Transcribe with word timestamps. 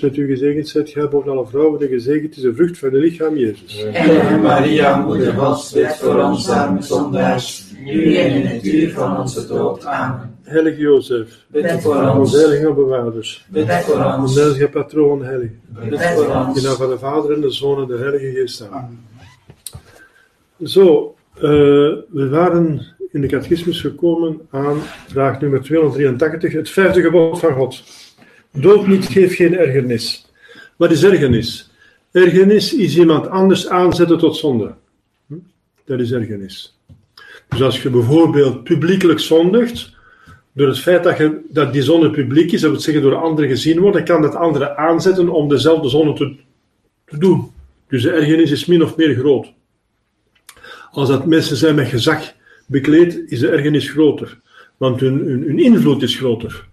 Met 0.00 0.16
u 0.16 0.26
gezegend 0.26 0.68
zijt 0.68 0.90
gij 0.90 1.08
boven 1.08 1.30
alle 1.30 1.46
vrouwen, 1.46 1.80
en 1.80 1.88
gezegend 1.88 2.36
is 2.36 2.42
de 2.42 2.54
vrucht 2.54 2.78
van 2.78 2.90
de 2.90 2.98
lichaam 2.98 3.36
Jezus. 3.36 3.82
En 3.84 4.40
Maria, 4.40 4.96
moeder 5.00 5.32
Gods, 5.32 5.72
bid 5.72 5.96
voor 5.96 6.22
ons 6.22 6.48
arme 6.48 6.82
zondaars, 6.82 7.64
nu 7.84 8.16
en 8.16 8.30
in 8.34 8.46
het 8.46 8.64
uur 8.64 8.90
van 8.90 9.20
onze 9.20 9.46
dood. 9.46 9.84
Amen. 9.84 10.38
Heilige 10.42 10.80
Jozef, 10.80 11.44
Bid 11.46 11.82
voor 11.82 11.94
onze 11.96 12.18
ons, 12.18 12.32
heilige 12.32 12.72
bewaarders, 12.72 13.46
bid 13.48 13.72
voor 13.72 14.04
ons, 14.04 14.16
onze 14.16 14.40
heilige 14.40 14.68
patroon, 14.68 15.24
heilig. 15.24 15.50
bid 15.88 16.02
voor 16.02 16.24
In 16.24 16.28
naam 16.30 16.48
ons. 16.48 16.68
van 16.74 16.88
de 16.88 16.98
Vader 16.98 17.32
en 17.32 17.40
de 17.40 17.50
Zoon 17.50 17.80
en 17.80 17.86
de 17.86 17.96
Heilige 17.96 18.30
Geest. 18.30 18.68
Amen. 18.70 19.04
Zo, 20.64 21.14
eh, 21.34 21.40
we 22.10 22.28
waren 22.30 22.86
in 23.12 23.20
de 23.20 23.26
catechismus 23.26 23.80
gekomen 23.80 24.40
aan 24.50 24.76
vraag 25.08 25.40
nummer 25.40 25.62
283, 25.62 26.52
het 26.52 26.70
vijfde 26.70 27.00
gebod 27.02 27.38
van 27.38 27.52
God. 27.52 27.82
Dood 28.52 28.86
niet, 28.86 29.06
geef 29.06 29.36
geen 29.36 29.56
ergernis. 29.56 30.26
Wat 30.76 30.90
is 30.90 31.02
ergernis? 31.02 31.70
Ergernis 32.10 32.74
is 32.74 32.96
iemand 32.96 33.28
anders 33.28 33.68
aanzetten 33.68 34.18
tot 34.18 34.36
zonde. 34.36 34.74
Hm? 35.26 35.34
Dat 35.84 36.00
is 36.00 36.12
ergernis. 36.12 36.78
Dus 37.48 37.62
als 37.62 37.82
je 37.82 37.90
bijvoorbeeld 37.90 38.64
publiekelijk 38.64 39.18
zondigt, 39.18 39.96
door 40.52 40.68
het 40.68 40.78
feit 40.78 41.04
dat, 41.04 41.16
je, 41.16 41.40
dat 41.48 41.72
die 41.72 41.82
zonde 41.82 42.10
publiek 42.10 42.52
is, 42.52 42.60
dat 42.60 42.70
wil 42.70 42.80
zeggen 42.80 43.02
door 43.02 43.14
anderen 43.14 43.50
gezien 43.50 43.80
wordt, 43.80 43.96
dan 43.96 44.06
kan 44.06 44.22
dat 44.22 44.34
anderen 44.34 44.76
aanzetten 44.76 45.28
om 45.28 45.48
dezelfde 45.48 45.88
zonde 45.88 46.12
te, 46.12 46.36
te 47.04 47.18
doen. 47.18 47.50
Dus 47.88 48.02
de 48.02 48.10
ergernis 48.10 48.50
is 48.50 48.66
min 48.66 48.82
of 48.82 48.96
meer 48.96 49.14
groot. 49.14 49.52
Als 50.90 51.08
dat 51.08 51.26
mensen 51.26 51.56
zijn 51.56 51.74
met 51.74 51.88
gezag 51.88 52.32
bekleed, 52.66 53.22
is 53.26 53.38
de 53.38 53.48
ergernis 53.48 53.90
groter. 53.90 54.40
Want 54.76 55.00
hun, 55.00 55.18
hun 55.18 55.58
invloed 55.58 56.02
is 56.02 56.16
groter. 56.16 56.68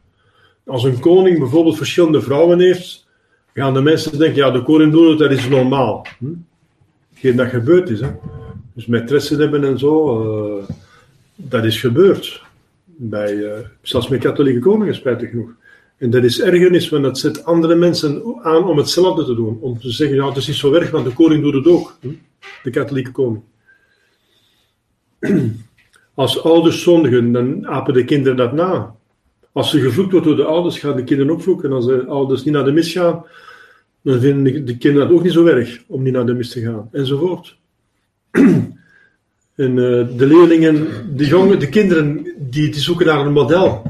Als 0.68 0.84
een 0.84 1.00
koning 1.00 1.40
bijvoorbeeld 1.40 1.78
verschillende 1.78 2.22
vrouwen 2.22 2.60
heeft, 2.60 3.08
gaan 3.54 3.74
de 3.74 3.82
mensen 3.82 4.18
denken, 4.18 4.36
ja, 4.38 4.52
de 4.52 4.64
koning 4.64 4.92
doet 4.92 5.10
het, 5.10 5.20
dat 5.20 5.32
is 5.32 5.48
normaal. 5.48 6.06
Hm? 6.20 6.26
Geen 7.14 7.36
dat 7.36 7.48
gebeurd 7.48 7.90
is. 7.90 8.00
Hè? 8.02 8.10
Dus 8.74 8.86
maîtressen 8.86 9.40
hebben 9.40 9.64
en 9.64 9.80
zo, 9.80 10.22
eh, 10.60 10.64
dat 11.36 11.64
is 11.64 11.80
gebeurd. 11.80 12.44
Bij, 12.86 13.44
eh, 13.44 13.60
zelfs 13.82 14.08
met 14.08 14.20
katholieke 14.20 14.60
koningen, 14.60 14.96
spijtig 14.96 15.30
genoeg. 15.30 15.50
En 15.98 16.10
dat 16.10 16.24
is 16.24 16.42
ergernis, 16.42 16.90
want 16.90 17.04
dat 17.04 17.18
zet 17.18 17.46
andere 17.46 17.76
mensen 17.76 18.24
aan 18.42 18.64
om 18.64 18.78
hetzelfde 18.78 19.26
te 19.26 19.36
doen. 19.36 19.58
Om 19.62 19.80
te 19.80 19.92
zeggen, 19.92 20.16
ja, 20.16 20.28
het 20.28 20.38
is 20.38 20.48
niet 20.48 20.56
zo 20.56 20.74
erg, 20.74 20.92
want 20.92 21.06
de 21.06 21.14
koning 21.14 21.44
doet 21.44 21.54
het 21.54 21.68
ook. 21.68 21.98
Hm? 22.02 22.08
De 22.64 22.70
katholieke 22.70 23.12
koning. 23.12 23.44
Als 26.14 26.44
ouders 26.44 26.84
zondigen, 26.84 27.32
dan 27.32 27.68
apen 27.68 27.94
de 27.94 28.04
kinderen 28.04 28.38
dat 28.38 28.54
na. 28.54 28.97
Als 29.58 29.70
ze 29.70 29.80
gevloekt 29.80 30.12
wordt 30.12 30.26
door 30.26 30.36
de 30.36 30.44
ouders, 30.44 30.80
gaan 30.80 30.96
de 30.96 31.04
kinderen 31.04 31.34
ook 31.34 31.42
vloeken. 31.42 31.72
Als 31.72 31.86
de 31.86 32.06
ouders 32.06 32.44
niet 32.44 32.54
naar 32.54 32.66
de 32.66 32.72
mis 32.72 32.92
gaan, 32.92 33.26
dan 34.02 34.20
vinden 34.20 34.54
de- 34.54 34.64
de 34.64 34.78
kinderen 34.78 35.08
dat 35.08 35.18
ook 35.18 35.24
niet 35.24 35.34
zo 35.34 35.46
erg 35.46 35.84
om 35.88 36.04
niet 36.04 36.14
naar 36.14 36.26
de 36.26 36.34
mis 36.34 36.50
te 36.50 36.62
gaan. 36.62 36.90
Enzovoort. 36.92 37.58
En 39.56 39.70
eh, 39.70 40.18
de 40.18 40.26
leerlingen, 40.26 40.88
de 41.16 41.26
jongen, 41.26 41.60
de 41.60 41.70
kinderen, 41.70 42.34
die, 42.38 42.70
die 42.72 42.82
zoeken 42.82 43.06
naar 43.06 43.26
een 43.26 43.32
model. 43.32 43.82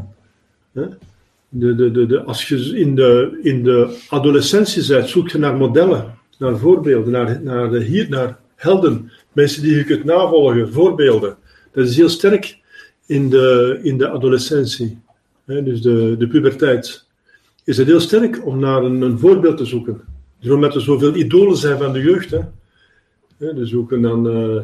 De, 0.71 1.75
de, 1.75 2.05
de, 2.05 2.23
als 2.23 2.47
je 2.47 2.77
in 2.79 2.95
de, 2.95 3.39
in 3.43 3.63
de 3.63 3.97
adolescentie 4.09 4.87
bent, 4.87 5.09
zoek 5.09 5.29
je 5.29 5.37
naar 5.37 5.55
modellen, 5.55 6.13
naar 6.39 6.57
voorbeelden, 6.57 7.11
naar, 7.11 7.41
naar, 7.43 7.69
de, 7.69 7.83
hier, 7.83 8.09
naar 8.09 8.39
helden, 8.55 9.11
mensen 9.31 9.61
die 9.61 9.75
je 9.75 9.83
kunt 9.83 10.03
navolgen, 10.03 10.73
voorbeelden. 10.73 11.35
Dat 11.71 11.87
is 11.87 11.97
heel 11.97 12.09
sterk 12.09 12.57
in 13.05 13.29
de, 13.29 13.79
in 13.83 13.97
de 13.97 14.09
adolescentie, 14.09 14.99
dus 15.47 15.81
de, 15.81 16.15
de 16.17 16.27
puberteit. 16.27 17.05
Is 17.63 17.77
het 17.77 17.87
heel 17.87 17.99
sterk 17.99 18.45
om 18.45 18.59
naar 18.59 18.83
een, 18.83 19.01
een 19.01 19.19
voorbeeld 19.19 19.57
te 19.57 19.65
zoeken. 19.65 20.01
Dus 20.39 20.51
omdat 20.51 20.75
er 20.75 20.81
zoveel 20.81 21.15
idolen 21.15 21.57
zijn 21.57 21.77
van 21.77 21.93
de 21.93 22.01
jeugd. 22.01 22.31
Hè. 22.31 22.39
Hè, 23.37 23.53
dan. 24.01 24.29
eh, 24.29 24.55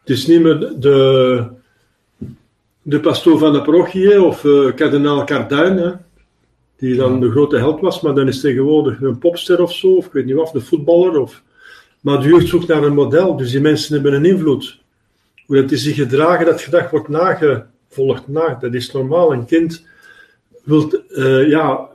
het 0.00 0.10
is 0.10 0.26
niet 0.26 0.42
meer 0.42 0.72
de, 0.78 1.46
de 2.82 3.00
pastoor 3.00 3.38
van 3.38 3.52
de 3.52 3.62
parochie 3.62 4.22
of 4.22 4.44
eh, 4.44 4.74
kardinaal 4.74 5.24
Carduin, 5.24 5.76
hè, 5.76 5.90
die 6.76 6.96
dan 6.96 7.20
de 7.20 7.30
grote 7.30 7.56
held 7.56 7.80
was, 7.80 8.00
maar 8.00 8.14
dan 8.14 8.28
is 8.28 8.40
tegenwoordig 8.40 9.00
een 9.00 9.18
popster 9.18 9.62
of 9.62 9.72
zo, 9.72 9.94
of 9.94 10.06
ik 10.06 10.12
weet 10.12 10.24
niet 10.24 10.34
wat, 10.34 10.52
de 10.52 10.60
voetballer. 10.60 11.20
Of, 11.20 11.42
maar 12.00 12.20
de 12.20 12.28
jeugd 12.28 12.48
zoekt 12.48 12.66
naar 12.66 12.82
een 12.82 12.94
model, 12.94 13.36
dus 13.36 13.50
die 13.50 13.60
mensen 13.60 13.94
hebben 13.94 14.12
een 14.12 14.24
invloed. 14.24 14.82
Hoe 15.46 15.56
dat 15.56 15.68
die 15.68 15.78
zich 15.78 15.94
gedragen, 15.94 16.46
dat 16.46 16.60
gedrag 16.60 16.90
wordt 16.90 17.08
nagevolgd. 17.08 18.28
Na, 18.28 18.56
dat 18.60 18.74
is 18.74 18.92
normaal. 18.92 19.32
Een 19.32 19.46
kind 19.46 19.86
wil 20.64 21.02
eh, 21.08 21.48
ja, 21.48 21.88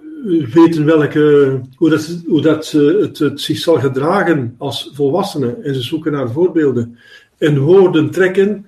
weten 0.54 0.86
welke, 0.86 1.60
hoe, 1.76 1.90
dat, 1.90 2.22
hoe 2.28 2.42
dat, 2.42 2.72
het, 2.72 3.32
zich 3.42 3.58
zal 3.58 3.80
gedragen 3.80 4.56
als 4.58 4.92
volwassene. 4.94 5.58
En 5.64 5.74
ze 5.76 5.82
zoeken 5.82 6.12
naar 6.12 6.32
voorbeelden. 6.32 6.98
En 7.38 7.60
woorden 7.60 8.10
trekken, 8.10 8.66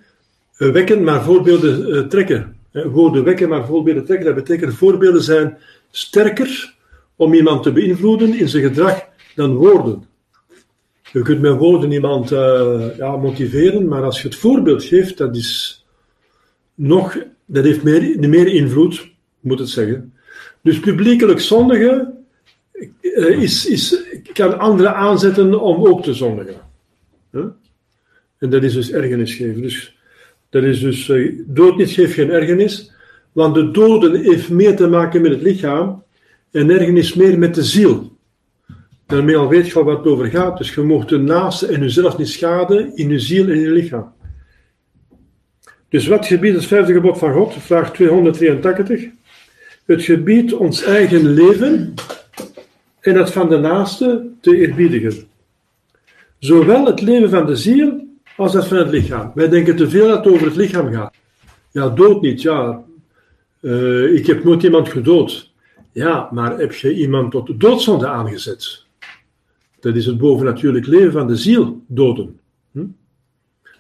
eh, 0.58 0.70
wekken, 0.70 1.04
maar 1.04 1.24
voorbeelden 1.24 1.94
eh, 1.94 2.02
trekken. 2.02 2.56
Woorden 2.72 3.24
wekken, 3.24 3.50
maar 3.50 3.66
voorbeelden 3.66 4.06
trekken. 4.06 4.26
Dat 4.26 4.36
betekent 4.36 4.74
voorbeelden 4.74 5.24
zijn 5.24 5.58
sterker 5.92 6.76
om 7.16 7.34
iemand 7.34 7.64
te 7.64 7.72
beïnvloeden 7.72 8.34
in 8.34 8.50
zijn 8.50 8.64
gedrag 8.64 9.06
dan 9.36 9.56
woorden. 9.56 10.04
Je 11.12 11.22
kunt 11.22 11.42
met 11.42 11.58
woorden 11.58 11.92
iemand 11.92 12.30
ja, 12.98 13.18
motiveren, 13.18 13.88
maar 13.88 14.04
als 14.04 14.22
je 14.22 14.28
het 14.28 14.38
voorbeeld 14.38 14.84
geeft, 14.84 15.18
dat 15.18 15.36
is 15.36 15.86
nog, 16.76 17.18
dat 17.46 17.64
heeft 17.64 17.84
meer, 17.84 18.30
meer 18.30 18.48
invloed, 18.48 19.11
moet 19.42 19.60
het 19.60 19.70
zeggen. 19.70 20.14
Dus 20.62 20.80
publiekelijk 20.80 21.40
zondigen 21.40 22.26
eh, 23.02 23.42
is, 23.42 23.66
is, 23.66 24.04
kan 24.34 24.60
anderen 24.60 24.96
aanzetten 24.96 25.62
om 25.62 25.86
ook 25.86 26.04
te 26.04 26.14
zondigen. 26.14 26.56
En 28.38 28.50
dat 28.50 28.64
is 28.64 28.74
dus 28.74 28.92
ergernis 28.92 29.34
geven. 29.34 29.62
Dus, 29.62 29.98
dat 30.50 30.64
is 30.64 30.80
dus, 30.80 31.10
eh, 31.10 31.34
dood 31.46 31.78
niet 31.78 31.92
geeft 31.92 32.14
geen 32.14 32.30
ergernis, 32.30 32.92
want 33.32 33.56
de 33.56 33.72
doden 33.72 34.22
heeft 34.22 34.50
meer 34.50 34.76
te 34.76 34.88
maken 34.88 35.22
met 35.22 35.32
het 35.32 35.42
lichaam 35.42 36.04
en 36.52 36.70
ergernis 36.70 37.14
meer 37.14 37.40
met 37.40 37.56
de 37.56 37.64
ziel. 37.64 38.12
Daarmee 39.06 39.38
al 39.38 39.48
weet 39.48 39.68
je 39.68 39.84
wat 39.84 39.98
het 39.98 40.08
over 40.08 40.26
gaat. 40.26 40.58
Dus 40.58 40.74
je 40.74 40.82
mocht 40.82 41.10
de 41.10 41.18
naaste 41.18 41.68
en 41.68 41.80
jezelf 41.80 42.18
niet 42.18 42.28
schaden 42.28 42.96
in 42.96 43.10
je 43.10 43.20
ziel 43.20 43.44
en 43.44 43.54
in 43.54 43.60
je 43.60 43.72
lichaam. 43.72 44.14
Dus 45.90 46.08
wat 46.08 46.26
gebiedt 46.26 46.56
het 46.56 46.66
vijfde 46.66 46.94
gebod 46.94 47.18
van 47.18 47.34
God? 47.34 47.54
Vraag 47.54 47.94
283. 47.94 49.08
Het 49.92 50.04
gebiedt 50.04 50.54
ons 50.54 50.84
eigen 50.84 51.34
leven 51.34 51.94
en 53.00 53.16
het 53.16 53.32
van 53.32 53.50
de 53.50 53.58
naaste 53.58 54.28
te 54.42 54.58
eerbiedigen. 54.58 55.28
Zowel 56.40 56.86
het 56.86 57.02
leven 57.02 57.30
van 57.30 57.46
de 57.46 57.56
ziel 57.56 58.08
als 58.38 58.52
dat 58.52 58.68
van 58.68 58.78
het 58.78 58.90
lichaam. 58.90 59.32
Wij 59.36 59.50
denken 59.50 59.76
te 59.76 59.90
veel 59.90 60.08
dat 60.08 60.26
het 60.26 60.34
over 60.34 60.46
het 60.46 60.56
lichaam 60.56 60.94
gaat. 60.94 61.14
Ja, 61.72 61.90
dood 61.90 62.22
niet, 62.22 62.42
ja. 62.42 62.84
Eh, 63.62 64.14
ik 64.14 64.28
heb 64.28 64.44
nooit 64.44 64.64
iemand 64.64 64.90
gedood. 64.90 65.52
Ja, 65.92 66.30
maar 66.32 66.58
heb 66.58 66.74
je 66.74 66.94
iemand 66.94 67.32
tot 67.32 67.60
doodzonde 67.60 68.08
aangezet? 68.08 68.86
Dat 69.80 69.96
is 69.96 70.06
het 70.06 70.18
bovennatuurlijk 70.18 70.88
leven 70.88 71.12
van 71.12 71.28
de 71.28 71.36
ziel, 71.36 71.84
doden. 71.88 72.40
Hm? 72.72 72.86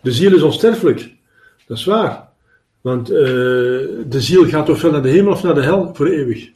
De 0.01 0.11
ziel 0.11 0.35
is 0.35 0.41
onsterfelijk. 0.41 1.13
Dat 1.67 1.77
is 1.77 1.85
waar. 1.85 2.30
Want 2.81 3.09
eh, 3.09 3.17
de 3.17 4.21
ziel 4.21 4.45
gaat 4.45 4.69
ofwel 4.69 4.91
naar 4.91 5.01
de 5.01 5.09
hemel 5.09 5.31
of 5.31 5.43
naar 5.43 5.55
de 5.55 5.61
hel 5.61 5.91
voor 5.93 6.07
eeuwig. 6.07 6.49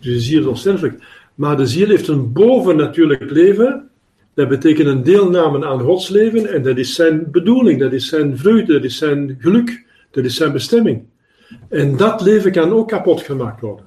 Dus 0.00 0.12
de 0.12 0.20
ziel 0.20 0.40
is 0.40 0.46
onsterfelijk. 0.46 1.02
Maar 1.34 1.56
de 1.56 1.66
ziel 1.66 1.88
heeft 1.88 2.08
een 2.08 2.32
bovennatuurlijk 2.32 3.30
leven. 3.30 3.88
Dat 4.34 4.48
betekent 4.48 4.88
een 4.88 5.02
deelname 5.02 5.66
aan 5.66 5.80
Gods 5.80 6.08
leven. 6.08 6.52
En 6.52 6.62
dat 6.62 6.76
is 6.76 6.94
zijn 6.94 7.30
bedoeling, 7.30 7.80
dat 7.80 7.92
is 7.92 8.08
zijn 8.08 8.38
vreugde, 8.38 8.72
dat 8.72 8.84
is 8.84 8.96
zijn 8.96 9.36
geluk, 9.40 9.84
dat 10.10 10.24
is 10.24 10.34
zijn 10.34 10.52
bestemming. 10.52 11.02
En 11.68 11.96
dat 11.96 12.20
leven 12.20 12.52
kan 12.52 12.72
ook 12.72 12.88
kapot 12.88 13.20
gemaakt 13.20 13.60
worden. 13.60 13.86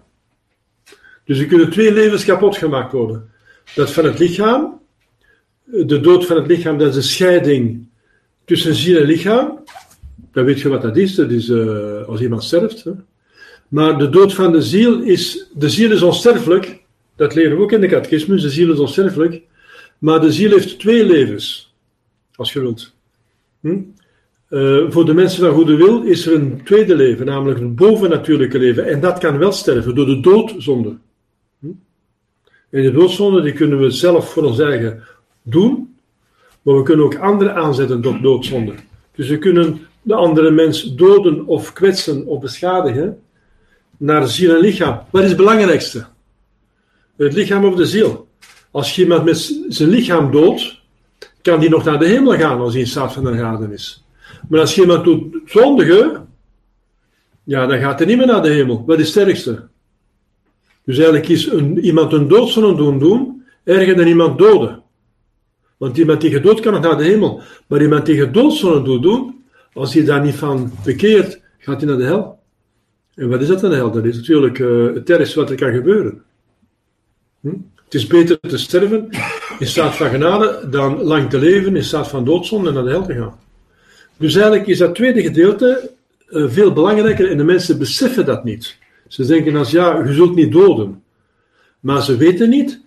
Dus 1.25 1.39
er 1.39 1.45
kunnen 1.45 1.69
twee 1.69 1.93
levens 1.93 2.25
kapot 2.25 2.57
gemaakt 2.57 2.91
worden. 2.91 3.29
Dat 3.75 3.91
van 3.91 4.05
het 4.05 4.19
lichaam, 4.19 4.79
de 5.63 5.99
dood 5.99 6.25
van 6.25 6.35
het 6.35 6.47
lichaam, 6.47 6.77
dat 6.77 6.87
is 6.87 6.95
de 6.95 7.01
scheiding 7.01 7.87
tussen 8.45 8.75
ziel 8.75 8.97
en 8.97 9.05
lichaam. 9.05 9.63
Dan 10.31 10.45
weet 10.45 10.59
je 10.59 10.69
wat 10.69 10.81
dat 10.81 10.97
is, 10.97 11.15
dat 11.15 11.29
is 11.29 11.49
uh, 11.49 12.03
als 12.07 12.21
iemand 12.21 12.43
sterft. 12.43 12.83
Hè. 12.83 12.91
Maar 13.67 13.97
de 13.99 14.09
dood 14.09 14.33
van 14.33 14.51
de 14.51 14.61
ziel 14.61 15.01
is, 15.01 15.47
de 15.53 15.69
ziel 15.69 15.91
is 15.91 16.01
onsterfelijk, 16.01 16.81
dat 17.15 17.35
leren 17.35 17.57
we 17.57 17.63
ook 17.63 17.71
in 17.71 17.81
de 17.81 17.87
catechismus, 17.87 18.41
de 18.41 18.49
ziel 18.49 18.73
is 18.73 18.79
onsterfelijk, 18.79 19.41
maar 19.97 20.21
de 20.21 20.31
ziel 20.31 20.51
heeft 20.51 20.79
twee 20.79 21.05
levens, 21.05 21.73
als 22.35 22.53
je 22.53 22.59
wilt. 22.59 22.93
Hm? 23.59 23.79
Uh, 24.49 24.91
voor 24.91 25.05
de 25.05 25.13
mensen 25.13 25.45
van 25.45 25.53
goede 25.53 25.75
wil 25.75 26.03
is 26.03 26.25
er 26.25 26.33
een 26.33 26.61
tweede 26.63 26.95
leven, 26.95 27.25
namelijk 27.25 27.59
een 27.59 27.75
bovennatuurlijke 27.75 28.59
leven. 28.59 28.87
En 28.87 28.99
dat 28.99 29.17
kan 29.19 29.37
wel 29.37 29.51
sterven 29.51 29.95
door 29.95 30.05
de 30.05 30.19
doodzonde. 30.19 30.97
Hm? 31.59 31.67
En 32.69 32.83
de 32.83 32.91
doodzonde 32.91 33.41
die 33.41 33.53
kunnen 33.53 33.79
we 33.79 33.91
zelf 33.91 34.31
voor 34.31 34.43
ons 34.43 34.59
eigen 34.59 35.03
doen, 35.41 35.95
maar 36.61 36.75
we 36.75 36.83
kunnen 36.83 37.05
ook 37.05 37.15
anderen 37.15 37.55
aanzetten 37.55 38.01
tot 38.01 38.21
doodzonde. 38.21 38.73
Dus 39.15 39.29
we 39.29 39.37
kunnen 39.37 39.79
de 40.03 40.13
andere 40.13 40.51
mens 40.51 40.95
doden 40.95 41.45
of 41.45 41.73
kwetsen 41.73 42.25
of 42.25 42.39
beschadigen 42.39 43.19
naar 43.97 44.27
ziel 44.27 44.55
en 44.55 44.61
lichaam. 44.61 45.01
Wat 45.09 45.21
is 45.21 45.27
het 45.27 45.37
belangrijkste? 45.37 46.05
Het 47.15 47.33
lichaam 47.33 47.65
of 47.65 47.75
de 47.75 47.85
ziel? 47.85 48.27
Als 48.71 48.95
je 48.95 49.01
iemand 49.01 49.23
met 49.23 49.61
zijn 49.67 49.89
lichaam 49.89 50.31
doodt, 50.31 50.81
kan 51.41 51.59
die 51.59 51.69
nog 51.69 51.83
naar 51.83 51.99
de 51.99 52.05
hemel 52.07 52.37
gaan 52.37 52.59
als 52.59 52.71
hij 52.71 52.81
in 52.81 52.87
staat 52.87 53.13
van 53.13 53.25
hergaden 53.25 53.71
is. 53.71 54.05
Maar 54.49 54.59
als 54.59 54.75
je 54.75 54.81
iemand 54.81 55.03
doet 55.03 55.41
zondigen, 55.45 56.27
ja, 57.43 57.65
dan 57.65 57.79
gaat 57.79 57.99
hij 57.99 58.07
niet 58.07 58.17
meer 58.17 58.27
naar 58.27 58.41
de 58.41 58.49
hemel. 58.49 58.83
Wat 58.85 58.99
is 58.99 59.03
het 59.03 59.11
sterkste? 59.11 59.67
Dus 60.85 60.95
eigenlijk 60.95 61.29
is 61.29 61.45
een, 61.45 61.79
iemand 61.79 62.13
een 62.13 62.27
doodzonde 62.27 62.75
doen 62.75 62.99
doen, 62.99 63.43
erger 63.63 63.95
dan 63.95 64.07
iemand 64.07 64.37
doden. 64.37 64.81
Want 65.77 65.97
iemand 65.97 66.21
die 66.21 66.31
gedood 66.31 66.59
kan 66.59 66.73
nog 66.73 66.81
naar 66.81 66.97
de 66.97 67.03
hemel. 67.03 67.41
Maar 67.67 67.81
iemand 67.81 68.05
die 68.05 68.17
gedoodzonde 68.17 68.81
doet 68.81 69.01
doen, 69.01 69.42
als 69.73 69.93
hij 69.93 70.03
daar 70.03 70.21
niet 70.21 70.35
van 70.35 70.71
bekeert, 70.83 71.41
gaat 71.57 71.81
hij 71.81 71.89
naar 71.89 71.97
de 71.97 72.03
hel. 72.03 72.39
En 73.15 73.29
wat 73.29 73.41
is 73.41 73.47
dat 73.47 73.59
dan 73.59 73.69
de 73.69 73.75
hel? 73.75 73.91
Dat 73.91 74.05
is 74.05 74.15
natuurlijk 74.15 74.59
uh, 74.59 74.93
het 74.93 75.09
ergste 75.09 75.39
wat 75.39 75.49
er 75.49 75.55
kan 75.55 75.73
gebeuren. 75.73 76.21
Hm? 77.41 77.55
Het 77.83 77.93
is 77.93 78.07
beter 78.07 78.39
te 78.39 78.57
sterven 78.57 79.09
in 79.59 79.67
staat 79.67 79.95
van 79.95 80.09
genade 80.09 80.67
dan 80.69 81.01
lang 81.01 81.29
te 81.29 81.39
leven 81.39 81.75
in 81.75 81.83
staat 81.83 82.07
van 82.07 82.25
doodzonde 82.25 82.67
en 82.67 82.73
naar 82.73 82.83
de 82.83 82.89
hel 82.89 83.05
te 83.05 83.13
gaan. 83.13 83.39
Dus 84.17 84.35
eigenlijk 84.35 84.67
is 84.67 84.77
dat 84.77 84.95
tweede 84.95 85.21
gedeelte 85.21 85.91
uh, 86.29 86.49
veel 86.49 86.73
belangrijker 86.73 87.29
en 87.29 87.37
de 87.37 87.43
mensen 87.43 87.79
beseffen 87.79 88.25
dat 88.25 88.43
niet. 88.43 88.77
Ze 89.07 89.25
denken 89.25 89.55
als 89.55 89.71
ja, 89.71 90.03
je 90.05 90.13
zult 90.13 90.35
niet 90.35 90.51
doden. 90.51 91.03
Maar 91.79 92.03
ze 92.03 92.17
weten 92.17 92.49
niet 92.49 92.81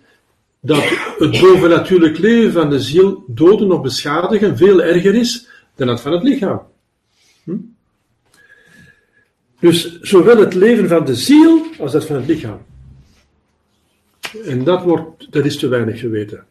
dat 0.61 0.83
het 1.17 1.41
bovennatuurlijk 1.41 2.17
leven 2.17 2.51
van 2.51 2.69
de 2.69 2.79
ziel 2.79 3.23
doden 3.27 3.71
of 3.71 3.81
beschadigen 3.81 4.57
veel 4.57 4.81
erger 4.81 5.15
is 5.15 5.47
dan 5.75 5.87
dat 5.87 6.01
van 6.01 6.11
het 6.11 6.23
lichaam. 6.23 6.61
Hm? 7.47 7.55
Dus 9.59 9.99
zowel 10.01 10.37
het 10.37 10.53
leven 10.53 10.87
van 10.87 11.05
de 11.05 11.15
ziel 11.15 11.65
als 11.79 11.91
dat 11.91 12.05
van 12.05 12.15
het 12.15 12.27
lichaam. 12.27 12.59
En 14.45 14.63
dat, 14.63 14.83
wordt, 14.83 15.31
dat 15.31 15.45
is 15.45 15.57
te 15.57 15.67
weinig 15.67 15.99
geweten. 15.99 16.45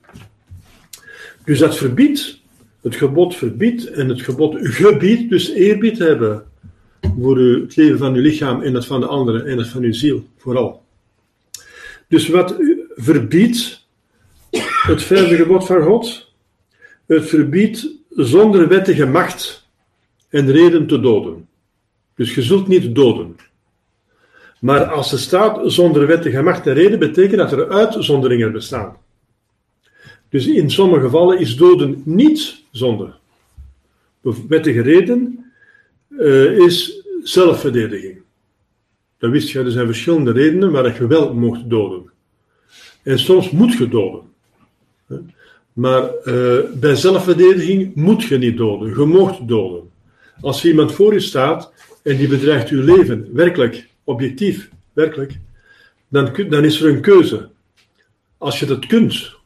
Dus 1.44 1.58
dat 1.58 1.76
verbiedt, 1.76 2.40
het 2.82 2.94
gebod 2.94 3.36
verbiedt 3.36 3.90
en 3.90 4.08
het 4.08 4.22
gebod 4.22 4.56
gebiedt, 4.60 5.30
dus 5.30 5.50
eerbied 5.50 5.98
hebben 5.98 6.44
voor 7.00 7.38
het 7.38 7.76
leven 7.76 7.98
van 7.98 8.14
uw 8.14 8.22
lichaam 8.22 8.62
en 8.62 8.74
het 8.74 8.86
van 8.86 9.00
de 9.00 9.06
anderen 9.06 9.46
en 9.46 9.58
het 9.58 9.68
van 9.68 9.82
uw 9.82 9.92
ziel, 9.92 10.26
vooral. 10.36 10.84
Dus 12.08 12.28
wat 12.28 12.56
verbiedt, 12.94 13.86
het 14.82 15.02
vijfde 15.02 15.36
gebod 15.36 15.66
van 15.66 15.82
God, 15.82 16.32
het 17.06 17.28
verbiedt 17.28 17.88
zonder 18.10 18.68
wettige 18.68 19.06
macht 19.06 19.65
en 20.36 20.50
reden 20.50 20.86
te 20.86 21.00
doden. 21.00 21.48
Dus 22.14 22.34
je 22.34 22.42
zult 22.42 22.68
niet 22.68 22.94
doden. 22.94 23.36
Maar 24.60 24.84
als 24.84 25.12
er 25.12 25.18
staat 25.18 25.72
zonder 25.72 26.06
wettige 26.06 26.42
macht 26.42 26.66
en 26.66 26.74
reden, 26.74 26.98
betekent 26.98 27.38
dat 27.38 27.52
er 27.52 27.68
uitzonderingen 27.68 28.52
bestaan. 28.52 28.96
Dus 30.28 30.46
in 30.46 30.70
sommige 30.70 31.00
gevallen 31.00 31.38
is 31.38 31.56
doden 31.56 32.02
niet 32.04 32.62
zonde. 32.70 33.12
Wettige 34.48 34.80
reden 34.80 35.44
uh, 36.08 36.58
is 36.58 37.02
zelfverdediging. 37.22 38.18
Dat 39.18 39.30
wist 39.30 39.48
je, 39.48 39.58
er 39.58 39.70
zijn 39.70 39.86
verschillende 39.86 40.32
redenen 40.32 40.72
waar 40.72 40.96
je 40.98 41.06
wel 41.06 41.34
mocht 41.34 41.70
doden. 41.70 42.10
En 43.02 43.18
soms 43.18 43.50
moet 43.50 43.72
je 43.72 43.88
doden. 43.88 44.22
Maar 45.72 46.02
uh, 46.24 46.58
bij 46.74 46.94
zelfverdediging 46.94 47.94
moet 47.94 48.22
je 48.22 48.38
niet 48.38 48.56
doden. 48.56 48.88
Je 48.88 49.04
mocht 49.04 49.48
doden. 49.48 49.94
Als 50.40 50.62
er 50.62 50.68
iemand 50.68 50.92
voor 50.92 51.12
je 51.12 51.20
staat 51.20 51.72
en 52.02 52.16
die 52.16 52.28
bedreigt 52.28 52.68
uw 52.68 52.84
leven, 52.84 53.28
werkelijk, 53.32 53.88
objectief, 54.04 54.70
werkelijk, 54.92 55.38
dan, 56.08 56.30
dan 56.48 56.64
is 56.64 56.80
er 56.80 56.88
een 56.88 57.00
keuze. 57.00 57.48
Als 58.38 58.60
je 58.60 58.66
dat 58.66 58.86
kunt, 58.86 59.36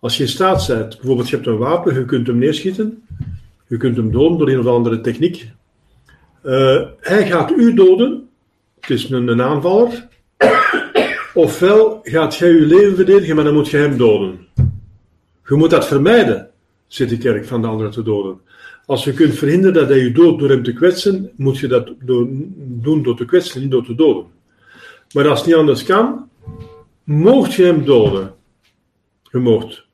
als 0.00 0.16
je 0.16 0.22
in 0.22 0.28
staat 0.28 0.66
bent, 0.66 0.96
bijvoorbeeld 0.96 1.28
je 1.28 1.34
hebt 1.34 1.48
een 1.48 1.58
wapen, 1.58 1.94
je 1.94 2.04
kunt 2.04 2.26
hem 2.26 2.38
neerschieten, 2.38 3.02
je 3.68 3.76
kunt 3.76 3.96
hem 3.96 4.12
doden 4.12 4.38
door 4.38 4.48
een 4.48 4.58
of 4.58 4.66
andere 4.66 5.00
techniek. 5.00 5.50
Uh, 6.44 6.82
hij 7.00 7.26
gaat 7.26 7.50
u 7.50 7.74
doden, 7.74 8.28
het 8.80 8.90
is 8.90 9.10
een, 9.10 9.42
aanvaller, 9.42 10.08
ofwel 11.34 12.00
gaat 12.02 12.34
jij 12.34 12.48
je 12.48 12.60
leven 12.60 12.96
verdedigen, 12.96 13.34
maar 13.34 13.44
dan 13.44 13.54
moet 13.54 13.68
je 13.68 13.76
hem 13.76 13.96
doden. 13.96 14.46
Je 15.44 15.54
moet 15.54 15.70
dat 15.70 15.86
vermijden, 15.86 16.50
zit 16.86 17.08
de 17.08 17.18
kerk, 17.18 17.46
van 17.46 17.60
de 17.60 17.66
anderen 17.66 17.92
te 17.92 18.02
doden. 18.02 18.40
Als 18.86 19.04
je 19.04 19.12
kunt 19.12 19.34
verhinderen 19.34 19.74
dat 19.74 19.88
hij 19.88 19.98
je 19.98 20.12
doodt 20.12 20.38
door 20.38 20.48
hem 20.48 20.62
te 20.62 20.72
kwetsen, 20.72 21.30
moet 21.36 21.58
je 21.58 21.66
dat 21.66 21.92
doen 22.58 23.02
door 23.02 23.16
te 23.16 23.24
kwetsen, 23.24 23.60
niet 23.60 23.70
door 23.70 23.84
te 23.84 23.94
doden. 23.94 24.26
Maar 25.14 25.28
als 25.28 25.38
het 25.38 25.48
niet 25.48 25.56
anders 25.56 25.82
kan, 25.82 26.28
mocht 27.04 27.54
je 27.54 27.64
hem 27.64 27.84
doden. 27.84 28.34
Je 29.30 29.38
mocht. 29.38 29.84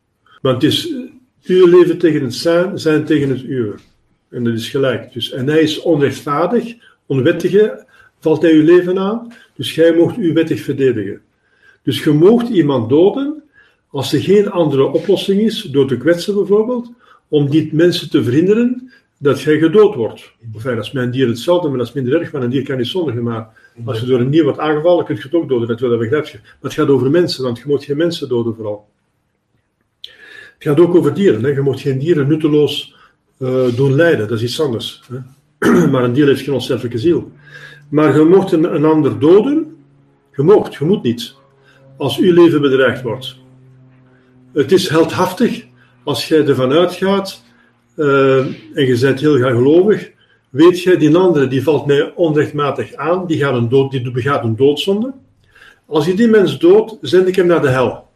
Want 0.42 0.62
het 0.62 0.72
is 0.72 0.94
uw 1.44 1.66
leven 1.66 1.98
tegen 1.98 2.22
het 2.22 2.34
zijn, 2.34 2.78
zijn 2.78 3.04
tegen 3.04 3.28
het 3.28 3.42
uwe. 3.42 3.74
En 4.28 4.44
dat 4.44 4.54
is 4.54 4.68
gelijk. 4.68 5.12
Dus, 5.12 5.30
en 5.30 5.46
hij 5.46 5.60
is 5.60 5.80
onrechtvaardig, 5.80 6.74
onwettige, 7.06 7.86
valt 8.20 8.42
hij 8.42 8.52
uw 8.52 8.64
leven 8.64 8.98
aan. 8.98 9.32
Dus 9.54 9.74
jij 9.74 9.92
mocht 9.92 10.16
u 10.16 10.32
wettig 10.32 10.60
verdedigen. 10.60 11.20
Dus 11.82 12.04
je 12.04 12.10
mocht 12.10 12.48
iemand 12.48 12.88
doden 12.88 13.42
als 13.90 14.12
er 14.12 14.20
geen 14.20 14.50
andere 14.50 14.86
oplossing 14.86 15.40
is, 15.40 15.62
door 15.62 15.86
te 15.86 15.96
kwetsen 15.96 16.34
bijvoorbeeld, 16.34 16.90
om 17.28 17.50
die 17.50 17.68
mensen 17.72 18.10
te 18.10 18.22
verhinderen 18.22 18.92
dat 19.18 19.40
jij 19.40 19.58
gedood 19.58 19.94
wordt. 19.94 20.32
Enfin, 20.54 20.74
dat 20.74 20.84
is 20.84 20.92
mijn 20.92 21.10
dier 21.10 21.28
hetzelfde, 21.28 21.68
maar 21.68 21.78
dat 21.78 21.86
is 21.86 21.92
minder 21.92 22.20
erg, 22.20 22.30
want 22.30 22.44
een 22.44 22.50
dier 22.50 22.62
kan 22.62 22.76
niet 22.76 22.86
zondigen. 22.86 23.22
Maar 23.22 23.48
als 23.84 24.00
je 24.00 24.06
door 24.06 24.20
een 24.20 24.30
dier 24.30 24.44
wordt 24.44 24.58
aangevallen, 24.58 25.04
kun 25.04 25.14
je 25.14 25.22
het 25.22 25.34
ook 25.34 25.48
doden, 25.48 25.76
dat 25.76 25.98
begrijp 25.98 26.26
je. 26.26 26.38
Maar 26.42 26.56
het 26.60 26.72
gaat 26.72 26.88
over 26.88 27.10
mensen, 27.10 27.44
want 27.44 27.58
je 27.58 27.64
moet 27.66 27.84
geen 27.84 27.96
mensen 27.96 28.28
doden 28.28 28.54
vooral. 28.54 28.88
Het 30.58 30.66
gaat 30.66 30.80
ook 30.80 30.94
over 30.94 31.14
dieren. 31.14 31.44
Hè. 31.44 31.48
Je 31.48 31.60
moet 31.60 31.80
geen 31.80 31.98
dieren 31.98 32.28
nutteloos 32.28 32.96
uh, 33.38 33.76
doen 33.76 33.94
lijden, 33.94 34.28
dat 34.28 34.36
is 34.36 34.42
iets 34.42 34.60
anders. 34.60 35.02
Hè. 35.08 35.86
maar 35.92 36.04
een 36.04 36.12
dier 36.12 36.26
heeft 36.26 36.42
geen 36.42 36.54
onsterfelijke 36.54 36.98
ziel. 36.98 37.32
Maar 37.88 38.16
je 38.16 38.24
mocht 38.24 38.52
een, 38.52 38.74
een 38.74 38.84
ander 38.84 39.18
doden, 39.18 39.76
je 40.36 40.42
mocht, 40.42 40.74
je 40.74 40.84
moet 40.84 41.02
niet. 41.02 41.34
Als 41.96 42.18
uw 42.18 42.32
leven 42.32 42.60
bedreigd 42.60 43.02
wordt. 43.02 43.36
Het 44.52 44.72
is 44.72 44.88
heldhaftig 44.88 45.66
als 46.08 46.28
jij 46.28 46.46
ervan 46.46 46.72
uitgaat 46.72 47.42
uh, 47.96 48.38
en 48.74 48.86
je 48.86 48.98
bent 49.00 49.20
heel 49.20 49.36
graag 49.36 49.52
gelovig, 49.52 50.10
weet 50.50 50.82
jij, 50.82 50.96
die 50.96 51.16
andere 51.16 51.48
die 51.48 51.62
valt 51.62 51.86
mij 51.86 52.12
onrechtmatig 52.14 52.94
aan, 52.94 53.26
die, 53.26 53.38
gaat 53.38 53.54
een 53.54 53.68
dood, 53.68 53.90
die 53.90 54.10
begaat 54.10 54.44
een 54.44 54.56
doodzonde. 54.56 55.12
Als 55.86 56.06
je 56.06 56.14
die 56.14 56.28
mens 56.28 56.58
dood, 56.58 56.98
zend 57.00 57.28
ik 57.28 57.36
hem 57.36 57.46
naar 57.46 57.60
de 57.60 57.68
hel. 57.68 58.08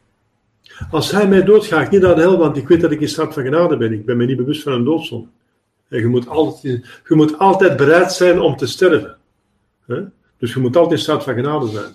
Als 0.90 1.10
hij 1.10 1.28
mij 1.28 1.42
dood, 1.42 1.66
ga 1.66 1.82
ik 1.82 1.90
niet 1.90 2.00
naar 2.00 2.14
de 2.14 2.20
hel, 2.20 2.38
want 2.38 2.56
ik 2.56 2.68
weet 2.68 2.80
dat 2.80 2.90
ik 2.90 3.00
in 3.00 3.08
staat 3.08 3.34
van 3.34 3.42
genade 3.42 3.76
ben. 3.76 3.92
Ik 3.92 4.04
ben 4.04 4.16
me 4.16 4.24
niet 4.24 4.36
bewust 4.36 4.62
van 4.62 4.72
een 4.72 4.84
doodzonde. 4.84 5.28
En 5.88 5.98
je 5.98 6.06
moet 6.06 6.28
altijd, 6.28 6.86
je 7.08 7.14
moet 7.14 7.38
altijd 7.38 7.76
bereid 7.76 8.12
zijn 8.12 8.40
om 8.40 8.56
te 8.56 8.66
sterven. 8.66 9.16
Dus 10.38 10.52
je 10.52 10.60
moet 10.60 10.76
altijd 10.76 10.98
in 10.98 11.04
staat 11.04 11.24
van 11.24 11.34
genade 11.34 11.68
zijn. 11.68 11.92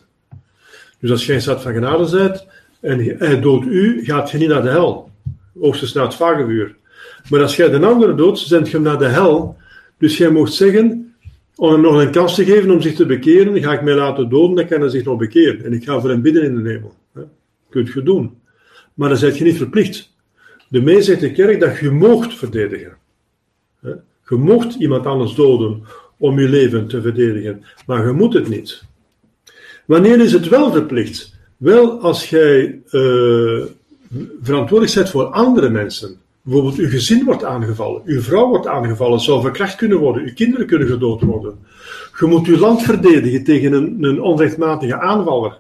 Dus 0.99 1.11
als 1.11 1.25
jij 1.25 1.35
in 1.35 1.41
staat 1.41 1.61
van 1.61 1.73
genade 1.73 2.09
bent 2.11 2.47
en 2.81 3.17
hij 3.17 3.39
doodt 3.39 3.65
u, 3.65 4.05
gaat 4.05 4.31
je 4.31 4.37
niet 4.37 4.49
naar 4.49 4.61
de 4.61 4.69
hel. 4.69 5.06
Hoogstens 5.59 5.93
naar 5.93 6.03
het 6.03 6.15
vagevuur. 6.15 6.75
Maar 7.29 7.41
als 7.41 7.55
jij 7.55 7.69
de 7.69 7.85
andere 7.85 8.15
doodt, 8.15 8.39
zendt 8.39 8.69
je 8.69 8.75
hem 8.75 8.85
naar 8.85 8.97
de 8.97 9.05
hel. 9.05 9.57
Dus 9.97 10.17
jij 10.17 10.29
mocht 10.29 10.53
zeggen, 10.53 11.15
om 11.55 11.71
hem 11.71 11.81
nog 11.81 12.01
een 12.01 12.11
kans 12.11 12.35
te 12.35 12.45
geven 12.45 12.71
om 12.71 12.81
zich 12.81 12.95
te 12.95 13.05
bekeren, 13.05 13.63
ga 13.63 13.73
ik 13.73 13.81
mij 13.81 13.95
laten 13.95 14.29
doden, 14.29 14.55
dan 14.55 14.67
kan 14.67 14.79
hij 14.81 14.89
zich 14.89 15.03
nog 15.03 15.17
bekeren. 15.17 15.65
En 15.65 15.73
ik 15.73 15.83
ga 15.83 15.99
voor 15.99 16.09
hem 16.09 16.21
bidden 16.21 16.43
in 16.43 16.63
de 16.63 16.69
hemel. 16.69 16.93
Dat 17.13 17.27
kunt 17.69 17.93
je 17.93 18.03
doen. 18.03 18.37
Maar 18.93 19.09
dan 19.09 19.17
zijt 19.17 19.37
je 19.37 19.43
niet 19.43 19.57
verplicht. 19.57 20.15
De 20.69 20.81
mee 20.81 21.01
zegt 21.01 21.19
de 21.19 21.31
kerk 21.31 21.59
dat 21.59 21.77
je 21.77 21.89
mocht 21.89 22.33
verdedigen. 22.37 22.97
Je 24.29 24.35
mocht 24.35 24.75
iemand 24.75 25.05
anders 25.05 25.35
doden 25.35 25.83
om 26.17 26.39
je 26.39 26.49
leven 26.49 26.87
te 26.87 27.01
verdedigen, 27.01 27.63
maar 27.85 28.05
je 28.05 28.11
moet 28.11 28.33
het 28.33 28.47
niet. 28.49 28.83
Wanneer 29.85 30.19
is 30.19 30.31
het 30.31 30.47
wel 30.47 30.71
verplicht? 30.71 31.35
Wel 31.57 31.99
als 31.99 32.29
jij 32.29 32.81
uh, 32.91 33.63
verantwoordelijk 34.41 35.07
voor 35.07 35.25
andere 35.25 35.69
mensen. 35.69 36.17
Bijvoorbeeld 36.41 36.77
uw 36.77 36.89
gezin 36.89 37.25
wordt 37.25 37.43
aangevallen, 37.43 38.01
uw 38.05 38.21
vrouw 38.21 38.47
wordt 38.47 38.67
aangevallen, 38.67 39.19
zou 39.19 39.41
verkracht 39.41 39.75
kunnen 39.75 39.97
worden, 39.97 40.23
uw 40.23 40.33
kinderen 40.33 40.65
kunnen 40.65 40.87
gedood 40.87 41.21
worden. 41.21 41.59
Je 42.19 42.25
moet 42.25 42.47
uw 42.47 42.57
land 42.57 42.81
verdedigen 42.81 43.43
tegen 43.43 43.73
een, 43.73 44.03
een 44.03 44.21
onrechtmatige 44.21 44.99
aanvaller. 44.99 45.59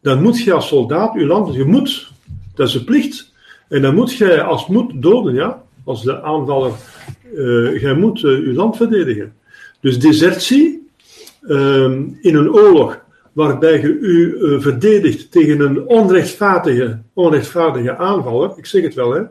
Dan 0.00 0.22
moet 0.22 0.42
je 0.42 0.52
als 0.52 0.68
soldaat 0.68 1.14
uw 1.14 1.26
land, 1.26 1.54
je 1.54 1.64
moet, 1.64 2.12
dat 2.54 2.68
is 2.68 2.74
een 2.74 2.84
plicht. 2.84 3.32
En 3.68 3.82
dan 3.82 3.94
moet 3.94 4.12
je 4.12 4.42
als 4.42 4.66
moet 4.66 5.02
doden, 5.02 5.34
ja, 5.34 5.62
als 5.84 6.02
de 6.02 6.22
aanvaller, 6.22 6.72
uh, 7.34 7.80
jij 7.80 7.94
moet 7.94 8.22
uh, 8.22 8.46
uw 8.46 8.52
land 8.52 8.76
verdedigen. 8.76 9.32
Dus 9.80 9.98
desertie 9.98 10.88
uh, 11.42 11.84
in 12.20 12.34
een 12.34 12.52
oorlog 12.52 13.03
waarbij 13.34 13.80
je 13.80 13.88
u 13.88 14.36
uh, 14.38 14.60
verdedigt 14.60 15.30
tegen 15.30 15.60
een 15.60 15.86
onrechtvaardige, 15.86 17.02
onrechtvaardige 17.12 17.96
aanvaller, 17.96 18.52
ik 18.56 18.66
zeg 18.66 18.82
het 18.82 18.94
wel 18.94 19.12
hè, 19.12 19.22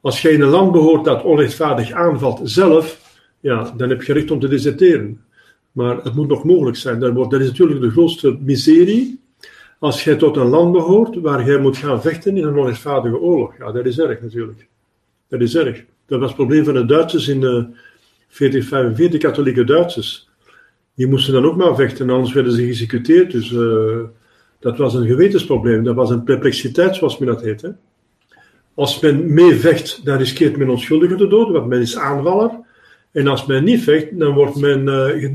als 0.00 0.22
je 0.22 0.30
in 0.30 0.40
een 0.40 0.48
land 0.48 0.72
behoort 0.72 1.04
dat 1.04 1.22
onrechtvaardig 1.22 1.92
aanvalt 1.92 2.40
zelf, 2.42 3.00
ja, 3.40 3.72
dan 3.76 3.88
heb 3.88 4.02
je 4.02 4.12
recht 4.12 4.30
om 4.30 4.40
te 4.40 4.48
deserteren. 4.48 5.20
Maar 5.72 5.96
het 5.96 6.14
moet 6.14 6.28
nog 6.28 6.44
mogelijk 6.44 6.76
zijn. 6.76 7.00
Dat, 7.00 7.32
is 7.32 7.46
natuurlijk 7.46 7.80
de 7.80 7.90
grootste 7.90 8.38
miserie 8.40 9.20
als 9.78 10.04
jij 10.04 10.16
tot 10.16 10.36
een 10.36 10.46
land 10.46 10.72
behoort 10.72 11.16
waar 11.20 11.46
jij 11.46 11.58
moet 11.58 11.76
gaan 11.76 12.02
vechten 12.02 12.36
in 12.36 12.44
een 12.44 12.58
onrechtvaardige 12.58 13.18
oorlog. 13.18 13.56
Ja, 13.58 13.72
dat 13.72 13.86
is 13.86 13.98
erg 13.98 14.20
natuurlijk. 14.20 14.68
Dat 15.28 15.40
is 15.40 15.56
erg. 15.56 15.84
Dat 16.06 16.18
was 16.18 16.28
het 16.28 16.36
probleem 16.36 16.64
van 16.64 16.74
de 16.74 16.84
Duitsers 16.84 17.28
in 17.28 17.40
de 17.40 17.66
40, 18.28 18.64
45 18.64 19.20
katholieke 19.20 19.64
Duitsers. 19.64 20.29
Die 21.00 21.08
moesten 21.08 21.32
dan 21.32 21.44
ook 21.44 21.56
maar 21.56 21.74
vechten, 21.74 22.10
anders 22.10 22.32
werden 22.32 22.52
ze 22.52 22.62
geëxecuteerd. 22.62 23.30
Dus 23.30 23.50
uh, 23.50 23.98
dat 24.58 24.78
was 24.78 24.94
een 24.94 25.06
gewetensprobleem. 25.06 25.84
Dat 25.84 25.94
was 25.94 26.10
een 26.10 26.22
perplexiteit, 26.22 26.96
zoals 26.96 27.18
men 27.18 27.28
dat 27.28 27.42
heet. 27.42 27.72
Als 28.74 29.00
men 29.00 29.34
meevecht, 29.34 30.04
dan 30.04 30.18
riskeert 30.18 30.56
men 30.56 30.68
onschuldigen 30.68 31.16
te 31.16 31.26
doden, 31.26 31.52
want 31.52 31.66
men 31.66 31.80
is 31.80 31.96
aanvaller. 31.96 32.50
En 33.12 33.26
als 33.26 33.46
men 33.46 33.64
niet 33.64 33.82
vecht, 33.82 34.18
dan 34.18 34.34
wordt 34.34 34.56
men 34.56 34.86
uh, 34.86 35.30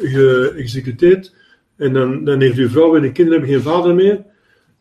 geëxecuteerd. 0.00 1.34
En 1.76 1.92
dan, 1.92 2.24
dan 2.24 2.40
heeft 2.40 2.58
uw 2.58 2.68
vrouw 2.68 2.96
en 2.96 3.02
de 3.02 3.12
kinderen 3.12 3.46
geen 3.46 3.62
vader 3.62 3.94
meer. 3.94 4.22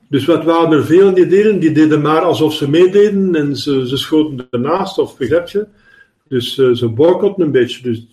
Dus 0.09 0.25
wat 0.25 0.43
waren 0.43 0.77
er 0.77 0.85
veel 0.85 1.13
die 1.13 1.27
deden? 1.27 1.59
Die 1.59 1.71
deden 1.71 2.01
maar 2.01 2.21
alsof 2.21 2.53
ze 2.53 2.69
meededen 2.69 3.35
en 3.35 3.55
ze, 3.55 3.87
ze 3.87 3.97
schoten 3.97 4.47
ernaast, 4.49 4.97
of 4.97 5.17
begrijp 5.17 5.47
je? 5.47 5.65
Dus 6.27 6.57
uh, 6.57 6.73
ze 6.73 6.87
boycotten 6.87 7.45
een 7.45 7.51
beetje. 7.51 7.83
Dus, 7.83 8.07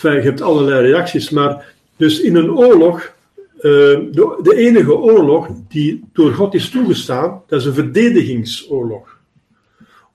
je 0.00 0.08
hebt 0.08 0.40
allerlei 0.40 0.86
reacties. 0.86 1.30
Maar 1.30 1.74
dus 1.96 2.20
in 2.20 2.36
een 2.36 2.50
oorlog, 2.50 3.14
uh, 3.56 3.62
de, 3.62 4.38
de, 4.42 4.54
enige 4.56 4.96
oorlog 4.96 5.48
die 5.68 6.04
door 6.12 6.32
God 6.32 6.54
is 6.54 6.70
toegestaan, 6.70 7.42
dat 7.46 7.60
is 7.60 7.66
een 7.66 7.74
verdedigingsoorlog. 7.74 9.18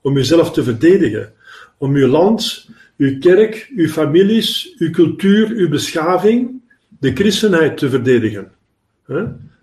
Om 0.00 0.16
jezelf 0.16 0.52
te 0.52 0.62
verdedigen. 0.62 1.32
Om 1.78 1.96
je 1.96 2.06
land, 2.06 2.68
uw 2.96 3.18
kerk, 3.18 3.70
uw 3.76 3.88
families, 3.88 4.74
uw 4.78 4.90
cultuur, 4.90 5.48
uw 5.48 5.68
beschaving, 5.68 6.60
de 6.98 7.12
christenheid 7.12 7.76
te 7.76 7.90
verdedigen. 7.90 8.50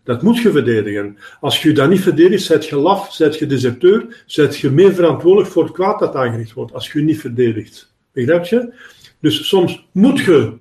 Dat 0.03 0.21
moet 0.21 0.37
je 0.37 0.51
verdedigen. 0.51 1.17
Als 1.39 1.61
je 1.61 1.71
dat 1.71 1.89
niet 1.89 2.01
verdedigt, 2.01 2.43
zijt 2.43 2.65
je 2.65 2.75
laf, 2.75 3.13
zijt 3.13 3.37
je 3.37 3.45
deserteur, 3.45 4.23
zijt 4.25 4.57
je 4.57 4.69
meer 4.69 4.93
verantwoordelijk 4.93 5.51
voor 5.51 5.63
het 5.63 5.73
kwaad 5.73 5.99
dat 5.99 6.15
aangericht 6.15 6.53
wordt, 6.53 6.73
als 6.73 6.91
je 6.91 6.99
je 6.99 7.05
niet 7.05 7.19
verdedigt. 7.19 7.93
Begrijp 8.11 8.45
je? 8.45 8.73
Dus 9.19 9.47
soms 9.47 9.87
moet 9.91 10.19
je 10.19 10.53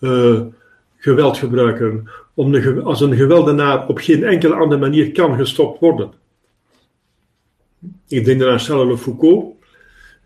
uh, 0.00 0.40
geweld 0.96 1.36
gebruiken, 1.36 2.08
om 2.34 2.52
de, 2.52 2.80
als 2.82 3.00
een 3.00 3.16
geweldenaar 3.16 3.88
op 3.88 3.98
geen 3.98 4.24
enkele 4.24 4.54
andere 4.54 4.80
manier 4.80 5.12
kan 5.12 5.36
gestopt 5.36 5.80
worden. 5.80 6.10
Ik 8.08 8.24
denk 8.24 8.42
aan 8.42 8.58
Charles 8.58 9.00
Foucault, 9.00 9.54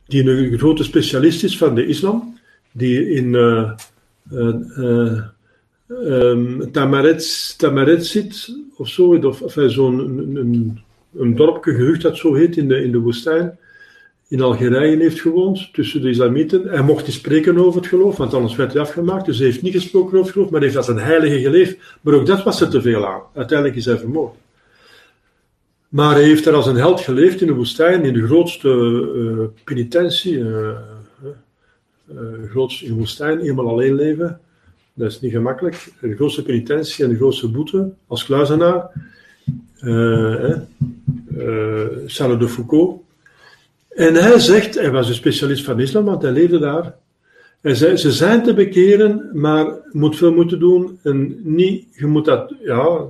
die 0.07 0.25
een 0.25 0.59
grote 0.59 0.85
specialist 0.85 1.45
is 1.45 1.59
van 1.59 1.75
de 1.75 1.87
islam, 1.87 2.39
die 2.73 3.11
in 3.11 3.33
uh, 3.33 3.71
uh, 4.33 5.21
Tamaret, 6.73 7.55
Tamaret 7.59 8.07
zit, 8.07 8.57
of 8.77 8.89
zo, 8.89 9.15
of, 9.15 9.43
of 9.43 9.57
zo'n 9.67 9.99
een, 9.99 10.37
een, 10.37 10.81
een 11.15 11.37
dorpje, 11.37 11.75
gehucht 11.75 12.03
dat 12.03 12.17
zo 12.17 12.35
heet, 12.35 12.57
in 12.57 12.69
de, 12.69 12.83
in 12.83 12.93
de 12.93 12.99
woestijn, 12.99 13.59
in 14.31 14.41
Algerije 14.41 14.97
heeft 14.97 15.21
gewoond, 15.21 15.73
tussen 15.73 16.03
de 16.03 16.09
islamieten. 16.09 16.69
Hij 16.69 16.83
mocht 16.83 17.07
niet 17.07 17.15
spreken 17.15 17.59
over 17.59 17.81
het 17.81 17.89
geloof, 17.89 18.17
want 18.17 18.35
anders 18.35 18.57
werd 18.57 18.73
hij 18.73 18.83
afgemaakt. 18.83 19.27
Dus 19.27 19.39
hij 19.39 19.47
heeft 19.47 19.63
niet 19.63 19.73
gesproken 19.73 20.09
over 20.09 20.21
het 20.21 20.31
geloof, 20.31 20.51
maar 20.51 20.61
hij 20.61 20.69
heeft 20.69 20.89
als 20.89 20.89
een 20.89 21.05
heilige 21.05 21.41
geleefd. 21.41 21.77
Maar 22.01 22.15
ook 22.15 22.27
dat 22.27 22.43
was 22.43 22.61
er 22.61 22.69
te 22.69 22.83
veel 22.83 23.07
aan. 23.07 23.21
Uiteindelijk 23.35 23.79
is 23.79 23.85
hij 23.85 23.99
vermoord. 23.99 24.35
Maar 25.89 26.15
hij 26.15 26.25
heeft 26.25 26.47
er 26.47 26.55
als 26.55 26.67
een 26.67 26.77
held 26.77 27.01
geleefd 27.01 27.41
in 27.41 27.47
de 27.47 27.53
woestijn, 27.53 28.05
in 28.05 28.13
de 28.13 28.27
grootste 28.27 28.69
uh, 29.15 29.65
penitentie, 29.65 30.39
uh, 30.39 30.69
grootste 32.51 32.85
in 32.85 32.91
de 32.91 32.99
woestijn, 32.99 33.41
eenmaal 33.41 33.69
alleen 33.69 33.95
leven. 33.95 34.41
Dat 34.95 35.11
is 35.11 35.21
niet 35.21 35.33
gemakkelijk. 35.33 35.93
De 36.01 36.15
grootste 36.15 36.43
penitentie 36.43 37.05
en 37.05 37.11
de 37.11 37.17
grootste 37.17 37.49
boete 37.49 37.91
als 38.07 38.25
kluizenaar. 38.25 38.91
Uh, 39.81 40.57
Charles 42.07 42.39
de 42.39 42.49
Foucault. 42.49 43.09
En 43.91 44.15
hij 44.15 44.39
zegt, 44.39 44.75
hij 44.75 44.91
was 44.91 45.09
een 45.09 45.15
specialist 45.15 45.65
van 45.65 45.81
islam, 45.81 46.05
want 46.05 46.23
hij 46.23 46.33
leefde 46.33 46.59
daar. 46.59 46.95
Hij 47.61 47.75
zei, 47.75 47.97
ze 47.97 48.13
zijn 48.13 48.43
te 48.43 48.55
bekeren, 48.55 49.31
maar 49.33 49.75
moet 49.91 50.17
veel 50.17 50.33
moeten 50.33 50.59
doen. 50.59 50.99
En 51.03 51.41
niet, 51.43 51.87
je 51.91 52.07
moet 52.07 52.25
dat, 52.25 52.55
ja, 52.65 53.07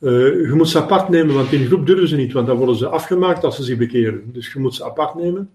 uh, 0.00 0.46
je 0.46 0.52
moet 0.54 0.68
ze 0.68 0.78
apart 0.78 1.08
nemen, 1.08 1.34
want 1.34 1.52
in 1.52 1.66
groep 1.66 1.86
durven 1.86 2.08
ze 2.08 2.16
niet, 2.16 2.32
want 2.32 2.46
dan 2.46 2.56
worden 2.56 2.76
ze 2.76 2.88
afgemaakt 2.88 3.44
als 3.44 3.56
ze 3.56 3.62
zich 3.62 3.76
bekeren. 3.76 4.32
Dus 4.32 4.52
je 4.52 4.58
moet 4.58 4.74
ze 4.74 4.84
apart 4.84 5.14
nemen. 5.14 5.50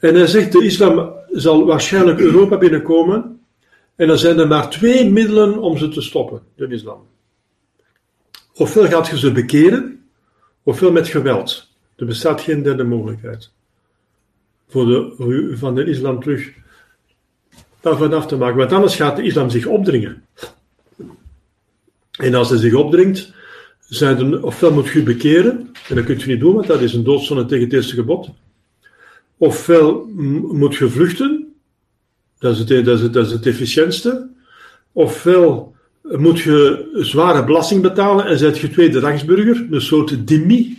En 0.00 0.14
hij 0.14 0.26
zegt, 0.26 0.52
de 0.52 0.64
islam 0.64 1.12
zal 1.30 1.66
waarschijnlijk 1.66 2.20
Europa 2.20 2.58
binnenkomen, 2.58 3.40
en 3.96 4.06
dan 4.06 4.18
zijn 4.18 4.38
er 4.38 4.48
maar 4.48 4.70
twee 4.70 5.10
middelen 5.10 5.58
om 5.58 5.78
ze 5.78 5.88
te 5.88 6.00
stoppen, 6.00 6.42
de 6.54 6.66
islam. 6.68 7.06
Ofwel 8.54 8.86
gaat 8.86 9.08
je 9.08 9.18
ze 9.18 9.32
bekeren, 9.32 10.08
ofwel 10.62 10.92
met 10.92 11.08
geweld. 11.08 11.67
Er 11.98 12.06
bestaat 12.06 12.40
geen 12.40 12.62
derde 12.62 12.84
mogelijkheid. 12.84 13.50
Voor 14.68 14.86
de, 14.86 15.54
van 15.56 15.74
de 15.74 15.84
islam 15.84 16.20
terug 16.20 16.52
daarvan 17.80 18.12
af 18.12 18.26
te 18.26 18.36
maken. 18.36 18.56
Want 18.56 18.72
anders 18.72 18.96
gaat 18.96 19.16
de 19.16 19.22
islam 19.22 19.50
zich 19.50 19.66
opdringen. 19.66 20.22
En 22.18 22.34
als 22.34 22.48
hij 22.48 22.58
zich 22.58 22.74
opdringt, 22.74 23.32
zijn 23.80 24.32
er, 24.32 24.44
ofwel 24.44 24.72
moet 24.72 24.88
je 24.88 25.02
bekeren, 25.02 25.70
en 25.88 25.94
dat 25.96 26.04
kun 26.04 26.18
je 26.18 26.26
niet 26.26 26.40
doen, 26.40 26.54
want 26.54 26.66
dat 26.66 26.80
is 26.80 26.94
een 26.94 27.04
doodzonde 27.04 27.46
tegen 27.46 27.64
het 27.64 27.72
eerste 27.72 27.94
gebod. 27.94 28.28
Ofwel 29.36 30.06
moet 30.52 30.76
je 30.76 30.88
vluchten, 30.88 31.54
dat 32.38 32.52
is 32.52 32.58
het, 32.58 32.84
dat 32.84 33.00
is 33.00 33.10
dat 33.10 33.26
is 33.26 33.32
het 33.32 33.46
efficiëntste. 33.46 34.28
Ofwel 34.92 35.74
moet 36.02 36.40
je 36.40 36.88
zware 36.92 37.44
belasting 37.44 37.82
betalen 37.82 38.26
en 38.26 38.38
zet 38.38 38.58
je 38.58 38.70
tweede 38.70 39.00
rangsburger, 39.00 39.66
een 39.70 39.80
soort 39.80 40.28
demi. 40.28 40.77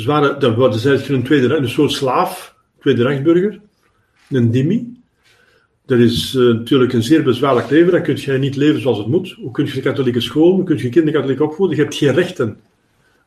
Hè? 0.00 0.02
Zware, 0.02 0.36
dan 0.38 0.74
zet 0.74 1.06
je 1.06 1.14
een 1.14 1.22
tweede 1.22 1.54
een 1.54 1.68
soort 1.68 1.92
slaaf, 1.92 2.54
tweede 2.80 3.02
rangsburger, 3.02 3.60
een 4.30 4.50
demi. 4.50 4.98
Dat 5.86 5.98
is 5.98 6.34
uh, 6.34 6.54
natuurlijk 6.54 6.92
een 6.92 7.02
zeer 7.02 7.22
bezwaarlijk 7.22 7.70
leven, 7.70 7.92
dan 7.92 8.02
kun 8.02 8.16
je 8.16 8.32
niet 8.32 8.56
leven 8.56 8.80
zoals 8.80 8.98
het 8.98 9.06
moet. 9.06 9.32
Hoe 9.32 9.50
kun 9.50 9.66
je 9.66 9.76
een 9.76 9.82
katholieke 9.82 10.20
school, 10.20 10.54
hoe 10.54 10.64
kun 10.64 10.76
je 10.76 10.88
kinderen 10.88 11.12
katholiek 11.12 11.40
opvoeden? 11.40 11.76
Je 11.76 11.82
hebt 11.82 11.94
geen 11.94 12.14
rechten 12.14 12.58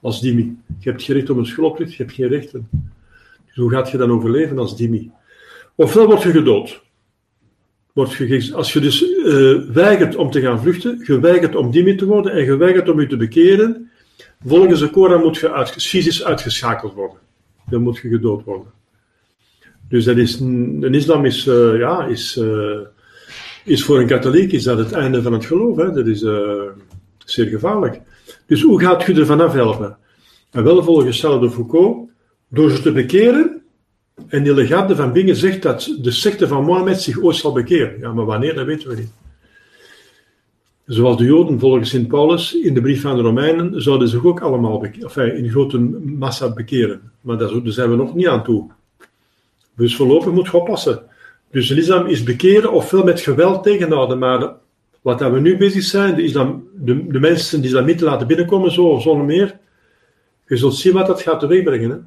als 0.01 0.22
dimi. 0.22 0.58
Je 0.80 0.89
hebt 0.89 1.03
geen 1.03 1.15
recht 1.15 1.30
op 1.30 1.38
een 1.38 1.46
schoolopdracht, 1.46 1.94
je 1.94 2.03
hebt 2.03 2.15
geen 2.15 2.27
rechten. 2.27 2.68
Dus 3.46 3.56
hoe 3.56 3.72
gaat 3.72 3.92
je 3.92 3.98
dan 3.98 4.12
overleven 4.12 4.58
als 4.58 4.77
dimi? 4.77 5.12
Ofwel 5.75 6.06
word 6.06 6.22
je 6.22 6.32
gedood. 6.32 6.82
Word 7.94 8.13
je, 8.13 8.50
als 8.53 8.74
je 8.74 8.80
dus 8.80 9.01
uh, 9.01 9.62
weigert 9.72 10.15
om 10.15 10.32
te 10.32 10.42
gaan 10.42 10.62
vluchten, 10.62 11.00
geweigerd 11.01 11.56
om 11.56 11.72
dimmi 11.72 11.96
te 11.96 12.06
worden 12.06 12.32
en 12.32 12.46
geweigerd 12.46 12.89
om 12.89 13.00
je 13.00 13.08
te 13.08 13.18
bekeren, 13.18 13.92
volgens 14.45 14.79
de 14.79 14.89
Koran 14.89 15.21
moet 15.21 15.38
je 15.38 15.51
uit, 15.51 15.69
fysisch 15.69 16.23
uitgeschakeld 16.23 16.93
worden. 16.93 17.17
Dan 17.69 17.81
moet 17.81 17.97
je 17.97 18.09
gedood 18.09 18.43
worden. 18.43 18.71
Dus 19.89 20.05
dat 20.05 20.17
is, 20.17 20.39
een 20.39 20.93
islam 20.93 21.25
is, 21.25 21.45
uh, 21.45 21.77
ja, 21.77 22.05
is, 22.05 22.38
uh, 22.38 22.79
is 23.65 23.83
voor 23.83 24.00
een 24.00 24.07
katholiek 24.07 24.51
is 24.51 24.63
dat 24.63 24.77
het 24.77 24.91
einde 24.91 25.21
van 25.21 25.33
het 25.33 25.45
geloof. 25.45 25.77
Hè? 25.77 25.91
Dat 25.91 26.07
is 26.07 26.19
zeer 27.17 27.47
gevaarlijk. 27.47 28.01
Dus 28.45 28.62
hoe 28.62 28.79
gaat 28.79 29.03
je 29.03 29.13
ervan 29.13 29.41
afhelpen? 29.41 29.97
En 30.51 30.63
wel 30.63 30.83
volgens 30.83 31.19
Charles 31.19 31.41
de 31.41 31.55
Foucault, 31.55 32.09
door 32.47 32.71
ze 32.71 32.81
te 32.81 32.91
bekeren 32.91 33.62
en 34.27 34.43
die 34.43 34.53
legate 34.53 34.95
van 34.95 35.12
Bingen 35.12 35.35
zegt 35.35 35.62
dat 35.62 35.97
de 36.01 36.12
secte 36.12 36.47
van 36.47 36.63
Mohammed 36.63 37.01
zich 37.01 37.21
ooit 37.21 37.35
zal 37.35 37.51
bekeren. 37.51 38.00
Ja, 38.00 38.13
maar 38.13 38.25
wanneer, 38.25 38.55
dat 38.55 38.65
weten 38.65 38.89
we 38.89 38.95
niet. 38.95 39.12
Zoals 40.85 41.17
de 41.17 41.23
Joden 41.23 41.59
volgens 41.59 41.89
Sint 41.89 42.07
Paulus 42.07 42.55
in 42.61 42.73
de 42.73 42.81
brief 42.81 43.05
aan 43.05 43.15
de 43.15 43.21
Romeinen 43.21 43.81
zouden 43.81 44.07
zich 44.07 44.25
ook 44.25 44.41
allemaal 44.41 44.83
in 44.83 45.49
grote 45.49 45.77
massa 46.03 46.53
bekeren. 46.53 47.11
Maar 47.21 47.37
daar 47.37 47.51
zijn 47.63 47.89
we 47.89 47.95
nog 47.95 48.15
niet 48.15 48.27
aan 48.27 48.43
toe. 48.43 48.71
Dus 49.75 49.95
voorlopig 49.95 50.31
moet 50.31 50.45
je 50.45 50.57
oppassen. 50.57 51.03
Dus 51.51 51.67
de 51.67 51.75
islam 51.75 52.07
is 52.07 52.23
bekeren 52.23 52.71
ofwel 52.71 53.03
met 53.03 53.21
geweld 53.21 53.63
tegenhouden, 53.63 54.19
maar 54.19 54.53
wat 55.01 55.19
we 55.19 55.39
nu 55.39 55.57
bezig 55.57 55.83
zijn, 55.83 56.15
de, 56.15 56.59
de, 56.75 57.07
de 57.07 57.19
mensen 57.19 57.61
die 57.61 57.69
islamieten 57.69 58.05
laten 58.05 58.27
binnenkomen, 58.27 58.71
zo 58.71 58.99
zonder 58.99 59.25
meer, 59.25 59.59
je 60.47 60.57
zult 60.57 60.75
zien 60.75 60.93
wat 60.93 61.07
dat 61.07 61.21
gaat 61.21 61.39
teweegbrengen. 61.39 61.89
Hè? 61.89 61.97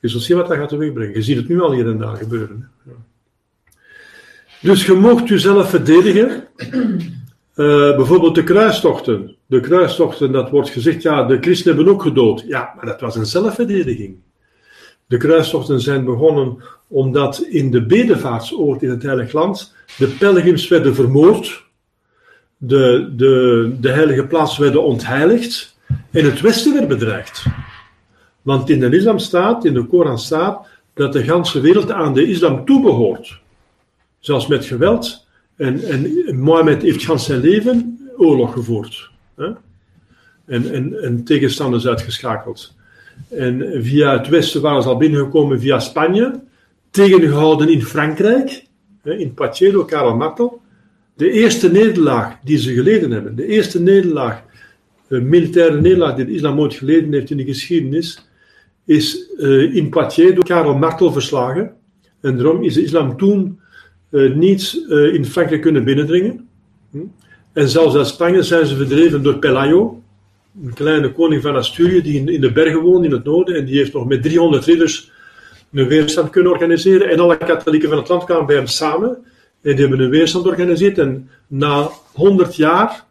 Je 0.00 0.08
zult 0.08 0.22
zien 0.22 0.36
wat 0.36 0.48
dat 0.48 0.56
gaat 0.56 0.68
teweegbrengen. 0.68 1.14
Je 1.14 1.22
ziet 1.22 1.36
het 1.36 1.48
nu 1.48 1.60
al 1.60 1.72
hier 1.72 1.86
en 1.86 1.98
daar 1.98 2.16
gebeuren. 2.16 2.70
Ja. 2.84 2.92
Dus 4.60 4.86
je 4.86 4.92
mocht 4.92 5.28
jezelf 5.28 5.70
verdedigen. 5.70 6.44
Uh, 7.58 7.96
bijvoorbeeld 7.96 8.34
de 8.34 8.44
kruistochten. 8.44 9.36
De 9.46 9.60
kruistochten, 9.60 10.32
dat 10.32 10.50
wordt 10.50 10.70
gezegd, 10.70 11.02
ja, 11.02 11.24
de 11.24 11.38
christenen 11.40 11.76
hebben 11.76 11.94
ook 11.94 12.02
gedood. 12.02 12.44
Ja, 12.46 12.72
maar 12.76 12.86
dat 12.86 13.00
was 13.00 13.16
een 13.16 13.26
zelfverdediging. 13.26 14.16
De 15.06 15.16
kruistochten 15.16 15.80
zijn 15.80 16.04
begonnen 16.04 16.62
omdat 16.88 17.40
in 17.40 17.70
de 17.70 17.86
bedevaartsoord 17.86 18.82
in 18.82 18.90
het 18.90 19.02
Heilige 19.02 19.36
Land 19.36 19.74
de 19.96 20.06
pelgrims 20.06 20.68
werden 20.68 20.94
vermoord, 20.94 21.64
de, 22.56 23.12
de, 23.16 23.76
de 23.80 23.90
heilige 23.90 24.26
plaatsen 24.26 24.62
werden 24.62 24.84
ontheiligd 24.84 25.78
en 26.10 26.24
het 26.24 26.40
Westen 26.40 26.74
werd 26.74 26.88
bedreigd. 26.88 27.44
Want 28.42 28.70
in 28.70 28.80
de 28.80 28.96
islam 28.96 29.18
staat, 29.18 29.64
in 29.64 29.74
de 29.74 29.86
Koran 29.86 30.18
staat, 30.18 30.66
dat 30.94 31.12
de 31.12 31.24
ganse 31.24 31.60
wereld 31.60 31.90
aan 31.90 32.14
de 32.14 32.26
islam 32.26 32.64
toebehoort. 32.64 33.40
Zelfs 34.18 34.46
met 34.46 34.64
geweld. 34.64 35.26
En, 35.58 35.82
en 35.82 36.36
Mohammed 36.38 36.82
heeft 36.82 37.04
gans 37.04 37.24
zijn 37.24 37.40
leven 37.40 37.98
oorlog 38.16 38.52
gevoerd. 38.52 39.10
Hè? 39.36 39.50
En, 40.44 40.72
en, 40.72 41.02
en 41.02 41.24
tegenstanders 41.24 41.86
uitgeschakeld. 41.86 42.74
En 43.28 43.82
via 43.82 44.12
het 44.18 44.28
westen 44.28 44.60
waren 44.60 44.82
ze 44.82 44.88
al 44.88 44.96
binnengekomen 44.96 45.60
via 45.60 45.78
Spanje, 45.78 46.40
tegengehouden 46.90 47.68
in 47.68 47.82
Frankrijk, 47.82 48.64
in 49.02 49.34
door 49.72 49.86
Karel 49.86 50.16
Martel. 50.16 50.60
De 51.14 51.30
eerste 51.30 51.70
nederlaag 51.70 52.36
die 52.44 52.58
ze 52.58 52.74
geleden 52.74 53.10
hebben, 53.10 53.36
de 53.36 53.46
eerste 53.46 53.80
nederlaag, 53.80 54.42
de 55.08 55.20
militaire 55.20 55.80
nederlaag 55.80 56.14
die 56.14 56.24
de 56.24 56.32
islam 56.32 56.60
ooit 56.60 56.74
geleden 56.74 57.12
heeft 57.12 57.30
in 57.30 57.36
de 57.36 57.44
geschiedenis, 57.44 58.28
is 58.84 59.30
uh, 59.38 59.74
in 59.74 59.88
Poitiers 59.88 60.34
door 60.34 60.44
Karel 60.44 60.74
Martel 60.74 61.12
verslagen. 61.12 61.72
En 62.20 62.36
daarom 62.36 62.62
is 62.62 62.74
de 62.74 62.82
islam 62.82 63.16
toen 63.16 63.60
niet 64.10 64.84
uh, 64.88 65.14
in 65.14 65.24
Frankrijk 65.24 65.62
kunnen 65.62 65.84
binnendringen. 65.84 66.48
Hm? 66.90 66.98
En 67.52 67.68
zelfs 67.68 67.96
uit 67.96 68.06
Spanje 68.06 68.42
zijn 68.42 68.66
ze 68.66 68.76
verdreven 68.76 69.22
door 69.22 69.38
Pelayo, 69.38 70.02
een 70.64 70.74
kleine 70.74 71.12
koning 71.12 71.42
van 71.42 71.56
Asturië 71.56 72.02
die 72.02 72.20
in, 72.20 72.28
in 72.28 72.40
de 72.40 72.52
bergen 72.52 72.80
woont 72.80 73.04
in 73.04 73.12
het 73.12 73.24
noorden. 73.24 73.54
En 73.54 73.64
die 73.64 73.76
heeft 73.76 73.92
nog 73.92 74.06
met 74.06 74.22
300 74.22 74.64
ridders 74.64 75.10
een 75.72 75.88
weerstand 75.88 76.30
kunnen 76.30 76.52
organiseren. 76.52 77.08
En 77.08 77.20
alle 77.20 77.36
katholieken 77.36 77.88
van 77.88 77.98
het 77.98 78.08
land 78.08 78.24
kwamen 78.24 78.46
bij 78.46 78.56
hem 78.56 78.66
samen. 78.66 79.08
En 79.62 79.76
die 79.76 79.80
hebben 79.86 80.00
een 80.00 80.10
weerstand 80.10 80.44
georganiseerd. 80.44 80.98
En 80.98 81.30
na 81.46 81.90
100 82.12 82.56
jaar 82.56 83.04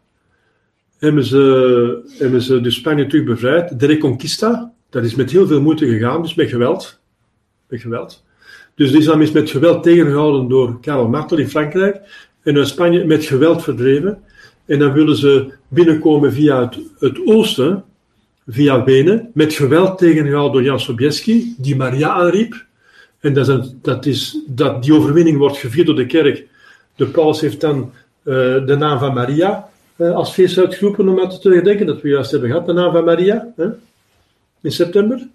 hebben 0.98 1.24
ze, 1.24 2.12
hebben 2.18 2.42
ze 2.42 2.60
dus 2.60 2.74
Spanje 2.74 3.06
terug 3.06 3.24
bevrijd. 3.24 3.80
De 3.80 3.86
Reconquista, 3.86 4.72
dat 4.90 5.04
is 5.04 5.14
met 5.14 5.30
heel 5.30 5.46
veel 5.46 5.60
moeite 5.60 5.86
gegaan, 5.86 6.22
dus 6.22 6.34
met 6.34 6.48
geweld. 6.48 7.00
Met 7.68 7.80
geweld. 7.80 8.24
Dus 8.78 8.90
de 8.90 8.98
islam 8.98 9.22
is 9.22 9.30
met 9.30 9.50
geweld 9.50 9.82
tegengehouden 9.82 10.48
door 10.48 10.80
Karel 10.80 11.08
Martel 11.08 11.38
in 11.38 11.48
Frankrijk. 11.48 12.00
En 12.42 12.56
uit 12.56 12.68
Spanje 12.68 13.04
met 13.04 13.24
geweld 13.24 13.62
verdreven. 13.62 14.22
En 14.64 14.78
dan 14.78 14.92
willen 14.92 15.16
ze 15.16 15.52
binnenkomen 15.68 16.32
via 16.32 16.70
het, 16.98 17.26
oosten, 17.26 17.84
via 18.46 18.84
Wenen, 18.84 19.30
met 19.34 19.52
geweld 19.52 19.98
tegengehouden 19.98 20.52
door 20.52 20.62
Jan 20.62 20.80
Sobieski, 20.80 21.54
die 21.58 21.76
Maria 21.76 22.08
aanriep. 22.10 22.64
En 23.20 23.32
dat 23.32 23.48
is, 23.48 23.74
dat 23.82 24.06
is, 24.06 24.38
dat, 24.46 24.82
die 24.82 24.94
overwinning 24.94 25.38
wordt 25.38 25.56
gevierd 25.56 25.86
door 25.86 25.96
de 25.96 26.06
kerk. 26.06 26.46
De 26.96 27.06
paus 27.06 27.40
heeft 27.40 27.60
dan 27.60 27.92
uh, 28.24 28.34
de 28.66 28.76
naam 28.78 28.98
van 28.98 29.14
Maria 29.14 29.68
uh, 29.96 30.14
als 30.14 30.32
feest 30.32 30.58
uitgeroepen 30.58 31.08
om 31.08 31.20
aan 31.20 31.28
te 31.28 31.50
gedenken, 31.50 31.86
dat 31.86 32.00
we 32.00 32.08
juist 32.08 32.30
hebben 32.30 32.50
gehad, 32.50 32.66
de 32.66 32.72
naam 32.72 32.92
van 32.92 33.04
Maria, 33.04 33.52
hè, 33.56 33.66
in 34.60 34.72
september. 34.72 35.28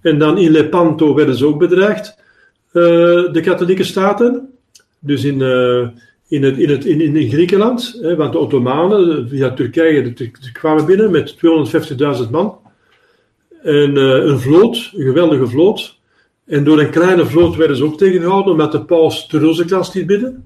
En 0.00 0.18
dan 0.18 0.38
in 0.38 0.50
Lepanto 0.50 1.14
werden 1.14 1.34
ze 1.34 1.46
ook 1.46 1.58
bedreigd, 1.58 2.22
de 2.74 3.40
katholieke 3.42 3.84
staten. 3.84 4.48
Dus 4.98 5.24
in, 5.24 5.40
in, 6.28 6.42
het, 6.42 6.58
in, 6.58 6.68
het, 6.68 6.84
in, 6.84 7.16
in 7.16 7.30
Griekenland, 7.30 7.98
hè, 8.00 8.16
want 8.16 8.32
de 8.32 8.38
Ottomanen 8.38 9.28
via 9.28 9.54
Turkije 9.54 10.02
de, 10.02 10.12
de, 10.12 10.52
kwamen 10.52 10.86
binnen 10.86 11.10
met 11.10 11.34
250.000 12.24 12.30
man. 12.30 12.58
En 13.62 13.96
een 13.96 14.38
vloot, 14.38 14.90
een 14.94 15.04
geweldige 15.04 15.46
vloot. 15.46 15.98
En 16.46 16.64
door 16.64 16.80
een 16.80 16.90
kleine 16.90 17.26
vloot 17.26 17.56
werden 17.56 17.76
ze 17.76 17.84
ook 17.84 17.98
tegengehouden, 17.98 18.52
omdat 18.52 18.72
de 18.72 18.84
paus 18.84 19.28
de 19.28 19.38
Rozenkrans 19.38 19.94
liet 19.94 20.06
bidden. 20.06 20.44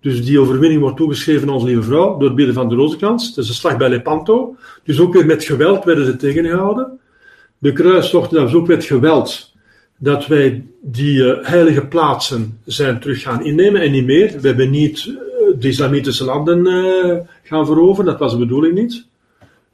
Dus 0.00 0.24
die 0.24 0.40
overwinning 0.40 0.80
wordt 0.80 0.96
toegeschreven 0.96 1.48
aan 1.48 1.54
onze 1.54 1.66
lieve 1.66 1.82
vrouw, 1.82 2.12
door 2.12 2.28
het 2.28 2.34
bidden 2.34 2.54
van 2.54 2.68
de 2.68 2.74
Rozenkrans. 2.74 3.34
Dat 3.34 3.44
is 3.44 3.50
een 3.50 3.56
slag 3.56 3.76
bij 3.76 3.88
Lepanto. 3.88 4.56
Dus 4.84 5.00
ook 5.00 5.12
weer 5.12 5.26
met 5.26 5.44
geweld 5.44 5.84
werden 5.84 6.04
ze 6.04 6.16
tegengehouden. 6.16 7.00
De 7.58 7.72
kruistocht, 7.72 8.30
was 8.30 8.54
ook 8.54 8.66
met 8.66 8.84
geweld 8.84 9.49
dat 10.02 10.26
wij 10.26 10.64
die 10.80 11.14
uh, 11.14 11.34
heilige 11.42 11.86
plaatsen 11.86 12.58
zijn 12.64 13.00
terug 13.00 13.22
gaan 13.22 13.44
innemen 13.44 13.80
en 13.80 13.90
niet 13.90 14.04
meer. 14.04 14.40
We 14.40 14.46
hebben 14.46 14.70
niet 14.70 15.06
uh, 15.06 15.14
de 15.58 15.68
islamitische 15.68 16.24
landen 16.24 16.66
uh, 16.66 17.16
gaan 17.42 17.66
veroveren, 17.66 18.10
dat 18.10 18.18
was 18.18 18.32
de 18.32 18.38
bedoeling 18.38 18.74
niet. 18.74 19.06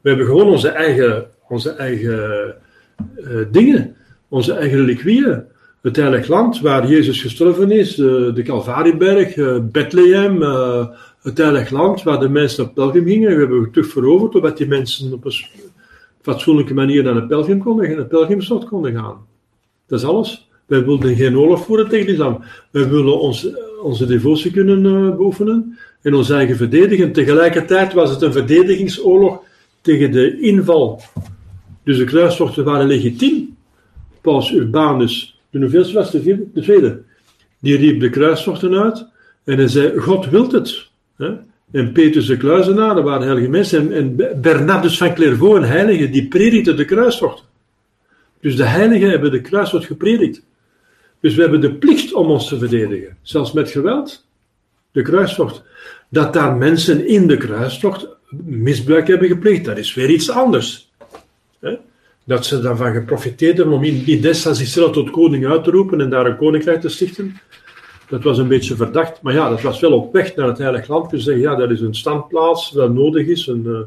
We 0.01 0.09
hebben 0.09 0.25
gewoon 0.25 0.47
onze 0.47 0.69
eigen, 0.69 1.25
onze 1.47 1.69
eigen 1.69 2.55
dingen 3.51 3.95
onze 4.29 4.53
eigen 4.53 4.77
reliquieën. 4.77 5.43
Het 5.81 5.95
heilig 5.95 6.27
land 6.27 6.61
waar 6.61 6.87
Jezus 6.87 7.21
gestorven 7.21 7.71
is, 7.71 7.95
de, 7.95 8.41
Calvarieberg, 8.43 9.35
Bethlehem, 9.71 10.41
het 11.21 11.37
heilig 11.37 11.69
land 11.69 12.03
waar 12.03 12.19
de 12.19 12.29
mensen 12.29 12.63
op 12.63 12.73
pelgrim 12.73 13.05
gingen. 13.05 13.33
We 13.33 13.39
hebben 13.39 13.61
het 13.61 13.73
terug 13.73 13.89
veroverd, 13.91 14.31
zodat 14.31 14.57
die 14.57 14.67
mensen 14.67 15.13
op 15.13 15.25
een 15.25 15.33
fatsoenlijke 16.21 16.73
manier 16.73 17.03
naar 17.03 17.13
de 17.13 17.25
pelgrim 17.25 17.59
konden, 17.59 17.87
naar 17.87 17.97
de 17.97 18.05
pelgrimstocht 18.05 18.67
konden 18.67 18.93
gaan. 18.93 19.25
Dat 19.87 19.99
is 19.99 20.05
alles. 20.05 20.49
Wij 20.65 20.85
wilden 20.85 21.15
geen 21.15 21.37
oorlog 21.37 21.65
voeren 21.65 21.89
tegen 21.89 22.07
islam. 22.07 22.43
Wij 22.71 22.89
willen 22.89 23.19
onze 23.81 24.05
devotie 24.05 24.51
kunnen 24.51 24.85
uh, 24.85 25.15
beoefenen 25.15 25.77
en 26.01 26.13
ons 26.13 26.29
eigen 26.29 26.55
verdedigen. 26.55 27.11
Tegelijkertijd 27.11 27.93
was 27.93 28.09
het 28.09 28.21
een 28.21 28.31
verdedigingsoorlog 28.31 29.39
tegen 29.81 30.11
de 30.11 30.39
inval. 30.39 31.01
Dus 31.83 31.97
de 31.97 32.03
kruistochten 32.03 32.63
waren 32.63 32.87
legitiem. 32.87 33.55
Paus 34.21 34.51
Urbanus, 34.51 35.39
de 35.49 35.59
hoeveelste 35.59 35.93
was 35.93 36.11
de, 36.11 36.21
vierde, 36.21 36.45
de 36.53 36.61
tweede, 36.61 37.01
die 37.59 37.77
riep 37.77 37.99
de 37.99 38.09
kruistochten 38.09 38.73
uit 38.73 39.05
en 39.43 39.57
hij 39.57 39.67
zei: 39.67 39.97
God 39.99 40.29
wilt 40.29 40.51
het. 40.51 40.87
Hè? 41.17 41.33
En 41.71 41.91
Petrus 41.91 42.25
de 42.25 42.37
Kluizenaar, 42.37 42.95
dat 42.95 43.03
waren 43.03 43.25
heilige 43.25 43.49
mensen, 43.49 43.91
en, 43.91 44.19
en 44.19 44.41
Bernardus 44.41 44.97
van 44.97 45.13
Clairvaux, 45.13 45.57
een 45.57 45.63
heilige, 45.63 46.09
die 46.09 46.27
predikte 46.27 46.73
de 46.73 46.85
kruistocht. 46.85 47.46
Dus 48.39 48.55
de 48.55 48.65
heiligen 48.65 49.09
hebben 49.09 49.31
de 49.31 49.41
kruistocht 49.41 49.85
gepredikt. 49.85 50.41
Dus 51.19 51.35
we 51.35 51.41
hebben 51.41 51.61
de 51.61 51.73
plicht 51.73 52.13
om 52.13 52.29
ons 52.29 52.47
te 52.47 52.57
verdedigen, 52.57 53.17
zelfs 53.21 53.51
met 53.51 53.69
geweld. 53.69 54.25
De 54.91 55.01
kruistocht. 55.01 55.63
Dat 56.09 56.33
daar 56.33 56.55
mensen 56.55 57.07
in 57.07 57.27
de 57.27 57.37
kruistocht 57.37 58.07
misbruik 58.45 59.07
hebben 59.07 59.27
gepleegd, 59.27 59.65
dat 59.65 59.77
is 59.77 59.93
weer 59.93 60.09
iets 60.09 60.29
anders 60.29 60.87
dat 62.27 62.45
ze 62.45 62.59
daarvan 62.59 62.93
geprofiteerd 62.93 63.57
hebben 63.57 63.75
om 63.75 63.83
in 63.83 64.03
Idessa 64.05 64.53
zichzelf 64.53 64.91
tot 64.91 65.09
koning 65.09 65.47
uit 65.47 65.63
te 65.63 65.71
roepen 65.71 66.01
en 66.01 66.09
daar 66.09 66.25
een 66.25 66.37
koninkrijk 66.37 66.81
te 66.81 66.89
stichten. 66.89 67.37
Dat 68.09 68.23
was 68.23 68.37
een 68.37 68.47
beetje 68.47 68.75
verdacht, 68.75 69.21
maar 69.21 69.33
ja, 69.33 69.49
dat 69.49 69.61
was 69.61 69.79
wel 69.79 69.93
op 69.93 70.13
weg 70.13 70.35
naar 70.35 70.47
het 70.47 70.57
Heilig 70.57 70.87
Land. 70.87 71.09
Dus 71.09 71.23
zeggen, 71.23 71.43
ja, 71.43 71.55
dat 71.55 71.71
is 71.71 71.81
een 71.81 71.95
standplaats 71.95 72.71
dat 72.71 72.93
nodig 72.93 73.27
is 73.27 73.47
een, 73.47 73.63
uh, 73.65 73.79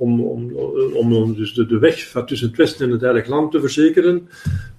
om, 0.00 0.20
om, 0.20 0.52
om, 0.94 1.34
dus 1.34 1.54
de, 1.54 1.78
weg 1.78 1.96
tussen 2.26 2.48
het 2.48 2.56
Westen 2.56 2.86
en 2.86 2.92
het 2.92 3.00
Heilig 3.00 3.26
Land 3.26 3.50
te 3.50 3.60
verzekeren. 3.60 4.28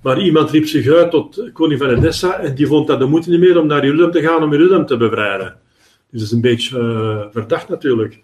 Maar 0.01 0.21
iemand 0.21 0.49
riep 0.49 0.67
zich 0.67 0.87
uit 0.87 1.11
tot 1.11 1.49
koning 1.53 1.79
van 1.79 1.89
Edessa 1.89 2.39
en 2.39 2.55
die 2.55 2.67
vond 2.67 2.87
dat 2.87 2.99
de 2.99 3.05
moeite 3.05 3.29
niet 3.29 3.39
meer 3.39 3.59
om 3.59 3.67
naar 3.67 3.85
Jeruzalem 3.85 4.11
te 4.11 4.21
gaan 4.21 4.43
om 4.43 4.51
Jeruzalem 4.51 4.85
te 4.85 4.97
bevrijden. 4.97 5.55
Dus 6.09 6.19
dat 6.19 6.21
is 6.21 6.31
een 6.31 6.41
beetje 6.41 6.79
uh, 6.79 7.21
verdacht 7.31 7.69
natuurlijk. 7.69 8.21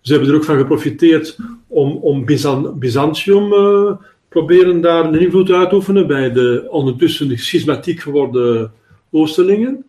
Ze 0.00 0.12
hebben 0.12 0.30
er 0.30 0.36
ook 0.36 0.44
van 0.44 0.58
geprofiteerd 0.58 1.36
om, 1.66 1.96
om 1.96 2.24
Byzan 2.24 2.78
Byzantium 2.78 3.52
uh, 3.52 3.92
proberen 4.28 4.80
daar 4.80 5.04
een 5.04 5.20
invloed 5.20 5.50
uit 5.50 5.68
te 5.68 5.74
oefenen 5.74 6.06
bij 6.06 6.32
de 6.32 6.66
ondertussen 6.68 7.38
schismatiek 7.38 8.00
geworden 8.00 8.72
Oosterlingen. 9.10 9.84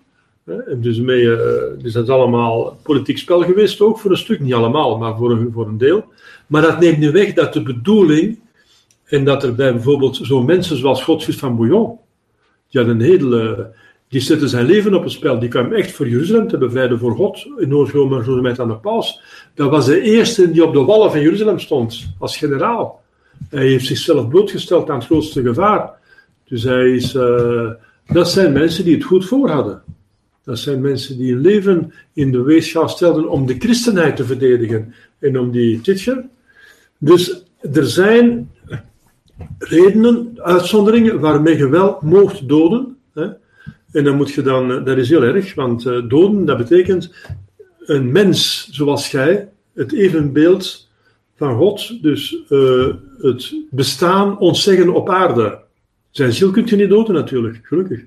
En 0.46 0.82
dus, 0.82 1.00
mee, 1.00 1.22
uh, 1.22 1.38
dus 1.78 1.94
dat 1.94 2.04
is 2.04 2.10
allemaal 2.10 2.78
politiek 2.84 3.18
spel 3.18 3.42
geweest 3.42 3.82
ook 3.82 4.00
voor 4.00 4.12
een 4.12 4.18
stuk, 4.18 4.40
niet 4.40 4.54
allemaal, 4.54 4.98
maar 4.98 5.18
voor 5.18 5.48
voor 5.54 5.68
een 5.68 5.78
deel. 5.78 6.06
Maar 6.52 6.62
dat 6.62 6.80
neemt 6.80 6.98
niet 6.98 7.12
weg 7.12 7.34
dat 7.34 7.54
de 7.54 7.62
bedoeling, 7.62 8.40
en 9.06 9.24
dat 9.24 9.44
er 9.44 9.56
bij 9.56 9.74
bijvoorbeeld 9.74 10.20
zo'n 10.22 10.46
mensen 10.46 10.78
zoals 10.78 11.04
Godfried 11.04 11.36
van 11.36 11.56
Bouillon, 11.56 11.98
die 12.70 12.82
had 12.82 12.90
een 12.90 13.02
hele, 13.02 13.72
die 14.08 14.22
zette 14.22 14.48
zijn 14.48 14.66
leven 14.66 14.94
op 14.94 15.04
het 15.04 15.12
spel, 15.12 15.40
die 15.40 15.50
kwam 15.50 15.74
echt 15.74 15.92
voor 15.92 16.10
Jeruzalem 16.10 16.48
te 16.48 16.58
bevrijden 16.58 17.00
voor 17.00 17.16
God, 17.16 17.48
in 17.58 17.76
oorlog 17.76 18.60
aan 18.60 18.68
de 18.68 18.76
paus. 18.76 19.22
Dat 19.54 19.70
was 19.70 19.86
de 19.86 20.02
eerste 20.02 20.52
die 20.52 20.66
op 20.66 20.74
de 20.74 20.84
wallen 20.84 21.12
van 21.12 21.22
Jeruzalem 21.22 21.60
stond, 21.60 22.14
als 22.20 22.38
generaal. 22.38 23.02
Hij 23.50 23.68
heeft 23.68 23.86
zichzelf 23.86 24.28
blootgesteld 24.28 24.90
aan 24.90 24.98
het 24.98 25.06
grootste 25.06 25.42
gevaar. 25.42 25.92
Dus 26.48 26.64
hij 26.64 26.92
is, 26.92 27.16
uh, 27.16 27.72
dat 28.08 28.30
zijn 28.30 28.54
mensen 28.54 28.84
die 28.84 28.96
het 28.96 29.04
goed 29.04 29.26
voor 29.26 29.50
hadden. 29.50 29.84
Dat 30.44 30.60
zijn 30.60 30.82
mensen 30.82 31.18
die 31.18 31.34
hun 31.34 31.42
leven 31.42 31.94
in 32.14 32.32
de 32.32 32.42
weegschaal 32.42 32.90
stelden 32.90 33.30
om 33.30 33.46
de 33.46 33.56
christenheid 33.60 34.16
te 34.16 34.26
verdedigen 34.26 34.94
en 35.20 35.40
om 35.40 35.52
die 35.52 35.82
titcher. 35.82 36.26
Dus 37.04 37.44
er 37.74 37.86
zijn 37.86 38.52
redenen, 39.58 40.34
uitzonderingen, 40.36 41.20
waarmee 41.20 41.58
je 41.58 41.70
wel 41.70 41.98
moogt 42.02 42.48
doden. 42.48 42.98
Hè? 43.14 43.28
En 43.92 44.04
dan 44.04 44.16
moet 44.16 44.32
je 44.32 44.42
dan, 44.42 44.72
eh, 44.72 44.86
dat 44.86 44.98
is 44.98 45.10
heel 45.10 45.24
erg, 45.24 45.56
want 45.56 45.86
uh, 45.86 46.10
doden, 46.10 46.46
dat 46.46 46.58
betekent 46.58 47.14
een 47.80 48.12
mens 48.12 48.68
zoals 48.72 49.12
jij, 49.12 49.50
het 49.74 49.94
evenbeeld 49.94 50.90
van 51.36 51.58
God, 51.58 52.02
dus 52.02 52.38
uh, 52.50 52.88
het 53.18 53.56
bestaan 53.70 54.40
ontzeggen 54.40 54.94
op 54.94 55.10
aarde. 55.10 55.60
Zijn 56.10 56.34
ziel 56.34 56.52
kunt 56.52 56.70
je 56.70 56.76
niet 56.76 56.90
doden 56.90 57.14
natuurlijk, 57.14 57.60
gelukkig. 57.64 58.04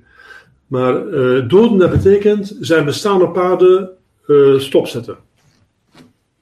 Maar 0.66 0.94
doden, 1.48 1.78
dat 1.78 1.90
betekent 1.90 2.56
zijn 2.60 2.84
bestaan 2.84 3.22
op 3.22 3.38
aarde 3.38 3.92
stopzetten. 4.58 5.16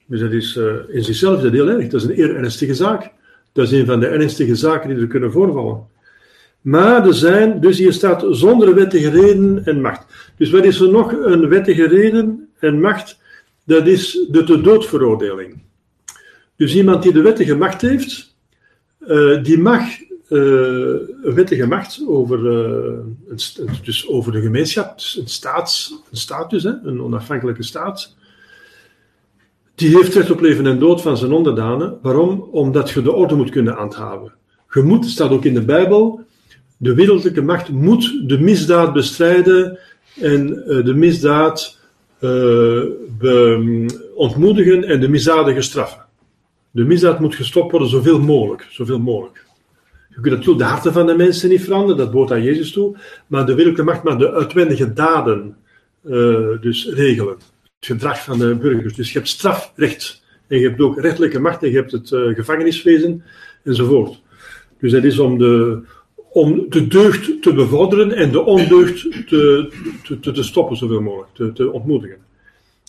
Dus 0.05 0.19
dat 0.19 0.31
is 0.31 0.59
in 0.87 1.03
zichzelf 1.03 1.41
dat 1.41 1.51
heel 1.51 1.69
erg. 1.69 1.87
Dat 1.87 2.01
is 2.01 2.07
een 2.07 2.19
eer 2.19 2.35
ernstige 2.35 2.73
zaak. 2.73 3.11
Dat 3.51 3.65
is 3.65 3.71
een 3.71 3.85
van 3.85 3.99
de 3.99 4.07
ernstige 4.07 4.55
zaken 4.55 4.89
die 4.89 4.97
er 4.97 5.07
kunnen 5.07 5.31
voorvallen. 5.31 5.91
Maar 6.61 7.07
er 7.07 7.13
zijn, 7.13 7.59
dus 7.59 7.77
hier 7.77 7.93
staat 7.93 8.25
zonder 8.29 8.75
wettige 8.75 9.09
reden 9.09 9.65
en 9.65 9.81
macht. 9.81 10.05
Dus 10.37 10.49
wat 10.49 10.65
is 10.65 10.79
er 10.79 10.89
nog 10.89 11.11
een 11.11 11.47
wettige 11.47 11.87
reden 11.87 12.49
en 12.59 12.81
macht? 12.81 13.19
Dat 13.65 13.87
is 13.87 14.27
de 14.29 14.43
te 14.43 14.61
doodveroordeling. 14.61 15.61
Dus 16.55 16.75
iemand 16.75 17.03
die 17.03 17.13
de 17.13 17.21
wettige 17.21 17.55
macht 17.55 17.81
heeft, 17.81 18.35
uh, 19.07 19.43
die 19.43 19.57
mag 19.57 19.81
uh, 20.29 20.95
wettige 21.21 21.67
macht 21.67 22.03
over, 22.07 22.45
een, 22.45 23.39
dus 23.83 24.07
over 24.07 24.31
de 24.31 24.41
gemeenschap, 24.41 24.99
een, 25.15 25.27
staats, 25.27 26.01
een 26.11 26.17
status, 26.17 26.63
hè, 26.63 26.71
een 26.83 27.01
onafhankelijke 27.01 27.63
staat, 27.63 28.15
die 29.75 29.95
heeft 29.95 30.13
recht 30.13 30.31
op 30.31 30.39
leven 30.39 30.67
en 30.67 30.79
dood 30.79 31.01
van 31.01 31.17
zijn 31.17 31.31
onderdanen. 31.31 31.97
Waarom? 32.01 32.47
Omdat 32.51 32.89
je 32.89 33.01
de 33.01 33.11
orde 33.11 33.35
moet 33.35 33.49
kunnen 33.49 33.73
handhaven. 33.73 34.33
Je 34.69 34.81
moet, 34.81 35.05
staat 35.05 35.31
ook 35.31 35.45
in 35.45 35.53
de 35.53 35.65
Bijbel, 35.65 36.21
de 36.77 36.93
wereldlijke 36.93 37.41
macht 37.41 37.69
moet 37.69 38.29
de 38.29 38.39
misdaad 38.39 38.93
bestrijden 38.93 39.79
en 40.19 40.63
uh, 40.67 40.85
de 40.85 40.93
misdaad 40.93 41.81
be, 43.19 43.85
ontmoedigen 44.15 44.83
en 44.83 44.99
de 44.99 45.09
misdadige 45.09 45.61
straffen. 45.61 46.05
De 46.71 46.83
misdaad 46.83 47.19
moet 47.19 47.35
gestopt 47.35 47.71
worden 47.71 47.89
zoveel 47.89 48.19
mogelijk, 48.19 48.67
zoveel 48.69 48.99
mogelijk. 48.99 49.45
Je 50.09 50.21
kunt 50.21 50.35
natuurlijk 50.35 50.57
de 50.57 50.71
harten 50.71 50.93
van 50.93 51.05
de 51.05 51.15
mensen 51.15 51.49
niet 51.49 51.63
veranderen, 51.63 51.97
dat 51.97 52.11
behoort 52.11 52.31
aan 52.31 52.43
Jezus 52.43 52.71
toe, 52.71 52.97
maar 53.27 53.45
de 53.45 53.55
wereldlijke 53.55 53.91
macht 53.91 54.03
maar 54.03 54.17
de 54.17 54.31
uitwendige 54.31 54.93
daden 54.93 55.55
uh, 56.03 56.61
dus 56.61 56.89
regelen. 56.93 57.37
Gedrag 57.85 58.23
van 58.23 58.39
de 58.39 58.55
burgers. 58.55 58.93
Dus 58.93 59.11
je 59.11 59.17
hebt 59.17 59.29
strafrecht 59.29 60.23
en 60.47 60.59
je 60.59 60.67
hebt 60.67 60.81
ook 60.81 60.99
rechtelijke 60.99 61.39
macht 61.39 61.63
en 61.63 61.69
je 61.69 61.75
hebt 61.75 61.91
het 61.91 62.11
uh, 62.11 62.35
gevangeniswezen 62.35 63.23
enzovoort. 63.63 64.21
Dus 64.79 64.91
dat 64.91 65.03
is 65.03 65.19
om 65.19 65.37
de, 65.37 65.81
om 66.31 66.65
de 66.69 66.87
deugd 66.87 67.41
te 67.41 67.53
bevorderen 67.53 68.11
en 68.11 68.31
de 68.31 68.45
ondeugd 68.45 69.01
te, 69.27 69.71
te, 70.21 70.31
te 70.31 70.43
stoppen 70.43 70.77
zoveel 70.77 71.01
mogelijk, 71.01 71.33
te, 71.33 71.51
te 71.51 71.71
ontmoedigen. 71.71 72.17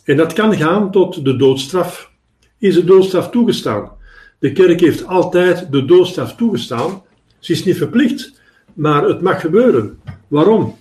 En 0.04 0.16
dat 0.16 0.32
kan 0.32 0.56
gaan 0.56 0.90
tot 0.90 1.24
de 1.24 1.36
doodstraf. 1.36 2.10
Is 2.58 2.74
de 2.74 2.84
doodstraf 2.84 3.30
toegestaan? 3.30 3.92
De 4.38 4.52
kerk 4.52 4.80
heeft 4.80 5.06
altijd 5.06 5.72
de 5.72 5.84
doodstraf 5.84 6.36
toegestaan. 6.36 7.02
Ze 7.38 7.52
is 7.52 7.64
niet 7.64 7.76
verplicht, 7.76 8.40
maar 8.72 9.04
het 9.04 9.20
mag 9.20 9.40
gebeuren. 9.40 10.00
Waarom? 10.28 10.76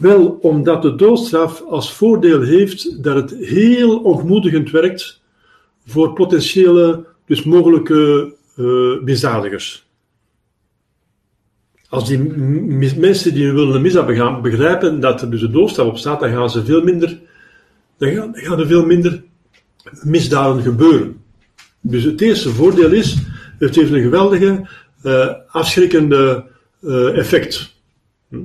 Wel 0.00 0.38
omdat 0.40 0.82
de 0.82 0.94
doodstraf 0.94 1.62
als 1.62 1.92
voordeel 1.92 2.42
heeft 2.42 3.02
dat 3.02 3.16
het 3.16 3.34
heel 3.46 3.98
ontmoedigend 3.98 4.70
werkt 4.70 5.20
voor 5.86 6.12
potentiële, 6.12 7.04
dus 7.26 7.44
mogelijke 7.44 8.32
uh, 8.56 9.02
misdadigers. 9.02 9.86
Als 11.88 12.08
die 12.08 12.18
mensen 12.98 13.34
die 13.34 13.52
willen 13.52 13.74
een 13.74 13.82
misdaad 13.82 14.42
begrijpen 14.42 15.00
dat 15.00 15.22
er 15.22 15.30
dus 15.30 15.42
een 15.42 15.52
doodstraf 15.52 15.86
op 15.86 15.98
staat, 15.98 16.20
dan 16.20 16.30
gaan 16.30 16.50
ze 16.50 16.64
veel 16.64 16.82
minder, 16.82 17.18
dan 17.98 18.34
gaan, 18.34 18.58
er 18.60 18.66
veel 18.66 18.86
minder 18.86 19.22
misdaden 20.02 20.62
gebeuren. 20.62 21.22
Dus 21.80 22.04
het 22.04 22.20
eerste 22.20 22.50
voordeel 22.50 22.92
is, 22.92 23.16
het 23.58 23.74
heeft 23.74 23.92
een 23.92 24.02
geweldige 24.02 24.68
uh, 25.02 25.28
afschrikkende 25.48 26.44
uh, 26.80 27.18
effect. 27.18 27.74
Hm? 28.28 28.36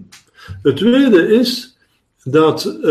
Het 0.62 0.76
tweede 0.78 1.28
is 1.28 1.78
dat 2.24 2.66
uh, 2.66 2.84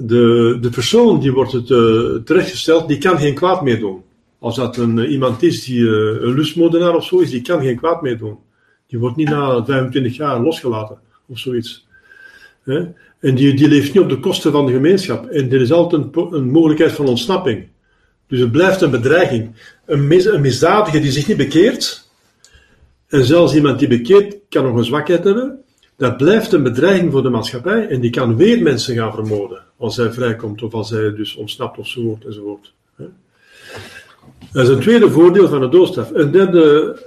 de, 0.00 0.58
de 0.60 0.70
persoon 0.70 1.20
die 1.20 1.32
wordt 1.32 1.52
het, 1.52 1.70
uh, 1.70 2.14
terechtgesteld, 2.24 2.88
die 2.88 2.98
kan 2.98 3.18
geen 3.18 3.34
kwaad 3.34 3.62
meer 3.62 3.78
doen. 3.78 4.02
Als 4.38 4.56
dat 4.56 4.76
een, 4.76 4.98
iemand 4.98 5.42
is 5.42 5.64
die 5.64 5.88
een 5.88 6.34
lustmoordenaar 6.34 6.94
of 6.94 7.04
zo 7.04 7.18
is, 7.18 7.30
die 7.30 7.42
kan 7.42 7.62
geen 7.62 7.76
kwaad 7.76 8.02
meer 8.02 8.18
doen. 8.18 8.36
Die 8.86 8.98
wordt 8.98 9.16
niet 9.16 9.28
na 9.28 9.64
25 9.64 10.16
jaar 10.16 10.40
losgelaten 10.40 10.98
of 11.26 11.38
zoiets. 11.38 11.86
Hè? 12.62 12.84
En 13.20 13.34
die, 13.34 13.54
die 13.54 13.68
leeft 13.68 13.94
niet 13.94 14.02
op 14.02 14.08
de 14.08 14.20
kosten 14.20 14.52
van 14.52 14.66
de 14.66 14.72
gemeenschap. 14.72 15.26
En 15.26 15.52
er 15.52 15.60
is 15.60 15.72
altijd 15.72 16.02
een, 16.02 16.32
een 16.32 16.50
mogelijkheid 16.50 16.92
van 16.92 17.06
ontsnapping. 17.06 17.66
Dus 18.28 18.40
het 18.40 18.52
blijft 18.52 18.80
een 18.80 18.90
bedreiging. 18.90 19.54
Een, 19.86 20.06
mis, 20.06 20.24
een 20.24 20.40
misdadiger 20.40 21.00
die 21.00 21.10
zich 21.10 21.28
niet 21.28 21.36
bekeert, 21.36 22.05
en 23.08 23.24
zelfs 23.24 23.54
iemand 23.54 23.78
die 23.78 23.88
bekeert 23.88 24.36
kan 24.48 24.64
nog 24.64 24.76
een 24.76 24.84
zwakheid 24.84 25.24
hebben, 25.24 25.64
dat 25.96 26.16
blijft 26.16 26.52
een 26.52 26.62
bedreiging 26.62 27.12
voor 27.12 27.22
de 27.22 27.28
maatschappij 27.28 27.88
en 27.88 28.00
die 28.00 28.10
kan 28.10 28.36
weer 28.36 28.62
mensen 28.62 28.96
gaan 28.96 29.14
vermoorden 29.14 29.62
als 29.76 29.96
hij 29.96 30.12
vrijkomt 30.12 30.62
of 30.62 30.74
als 30.74 30.90
hij 30.90 31.14
dus 31.14 31.36
ontsnapt 31.36 31.78
of 31.78 31.86
zo 31.86 32.18
enzovoort. 32.26 32.74
Dat 34.52 34.68
is 34.68 34.68
een 34.68 34.80
tweede 34.80 35.10
voordeel 35.10 35.48
van 35.48 35.60
de 35.60 35.68
doodstraf. 35.68 36.10
Een 36.14 36.30
derde 36.30 36.98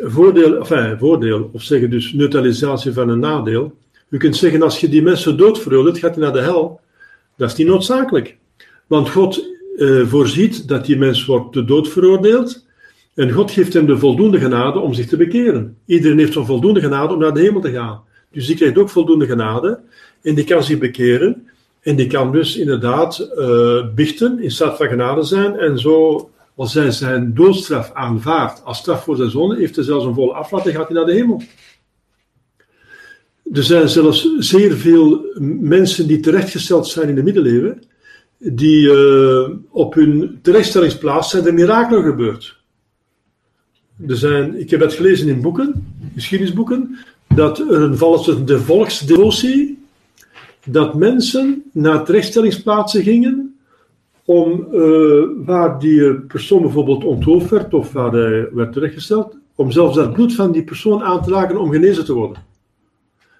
voordeel, 0.00 0.56
enfin, 0.56 0.98
voordeel, 0.98 1.50
of 1.52 1.62
zeggen 1.62 1.90
dus 1.90 2.12
neutralisatie 2.12 2.92
van 2.92 3.08
een 3.08 3.18
nadeel. 3.18 3.76
U 4.08 4.18
kunt 4.18 4.36
zeggen, 4.36 4.62
als 4.62 4.80
je 4.80 4.88
die 4.88 5.02
mensen 5.02 5.36
dood 5.36 5.58
veroordeelt, 5.58 5.98
gaat 5.98 6.14
hij 6.14 6.24
naar 6.24 6.32
de 6.32 6.40
hel. 6.40 6.80
Dat 7.36 7.50
is 7.50 7.56
niet 7.56 7.66
noodzakelijk. 7.66 8.36
Want 8.86 9.10
God 9.10 9.44
uh, 9.76 10.06
voorziet 10.06 10.68
dat 10.68 10.86
die 10.86 10.96
mens 10.96 11.24
wordt 11.26 11.52
de 11.52 11.64
dood 11.64 11.88
veroordeeld. 11.88 12.66
En 13.20 13.30
God 13.30 13.50
geeft 13.50 13.72
hem 13.72 13.86
de 13.86 13.98
voldoende 13.98 14.38
genade 14.38 14.78
om 14.78 14.94
zich 14.94 15.06
te 15.06 15.16
bekeren. 15.16 15.76
Iedereen 15.86 16.18
heeft 16.18 16.32
zo'n 16.32 16.46
voldoende 16.46 16.80
genade 16.80 17.12
om 17.12 17.18
naar 17.18 17.34
de 17.34 17.40
hemel 17.40 17.60
te 17.60 17.70
gaan. 17.72 18.02
Dus 18.32 18.46
die 18.46 18.56
krijgt 18.56 18.78
ook 18.78 18.88
voldoende 18.88 19.26
genade. 19.26 19.80
En 20.22 20.34
die 20.34 20.44
kan 20.44 20.64
zich 20.64 20.78
bekeren. 20.78 21.48
En 21.80 21.96
die 21.96 22.06
kan 22.06 22.32
dus 22.32 22.56
inderdaad 22.56 23.30
uh, 23.36 23.94
bichten, 23.94 24.42
in 24.42 24.50
staat 24.50 24.76
van 24.76 24.88
genade 24.88 25.22
zijn. 25.22 25.58
En 25.58 25.78
zo, 25.78 26.30
als 26.54 26.74
hij 26.74 26.90
zijn 26.90 27.34
doodstraf 27.34 27.92
aanvaardt 27.92 28.64
als 28.64 28.78
straf 28.78 29.04
voor 29.04 29.16
zijn 29.16 29.30
zonde, 29.30 29.56
heeft 29.56 29.76
hij 29.76 29.84
zelfs 29.84 30.04
een 30.04 30.14
volle 30.14 30.34
en 30.34 30.44
gaat 30.48 30.64
hij 30.64 30.96
naar 30.96 31.06
de 31.06 31.14
hemel. 31.14 31.42
Er 33.52 33.62
zijn 33.62 33.88
zelfs 33.88 34.34
zeer 34.38 34.72
veel 34.72 35.24
mensen 35.60 36.06
die 36.06 36.20
terechtgesteld 36.20 36.86
zijn 36.86 37.08
in 37.08 37.14
de 37.14 37.22
middeleeuwen, 37.22 37.82
die 38.38 38.80
uh, 38.80 39.48
op 39.70 39.94
hun 39.94 40.38
terechtstellingsplaats 40.42 41.30
zijn 41.30 41.46
er 41.46 41.54
mirakelen 41.54 42.02
gebeurd. 42.02 42.59
Er 44.08 44.16
zijn, 44.16 44.60
ik 44.60 44.70
heb 44.70 44.80
het 44.80 44.92
gelezen 44.92 45.28
in 45.28 45.40
boeken, 45.40 45.94
geschiedenisboeken, 46.14 46.98
dat 47.34 47.58
er 47.58 47.72
een 47.72 47.96
volgens 47.96 48.44
de 48.44 48.60
volksdevotie, 48.60 49.78
dat 50.64 50.94
mensen 50.94 51.62
naar 51.72 52.04
terechtstellingsplaatsen 52.04 53.02
gingen 53.02 53.54
om 54.24 54.66
uh, 54.72 55.22
waar 55.44 55.78
die 55.78 56.14
persoon 56.14 56.62
bijvoorbeeld 56.62 57.04
onthoofd 57.04 57.50
werd 57.50 57.74
of 57.74 57.92
waar 57.92 58.12
hij 58.12 58.48
werd 58.52 58.72
terechtgesteld, 58.72 59.36
om 59.54 59.70
zelfs 59.70 59.96
dat 59.96 60.12
bloed 60.12 60.34
van 60.34 60.52
die 60.52 60.64
persoon 60.64 61.02
aan 61.02 61.22
te 61.22 61.30
laken 61.30 61.60
om 61.60 61.70
genezen 61.70 62.04
te 62.04 62.12
worden. 62.12 62.42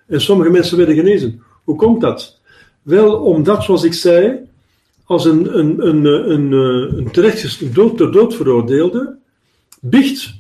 En 0.07 0.21
sommige 0.21 0.51
mensen 0.51 0.77
werden 0.77 0.95
genezen. 0.95 1.43
Hoe 1.65 1.77
komt 1.77 2.01
dat? 2.01 2.41
Wel 2.83 3.17
omdat, 3.17 3.65
zoals 3.65 3.85
ik 3.85 3.93
zei, 3.93 4.39
als 5.05 5.25
een, 5.25 5.59
een, 5.59 5.87
een, 5.87 6.05
een, 6.31 6.53
een 6.99 7.11
terecht 7.11 7.75
dood, 7.75 7.97
ter 7.97 8.13
dood 8.13 8.35
veroordeelde 8.35 9.17
biecht 9.81 10.40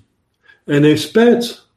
en 0.71 0.83
heeft 0.83 1.03
spijt 1.03 1.69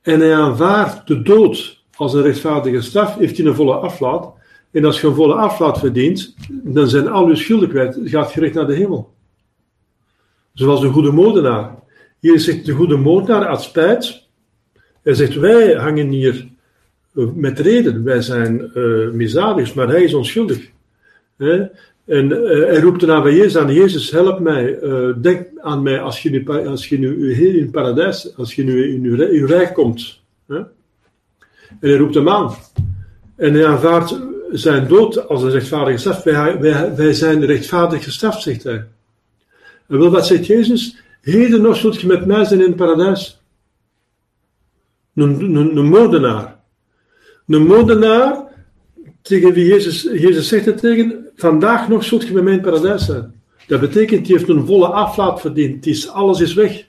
en 0.00 0.20
hij 0.20 0.34
aanvaardt 0.34 1.06
de 1.06 1.22
dood 1.22 1.82
als 1.94 2.14
een 2.14 2.22
rechtvaardige 2.22 2.80
straf, 2.80 3.16
heeft 3.16 3.36
hij 3.36 3.46
een 3.46 3.54
volle 3.54 3.74
aflaat. 3.74 4.32
En 4.70 4.84
als 4.84 5.00
je 5.00 5.06
een 5.06 5.14
volle 5.14 5.34
aflaat 5.34 5.78
verdient, 5.78 6.34
dan 6.50 6.88
zijn 6.88 7.08
al 7.08 7.28
je 7.28 7.36
schulden 7.36 7.68
kwijt, 7.68 7.98
gaat 8.04 8.30
gericht 8.30 8.54
naar 8.54 8.66
de 8.66 8.74
hemel. 8.74 9.14
Zoals 10.52 10.80
de 10.80 10.88
goede 10.88 11.12
moordenaar. 11.12 11.74
Hier 12.18 12.40
zegt 12.40 12.66
de 12.66 12.72
goede 12.72 12.96
moordenaar 12.96 13.46
uit 13.46 13.60
spijt. 13.60 14.28
Hij 15.02 15.14
zegt, 15.14 15.34
wij 15.34 15.74
hangen 15.74 16.08
hier 16.08 16.48
eh, 17.14 17.24
met 17.34 17.58
reden, 17.58 18.04
wij 18.04 18.22
zijn 18.22 18.70
uh, 18.74 19.10
misdadigers, 19.10 19.74
maar 19.74 19.88
hij 19.88 20.02
is 20.02 20.14
onschuldig. 20.14 20.70
En 22.04 22.30
uh, 22.30 22.66
hij 22.66 22.80
roept 22.80 23.00
daarna 23.00 23.22
bij 23.22 23.34
Jezus 23.34 23.56
aan, 23.56 23.74
Jezus, 23.74 24.10
help 24.10 24.40
mij, 24.40 24.82
uh, 24.82 25.08
denk 25.16 25.46
aan 25.60 25.82
mij 25.82 26.00
als 26.00 26.22
je 26.22 26.30
nu, 26.30 26.48
als 26.66 26.88
je 26.88 26.98
nu 26.98 27.34
in 27.34 27.62
het 27.62 27.70
paradijs, 27.70 28.36
als 28.36 28.54
je 28.54 28.64
nu 28.64 28.94
in 28.94 29.04
uw, 29.04 29.28
uw 29.28 29.46
rijk 29.46 29.74
komt. 29.74 30.20
Hè? 30.46 30.56
En 30.56 31.88
hij 31.88 31.96
roept 31.96 32.14
hem 32.14 32.28
aan. 32.28 32.54
En 33.36 33.54
hij 33.54 33.66
aanvaardt 33.66 34.20
zijn 34.52 34.88
dood 34.88 35.28
als 35.28 35.42
een 35.42 35.50
rechtvaardige 35.50 35.98
straf. 35.98 36.22
Wij, 36.22 36.60
wij, 36.96 37.12
zijn 37.12 37.44
rechtvaardig 37.44 38.04
gestraft, 38.04 38.42
zegt 38.42 38.62
hij. 38.62 38.84
En 39.88 39.98
wel, 39.98 40.10
wat 40.10 40.26
zegt 40.26 40.46
Jezus? 40.46 40.96
Heden 41.20 41.62
nog 41.62 41.76
zult 41.76 42.00
je 42.00 42.06
met 42.06 42.26
mij 42.26 42.44
zijn 42.44 42.60
in 42.60 42.66
het 42.66 42.76
paradijs. 42.76 43.42
Een, 45.14 45.40
een, 45.40 45.76
een 45.76 45.88
moordenaar. 45.88 46.60
Een 47.46 47.66
moordenaar 47.66 48.50
tegen 49.22 49.52
wie 49.52 49.66
Jezus, 49.66 50.02
Jezus 50.02 50.48
zegt 50.48 50.66
het 50.66 50.78
tegen, 50.78 51.21
vandaag 51.42 51.88
nog 51.88 52.04
zult 52.04 52.26
je 52.26 52.32
bij 52.32 52.42
mij 52.42 52.52
in 52.52 52.58
het 52.58 52.68
paradijs 52.70 53.04
zijn. 53.04 53.40
Dat 53.66 53.80
betekent, 53.80 54.26
die 54.26 54.36
heeft 54.36 54.48
een 54.48 54.66
volle 54.66 54.86
aflaat 54.86 55.40
verdiend. 55.40 55.86
is, 55.86 56.08
alles 56.08 56.40
is 56.40 56.54
weg. 56.54 56.86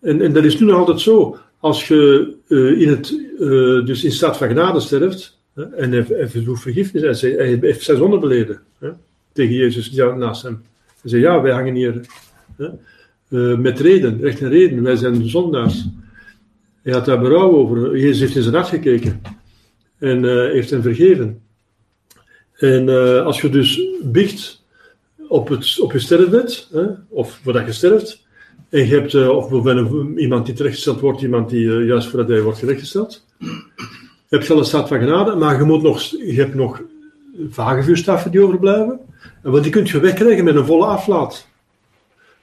En, 0.00 0.20
en 0.20 0.32
dat 0.32 0.44
is 0.44 0.60
nu 0.60 0.66
nog 0.66 0.76
altijd 0.76 1.00
zo. 1.00 1.36
Als 1.58 1.88
je 1.88 2.32
uh, 2.48 2.80
in, 2.80 2.88
het, 2.88 3.10
uh, 3.38 3.84
dus 3.86 4.04
in 4.04 4.12
staat 4.12 4.36
van 4.36 4.48
genade 4.48 4.80
sterft, 4.80 5.38
en 5.54 5.92
hij, 5.92 6.28
verzoekt 6.28 6.60
vergiffenis, 6.60 7.20
hij, 7.20 7.30
hij 7.30 7.58
heeft 7.60 7.82
zijn 7.82 7.96
zonde 7.96 8.18
beleden. 8.18 8.60
tegen 9.32 9.54
Jezus 9.54 9.90
die 9.90 10.04
naast 10.04 10.42
hem. 10.42 10.62
Hij 11.00 11.10
zei, 11.10 11.22
ja, 11.22 11.40
wij 11.40 11.52
hangen 11.52 11.74
hier 11.74 12.00
uh, 13.28 13.58
met 13.58 13.80
reden, 13.80 14.20
recht 14.20 14.40
en 14.40 14.48
reden. 14.48 14.82
Wij 14.82 14.96
zijn 14.96 15.28
zondaars. 15.28 15.86
Hij 16.82 16.92
had 16.92 17.04
daar 17.04 17.20
berouw 17.20 17.50
over. 17.50 17.98
Jezus 17.98 18.20
heeft 18.20 18.36
in 18.36 18.42
zijn 18.42 18.54
hart 18.54 18.68
gekeken 18.68 19.22
en 19.98 20.50
heeft 20.52 20.70
hem 20.70 20.82
vergeven. 20.82 21.40
En 22.60 22.88
uh, 22.88 23.24
als 23.24 23.40
je 23.40 23.48
dus 23.48 23.80
biecht 24.02 24.62
op, 25.28 25.48
het, 25.48 25.80
op 25.80 25.92
je 25.92 25.98
sterfbed, 25.98 26.68
hè, 26.72 26.86
of 27.08 27.40
voordat 27.42 27.66
je 27.66 27.72
sterft, 27.72 28.26
en 28.68 28.86
je 28.86 28.94
hebt, 28.94 29.12
uh, 29.12 29.28
of 29.28 29.52
iemand 30.16 30.46
die 30.46 30.54
terechtgesteld 30.54 31.00
wordt, 31.00 31.22
iemand 31.22 31.50
die 31.50 31.64
uh, 31.64 31.86
juist 31.86 32.08
voordat 32.08 32.28
hij 32.28 32.42
wordt 32.42 32.58
terechtgesteld, 32.58 33.24
heb 34.28 34.42
je 34.42 34.52
al 34.52 34.58
een 34.58 34.64
staat 34.64 34.88
van 34.88 34.98
genade, 34.98 35.34
maar 35.34 35.58
je, 35.58 35.64
moet 35.64 35.82
nog, 35.82 36.00
je 36.02 36.34
hebt 36.34 36.54
nog 36.54 36.82
vage 37.48 37.82
vuurstraffen 37.82 38.30
die 38.30 38.40
overblijven. 38.40 39.00
En 39.42 39.50
wat 39.50 39.62
die 39.62 39.72
kun 39.72 39.84
je 39.84 40.00
wegkrijgen 40.00 40.44
met 40.44 40.54
een 40.54 40.66
volle 40.66 40.84
aflaat. 40.84 41.46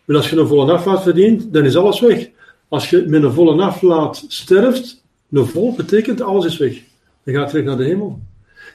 Maar 0.06 0.15
als 0.15 0.30
je 0.30 0.38
een 0.38 0.47
volle 0.47 0.71
aflaat 0.71 1.03
verdient, 1.03 1.53
dan 1.53 1.65
is 1.65 1.75
alles 1.75 1.99
weg. 1.99 2.30
Als 2.67 2.89
je 2.89 3.06
met 3.08 3.23
een 3.23 3.32
volle 3.32 3.63
aflaat 3.63 4.25
sterft, 4.27 5.03
een 5.32 5.45
vol 5.45 5.75
betekent 5.75 6.21
alles 6.21 6.45
is 6.45 6.58
weg. 6.58 6.82
Dan 7.23 7.34
gaat 7.34 7.49
terug 7.49 7.65
naar 7.65 7.77
de 7.77 7.84
hemel. 7.84 8.19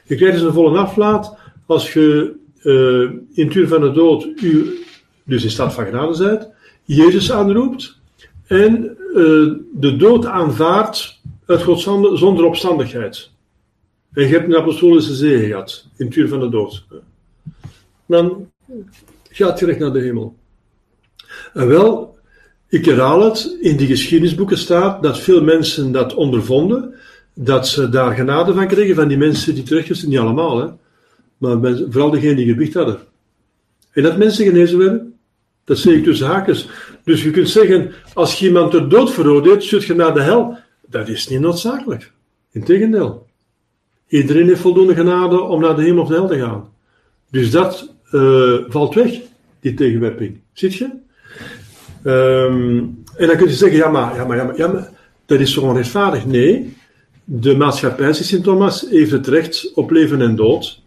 Je 0.03 0.15
krijgt 0.15 0.35
dus 0.35 0.45
een 0.45 0.53
volle 0.53 0.77
aflaat 0.77 1.37
als 1.65 1.93
je 1.93 2.35
uh, 2.63 3.09
in 3.33 3.45
het 3.45 3.55
uur 3.55 3.67
van 3.67 3.81
de 3.81 3.91
dood, 3.91 4.27
dus 5.23 5.43
in 5.43 5.49
staat 5.49 5.73
van 5.73 5.85
genade 5.85 6.17
bent, 6.17 6.47
Jezus 6.83 7.31
aanroept 7.31 7.97
en 8.47 8.97
uh, 9.09 9.53
de 9.73 9.95
dood 9.97 10.25
aanvaardt 10.25 11.21
uit 11.45 11.63
Gods 11.63 11.85
handen 11.85 12.17
zonder 12.17 12.45
opstandigheid. 12.45 13.31
En 14.13 14.23
je 14.23 14.33
hebt 14.33 14.45
een 14.45 14.55
apostolische 14.55 15.13
zee 15.13 15.47
gehad 15.47 15.87
in 15.97 16.05
het 16.05 16.15
uur 16.15 16.27
van 16.27 16.39
de 16.39 16.49
dood. 16.49 16.85
Dan 18.05 18.51
gaat 19.29 19.59
je 19.59 19.65
recht 19.65 19.79
naar 19.79 19.93
de 19.93 19.99
hemel. 19.99 20.35
En 21.53 21.67
wel, 21.67 22.17
ik 22.67 22.85
herhaal 22.85 23.21
het, 23.21 23.57
in 23.61 23.77
die 23.77 23.87
geschiedenisboeken 23.87 24.57
staat 24.57 25.03
dat 25.03 25.19
veel 25.19 25.43
mensen 25.43 25.91
dat 25.91 26.13
ondervonden, 26.13 26.93
dat 27.33 27.67
ze 27.67 27.89
daar 27.89 28.15
genade 28.15 28.53
van 28.53 28.67
kregen, 28.67 28.95
van 28.95 29.07
die 29.07 29.17
mensen 29.17 29.55
die 29.55 29.63
teruggestuurd, 29.63 30.11
niet 30.11 30.19
allemaal, 30.19 30.59
hè, 30.59 30.67
maar 31.37 31.77
vooral 31.89 32.09
degenen 32.09 32.35
die 32.35 32.53
gewicht 32.53 32.73
hadden. 32.73 32.97
En 33.91 34.03
dat 34.03 34.17
mensen 34.17 34.45
genezen 34.45 34.77
werden, 34.77 35.13
dat 35.63 35.77
zie 35.77 35.95
ik 35.95 36.03
tussen 36.03 36.27
haakjes. 36.27 36.69
Dus 37.03 37.23
je 37.23 37.31
kunt 37.31 37.49
zeggen, 37.49 37.91
als 38.13 38.39
je 38.39 38.45
iemand 38.45 38.71
ter 38.71 38.89
dood 38.89 39.11
veroordeelt, 39.11 39.63
zult 39.63 39.83
je 39.83 39.95
naar 39.95 40.13
de 40.13 40.21
hel. 40.21 40.57
Dat 40.87 41.07
is 41.07 41.27
niet 41.27 41.39
noodzakelijk. 41.39 42.11
Integendeel. 42.51 43.27
Iedereen 44.07 44.47
heeft 44.47 44.61
voldoende 44.61 44.95
genade 44.95 45.41
om 45.41 45.61
naar 45.61 45.75
de 45.75 45.81
hemel 45.81 46.01
of 46.01 46.07
de 46.07 46.13
hel 46.13 46.27
te 46.27 46.39
gaan. 46.39 46.69
Dus 47.31 47.51
dat 47.51 47.93
uh, 48.11 48.55
valt 48.67 48.93
weg, 48.93 49.19
die 49.59 49.73
tegenwerping. 49.73 50.39
Ziet 50.53 50.73
je? 50.73 50.89
Um, 52.05 53.03
en 53.15 53.27
dan 53.27 53.37
kun 53.37 53.47
je 53.47 53.53
zeggen, 53.53 53.77
ja 53.77 53.89
maar, 53.89 54.15
ja, 54.15 54.25
maar, 54.25 54.37
ja, 54.37 54.43
maar, 54.43 54.57
ja, 54.57 54.67
maar 54.67 54.89
dat 55.25 55.39
is 55.39 55.53
zo 55.53 55.61
onrechtvaardig. 55.61 56.25
Nee, 56.25 56.75
de 57.23 57.57
maatschappij, 57.57 58.13
Sint 58.13 58.43
Thomas, 58.43 58.85
heeft 58.89 59.11
het 59.11 59.27
recht 59.27 59.71
op 59.73 59.91
leven 59.91 60.21
en 60.21 60.35
dood. 60.35 60.81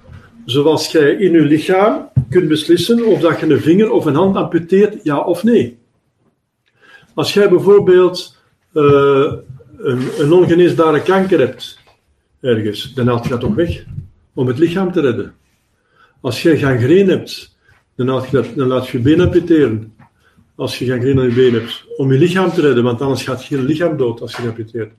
Zoals 0.44 0.92
jij 0.92 1.11
in 1.11 1.33
je 1.33 1.40
lichaam 1.40 2.09
kunt 2.31 2.49
beslissen 2.49 3.05
of 3.05 3.20
dat 3.20 3.40
je 3.40 3.46
een 3.46 3.61
vinger 3.61 3.90
of 3.90 4.05
een 4.05 4.14
hand 4.14 4.37
amputeert, 4.37 5.01
ja 5.03 5.18
of 5.18 5.42
nee. 5.42 5.79
Als 7.14 7.35
jij 7.35 7.49
bijvoorbeeld 7.49 8.37
uh, 8.72 9.33
een, 9.79 10.09
een, 10.18 10.33
ongeneesbare 10.33 11.03
kanker 11.03 11.38
hebt, 11.38 11.79
ergens, 12.40 12.94
dan 12.94 13.07
haalt 13.07 13.22
je 13.22 13.29
dat 13.29 13.40
toch 13.40 13.55
weg 13.55 13.85
om 14.35 14.46
het 14.46 14.59
lichaam 14.59 14.92
te 14.92 15.01
redden. 15.01 15.35
Als 16.20 16.42
jij 16.42 16.59
gangreen 16.59 17.09
hebt, 17.09 17.57
dan, 17.96 18.07
je 18.07 18.29
dat, 18.31 18.46
dan 18.55 18.66
laat 18.66 18.88
je 18.88 18.99
je 18.99 19.05
been 19.05 19.20
amputeren. 19.20 19.94
Als 20.55 20.79
je 20.79 20.85
gangreen 20.85 21.18
aan 21.18 21.29
je 21.29 21.35
been 21.35 21.55
hebt, 21.55 21.85
om 21.96 22.12
je 22.12 22.18
lichaam 22.18 22.51
te 22.51 22.61
redden, 22.61 22.85
want 22.85 23.01
anders 23.01 23.22
gaat 23.22 23.46
je 23.46 23.62
lichaam 23.62 23.96
dood 23.96 24.20
als 24.20 24.37
je 24.37 24.42
amputeert. 24.42 24.92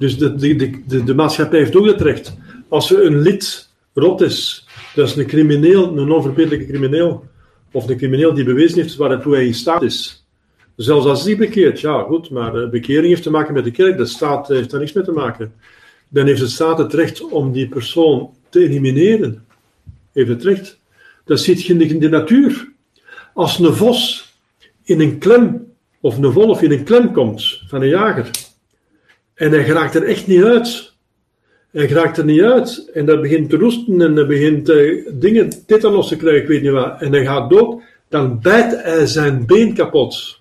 Dus 0.00 0.18
de, 0.18 0.34
de, 0.34 0.82
de, 0.86 1.04
de, 1.04 1.14
maatschappij 1.14 1.58
heeft 1.58 1.76
ook 1.76 1.86
het 1.86 2.00
recht. 2.00 2.36
Als 2.68 2.92
er 2.92 3.06
een 3.06 3.20
lid 3.20 3.68
rot 3.94 4.20
is, 4.20 4.66
dat 4.94 5.08
is 5.08 5.16
een 5.16 5.26
crimineel, 5.26 5.98
een 5.98 6.10
onverbeterlijke 6.10 6.66
crimineel, 6.66 7.24
of 7.72 7.88
een 7.88 7.96
crimineel 7.96 8.34
die 8.34 8.44
bewezen 8.44 8.80
heeft 8.80 8.96
waartoe 8.96 9.34
hij 9.34 9.46
in 9.46 9.54
staat 9.54 9.82
is. 9.82 10.26
Zelfs 10.76 11.06
als 11.06 11.24
hij 11.24 11.36
bekeert, 11.36 11.80
ja 11.80 12.02
goed, 12.02 12.30
maar 12.30 12.52
de 12.52 12.68
bekering 12.68 13.06
heeft 13.06 13.22
te 13.22 13.30
maken 13.30 13.54
met 13.54 13.64
de 13.64 13.70
kerk, 13.70 13.96
de 13.96 14.06
staat 14.06 14.48
heeft 14.48 14.70
daar 14.70 14.80
niks 14.80 14.92
mee 14.92 15.04
te 15.04 15.12
maken. 15.12 15.52
Dan 16.08 16.26
heeft 16.26 16.40
de 16.40 16.46
staat 16.46 16.78
het 16.78 16.94
recht 16.94 17.28
om 17.28 17.52
die 17.52 17.68
persoon 17.68 18.30
te 18.48 18.60
elimineren. 18.60 19.44
Heeft 20.12 20.28
het 20.28 20.44
recht. 20.44 20.80
Dat 21.24 21.40
zit 21.40 21.68
in 21.68 21.98
de 21.98 22.08
natuur. 22.08 22.72
Als 23.34 23.58
een 23.58 23.74
vos 23.74 24.32
in 24.84 25.00
een 25.00 25.18
klem, 25.18 25.66
of 26.00 26.16
een 26.16 26.32
wolf 26.32 26.62
in 26.62 26.70
een 26.70 26.84
klem 26.84 27.12
komt 27.12 27.62
van 27.66 27.82
een 27.82 27.88
jager, 27.88 28.30
en 29.40 29.50
hij 29.50 29.64
geraakt 29.64 29.94
er 29.94 30.02
echt 30.02 30.26
niet 30.26 30.42
uit. 30.42 30.92
Hij 31.70 31.88
geraakt 31.88 32.16
er 32.18 32.24
niet 32.24 32.40
uit. 32.40 32.90
En 32.94 33.06
dat 33.06 33.20
begint 33.20 33.50
te 33.50 33.56
roesten 33.56 34.00
en 34.00 34.16
hij 34.16 34.26
begint 34.26 34.68
uh, 34.68 35.08
dingen, 35.12 35.66
tetanos 35.66 36.08
te 36.08 36.16
krijgen, 36.16 36.42
ik 36.42 36.48
weet 36.48 36.62
niet 36.62 36.70
wat. 36.70 37.00
En 37.00 37.12
hij 37.12 37.24
gaat 37.24 37.50
dood. 37.50 37.82
Dan 38.08 38.40
bijt 38.40 38.82
hij 38.82 39.06
zijn 39.06 39.46
been 39.46 39.74
kapot. 39.74 40.40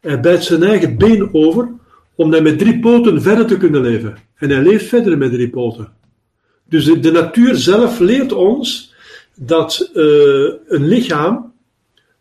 Hij 0.00 0.20
bijt 0.20 0.44
zijn 0.44 0.62
eigen 0.62 0.96
been 0.96 1.34
over 1.34 1.68
om 2.14 2.30
dan 2.30 2.42
met 2.42 2.58
drie 2.58 2.80
poten 2.80 3.22
verder 3.22 3.46
te 3.46 3.56
kunnen 3.56 3.80
leven. 3.80 4.16
En 4.34 4.50
hij 4.50 4.62
leeft 4.62 4.86
verder 4.86 5.18
met 5.18 5.32
drie 5.32 5.50
poten. 5.50 5.92
Dus 6.64 6.84
de, 6.84 7.10
natuur 7.10 7.56
zelf 7.56 7.98
leert 7.98 8.32
ons 8.32 8.94
dat 9.34 9.90
uh, 9.94 10.04
een 10.66 10.86
lichaam, 10.86 11.52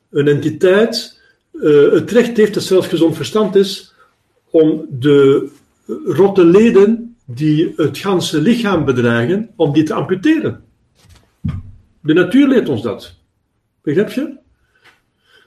een 0.10 0.28
entiteit, 0.28 1.20
uh, 1.54 1.92
het 1.92 2.12
recht 2.12 2.38
heeft 2.38 2.54
dat 2.54 2.64
zelfs 2.64 2.88
gezond 2.88 3.16
verstand 3.16 3.56
is 3.56 3.94
om 4.50 4.86
de 4.90 5.50
rotte 6.06 6.46
leden 6.46 7.16
die 7.26 7.74
het 7.76 7.98
ganse 7.98 8.42
lichaam 8.42 8.86
bedreigen, 8.86 9.50
om 9.56 9.74
die 9.74 9.84
te 9.84 9.94
amputeren. 9.94 10.64
De 12.00 12.14
natuur 12.14 12.48
leert 12.48 12.70
ons 12.70 12.82
dat. 12.82 13.16
Begrijp 13.82 14.12
je? 14.12 14.42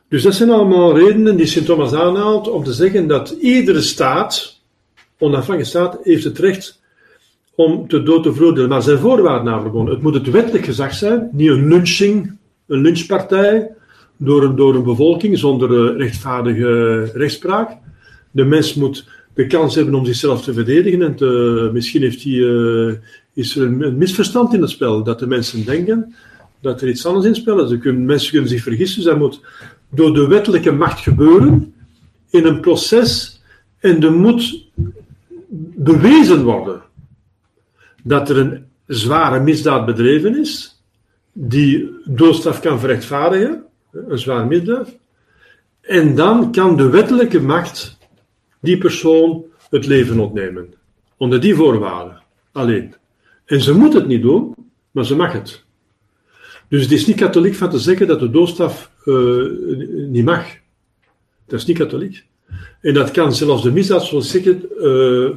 Dus 0.09 0.23
dat 0.23 0.35
zijn 0.35 0.51
allemaal 0.51 0.99
redenen 0.99 1.37
die 1.37 1.47
Sint 1.47 1.67
Thomas 1.67 1.93
aanhaalt 1.93 2.49
om 2.49 2.65
te 2.65 2.73
zeggen 2.73 3.07
dat 3.07 3.31
iedere 3.31 3.81
staat, 3.81 4.61
onafhankelijke 5.19 5.65
staat, 5.65 5.99
heeft 6.03 6.25
het 6.25 6.39
recht 6.39 6.81
om 7.55 7.89
te 7.89 8.03
dood 8.03 8.23
te 8.23 8.33
veroordelen. 8.33 8.69
Maar 8.69 8.83
zijn 8.83 8.99
voorwaarden 8.99 9.45
namelijk. 9.45 9.91
Het 9.91 10.03
moet 10.03 10.15
het 10.15 10.31
wettelijk 10.31 10.65
gezag 10.65 10.95
zijn, 10.95 11.29
niet 11.33 11.49
een 11.49 11.69
lynching, 11.69 12.37
een 12.67 12.81
lynchpartij 12.81 13.71
door 14.17 14.45
een, 14.45 14.57
door 14.57 14.75
een 14.75 14.83
bevolking 14.83 15.39
zonder 15.39 15.91
eh, 15.91 15.97
rechtvaardige 15.97 17.03
rechtspraak. 17.15 17.77
De 18.31 18.45
mens 18.45 18.75
moet 18.75 19.09
de 19.37 19.47
kans 19.47 19.75
hebben 19.75 19.95
om 19.95 20.05
zichzelf 20.05 20.43
te 20.43 20.53
verdedigen. 20.53 21.03
En 21.03 21.15
te, 21.15 21.71
misschien 21.73 22.03
heeft 22.03 22.23
die, 22.23 22.39
uh, 22.39 22.95
is 23.35 23.57
er 23.57 23.63
een, 23.63 23.99
misverstand 23.99 24.55
in 24.55 24.61
het 24.61 24.71
spel. 24.71 25.03
Dat 25.03 25.19
de 25.19 25.27
mensen 25.27 25.65
denken 25.65 26.15
dat 26.61 26.81
er 26.81 26.89
iets 26.89 27.07
anders 27.07 27.27
in 27.27 27.35
spelen. 27.35 27.69
Ze 27.69 27.79
kunnen, 27.79 28.05
mensen 28.05 28.31
kunnen 28.31 28.49
zich 28.49 28.63
vergissen. 28.63 29.05
Dat 29.05 29.19
moet 29.19 29.41
door 29.91 30.15
de 30.15 30.27
wettelijke 30.27 30.73
macht 30.73 31.01
gebeuren 31.01 31.75
in 32.31 32.45
een 32.45 32.61
proces. 32.61 33.41
En 33.79 34.03
er 34.03 34.13
moet 34.13 34.69
bewezen 35.77 36.43
worden 36.43 36.83
dat 38.03 38.29
er 38.29 38.37
een 38.37 38.65
zware 38.87 39.41
misdaad 39.41 39.87
bedreven 39.87 40.39
is, 40.41 40.83
die 41.33 41.91
doodstraf 42.05 42.61
kan 42.61 42.81
verrechtvaardigen, 42.81 43.63
een 43.93 44.19
zware 44.19 44.47
misdaad. 44.47 44.97
En 45.81 46.15
dan 46.15 46.53
kan 46.53 46.77
de 46.77 46.89
wettelijke 46.89 47.41
macht 47.41 47.97
die 48.67 48.79
persoon 48.79 49.45
het 49.71 49.87
leven 49.87 50.19
ontnemen. 50.19 50.75
Onder 51.17 51.41
die 51.41 51.55
voorwaarden. 51.55 52.23
Alleen. 52.53 52.95
En 53.45 53.61
ze 53.61 53.75
moet 53.75 53.93
het 53.93 54.07
niet 54.07 54.23
doen, 54.23 54.55
maar 54.91 55.05
ze 55.05 55.17
mag 55.17 55.33
het. 55.33 55.65
Dus 56.69 56.83
het 56.83 56.93
is 56.93 57.07
niet 57.07 57.17
katholiek 57.17 57.55
van 57.55 57.71
te 57.71 57.79
zeggen 57.79 58.07
dat 58.07 58.21
de 58.21 58.31
doodstraf 58.31 58.91
uh, 59.05 59.51
niet 60.09 60.25
mag. 60.25 60.47
Dat 61.47 61.59
is 61.59 61.65
niet 61.65 61.79
katholiek. 61.79 62.25
En 62.81 62.95
dat 62.95 63.11
kan 63.11 63.35
zelfs 63.35 63.63
de 63.63 63.73
misdaad, 63.73 64.05
zoals 64.05 64.31
zeggen, 64.31 64.63
uh, 64.79 65.31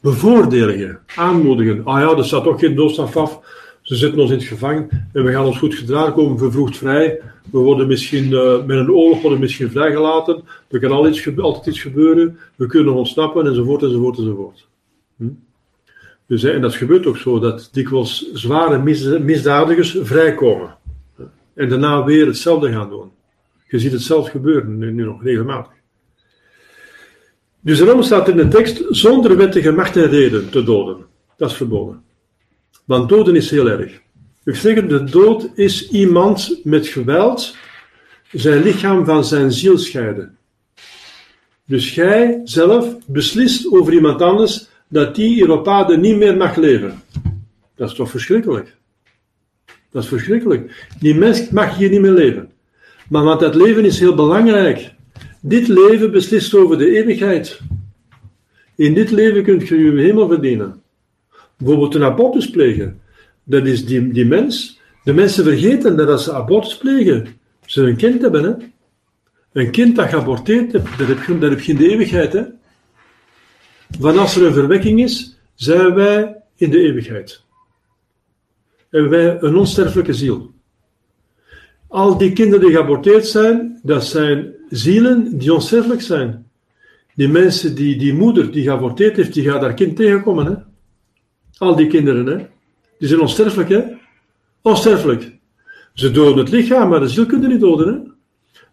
bevoordelen, 0.00 1.00
aanmoedigen. 1.14 1.84
Ah 1.84 2.00
ja, 2.00 2.16
er 2.16 2.24
staat 2.24 2.44
toch 2.44 2.60
geen 2.60 2.74
doodstraf 2.74 3.16
af. 3.16 3.40
Ze 3.82 3.96
zetten 3.96 4.20
ons 4.20 4.30
in 4.30 4.36
het 4.36 4.46
gevangen 4.46 5.08
en 5.12 5.24
we 5.24 5.32
gaan 5.32 5.44
ons 5.44 5.58
goed 5.58 5.74
gedragen, 5.74 6.12
komen 6.12 6.38
vervroegd 6.38 6.76
vrij. 6.76 7.20
We 7.52 7.58
worden 7.58 7.86
misschien 7.86 8.30
uh, 8.30 8.64
met 8.64 8.78
een 8.78 8.90
oorlog 8.90 9.20
worden 9.20 9.40
misschien 9.40 9.70
vrijgelaten. 9.70 10.42
Er 10.70 10.80
kan 10.80 11.08
iets, 11.08 11.38
altijd 11.38 11.66
iets 11.66 11.80
gebeuren. 11.80 12.38
We 12.56 12.66
kunnen 12.66 12.94
ontsnappen 12.94 13.46
enzovoort 13.46 13.82
enzovoort 13.82 14.18
enzovoort. 14.18 14.68
Hm? 15.16 15.28
Dus, 16.26 16.42
en 16.42 16.60
dat 16.60 16.74
gebeurt 16.74 17.06
ook 17.06 17.16
zo, 17.16 17.38
dat 17.38 17.68
dikwijls 17.72 18.32
zware 18.32 18.78
misdadigers 19.18 19.96
vrijkomen. 20.02 20.76
En 21.54 21.68
daarna 21.68 22.04
weer 22.04 22.26
hetzelfde 22.26 22.72
gaan 22.72 22.88
doen. 22.88 23.10
Je 23.68 23.78
ziet 23.78 23.92
het 23.92 24.02
zelf 24.02 24.30
gebeuren, 24.30 24.78
nu, 24.78 24.92
nu 24.92 25.04
nog 25.04 25.22
regelmatig. 25.22 25.72
Dus 27.60 27.78
daarom 27.78 28.02
staat 28.02 28.28
in 28.28 28.36
de 28.36 28.48
tekst, 28.48 28.84
zonder 28.88 29.36
wettige 29.36 29.72
macht 29.72 29.96
en 29.96 30.08
reden 30.08 30.50
te 30.50 30.62
doden. 30.62 30.96
Dat 31.36 31.50
is 31.50 31.56
verboden. 31.56 32.02
Want 32.84 33.08
doden 33.08 33.36
is 33.36 33.50
heel 33.50 33.68
erg. 33.68 34.00
Ik 34.44 34.54
zeg, 34.54 34.86
de 34.86 35.04
dood 35.04 35.48
is 35.54 35.90
iemand 35.90 36.60
met 36.64 36.86
geweld 36.86 37.56
zijn 38.32 38.62
lichaam 38.62 39.04
van 39.04 39.24
zijn 39.24 39.52
ziel 39.52 39.78
scheiden. 39.78 40.36
Dus 41.64 41.94
jij 41.94 42.40
zelf 42.44 42.96
beslist 43.06 43.72
over 43.72 43.92
iemand 43.92 44.22
anders 44.22 44.68
dat 44.88 45.14
die 45.14 45.34
hier 45.34 45.50
op 45.50 45.68
aarde 45.68 45.96
niet 45.96 46.16
meer 46.16 46.36
mag 46.36 46.56
leven. 46.56 47.02
Dat 47.74 47.90
is 47.90 47.96
toch 47.96 48.10
verschrikkelijk? 48.10 48.76
Dat 49.90 50.02
is 50.02 50.08
verschrikkelijk. 50.08 50.86
Die 51.00 51.14
mens 51.14 51.50
mag 51.50 51.76
hier 51.76 51.90
niet 51.90 52.00
meer 52.00 52.10
leven. 52.10 52.50
Maar 53.08 53.24
want 53.24 53.40
dat 53.40 53.54
leven 53.54 53.84
is 53.84 54.00
heel 54.00 54.14
belangrijk. 54.14 54.90
Dit 55.40 55.68
leven 55.68 56.10
beslist 56.10 56.54
over 56.54 56.78
de 56.78 56.96
eeuwigheid. 56.96 57.60
In 58.74 58.94
dit 58.94 59.10
leven 59.10 59.42
kunt 59.42 59.68
je 59.68 59.78
je 59.78 60.00
hemel 60.00 60.28
verdienen. 60.28 60.82
Bijvoorbeeld 61.56 61.94
een 61.94 62.02
abortus 62.02 62.50
plegen. 62.50 62.99
Dat 63.50 63.66
is 63.66 63.86
die, 63.86 64.12
die 64.12 64.26
mens. 64.26 64.80
De 65.04 65.12
mensen 65.12 65.44
vergeten 65.44 65.96
dat 65.96 66.08
als 66.08 66.24
ze 66.24 66.32
abortus 66.32 66.78
plegen, 66.78 67.26
ze 67.66 67.82
een 67.82 67.96
kind 67.96 68.22
hebben. 68.22 68.44
Hè? 68.44 68.54
Een 69.52 69.70
kind 69.70 69.96
dat 69.96 70.08
geaborteerd 70.08 70.72
hebt, 70.72 70.98
dat 70.98 71.08
heb 71.08 71.22
je, 71.22 71.38
dat 71.38 71.66
in 71.66 71.76
de 71.76 71.90
eeuwigheid. 71.90 72.32
Hè? 72.32 72.44
Als 74.00 74.36
er 74.36 74.46
een 74.46 74.52
verwekking 74.52 75.02
is, 75.02 75.38
zijn 75.54 75.94
wij 75.94 76.36
in 76.56 76.70
de 76.70 76.80
eeuwigheid. 76.80 77.42
Hebben 78.90 79.10
wij 79.10 79.36
een 79.40 79.56
onsterfelijke 79.56 80.14
ziel. 80.14 80.50
Al 81.88 82.18
die 82.18 82.32
kinderen 82.32 82.66
die 82.66 82.74
geaborteerd 82.74 83.26
zijn, 83.26 83.80
dat 83.82 84.04
zijn 84.04 84.54
zielen 84.68 85.38
die 85.38 85.54
onsterfelijk 85.54 86.00
zijn. 86.00 86.50
Die 87.14 87.28
mensen, 87.28 87.74
die, 87.74 87.96
die 87.98 88.14
moeder 88.14 88.52
die 88.52 88.62
geaborteerd 88.62 89.16
heeft, 89.16 89.34
die 89.34 89.44
gaat 89.44 89.60
haar 89.60 89.74
kind 89.74 89.96
tegenkomen. 89.96 90.46
Hè? 90.46 90.54
Al 91.58 91.76
die 91.76 91.86
kinderen, 91.86 92.26
hè? 92.26 92.46
Die 93.00 93.08
zijn 93.08 93.20
onsterfelijk. 93.20 93.68
Hè? 93.68 93.82
Onsterfelijk. 94.62 95.38
Ze 95.94 96.10
doden 96.10 96.38
het 96.38 96.50
lichaam, 96.50 96.88
maar 96.88 97.00
de 97.00 97.08
ziel 97.08 97.26
kunnen 97.26 97.48
niet 97.48 97.60
doden. 97.60 98.16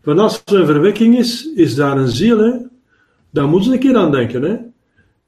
Hè? 0.01 0.13
Als 0.13 0.41
er 0.45 0.59
een 0.59 0.65
verwekking 0.65 1.17
is, 1.17 1.53
is 1.55 1.75
daar 1.75 1.97
een 1.97 2.07
ziel. 2.07 2.37
Hè? 2.37 2.51
Daar 3.29 3.47
moeten 3.47 3.69
ze 3.69 3.73
een 3.73 3.79
keer 3.79 3.95
aan 3.95 4.11
denken. 4.11 4.41
Hè? 4.41 4.57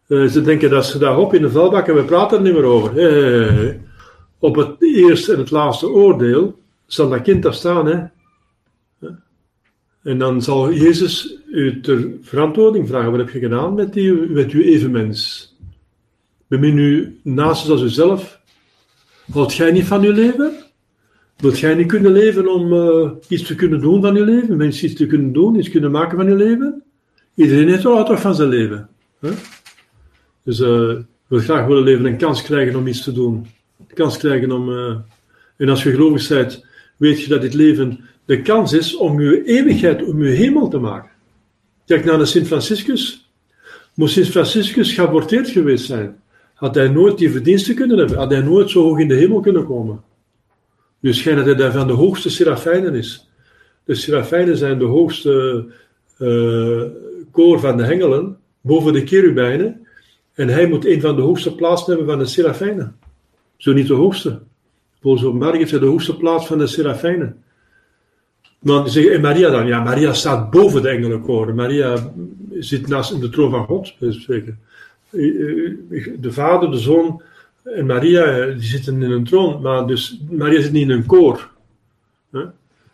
Uh, 0.08 0.30
ze 0.30 0.42
denken 0.42 0.70
dat 0.70 0.86
ze 0.86 0.98
daar 0.98 1.18
op 1.18 1.34
in 1.34 1.42
de 1.42 1.50
vuilbak 1.50 1.88
en 1.88 1.96
we 1.96 2.04
praten 2.04 2.38
er 2.38 2.44
niet 2.44 2.54
meer 2.54 2.64
over. 2.64 2.94
Hey, 2.94 3.82
op 4.40 4.56
het 4.56 4.76
eerste 4.80 5.34
en 5.34 5.40
het 5.40 5.52
laatste 5.52 5.90
oordeel 5.90 6.60
zal 6.86 7.10
dat 7.10 7.22
kind 7.22 7.44
daar 7.44 7.54
staan. 7.54 7.86
Hè? 7.86 8.04
En 10.04 10.18
dan 10.18 10.42
zal 10.42 10.74
Jezus 10.74 11.38
u 11.52 11.82
ter 11.82 12.10
verantwoording 12.22 12.88
vragen: 12.88 13.12
wat 13.12 13.20
heb 13.20 13.30
je 13.30 13.40
gedaan 13.40 13.74
met, 13.74 13.94
die, 13.94 14.14
met 14.14 14.52
uw 14.52 14.62
evenmens? 14.62 15.48
Bemin 16.48 16.78
u 16.78 17.20
naast 17.24 17.66
zoals 17.66 17.82
uzelf. 17.82 18.39
Houdt 19.32 19.56
jij 19.56 19.72
niet 19.72 19.86
van 19.86 20.04
uw 20.04 20.12
leven? 20.12 20.52
Wilt 21.38 21.60
jij 21.60 21.74
niet 21.74 21.88
kunnen 21.88 22.12
leven 22.12 22.54
om 22.54 22.74
uh, 22.74 23.12
iets 23.28 23.44
te 23.44 23.56
kunnen 23.56 23.80
doen 23.80 24.02
van 24.02 24.16
je 24.16 24.24
leven? 24.24 24.58
Mensen 24.58 24.86
iets 24.86 24.96
te 24.96 25.08
kunnen 25.08 25.34
doen, 25.34 25.56
iets 25.56 25.70
kunnen 25.70 25.92
maken 25.92 26.18
van 26.18 26.28
je 26.28 26.36
leven? 26.36 26.84
Iedereen 27.36 27.68
heeft 27.68 27.84
wel 27.84 28.06
toch 28.06 28.22
van 28.22 28.36
zijn 28.36 28.50
leven. 28.50 28.90
Hè? 29.20 29.30
Dus 30.44 30.60
uh, 30.60 30.96
wil 31.28 31.40
graag 31.40 31.66
willen 31.66 31.84
leven 31.84 32.06
een 32.06 32.18
kans 32.18 32.42
krijgen 32.42 32.76
om 32.76 32.88
iets 32.88 33.04
te 33.04 33.12
doen. 33.12 33.48
Kans 33.94 34.18
krijgen 34.18 34.52
om. 34.52 34.70
Uh, 34.70 34.96
en 35.58 35.70
als 35.70 35.84
je 35.84 35.92
gelovig 35.92 36.28
bent, 36.28 36.66
weet 36.98 37.22
je 37.22 37.30
dat 37.30 37.42
dit 37.42 37.54
leven 37.54 38.00
de 38.26 38.42
kans 38.42 38.74
is 38.74 38.96
om 38.96 39.22
je 39.22 39.44
eeuwigheid, 39.44 40.04
om 40.04 40.24
je 40.24 40.30
hemel 40.30 40.68
te 40.68 40.78
maken. 40.78 41.12
Kijk 41.86 42.06
naar 42.06 42.18
de 42.18 42.26
Sint 42.26 42.48
Franciscus. 42.48 43.30
Moest 43.94 44.14
Sint 44.14 44.28
Franciscus 44.28 44.94
geaborteerd 44.94 45.50
geweest 45.50 45.86
zijn, 45.86 46.22
had 46.60 46.76
hij 46.76 46.88
nooit 46.88 47.18
die 47.18 47.32
verdiensten 47.32 47.76
kunnen 47.76 47.98
hebben, 47.98 48.18
had 48.18 48.32
hij 48.32 48.42
nooit 48.42 48.70
zo 48.70 48.84
hoog 48.84 49.00
in 49.00 49.08
de 49.08 49.16
hemel 49.16 49.40
kunnen 49.40 49.66
komen. 49.66 50.04
Nu 51.00 51.14
schijnt 51.14 51.38
dat 51.38 51.46
hij 51.46 51.56
daar 51.56 51.72
van 51.72 51.88
de 51.88 51.94
hoogste 51.94 52.30
serafijnen 52.30 52.96
is. 52.96 53.30
De 53.84 53.96
serafijnen 53.96 54.58
zijn 54.58 54.80
de 54.80 54.86
hoogste 54.86 55.66
uh, 56.20 56.82
koor 57.32 57.60
van 57.60 57.78
de 57.78 57.84
hengelen, 57.84 58.38
boven 58.62 58.94
de 58.94 59.08
cherubijnen. 59.08 59.88
En 60.34 60.48
hij 60.48 60.68
moet 60.68 60.86
een 60.86 61.02
van 61.02 61.16
de 61.16 61.22
hoogste 61.22 61.56
plaatsen 61.56 61.88
hebben 61.88 62.08
van 62.08 62.20
de 62.20 62.26
serafijnen. 62.26 62.96
Zo 63.58 63.74
niet 63.74 63.88
de 63.88 63.94
hoogste. 63.94 64.40
Volgens 65.02 65.24
openbaring 65.24 65.58
heeft 65.58 65.72
hij 65.72 65.80
de 65.80 65.86
hoogste 65.86 66.18
plaats 66.18 66.48
van 66.48 66.58
de 66.58 66.68
serafijnen. 66.68 67.44
Maar 68.60 68.90
zeggen, 68.90 69.14
en 69.14 69.22
Maria 69.22 69.50
dan? 69.50 69.68
Ja, 69.68 69.84
Maria 69.84 70.14
staat 70.14 70.52
boven 70.52 70.82
de 70.82 70.90
engelenkoren. 70.90 71.56
Maria 71.56 72.12
zit 72.60 72.88
naast 72.88 73.22
de 73.22 73.30
troon 73.30 73.52
van 73.52 73.66
God, 73.66 73.96
spreken. 74.10 74.60
De 75.10 76.32
vader, 76.32 76.72
de 76.72 76.78
zoon 76.78 77.22
en 77.64 77.86
Maria, 77.86 78.46
die 78.46 78.64
zitten 78.64 79.02
in 79.02 79.12
een 79.12 79.24
troon. 79.24 79.62
Maar 79.62 79.88
dus, 79.88 80.22
Maria 80.30 80.62
zit 80.62 80.72
niet 80.72 80.90
in 80.90 80.90
een 80.90 81.06
koor. 81.06 81.50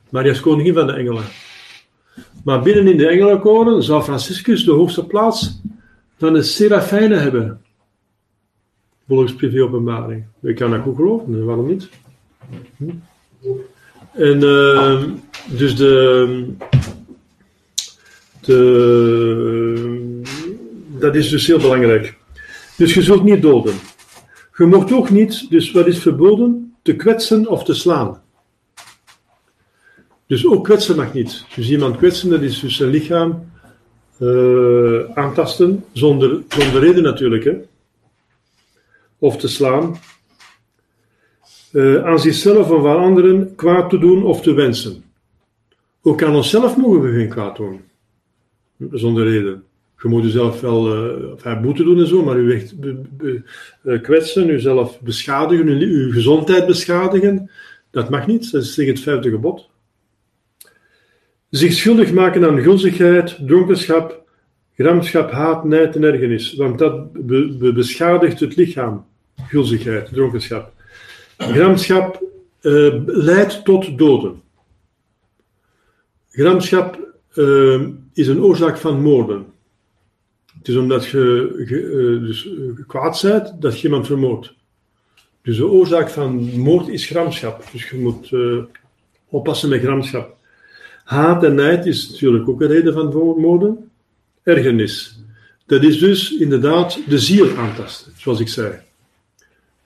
Maria 0.09 0.31
is 0.31 0.39
koningin 0.39 0.73
van 0.73 0.87
de 0.87 0.93
engelen. 0.93 1.23
Maar 2.43 2.61
binnen 2.61 2.87
in 2.87 2.97
de 2.97 3.07
engelenkoren 3.07 3.83
zou 3.83 4.03
Franciscus 4.03 4.63
de 4.63 4.71
hoogste 4.71 5.05
plaats 5.05 5.61
van 6.17 6.33
de 6.33 6.41
serafijnen 6.41 7.21
hebben. 7.21 7.61
Volgens 9.07 9.35
privé-openbaring. 9.35 10.25
Ik 10.41 10.55
kan 10.55 10.71
dat 10.71 10.81
goed 10.81 10.95
geloven, 10.95 11.45
waarom 11.45 11.67
niet? 11.67 11.89
Hm? 12.77 12.89
En 14.11 14.43
uh, 14.43 15.03
dus 15.57 15.75
de, 15.75 16.47
de, 18.41 20.14
dat 20.99 21.15
is 21.15 21.29
dus 21.29 21.47
heel 21.47 21.59
belangrijk. 21.59 22.17
Dus 22.77 22.93
je 22.93 23.01
zult 23.01 23.23
niet 23.23 23.41
doden. 23.41 23.75
Je 24.57 24.65
mocht 24.65 24.93
ook 24.93 25.09
niet, 25.09 25.49
dus 25.49 25.71
wat 25.71 25.87
is 25.87 25.99
verboden? 25.99 26.75
Te 26.81 26.95
kwetsen 26.95 27.47
of 27.47 27.63
te 27.63 27.73
slaan. 27.73 28.21
Dus 30.27 30.47
ook 30.47 30.63
kwetsen 30.63 30.95
mag 30.95 31.13
niet. 31.13 31.45
Dus 31.55 31.69
iemand 31.69 31.97
kwetsen, 31.97 32.29
dat 32.29 32.41
is 32.41 32.59
dus 32.59 32.75
zijn 32.75 32.89
lichaam 32.89 33.51
uh, 34.19 34.99
aantasten, 35.13 35.85
zonder, 35.91 36.41
zonder 36.47 36.81
reden 36.81 37.03
natuurlijk. 37.03 37.43
Hè? 37.43 37.53
Of 39.19 39.37
te 39.37 39.47
slaan 39.47 39.99
uh, 41.71 42.03
aan 42.03 42.19
zichzelf 42.19 42.69
of 42.69 42.85
aan 42.85 42.99
anderen 42.99 43.55
kwaad 43.55 43.89
te 43.89 43.97
doen 43.97 44.23
of 44.23 44.41
te 44.41 44.53
wensen. 44.53 45.03
Ook 46.01 46.23
aan 46.23 46.35
onszelf 46.35 46.77
mogen 46.77 47.01
we 47.01 47.11
geen 47.11 47.29
kwaad 47.29 47.55
doen. 47.55 47.81
Zonder 48.91 49.23
reden. 49.23 49.63
Je 50.05 50.11
moet 50.11 50.23
jezelf 50.23 50.61
wel 50.61 50.97
uh, 51.45 51.61
boete 51.61 51.83
doen 51.83 51.99
en 51.99 52.07
zo, 52.07 52.23
maar 52.23 52.37
u 52.37 52.53
echt 52.53 52.79
be, 52.79 53.01
be, 53.17 53.41
uh, 53.83 54.01
kwetsen, 54.01 54.49
uzelf 54.49 55.01
beschadigen, 55.01 55.67
uw, 55.67 56.11
gezondheid 56.11 56.65
beschadigen, 56.65 57.51
dat 57.91 58.09
mag 58.09 58.27
niet. 58.27 58.51
Dat 58.51 58.63
is 58.63 58.73
tegen 58.73 58.93
het 58.93 59.01
vijfde 59.01 59.29
gebod. 59.29 59.69
Zich 61.49 61.73
schuldig 61.73 62.13
maken 62.13 62.45
aan 62.45 62.61
gulzigheid, 62.61 63.37
dronkenschap, 63.47 64.21
gramschap, 64.75 65.31
haat, 65.31 65.63
nijd 65.63 65.95
en 65.95 66.03
ergernis. 66.03 66.53
Want 66.53 66.79
dat 66.79 67.13
be, 67.13 67.71
beschadigt 67.73 68.39
het 68.39 68.55
lichaam. 68.55 69.05
Gulzigheid, 69.47 70.13
dronkenschap. 70.13 70.71
Gramschap 71.37 72.23
uh, 72.61 72.93
leidt 73.05 73.63
tot 73.63 73.97
doden. 73.97 74.41
Gramschap 76.29 76.99
is 78.13 78.27
een 78.27 78.41
oorzaak 78.41 78.77
van 78.77 79.01
moorden. 79.01 79.53
Het 80.65 80.73
is 80.73 80.79
omdat 80.79 81.05
je, 81.05 81.53
uh, 81.57 82.21
dus, 82.27 82.49
kwaad 82.87 83.21
bent 83.21 83.61
dat 83.61 83.79
je 83.79 83.87
iemand 83.87 84.05
vermoordt. 84.05 84.53
Dus 85.41 85.57
de 85.57 85.67
oorzaak 85.67 86.09
van 86.09 86.59
moord 86.59 86.87
is 86.87 87.05
gramschap. 87.05 87.63
Dus 87.71 87.89
je 87.89 87.97
moet 87.97 88.31
oppassen 89.29 89.69
met 89.69 89.81
gramschap. 89.81 90.35
Haat 91.03 91.43
en 91.43 91.55
nijd 91.55 91.85
is 91.85 92.09
natuurlijk 92.09 92.49
ook 92.49 92.61
een 92.61 92.67
reden 92.67 92.93
van 92.93 93.37
moorden. 93.37 93.91
Ergernis. 94.43 95.19
Dat 95.65 95.83
is 95.83 95.99
dus 95.99 96.37
inderdaad 96.37 96.99
de 97.07 97.19
ziel 97.19 97.55
aantasten, 97.57 98.13
zoals 98.15 98.39
ik 98.39 98.47
zei. 98.47 98.73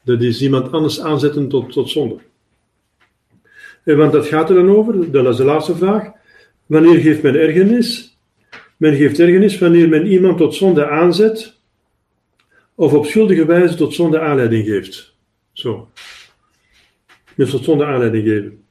Dat 0.02 0.22
is 0.22 0.42
iemand 0.42 0.72
anders 0.72 1.00
aanzetten 1.02 1.48
tot, 1.48 1.72
tot 1.72 1.90
zonde. 1.90 2.18
En 3.84 3.98
want 3.98 4.12
dat 4.12 4.28
gaat 4.28 4.50
er 4.50 4.56
dan 4.56 4.70
over, 4.70 5.12
dat 5.12 5.26
is 5.26 5.36
de 5.36 5.44
laatste 5.44 5.76
vraag. 5.76 6.12
Wanneer 6.66 7.00
geeft 7.00 7.22
men 7.22 7.36
ergernis? 7.36 8.09
Men 8.80 8.96
geeft 8.96 9.20
ergernis 9.20 9.58
wanneer 9.58 9.90
men 9.90 10.08
iemand 10.08 10.38
tot 10.38 10.56
zonde 10.56 10.90
aanzet 10.90 11.58
of 12.76 12.94
op 12.94 13.06
schuldige 13.06 13.46
wijze 13.46 13.76
tot 13.76 13.94
zonde 13.94 14.20
aanleiding 14.20 14.66
geeft. 14.66 15.14
Zo. 15.52 15.90
Dus 17.36 17.50
tot 17.50 17.64
zonde 17.64 17.86
aanleiding 17.86 18.28
geven. 18.28 18.64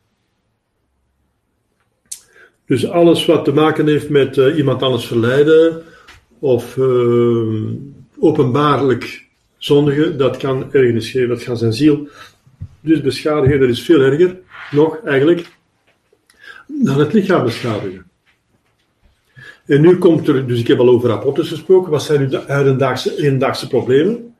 Dus 2.66 2.86
alles 2.86 3.26
wat 3.26 3.44
te 3.44 3.52
maken 3.52 3.86
heeft 3.86 4.08
met 4.08 4.36
uh, 4.36 4.56
iemand 4.56 4.82
anders 4.82 5.06
verleiden 5.06 5.82
of 6.38 6.76
uh, 6.76 7.72
openbaarlijk 8.18 9.26
zondige, 9.56 10.16
dat 10.16 10.36
kan 10.36 10.72
ergernis 10.72 11.10
geven, 11.10 11.28
dat 11.28 11.44
kan 11.44 11.56
zijn 11.56 11.72
ziel 11.72 12.08
dus 12.80 13.00
beschadigen. 13.00 13.60
Dat 13.60 13.68
is 13.68 13.82
veel 13.82 14.00
erger, 14.00 14.36
nog 14.70 15.00
eigenlijk, 15.04 15.46
dan 16.66 16.98
het 16.98 17.12
lichaam 17.12 17.44
beschadigen. 17.44 18.07
En 19.68 19.80
nu 19.80 19.98
komt 19.98 20.28
er, 20.28 20.46
dus 20.46 20.60
ik 20.60 20.66
heb 20.66 20.78
al 20.78 20.88
over 20.88 21.08
rapporten 21.08 21.44
gesproken, 21.44 21.90
wat 21.90 22.02
zijn 22.02 22.20
nu 22.20 22.28
de 22.28 22.42
hedendaagse, 22.46 23.14
hedendaagse 23.16 23.68
problemen? 23.68 24.34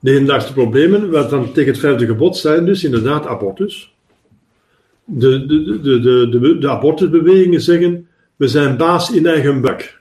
De 0.00 0.10
hedendaagse 0.10 0.52
problemen, 0.52 1.10
wat 1.10 1.30
dan 1.30 1.52
tegen 1.52 1.70
het 1.70 1.80
vijfde 1.80 2.06
gebod 2.06 2.36
zijn 2.36 2.64
dus 2.64 2.84
inderdaad 2.84 3.26
abortus. 3.26 3.94
De, 5.04 5.46
de, 5.46 5.80
de, 5.80 6.28
de, 6.28 6.58
de, 6.58 6.68
abortusbewegingen 6.68 7.60
zeggen, 7.60 8.08
we 8.36 8.48
zijn 8.48 8.76
baas 8.76 9.10
in 9.10 9.26
eigen 9.26 9.60
buik. 9.60 10.00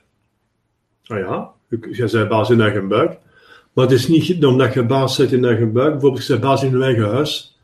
Nou 1.08 1.22
ja, 1.22 1.52
jij 1.91 2.10
bent 2.12 2.30
baas 2.30 2.50
in 2.50 2.62
eigen 2.62 2.88
buik. 2.88 3.18
Maar 3.74 3.86
het 3.86 3.93
is 3.93 4.08
niet 4.08 4.45
omdat 4.45 4.74
je 4.74 4.84
baas 4.84 5.18
bent 5.18 5.32
in 5.32 5.45
eigen 5.45 5.72
buik, 5.72 5.91
bijvoorbeeld 5.91 6.26
je 6.26 6.32
bent 6.32 6.43
baas 6.43 6.64
in 6.64 6.78
je 6.78 6.84
eigen 6.84 7.10
huis. 7.10 7.60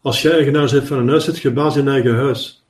Als 0.00 0.22
je 0.22 0.30
eigenaar 0.30 0.70
bent 0.70 0.86
van 0.86 0.98
een 0.98 1.08
huis, 1.08 1.24
zit 1.24 1.38
je 1.38 1.50
baas 1.50 1.76
in 1.76 1.88
eigen 1.88 2.14
huis. 2.14 2.64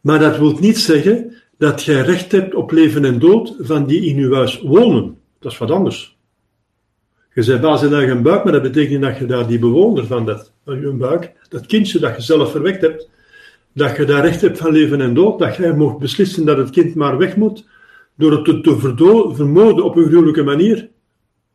Maar 0.00 0.18
dat 0.18 0.38
wil 0.38 0.58
niet 0.60 0.78
zeggen 0.78 1.32
dat 1.58 1.82
jij 1.82 2.00
recht 2.00 2.32
hebt 2.32 2.54
op 2.54 2.70
leven 2.70 3.04
en 3.04 3.18
dood 3.18 3.54
van 3.58 3.86
die 3.86 4.04
in 4.04 4.16
je 4.16 4.34
huis 4.34 4.60
wonen. 4.60 5.18
Dat 5.38 5.52
is 5.52 5.58
wat 5.58 5.70
anders. 5.70 6.18
Je 7.34 7.44
bent 7.44 7.60
baas 7.60 7.82
in 7.82 7.94
eigen 7.94 8.22
buik, 8.22 8.44
maar 8.44 8.52
dat 8.52 8.62
betekent 8.62 9.02
dat 9.02 9.18
je 9.18 9.26
daar 9.26 9.46
die 9.46 9.58
bewoner 9.58 10.06
van, 10.06 10.26
dat, 10.26 10.52
van 10.64 10.80
je 10.80 10.90
buik, 10.90 11.32
dat 11.48 11.66
kindje 11.66 11.98
dat 11.98 12.16
je 12.16 12.22
zelf 12.22 12.50
verwekt 12.50 12.80
hebt, 12.80 13.08
dat 13.72 13.96
je 13.96 14.04
daar 14.04 14.24
recht 14.24 14.40
hebt 14.40 14.58
van 14.58 14.72
leven 14.72 15.00
en 15.00 15.14
dood, 15.14 15.38
dat 15.38 15.56
jij 15.56 15.74
mocht 15.74 15.98
beslissen 15.98 16.44
dat 16.44 16.56
het 16.56 16.70
kind 16.70 16.94
maar 16.94 17.18
weg 17.18 17.36
moet, 17.36 17.66
door 18.14 18.32
het 18.32 18.44
te, 18.44 18.60
te 18.60 18.78
vermoorden 19.34 19.84
op 19.84 19.96
een 19.96 20.06
gruwelijke 20.06 20.42
manier. 20.42 20.88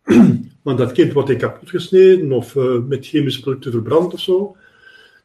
Want 0.63 0.77
dat 0.77 0.91
kind 0.91 1.13
wordt 1.13 1.29
in 1.29 1.37
kapot 1.37 1.69
gesneden 1.69 2.31
of 2.31 2.55
uh, 2.55 2.77
met 2.87 3.07
chemische 3.07 3.41
producten 3.41 3.71
verbrand 3.71 4.13
of 4.13 4.19
zo. 4.19 4.55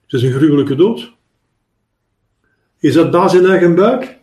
Het 0.02 0.12
is 0.12 0.22
een 0.22 0.32
gruwelijke 0.32 0.74
dood. 0.74 1.12
Is 2.78 2.94
dat 2.94 3.10
baas 3.10 3.34
in 3.34 3.46
eigen 3.46 3.74
buik? 3.74 4.18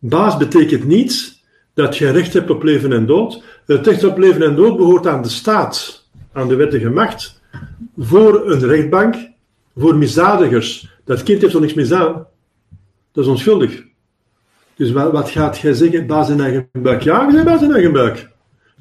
Baas 0.00 0.36
betekent 0.36 0.84
niets 0.84 1.44
dat 1.74 1.96
je 1.96 2.10
recht 2.10 2.32
hebt 2.32 2.50
op 2.50 2.62
leven 2.62 2.92
en 2.92 3.06
dood. 3.06 3.42
Het 3.66 3.86
recht 3.86 4.04
op 4.04 4.18
leven 4.18 4.42
en 4.42 4.54
dood 4.54 4.76
behoort 4.76 5.06
aan 5.06 5.22
de 5.22 5.28
staat, 5.28 6.04
aan 6.32 6.48
de 6.48 6.54
wettige 6.54 6.90
macht, 6.90 7.40
voor 7.98 8.50
een 8.50 8.66
rechtbank, 8.66 9.14
voor 9.76 9.96
misdadigers. 9.96 10.88
Dat 11.04 11.22
kind 11.22 11.40
heeft 11.40 11.54
er 11.54 11.60
niks 11.60 11.74
misdaan. 11.74 12.26
Dat 13.12 13.24
is 13.24 13.30
onschuldig. 13.30 13.82
Dus 14.74 14.92
wat, 14.92 15.30
gaat 15.30 15.58
jij 15.58 15.72
zeggen? 15.72 16.06
Baas 16.06 16.28
in 16.28 16.40
eigen 16.40 16.68
buik. 16.72 17.02
Ja, 17.02 17.26
je 17.26 17.32
bent 17.32 17.44
baas 17.44 17.62
in 17.62 17.72
eigen 17.72 17.92
buik. 17.92 18.28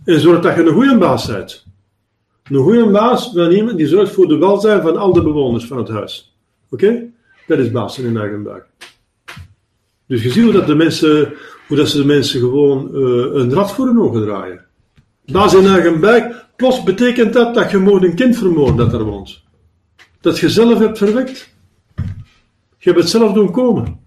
En 0.05 0.19
zorg 0.19 0.39
dat 0.39 0.55
je 0.55 0.61
een 0.61 0.73
goede 0.73 0.97
baas 0.97 1.27
bent. 1.27 1.65
Een 2.43 2.63
goede 2.63 2.89
baas 2.89 3.31
van 3.33 3.51
iemand 3.51 3.77
die 3.77 3.87
zorgt 3.87 4.11
voor 4.11 4.27
de 4.27 4.37
welzijn 4.37 4.81
van 4.81 4.97
al 4.97 5.13
de 5.13 5.23
bewoners 5.23 5.65
van 5.65 5.77
het 5.77 5.89
huis. 5.89 6.35
Oké? 6.69 7.03
Dat 7.47 7.59
is 7.59 7.71
baas 7.71 7.99
in 7.99 8.17
eigen 8.17 8.43
buik. 8.43 8.65
Dus 10.09 10.23
je 10.23 10.31
ziet 10.31 10.43
hoe, 10.43 10.53
dat 10.53 10.67
de 10.67 10.75
mensen, 10.75 11.33
hoe 11.67 11.77
dat 11.77 11.89
ze 11.89 11.97
de 11.97 12.05
mensen 12.05 12.39
gewoon 12.39 12.89
uh, 12.93 13.01
een 13.33 13.53
rad 13.53 13.71
voor 13.71 13.85
hun 13.85 13.99
ogen 13.99 14.21
draaien. 14.21 14.65
Baas 15.25 15.53
in 15.53 15.65
eigen 15.65 15.99
buik, 15.99 16.45
plots 16.55 16.83
betekent 16.83 17.33
dat 17.33 17.55
dat 17.55 17.71
je 17.71 17.77
moet 17.77 18.03
een 18.03 18.15
kind 18.15 18.37
vermoorden 18.37 18.75
dat 18.75 18.93
er 18.93 19.03
woont. 19.03 19.43
Dat 20.21 20.39
je 20.39 20.49
zelf 20.49 20.79
hebt 20.79 20.97
verwekt. 20.97 21.53
Je 22.77 22.89
hebt 22.89 22.99
het 22.99 23.09
zelf 23.09 23.33
doen 23.33 23.51
komen. 23.51 23.99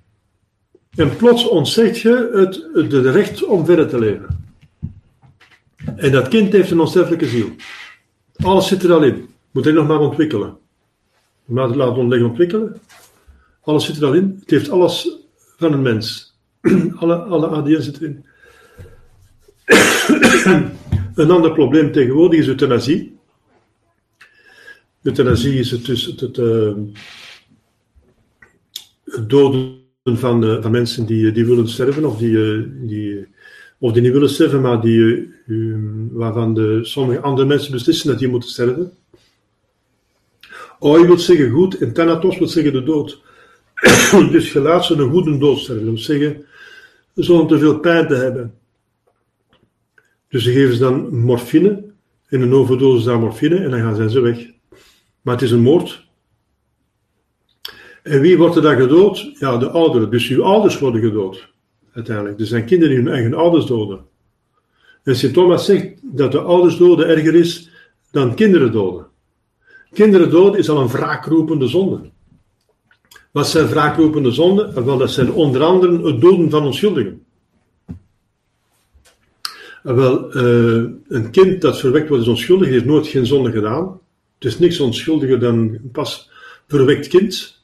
En 0.94 1.16
plots 1.16 1.48
ontzegt 1.48 1.98
je 1.98 2.30
het, 2.32 2.68
het, 2.72 3.04
recht 3.04 3.44
om 3.44 3.64
verder 3.64 3.88
te 3.88 3.98
leven. 3.98 4.54
En 5.96 6.12
dat 6.12 6.28
kind 6.28 6.52
heeft 6.52 6.70
een 6.70 6.80
onsterfelijke 6.80 7.26
ziel. 7.26 7.48
Alles 8.36 8.68
zit 8.68 8.82
er 8.82 8.92
al 8.92 9.02
in. 9.02 9.28
Moet 9.50 9.64
hij 9.64 9.72
nog 9.72 9.86
maar 9.86 10.00
ontwikkelen. 10.00 10.56
Maar 11.44 11.68
laten 11.68 11.96
ontleggen 11.96 12.28
ontwikkelen. 12.28 12.80
Alles 13.60 13.84
zit 13.84 13.96
er 13.96 14.06
al 14.06 14.14
in. 14.14 14.36
Het 14.40 14.50
heeft 14.50 14.70
alles 14.70 15.21
van 15.62 15.72
een 15.72 15.82
mens. 15.82 16.34
alle, 17.00 17.14
alle 17.14 17.46
ADN 17.46 17.94
erin. 18.00 18.24
een 21.14 21.30
ander 21.30 21.52
probleem 21.52 21.92
tegenwoordig 21.92 22.40
is 22.40 22.46
euthanasie. 22.46 23.18
Euthanasie 25.02 25.58
is 25.58 25.70
het 25.70 25.84
dus 25.84 26.04
het, 26.04 26.20
het, 26.20 26.36
het 29.04 29.30
doden 29.30 29.80
van, 30.04 30.44
uh, 30.44 30.62
van 30.62 30.70
mensen 30.70 31.06
die, 31.06 31.32
die 31.32 31.46
willen 31.46 31.68
sterven 31.68 32.04
of 32.04 32.18
die, 32.18 32.86
die 32.86 33.26
of 33.82 33.92
die 33.92 34.02
niet 34.02 34.12
willen 34.12 34.30
sterven, 34.30 34.60
maar 34.60 34.80
die, 34.80 35.28
um, 35.46 36.08
waarvan 36.12 36.54
de, 36.54 36.78
sommige 36.82 37.20
andere 37.20 37.46
mensen 37.46 37.72
beslissen 37.72 38.08
dat 38.08 38.18
die 38.18 38.28
moeten 38.28 38.50
sterven. 38.50 38.92
Oi 40.78 41.06
wil 41.06 41.18
zeggen 41.18 41.50
goed 41.50 41.78
en 41.78 41.92
thanatos 41.92 42.38
wil 42.38 42.48
zeggen 42.48 42.72
de 42.72 42.82
dood. 42.82 43.22
dus 44.32 44.52
je 44.52 44.60
laat 44.60 44.84
ze 44.84 44.94
een 44.94 45.10
goede 45.10 45.38
dood. 45.38 45.66
Dat 45.66 45.98
zeggen, 45.98 46.44
zonder 47.14 47.46
te 47.46 47.58
veel 47.58 47.78
pijn 47.78 48.06
te 48.06 48.14
hebben. 48.14 48.54
Dus 50.28 50.42
ze 50.42 50.52
geven 50.52 50.74
ze 50.74 50.80
dan 50.80 51.18
morfine, 51.18 51.84
in 52.28 52.40
een 52.40 52.52
overdosis 52.52 53.08
aan 53.08 53.20
morfine, 53.20 53.56
en 53.56 53.70
dan 53.70 53.80
gaan 53.80 54.10
ze 54.10 54.20
weg. 54.20 54.50
Maar 55.22 55.34
het 55.34 55.42
is 55.42 55.50
een 55.50 55.60
moord. 55.60 56.06
En 58.02 58.20
wie 58.20 58.38
wordt 58.38 58.56
er 58.56 58.62
dan 58.62 58.76
gedood? 58.76 59.30
Ja, 59.38 59.56
de 59.56 59.70
ouderen. 59.70 60.10
Dus 60.10 60.28
uw 60.28 60.42
ouders 60.42 60.78
worden 60.78 61.00
gedood 61.00 61.52
uiteindelijk. 61.92 62.40
Er 62.40 62.46
zijn 62.46 62.64
kinderen 62.64 62.94
die 62.94 63.04
hun 63.04 63.14
eigen 63.14 63.34
ouders 63.34 63.66
doden. 63.66 64.04
En 65.02 65.16
Sint 65.16 65.34
Thomas 65.34 65.64
zegt 65.64 65.88
dat 66.02 66.32
de 66.32 66.40
ouders 66.40 66.76
doden 66.76 67.08
erger 67.08 67.34
is 67.34 67.70
dan 68.10 68.34
kinderen 68.34 68.72
doden. 68.72 69.06
Kinderen 69.92 70.30
doden 70.30 70.58
is 70.58 70.68
al 70.68 70.80
een 70.80 70.88
wraakroepende 70.88 71.68
zonde. 71.68 72.10
Wat 73.32 73.48
zijn 73.48 73.68
wraakroepende 73.68 74.30
zonden? 74.30 74.84
Wel, 74.84 74.98
dat 74.98 75.10
zijn 75.10 75.32
onder 75.32 75.62
andere 75.62 76.06
het 76.06 76.20
doden 76.20 76.50
van 76.50 76.64
onschuldigen. 76.64 77.24
Wel, 79.82 80.36
uh, 80.36 80.84
een 81.08 81.30
kind 81.30 81.60
dat 81.60 81.78
verwekt 81.78 82.08
wordt 82.08 82.22
is 82.22 82.28
onschuldig, 82.28 82.68
heeft 82.68 82.84
nooit 82.84 83.06
geen 83.06 83.26
zonde 83.26 83.50
gedaan. 83.50 84.00
Het 84.38 84.44
is 84.44 84.58
niks 84.58 84.80
onschuldiger 84.80 85.40
dan 85.40 85.58
een 85.58 85.90
pas 85.92 86.30
verwekt 86.66 87.08
kind. 87.08 87.60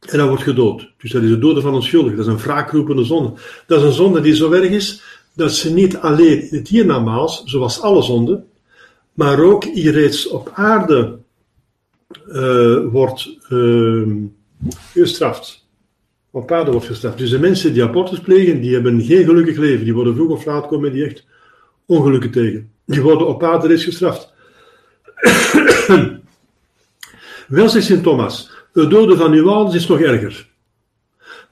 En 0.00 0.18
dan 0.18 0.28
wordt 0.28 0.42
gedood. 0.42 0.92
Dus 0.98 1.10
dat 1.10 1.22
is 1.22 1.30
het 1.30 1.40
doden 1.40 1.62
van 1.62 1.74
onschuldig. 1.74 2.16
Dat 2.16 2.26
is 2.26 2.32
een 2.32 2.38
wraakroepende 2.38 3.04
zonde. 3.04 3.32
Dat 3.66 3.78
is 3.80 3.86
een 3.86 3.92
zonde 3.92 4.20
die 4.20 4.34
zo 4.34 4.52
erg 4.52 4.70
is 4.70 5.02
dat 5.34 5.52
ze 5.52 5.72
niet 5.72 5.96
alleen 5.96 6.50
in 6.50 6.58
het 6.58 6.68
hiernamaals, 6.68 7.42
zoals 7.44 7.80
alle 7.80 8.02
zonden, 8.02 8.48
maar 9.12 9.40
ook 9.40 9.64
hier 9.64 9.92
reeds 9.92 10.28
op 10.28 10.50
aarde 10.54 11.18
uh, 12.28 12.86
wordt 12.90 13.30
uh, 13.48 14.06
gestraft. 14.92 15.68
Op 16.30 16.52
aarde 16.52 16.70
wordt 16.70 16.86
gestraft. 16.86 17.18
Dus 17.18 17.30
de 17.30 17.38
mensen 17.38 17.72
die 17.72 17.82
abortus 17.82 18.20
plegen, 18.20 18.60
die 18.60 18.74
hebben 18.74 19.02
geen 19.02 19.24
gelukkig 19.24 19.56
leven. 19.56 19.84
Die 19.84 19.94
worden 19.94 20.14
vroeg 20.14 20.30
of 20.30 20.44
laat 20.44 20.66
komen 20.66 20.92
die 20.92 21.04
echt 21.04 21.24
ongelukken 21.86 22.30
tegen. 22.30 22.70
Die 22.84 23.02
worden 23.02 23.26
op 23.26 23.42
reeds 23.42 23.84
gestraft. 23.84 24.32
Wel 27.48 27.68
zegt 27.68 27.86
Sint 27.86 28.02
Thomas, 28.02 28.50
het 28.72 28.90
doden 28.90 29.16
van 29.16 29.32
uw 29.32 29.50
ouders 29.50 29.76
is 29.76 29.86
nog 29.86 30.00
erger. 30.00 30.48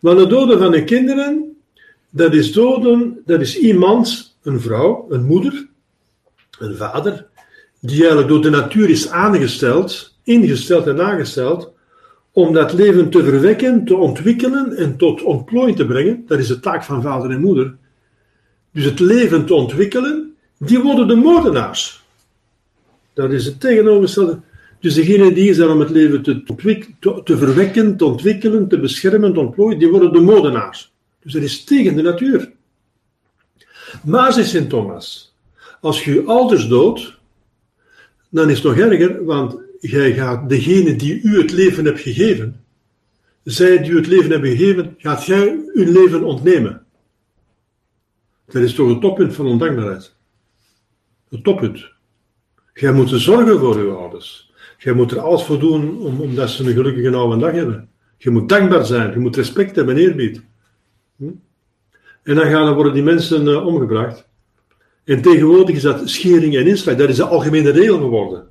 Maar 0.01 0.17
het 0.17 0.31
doden 0.31 0.59
van 0.59 0.71
de 0.71 0.85
kinderen, 0.85 1.57
dat 2.11 2.35
is 2.35 2.53
doden, 2.53 3.23
dat 3.25 3.41
is 3.41 3.59
iemand, 3.59 4.37
een 4.43 4.61
vrouw, 4.61 5.07
een 5.09 5.25
moeder, 5.25 5.69
een 6.59 6.77
vader, 6.77 7.27
die 7.81 7.99
eigenlijk 7.99 8.29
door 8.29 8.43
de 8.43 8.51
natuur 8.51 8.91
is 8.91 9.09
aangesteld, 9.09 10.19
ingesteld 10.25 10.87
en 10.87 11.01
aangesteld, 11.01 11.73
om 12.39 12.53
dat 12.53 12.73
leven 12.73 13.11
te 13.11 13.25
verwekken, 13.25 13.85
te 13.85 13.97
ontwikkelen 13.97 14.77
en 14.77 14.97
tot 14.97 15.23
ontplooiing 15.23 15.77
te 15.77 15.87
brengen. 15.87 16.25
Dat 16.27 16.39
is 16.39 16.47
de 16.47 16.61
taak 16.61 16.85
van 16.85 17.03
vader 17.03 17.31
en 17.31 17.41
moeder. 17.41 17.77
Dus 18.73 18.85
het 18.85 19.01
leven 19.01 19.47
te 19.47 19.55
ontwikkelen, 19.55 20.35
die 20.59 20.79
worden 20.79 21.09
de 21.09 21.15
moordenaars. 21.15 22.05
Dat 23.13 23.31
is 23.31 23.45
het 23.45 23.61
tegenovergestelde. 23.61 24.41
Dus 24.81 24.95
degene 24.95 25.33
die 25.33 25.55
zijn 25.55 25.69
om 25.69 25.81
het 25.81 25.91
leven 25.91 26.23
te, 26.23 26.43
verwekken, 27.25 27.97
te 27.97 28.05
ontwikkelen, 28.05 28.69
te 28.69 28.81
beschermen, 28.81 29.33
te 29.33 29.41
ontplooien, 29.41 29.79
die 29.79 29.89
worden 29.89 30.13
de 30.13 30.21
modenaars. 30.21 30.93
Dus 31.23 31.33
dat 31.33 31.43
is 31.43 31.65
tegen 31.65 31.97
de 31.97 32.03
natuur. 32.03 32.53
Maar, 34.05 34.33
zegt 34.33 34.49
Sint 34.49 34.71
Thomas, 34.71 35.35
als 35.81 36.05
je 36.05 36.15
je 36.15 36.25
ouders 36.25 36.69
doodt, 36.69 37.15
dan 38.29 38.51
is 38.51 38.57
het 38.57 38.67
nog 38.67 38.77
erger, 38.77 39.25
want 39.25 39.67
jij 39.81 40.13
gaat 40.15 40.49
degene 40.49 40.97
die 40.97 41.21
u 41.23 41.39
het 41.39 41.53
leven 41.53 41.85
hebt 41.85 42.01
gegeven, 42.01 42.65
zij 43.43 43.79
die 43.79 43.91
u 43.91 43.97
het 43.97 44.07
leven 44.07 44.31
hebben 44.31 44.57
gegeven, 44.57 44.95
gaat 44.99 45.25
jij 45.25 45.59
uw 45.75 45.93
leven 45.93 46.25
ontnemen. 46.25 46.87
Dat 48.47 48.63
is 48.63 48.75
toch 48.75 48.89
het 48.89 49.01
toppunt 49.01 49.35
van 49.35 49.47
ondankbaarheid. 49.47 50.15
Het 51.29 51.45
toppunt. 51.45 51.89
Jij 52.75 52.93
moet 52.93 53.11
zorgen 53.11 53.59
voor 53.59 53.77
uw 53.77 53.93
ouders. 53.93 54.53
Je 54.79 54.93
moet 54.93 55.11
er 55.11 55.21
alles 55.21 55.43
voor 55.43 55.59
doen 55.59 55.99
om, 55.99 56.21
omdat 56.21 56.51
ze 56.51 56.65
een 56.65 56.73
gelukkige 56.73 57.17
oude 57.17 57.39
dag 57.39 57.53
hebben. 57.53 57.89
Je 58.17 58.31
moet 58.31 58.49
dankbaar 58.49 58.87
zijn, 58.87 59.13
je 59.13 59.19
moet 59.19 59.37
respect 59.37 59.77
hebben 59.77 59.97
en 59.97 60.03
eerbied. 60.03 60.43
Hm? 61.17 61.31
En 62.23 62.35
dan, 62.35 62.47
gaan, 62.47 62.75
worden 62.75 62.93
die 62.93 63.03
mensen 63.03 63.47
uh, 63.47 63.67
omgebracht. 63.67 64.29
En 65.05 65.23
tegenwoordig 65.23 65.77
is 65.77 65.83
dat 65.83 66.09
schering 66.09 66.57
en 66.57 66.67
inslag, 66.67 66.97
dat 66.97 67.09
is 67.09 67.17
de 67.17 67.25
algemene 67.25 67.71
regel 67.71 67.99
geworden. 67.99 68.51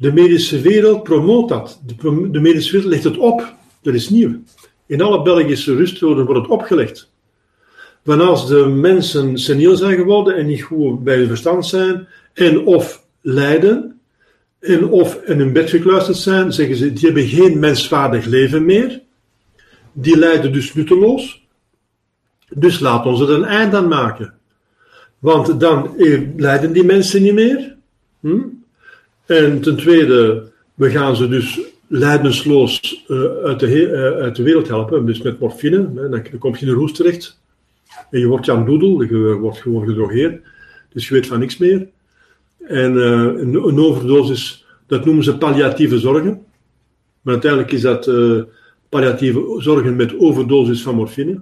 De 0.00 0.12
medische 0.12 0.60
wereld 0.60 1.02
promoot 1.02 1.48
dat. 1.48 1.80
De, 1.86 2.30
de 2.30 2.40
medische 2.40 2.72
wereld 2.72 2.90
legt 2.90 3.04
het 3.04 3.16
op. 3.16 3.54
Dat 3.82 3.94
is 3.94 4.10
nieuw. 4.10 4.40
In 4.86 5.00
alle 5.00 5.22
Belgische 5.22 5.74
rustwoorden 5.74 6.24
wordt 6.24 6.40
het 6.40 6.50
opgelegd. 6.50 7.10
Want 8.02 8.20
als 8.20 8.48
de 8.48 8.66
mensen 8.66 9.38
seniel 9.38 9.76
zijn 9.76 9.96
geworden 9.96 10.36
en 10.36 10.46
niet 10.46 10.62
goed 10.62 11.04
bij 11.04 11.16
hun 11.16 11.26
verstand 11.26 11.66
zijn, 11.66 12.08
en 12.32 12.66
of 12.66 13.04
lijden, 13.20 14.00
en 14.60 14.88
of 14.88 15.14
in 15.14 15.38
hun 15.38 15.52
bed 15.52 15.70
gekluisterd 15.70 16.16
zijn, 16.16 16.52
zeggen 16.52 16.76
ze, 16.76 16.92
die 16.92 17.04
hebben 17.04 17.26
geen 17.26 17.58
menswaardig 17.58 18.24
leven 18.24 18.64
meer. 18.64 19.00
Die 19.92 20.18
lijden 20.18 20.52
dus 20.52 20.74
nutteloos. 20.74 21.46
Dus 22.54 22.80
laat 22.80 23.06
ons 23.06 23.20
er 23.20 23.30
een 23.30 23.44
eind 23.44 23.74
aan 23.74 23.88
maken. 23.88 24.34
Want 25.18 25.60
dan 25.60 25.94
lijden 26.36 26.72
die 26.72 26.84
mensen 26.84 27.22
niet 27.22 27.34
meer. 27.34 27.76
Hm? 28.20 28.40
En 29.28 29.60
ten 29.60 29.76
tweede, 29.76 30.50
we 30.74 30.90
gaan 30.90 31.16
ze 31.16 31.28
dus 31.28 31.60
lijdensloos 31.86 33.04
uh, 33.08 33.24
uit, 33.44 33.60
de, 33.60 33.66
uh, 33.66 34.22
uit 34.22 34.36
de 34.36 34.42
wereld 34.42 34.68
helpen. 34.68 35.06
Dus 35.06 35.22
met 35.22 35.38
morfine, 35.38 36.08
dan, 36.10 36.38
kom 36.38 36.54
je 36.54 36.60
in 36.60 36.68
een 36.68 36.78
roes 36.78 36.92
terecht. 36.92 37.40
En 38.10 38.20
je 38.20 38.26
wordt 38.26 38.46
Jan 38.46 38.64
Doedel, 38.64 39.02
je 39.02 39.34
wordt 39.34 39.58
gewoon 39.58 39.86
gedrogeerd. 39.86 40.42
Dus 40.92 41.08
je 41.08 41.14
weet 41.14 41.26
van 41.26 41.38
niks 41.38 41.56
meer. 41.56 41.88
En 42.58 42.96
een, 42.96 43.54
een, 43.54 43.78
overdosis, 43.78 44.66
dat 44.86 45.04
noemen 45.04 45.24
ze 45.24 45.38
palliatieve 45.38 45.98
zorgen. 45.98 46.42
Maar 47.22 47.32
uiteindelijk 47.32 47.72
is 47.72 47.80
dat 47.80 48.10
palliatieve 48.88 49.54
zorgen 49.58 49.96
met 49.96 50.18
overdosis 50.18 50.82
van 50.82 50.94
morfine. 50.94 51.40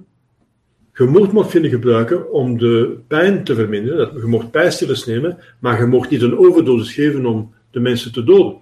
Je 0.94 1.04
mocht 1.04 1.32
morfine 1.32 1.68
gebruiken 1.68 2.32
om 2.32 2.58
de 2.58 2.96
pijn 3.06 3.44
te 3.44 3.54
verminderen. 3.54 4.10
Je 4.14 4.26
mocht 4.26 4.50
pijnstillers 4.50 5.06
nemen, 5.06 5.38
maar 5.58 5.80
je 5.80 5.86
mocht 5.86 6.10
niet 6.10 6.22
een 6.22 6.38
overdosis 6.38 6.94
geven 6.94 7.26
om 7.26 7.54
de 7.76 7.82
mensen 7.82 8.12
te 8.12 8.24
doden. 8.24 8.56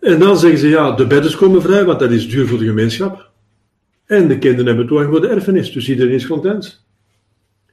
En 0.00 0.18
dan 0.18 0.38
zeggen 0.38 0.58
ze, 0.58 0.68
ja, 0.68 0.92
de 0.92 1.06
bedden 1.06 1.36
komen 1.36 1.62
vrij, 1.62 1.84
want 1.84 1.98
dat 1.98 2.10
is 2.10 2.28
duur 2.28 2.46
voor 2.46 2.58
de 2.58 2.64
gemeenschap. 2.64 3.30
En 4.06 4.28
de 4.28 4.38
kinderen 4.38 4.66
hebben 4.66 4.86
toegang 4.86 5.10
voor 5.10 5.20
de 5.20 5.28
erfenis, 5.28 5.72
dus 5.72 5.88
iedereen 5.88 6.14
is 6.14 6.26
content. 6.26 6.84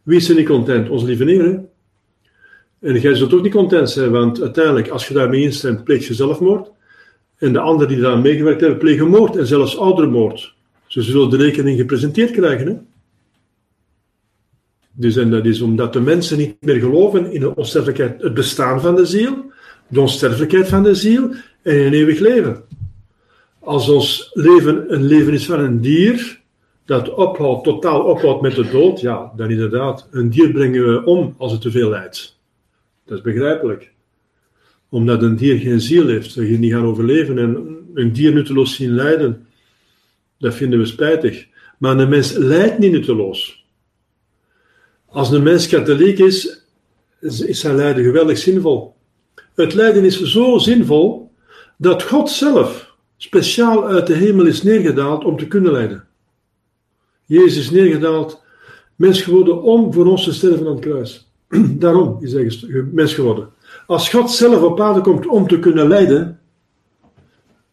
Wie 0.03 0.18
is 0.18 0.30
er 0.30 0.36
niet 0.36 0.47
content? 0.47 0.89
Onze 0.89 1.05
lieve 1.05 1.24
Heer. 1.24 1.63
En 2.80 2.99
jij 2.99 3.16
zult 3.16 3.34
ook 3.34 3.43
niet 3.43 3.51
content 3.51 3.89
zijn, 3.89 4.11
want 4.11 4.41
uiteindelijk, 4.41 4.89
als 4.89 5.07
je 5.07 5.13
daarmee 5.13 5.41
instemt, 5.41 5.84
pleeg 5.84 6.07
je 6.07 6.13
zelfmoord. 6.13 6.72
En 7.38 7.53
de 7.53 7.59
anderen 7.59 7.88
die 7.88 8.01
daaraan 8.01 8.22
meegewerkt 8.22 8.61
hebben, 8.61 8.80
plegen 8.80 9.07
moord 9.07 9.36
en 9.36 9.47
zelfs 9.47 9.78
oudermoord. 9.78 10.55
Ze 10.88 11.01
zullen 11.01 11.30
de 11.30 11.38
rekening 11.38 11.78
gepresenteerd 11.78 12.32
krijgen. 12.32 12.68
Hè? 12.68 12.76
Dus 14.97 15.15
en 15.15 15.29
dat 15.29 15.45
is 15.45 15.61
omdat 15.61 15.93
de 15.93 16.01
mensen 16.01 16.37
niet 16.37 16.55
meer 16.59 16.79
geloven 16.79 17.31
in 17.31 17.39
de 17.39 17.55
onsterfelijkheid, 17.55 18.21
het 18.21 18.33
bestaan 18.33 18.81
van 18.81 18.95
de 18.95 19.05
ziel, 19.05 19.51
de 19.87 20.01
onsterfelijkheid 20.01 20.67
van 20.67 20.83
de 20.83 20.95
ziel 20.95 21.33
en 21.61 21.85
een 21.85 21.93
eeuwig 21.93 22.19
leven. 22.19 22.63
Als 23.59 23.89
ons 23.89 24.29
leven 24.33 24.93
een 24.93 25.03
leven 25.03 25.33
is 25.33 25.45
van 25.45 25.59
een 25.59 25.81
dier, 25.81 26.41
dat 26.85 27.13
ophoudt, 27.13 27.63
totaal 27.63 28.01
ophoudt 28.01 28.41
met 28.41 28.55
de 28.55 28.69
dood, 28.69 29.01
ja, 29.01 29.31
dan 29.35 29.49
inderdaad, 29.49 30.07
een 30.11 30.29
dier 30.29 30.51
brengen 30.51 30.93
we 30.93 31.03
om 31.05 31.35
als 31.37 31.51
het 31.51 31.61
te 31.61 31.71
veel 31.71 31.89
lijdt. 31.89 32.39
Dat 33.05 33.17
is 33.17 33.23
begrijpelijk. 33.23 33.93
Omdat 34.89 35.21
een 35.21 35.35
dier 35.35 35.57
geen 35.57 35.81
ziel 35.81 36.07
heeft, 36.07 36.33
je 36.33 36.41
niet 36.43 36.71
gaan 36.71 36.85
overleven 36.85 37.37
en 37.37 37.77
een 37.93 38.13
dier 38.13 38.33
nutteloos 38.33 38.75
zien 38.75 38.91
lijden, 38.91 39.47
dat 40.39 40.55
vinden 40.55 40.79
we 40.79 40.85
spijtig. 40.85 41.47
Maar 41.77 41.99
een 41.99 42.09
mens 42.09 42.31
lijdt 42.31 42.79
niet 42.79 42.91
nutteloos. 42.91 43.64
Als 45.16 45.32
een 45.32 45.43
mens 45.43 45.68
katholiek 45.68 46.20
is, 46.20 46.61
is 47.20 47.59
zijn 47.59 47.76
lijden 47.76 48.03
geweldig 48.03 48.38
zinvol. 48.38 48.95
Het 49.53 49.74
lijden 49.74 50.03
is 50.03 50.22
zo 50.22 50.57
zinvol 50.57 51.32
dat 51.78 52.03
God 52.03 52.30
zelf 52.30 52.95
speciaal 53.18 53.88
uit 53.88 54.07
de 54.07 54.13
hemel 54.13 54.45
is 54.45 54.63
neergedaald 54.63 55.24
om 55.24 55.38
te 55.38 55.47
kunnen 55.47 55.72
lijden. 55.72 56.07
Jezus 57.26 57.57
is 57.57 57.72
neergedaald, 57.72 58.41
mens 58.95 59.22
geworden 59.22 59.61
om 59.61 59.93
voor 59.93 60.05
ons 60.05 60.24
te 60.24 60.34
sterven 60.34 60.68
aan 60.68 60.76
het 60.76 60.86
kruis. 60.86 61.32
Daarom 61.84 62.18
is 62.22 62.34
hij 62.34 62.84
mens 62.91 63.13
geworden. 63.13 63.49
Als 63.88 64.09
God 64.09 64.32
zelf 64.32 64.61
op 64.61 64.82
aarde 64.82 65.01
komt 65.01 65.28
om 65.28 65.47
te 65.47 65.59
kunnen 65.59 65.88
lijden, 65.88 66.39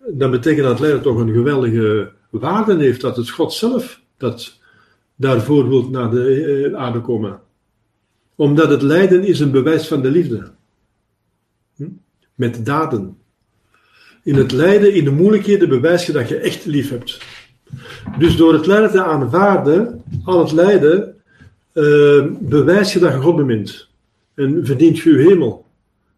dan 0.08 0.30
betekent 0.30 0.66
dat 0.66 0.80
lijden 0.80 1.02
toch 1.02 1.18
een 1.18 1.32
geweldige 1.32 2.12
waarde 2.30 2.76
heeft. 2.76 3.00
Dat 3.00 3.16
het 3.16 3.30
God 3.30 3.52
zelf 3.52 4.00
dat 4.16 4.60
daarvoor 5.22 5.68
wil 5.68 5.88
naar 5.90 6.10
de 6.10 6.70
eh, 6.72 6.80
aarde 6.80 7.00
komen. 7.00 7.40
Omdat 8.34 8.70
het 8.70 8.82
lijden 8.82 9.24
is 9.24 9.40
een 9.40 9.50
bewijs 9.50 9.88
van 9.88 10.02
de 10.02 10.10
liefde. 10.10 10.50
Hm? 11.76 11.88
Met 12.34 12.66
daden. 12.66 13.16
In 14.22 14.34
het 14.34 14.52
lijden, 14.52 14.94
in 14.94 15.04
de 15.04 15.10
moeilijkheden, 15.10 15.68
bewijs 15.68 16.06
je 16.06 16.12
dat 16.12 16.28
je 16.28 16.36
echt 16.36 16.64
lief 16.64 16.90
hebt. 16.90 17.20
Dus 18.18 18.36
door 18.36 18.52
het 18.52 18.66
lijden 18.66 18.90
te 18.90 19.04
aanvaarden, 19.04 20.02
al 20.24 20.38
het 20.38 20.52
lijden, 20.52 21.16
uh, 21.74 22.26
bewijs 22.40 22.92
je 22.92 22.98
dat 22.98 23.12
je 23.12 23.18
God 23.18 23.36
bemint. 23.36 23.88
En 24.34 24.66
verdient 24.66 24.98
je 24.98 25.10
je 25.10 25.28
hemel. 25.28 25.66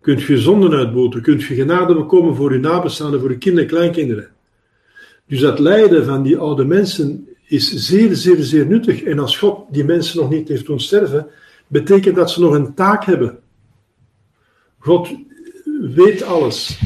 Kunt 0.01 0.23
je 0.23 0.39
zonden 0.39 0.73
uitboten, 0.73 1.23
kunt 1.23 1.43
je 1.43 1.55
genade 1.55 1.95
bekomen 1.95 2.35
voor 2.37 2.53
je 2.53 2.59
nabestaanden, 2.59 3.21
voor 3.21 3.31
je 3.31 3.39
kinderen 3.39 3.69
en 3.69 3.75
kleinkinderen. 3.77 4.29
Dus 5.27 5.41
dat 5.41 5.59
lijden 5.59 6.05
van 6.05 6.23
die 6.23 6.39
oude 6.39 6.65
mensen 6.65 7.34
is 7.47 7.75
zeer, 7.75 8.15
zeer, 8.15 8.43
zeer 8.43 8.67
nuttig. 8.67 9.03
En 9.03 9.19
als 9.19 9.39
God 9.39 9.59
die 9.71 9.85
mensen 9.85 10.21
nog 10.21 10.31
niet 10.31 10.49
heeft 10.49 10.67
doen 10.67 10.81
sterven, 10.81 11.27
betekent 11.67 12.17
dat 12.17 12.31
ze 12.31 12.41
nog 12.41 12.55
een 12.55 12.75
taak 12.75 13.05
hebben. 13.05 13.39
God 14.79 15.09
weet 15.81 16.23
alles. 16.23 16.81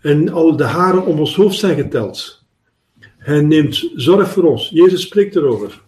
En 0.00 0.28
al 0.28 0.56
de 0.56 0.64
haren 0.64 1.06
om 1.06 1.18
ons 1.18 1.36
hoofd 1.36 1.58
zijn 1.58 1.76
geteld. 1.76 2.44
Hij 3.18 3.40
neemt 3.40 3.90
zorg 3.94 4.28
voor 4.28 4.44
ons. 4.44 4.68
Jezus 4.68 5.02
spreekt 5.02 5.36
erover. 5.36 5.84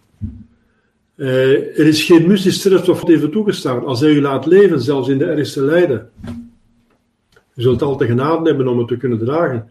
Uh, 1.15 1.79
er 1.79 1.87
is 1.87 2.03
geen 2.03 2.27
mus 2.27 2.41
die 2.41 2.51
sterft 2.51 2.89
of 2.89 3.07
even 3.07 3.31
toegestaan. 3.31 3.85
Als 3.85 3.99
hij 3.99 4.09
u 4.09 4.21
laat 4.21 4.45
leven, 4.45 4.81
zelfs 4.81 5.07
in 5.07 5.17
de 5.17 5.25
ergste 5.25 5.61
lijden. 5.61 6.09
Je 7.53 7.61
zult 7.61 7.81
altijd 7.81 8.09
genade 8.09 8.49
hebben 8.49 8.67
om 8.67 8.77
het 8.77 8.87
te 8.87 8.97
kunnen 8.97 9.19
dragen. 9.19 9.69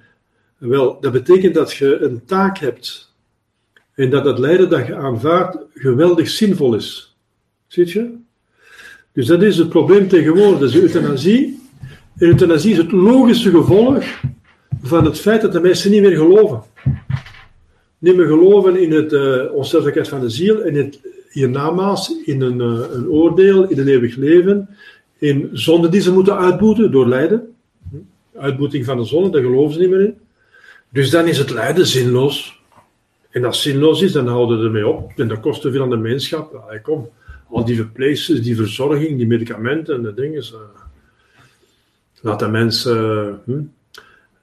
Wel, 0.59 1.01
dat 1.01 1.13
betekent 1.13 1.55
dat 1.55 1.73
je 1.73 1.99
een 2.01 2.25
taak 2.25 2.59
hebt. 2.59 3.08
En 3.99 4.11
dat 4.11 4.25
het 4.25 4.39
lijden 4.39 4.71
dat 4.71 4.87
je 4.87 4.95
aanvaardt 4.95 5.59
geweldig 5.75 6.29
zinvol 6.29 6.75
is. 6.75 7.17
Ziet 7.67 7.91
je? 7.91 8.11
Dus 9.13 9.27
dat 9.27 9.43
is 9.43 9.57
het 9.57 9.69
probleem 9.69 10.09
tegenwoordig. 10.09 10.73
De 10.73 10.81
euthanasie. 10.81 11.61
En 12.19 12.27
euthanasie 12.27 12.71
is 12.71 12.79
het 12.79 12.93
logische 12.93 13.51
gevolg 13.51 14.05
van 14.83 15.05
het 15.05 15.19
feit 15.19 15.41
dat 15.41 15.53
de 15.53 15.61
mensen 15.61 15.91
niet 15.91 16.01
meer 16.01 16.17
geloven. 16.17 16.63
Niet 17.99 18.17
meer 18.17 18.27
geloven 18.27 18.77
in 18.77 18.93
het 18.93 19.13
uh, 19.13 19.53
onsterfelijkheid 19.53 20.09
van 20.09 20.21
de 20.21 20.31
ziel, 20.31 20.61
in 20.61 20.77
het 20.77 21.01
hiernamaals, 21.31 22.23
in 22.25 22.41
een, 22.41 22.59
uh, 22.59 22.81
een 22.93 23.09
oordeel, 23.09 23.69
in 23.69 23.79
een 23.79 23.89
eeuwig 23.89 24.17
leven, 24.17 24.69
in 25.19 25.49
zonde 25.53 25.89
die 25.89 26.01
ze 26.01 26.13
moeten 26.13 26.37
uitboeten 26.37 26.93
door 26.93 27.09
lijden. 27.09 27.55
Uitboeting 28.37 28.85
van 28.85 28.97
de 28.97 29.05
zonde, 29.05 29.31
daar 29.31 29.43
geloven 29.43 29.75
ze 29.75 29.81
niet 29.81 29.91
meer 29.91 30.01
in. 30.01 30.19
Dus 30.89 31.11
dan 31.11 31.27
is 31.27 31.39
het 31.39 31.51
lijden 31.51 31.87
zinloos. 31.87 32.58
En 33.31 33.45
als 33.45 33.63
zinloos 33.63 34.03
is, 34.03 34.13
dan 34.13 34.29
houden 34.29 34.59
we 34.59 34.65
ermee 34.65 34.89
op. 34.89 35.13
En 35.17 35.29
dat 35.29 35.41
kost 35.41 35.61
te 35.61 35.71
veel 35.71 35.83
aan 35.83 36.03
de. 36.03 36.27
Ja, 36.31 36.79
kom, 36.83 37.09
al 37.49 37.65
die 37.65 37.77
verpleegsters, 37.77 38.43
die 38.43 38.57
verzorging, 38.57 39.17
die 39.17 39.27
medicamenten 39.27 39.95
en 39.95 40.03
de 40.03 40.15
dingen. 40.15 40.45
Laat 42.21 42.39
de 42.39 42.49
mensen. 42.49 42.97
Uh, 42.97 43.35
hm? 43.45 43.63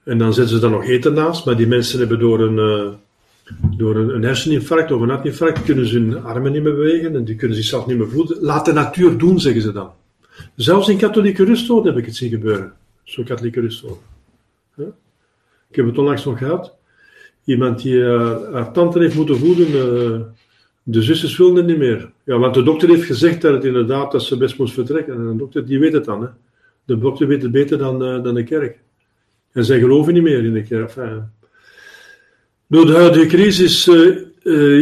En 0.04 0.18
dan 0.18 0.34
zetten 0.34 0.54
ze 0.54 0.60
daar 0.60 0.70
nog 0.70 0.84
eten 0.84 1.14
naast, 1.14 1.44
maar 1.44 1.56
die 1.56 1.66
mensen 1.66 1.98
hebben 1.98 2.18
door 2.18 2.40
een, 2.40 2.56
uh, 2.56 2.92
door 3.76 3.96
een, 3.96 4.22
herseninfarct 4.22 4.92
of 4.92 5.00
een 5.00 5.08
hartinfarct 5.08 5.62
kunnen 5.62 5.86
ze 5.86 5.98
hun 5.98 6.24
armen 6.24 6.52
niet 6.52 6.62
meer 6.62 6.74
bewegen 6.74 7.14
en 7.14 7.24
die 7.24 7.34
kunnen 7.34 7.56
zichzelf 7.56 7.86
niet 7.86 7.98
meer 7.98 8.08
voeden. 8.08 8.36
Laat 8.40 8.64
de 8.64 8.72
natuur 8.72 9.18
doen, 9.18 9.40
zeggen 9.40 9.62
ze 9.62 9.72
dan. 9.72 9.90
Zelfs 10.54 10.88
in 10.88 10.96
katholieke 10.96 11.44
ruststoot 11.44 11.84
heb 11.84 11.96
ik 11.96 12.04
het 12.04 12.16
zien 12.16 12.30
gebeuren. 12.30 12.72
Zo'n 13.02 13.24
katholieke 13.24 13.60
ruststoot. 13.60 13.98
Ik 15.70 15.76
heb 15.76 15.86
het 15.86 15.98
onlangs 15.98 16.24
nog 16.24 16.38
gehad. 16.38 16.75
Iemand 17.46 17.82
die 17.82 17.94
uh, 17.94 18.52
haar 18.52 18.72
tante 18.72 18.98
heeft 18.98 19.14
moeten 19.14 19.36
voeden. 19.36 19.68
Uh, 19.68 20.20
de 20.82 21.02
zusters 21.02 21.36
wilden 21.36 21.66
niet 21.66 21.78
meer. 21.78 22.10
Ja, 22.24 22.38
want 22.38 22.54
de 22.54 22.62
dokter 22.62 22.88
heeft 22.88 23.04
gezegd 23.04 23.42
dat 23.42 23.52
het 23.52 23.64
inderdaad 23.64 24.12
dat 24.12 24.22
ze 24.22 24.36
best 24.36 24.58
moest 24.58 24.74
vertrekken. 24.74 25.14
En 25.14 25.26
de 25.26 25.36
dokter 25.36 25.66
die 25.66 25.78
weet 25.78 25.92
het 25.92 26.04
dan. 26.04 26.22
Hè. 26.22 26.28
De 26.84 26.98
dokter 26.98 27.26
weet 27.26 27.42
het 27.42 27.50
beter 27.50 27.78
dan, 27.78 28.02
uh, 28.02 28.22
dan 28.22 28.34
de 28.34 28.44
kerk. 28.44 28.78
En 29.52 29.64
zij 29.64 29.78
geloven 29.78 30.14
niet 30.14 30.22
meer 30.22 30.44
in 30.44 30.52
de 30.52 30.62
kerk. 30.62 30.88
Enfin, 30.96 31.22
door 32.66 32.86
de 32.86 32.92
huidige 32.92 33.26
crisis 33.26 33.88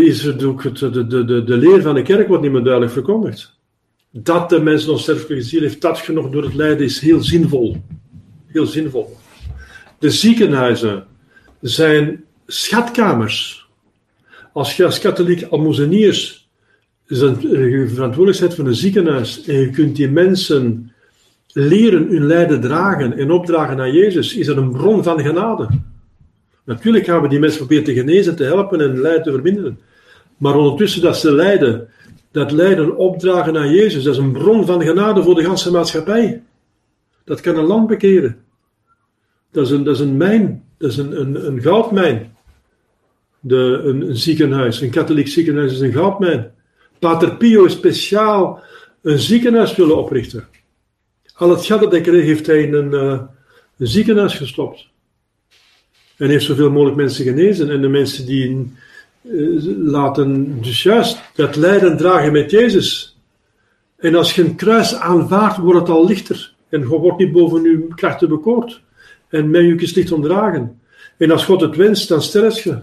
is 0.07 0.25
er 0.25 0.47
ook 0.47 0.63
het, 0.63 0.79
de, 0.79 1.07
de, 1.07 1.25
de, 1.25 1.45
de 1.45 1.57
leer 1.57 1.83
van 1.83 1.95
de 1.95 2.03
kerk 2.03 2.29
wordt 2.29 2.43
niet 2.43 2.53
meer 2.53 2.63
duidelijk 2.63 2.93
verkondigd. 2.93 3.59
Dat 4.11 4.51
de 4.51 4.61
mens 4.61 4.87
nog 4.87 5.01
sterfelijke 5.01 5.45
ziel 5.45 5.61
heeft, 5.61 5.81
dat 5.81 5.99
genoeg 5.99 6.31
door 6.31 6.43
het 6.43 6.55
lijden, 6.55 6.85
is 6.85 7.01
heel 7.01 7.23
zinvol. 7.23 7.77
Heel 8.47 8.67
zinvol. 8.67 9.17
De 9.99 10.11
ziekenhuizen 10.11 11.07
zijn 11.61 12.25
schatkamers. 12.47 13.69
Als 14.53 14.77
je 14.77 14.85
als 14.85 14.99
katholiek 14.99 15.43
almoezeniers 15.43 16.49
verantwoordelijk 17.07 18.41
bent 18.41 18.55
voor 18.55 18.67
een 18.67 18.75
ziekenhuis 18.75 19.45
en 19.45 19.55
je 19.55 19.71
kunt 19.71 19.97
die 19.97 20.11
mensen 20.11 20.93
leren 21.53 22.09
hun 22.09 22.27
lijden 22.27 22.61
dragen 22.61 23.17
en 23.17 23.31
opdragen 23.31 23.77
naar 23.77 23.91
Jezus, 23.91 24.35
is 24.35 24.47
er 24.47 24.59
een 24.59 24.71
bron 24.71 25.03
van 25.03 25.21
genade. 25.21 25.69
Natuurlijk 26.65 27.05
gaan 27.05 27.23
we 27.23 27.29
die 27.29 27.39
mensen 27.39 27.59
proberen 27.59 27.85
te 27.85 27.93
genezen, 27.93 28.37
te 28.37 28.45
helpen 28.45 28.81
en 28.81 29.01
lijden 29.01 29.23
te 29.23 29.31
verminderen. 29.31 29.79
Maar 30.37 30.57
ondertussen 30.57 31.03
dat 31.03 31.17
ze 31.17 31.33
lijden, 31.33 31.89
dat 32.31 32.51
lijden 32.51 32.97
opdragen 32.97 33.53
naar 33.53 33.69
Jezus, 33.69 34.03
dat 34.03 34.13
is 34.13 34.21
een 34.21 34.33
bron 34.33 34.67
van 34.67 34.83
genade 34.83 35.23
voor 35.23 35.35
de 35.35 35.45
ganse 35.45 35.71
maatschappij. 35.71 36.43
Dat 37.25 37.41
kan 37.41 37.57
een 37.57 37.65
land 37.65 37.87
bekeren. 37.87 38.37
Dat 39.51 39.67
is 39.67 39.71
een, 39.71 39.85
dat 39.85 39.95
is 39.95 40.01
een 40.01 40.17
mijn, 40.17 40.65
dat 40.79 40.91
is 40.91 40.97
een, 40.97 41.21
een, 41.21 41.47
een 41.47 41.61
goudmijn. 41.61 42.34
De, 43.47 43.81
een, 43.85 44.09
een, 44.09 44.17
ziekenhuis, 44.17 44.81
een 44.81 44.91
katholiek 44.91 45.29
ziekenhuis 45.29 45.73
is 45.73 45.81
een 45.81 45.93
goudmijn. 45.93 46.53
Pater 46.99 47.37
Pio 47.37 47.69
speciaal 47.69 48.63
een 49.03 49.19
ziekenhuis 49.19 49.77
willen 49.77 49.97
oprichten. 49.97 50.49
Al 51.35 51.51
het 51.51 51.65
geld 51.65 51.91
dat 51.91 52.01
kreeg, 52.01 52.25
heeft 52.25 52.47
hij 52.47 52.63
in 52.63 52.75
een, 52.75 52.91
uh, 52.91 53.21
een 53.79 53.87
ziekenhuis 53.87 54.35
gestopt. 54.35 54.89
En 56.17 56.29
heeft 56.29 56.45
zoveel 56.45 56.71
mogelijk 56.71 56.97
mensen 56.97 57.25
genezen. 57.25 57.71
En 57.71 57.81
de 57.81 57.89
mensen 57.89 58.27
die 58.27 58.73
uh, 59.23 59.63
laten 59.79 60.59
dus 60.63 60.83
juist 60.83 61.21
dat 61.35 61.57
lijden 61.57 61.97
dragen 61.97 62.33
met 62.33 62.51
Jezus. 62.51 63.19
En 63.97 64.15
als 64.15 64.35
je 64.35 64.43
een 64.43 64.57
kruis 64.57 64.95
aanvaardt, 64.95 65.57
wordt 65.57 65.81
het 65.81 65.89
al 65.89 66.07
lichter. 66.07 66.55
En 66.69 66.81
je 66.81 66.87
wordt 66.87 67.19
niet 67.19 67.33
boven 67.33 67.63
je 67.63 67.87
krachten 67.95 68.29
bekoord. 68.29 68.83
En 69.29 69.51
mijn 69.51 69.67
juk 69.67 69.81
is 69.81 69.95
licht 69.95 70.13
ondragen. 70.13 70.81
En 71.17 71.31
als 71.31 71.45
God 71.45 71.61
het 71.61 71.77
wenst, 71.77 72.09
dan 72.09 72.23
sterft 72.23 72.61
je. 72.61 72.79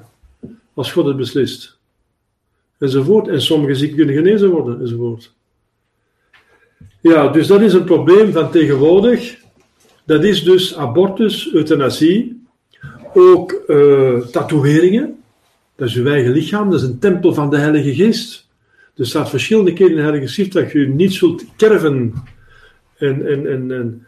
Als 0.74 0.92
God 0.92 1.06
het 1.06 1.18
beslist. 1.18 1.78
Enzovoort. 2.78 3.28
En 3.28 3.42
sommige 3.42 3.76
zieken 3.76 3.98
kunnen 3.98 4.16
genezen 4.16 4.50
worden. 4.50 4.80
Enzovoort. 4.80 5.34
Ja, 7.02 7.28
dus 7.28 7.48
dat 7.48 7.62
is 7.62 7.74
een 7.74 7.84
probleem 7.84 8.32
van 8.32 8.52
tegenwoordig. 8.52 9.40
Dat 10.06 10.24
is 10.24 10.44
dus 10.44 10.76
abortus, 10.76 11.54
euthanasie, 11.54 12.46
ook 13.14 13.64
uh, 13.68 14.20
tatoeëringen. 14.20 15.20
Dat 15.76 15.88
is 15.88 15.96
uw 15.96 16.06
eigen 16.06 16.32
lichaam, 16.32 16.70
dat 16.70 16.82
is 16.82 16.88
een 16.88 17.00
tempel 17.00 17.34
van 17.34 17.50
de 17.50 17.58
Heilige 17.58 17.96
Geest. 17.96 18.48
Er 18.96 19.06
staat 19.06 19.30
verschillende 19.30 19.74
keren 19.74 19.92
in 19.92 19.98
de 19.98 20.02
Heilige 20.02 20.28
Schrift 20.28 20.54
dat 20.54 20.72
je 20.72 20.88
niet 20.88 21.14
zult 21.14 21.46
kerven 21.56 22.14
en, 22.98 23.28
en, 23.28 23.48
en, 23.48 23.72
en 23.72 24.08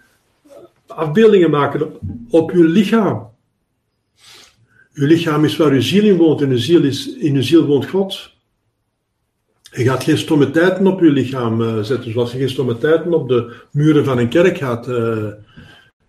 afbeeldingen 0.88 1.50
maken 1.50 1.92
op 2.30 2.52
uw 2.52 2.68
lichaam. 2.68 3.32
Uw 4.94 5.08
lichaam 5.08 5.46
is 5.46 5.58
waar 5.58 5.72
uw 5.72 5.82
ziel 5.82 6.04
in 6.04 6.18
woont 6.18 6.42
en 6.42 6.50
uw 6.50 6.58
ziel 6.58 6.84
is, 6.84 7.16
in 7.16 7.36
uw 7.36 7.42
ziel 7.42 7.66
woont 7.66 7.90
God. 7.90 8.32
Je 9.72 9.84
gaat 9.84 10.04
geen 10.04 10.18
stomme 10.18 10.82
op 10.84 11.00
je 11.02 11.10
lichaam 11.10 11.62
uh, 11.62 11.82
zetten, 11.82 12.12
zoals 12.12 12.32
je 12.32 12.38
geen 12.38 12.50
stomme 12.50 13.10
op 13.10 13.28
de 13.28 13.54
muren 13.72 14.06
van 14.06 14.18
een 14.18 14.30
kerk 14.30 14.58
gaat, 14.58 14.88
uh, 14.88 15.28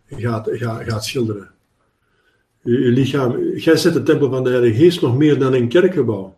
gaat, 0.07 0.49
gaat, 0.53 1.05
schilderen. 1.05 1.51
Je, 2.63 2.79
lichaam, 2.79 3.57
jij 3.57 3.77
zet 3.77 3.93
de 3.93 4.03
tempel 4.03 4.31
van 4.31 4.45
de 4.45 4.51
Heilige 4.51 4.79
Geest 4.79 5.01
nog 5.01 5.17
meer 5.17 5.39
dan 5.39 5.55
een 5.55 5.69
kerkgebouw. 5.69 6.37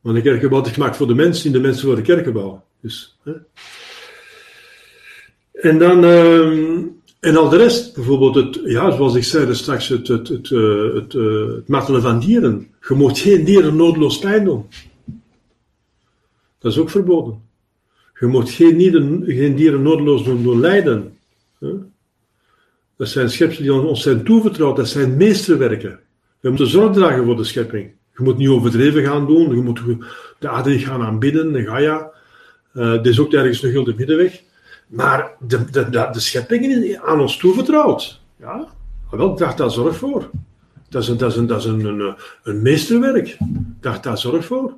Want 0.00 0.16
een 0.16 0.22
kerkgebouw 0.22 0.64
is 0.64 0.72
gemaakt 0.72 0.96
voor 0.96 1.06
de 1.06 1.14
mensen, 1.14 1.46
in 1.46 1.52
de 1.52 1.60
mensen 1.60 1.86
voor 1.86 1.96
de 1.96 2.02
kerkgebouw. 2.02 2.64
Dus? 2.80 3.18
En 5.52 5.78
dan, 5.78 6.04
uh, 6.04 6.86
en 7.20 7.36
al 7.36 7.48
de 7.48 7.56
rest, 7.56 7.94
bijvoorbeeld 7.94 8.34
het, 8.34 8.60
ja, 8.64 8.90
zoals 8.90 9.14
ik 9.14 9.24
zei 9.24 9.54
straks, 9.54 9.88
het, 9.88 10.08
het, 10.08 10.28
het, 10.28 10.48
het, 10.94 11.12
uh, 11.12 11.54
het 11.54 11.68
martelen 11.68 12.02
van 12.02 12.18
dieren. 12.18 12.68
Je 12.88 12.94
moet 12.94 13.18
geen 13.18 13.44
dieren 13.44 13.76
noodloos 13.76 14.18
pijn 14.18 14.44
doen. 14.44 14.66
Dat 16.58 16.72
is 16.72 16.78
ook 16.78 16.90
verboden. 16.90 17.42
Je 18.20 18.26
moet 18.26 18.50
geen 18.50 18.76
dieren, 18.76 19.22
geen 19.26 19.54
dieren 19.54 19.82
noodloos 19.82 20.24
doen 20.24 20.42
door 20.42 20.56
lijden. 20.56 21.16
Dat 22.96 23.08
zijn 23.08 23.30
schepselen 23.30 23.72
die 23.72 23.88
ons 23.88 24.02
zijn 24.02 24.24
toevertrouwd, 24.24 24.76
dat 24.76 24.88
zijn 24.88 25.16
meesterwerken. 25.16 26.00
We 26.40 26.48
moeten 26.48 26.66
zorg 26.66 26.92
dragen 26.92 27.24
voor 27.24 27.36
de 27.36 27.44
schepping. 27.44 27.90
Je 28.16 28.22
moet 28.22 28.36
niet 28.36 28.48
overdreven 28.48 29.04
gaan 29.04 29.26
doen, 29.26 29.54
je 29.54 29.62
moet 29.62 29.80
de 30.38 30.48
aarde 30.48 30.78
gaan 30.78 31.02
aanbidden, 31.02 31.52
de 31.52 31.62
Gaia. 31.62 32.10
Uh, 32.74 33.04
is 33.04 33.20
ook 33.20 33.32
ergens 33.32 33.62
een 33.62 33.70
gulden 33.70 33.96
middenweg. 33.96 34.42
Maar 34.90 35.36
de, 35.38 35.70
de, 35.70 35.90
de, 35.90 36.08
de 36.12 36.20
schepping 36.20 36.64
is 36.64 36.96
aan 36.96 37.20
ons 37.20 37.36
toevertrouwd. 37.36 38.20
Ja, 38.36 38.68
wel, 39.10 39.34
draag 39.34 39.54
daar 39.54 39.70
zorg 39.70 39.96
voor. 39.96 40.30
Dat 40.88 41.02
is 41.02 41.08
een, 41.08 41.16
dat 41.16 41.30
is 41.30 41.36
een, 41.36 41.46
dat 41.46 41.58
is 41.58 41.64
een, 41.64 42.14
een, 42.42 42.62
meesterwerk. 42.62 43.38
Draag 43.80 44.00
daar 44.00 44.18
zorg 44.18 44.44
voor. 44.44 44.72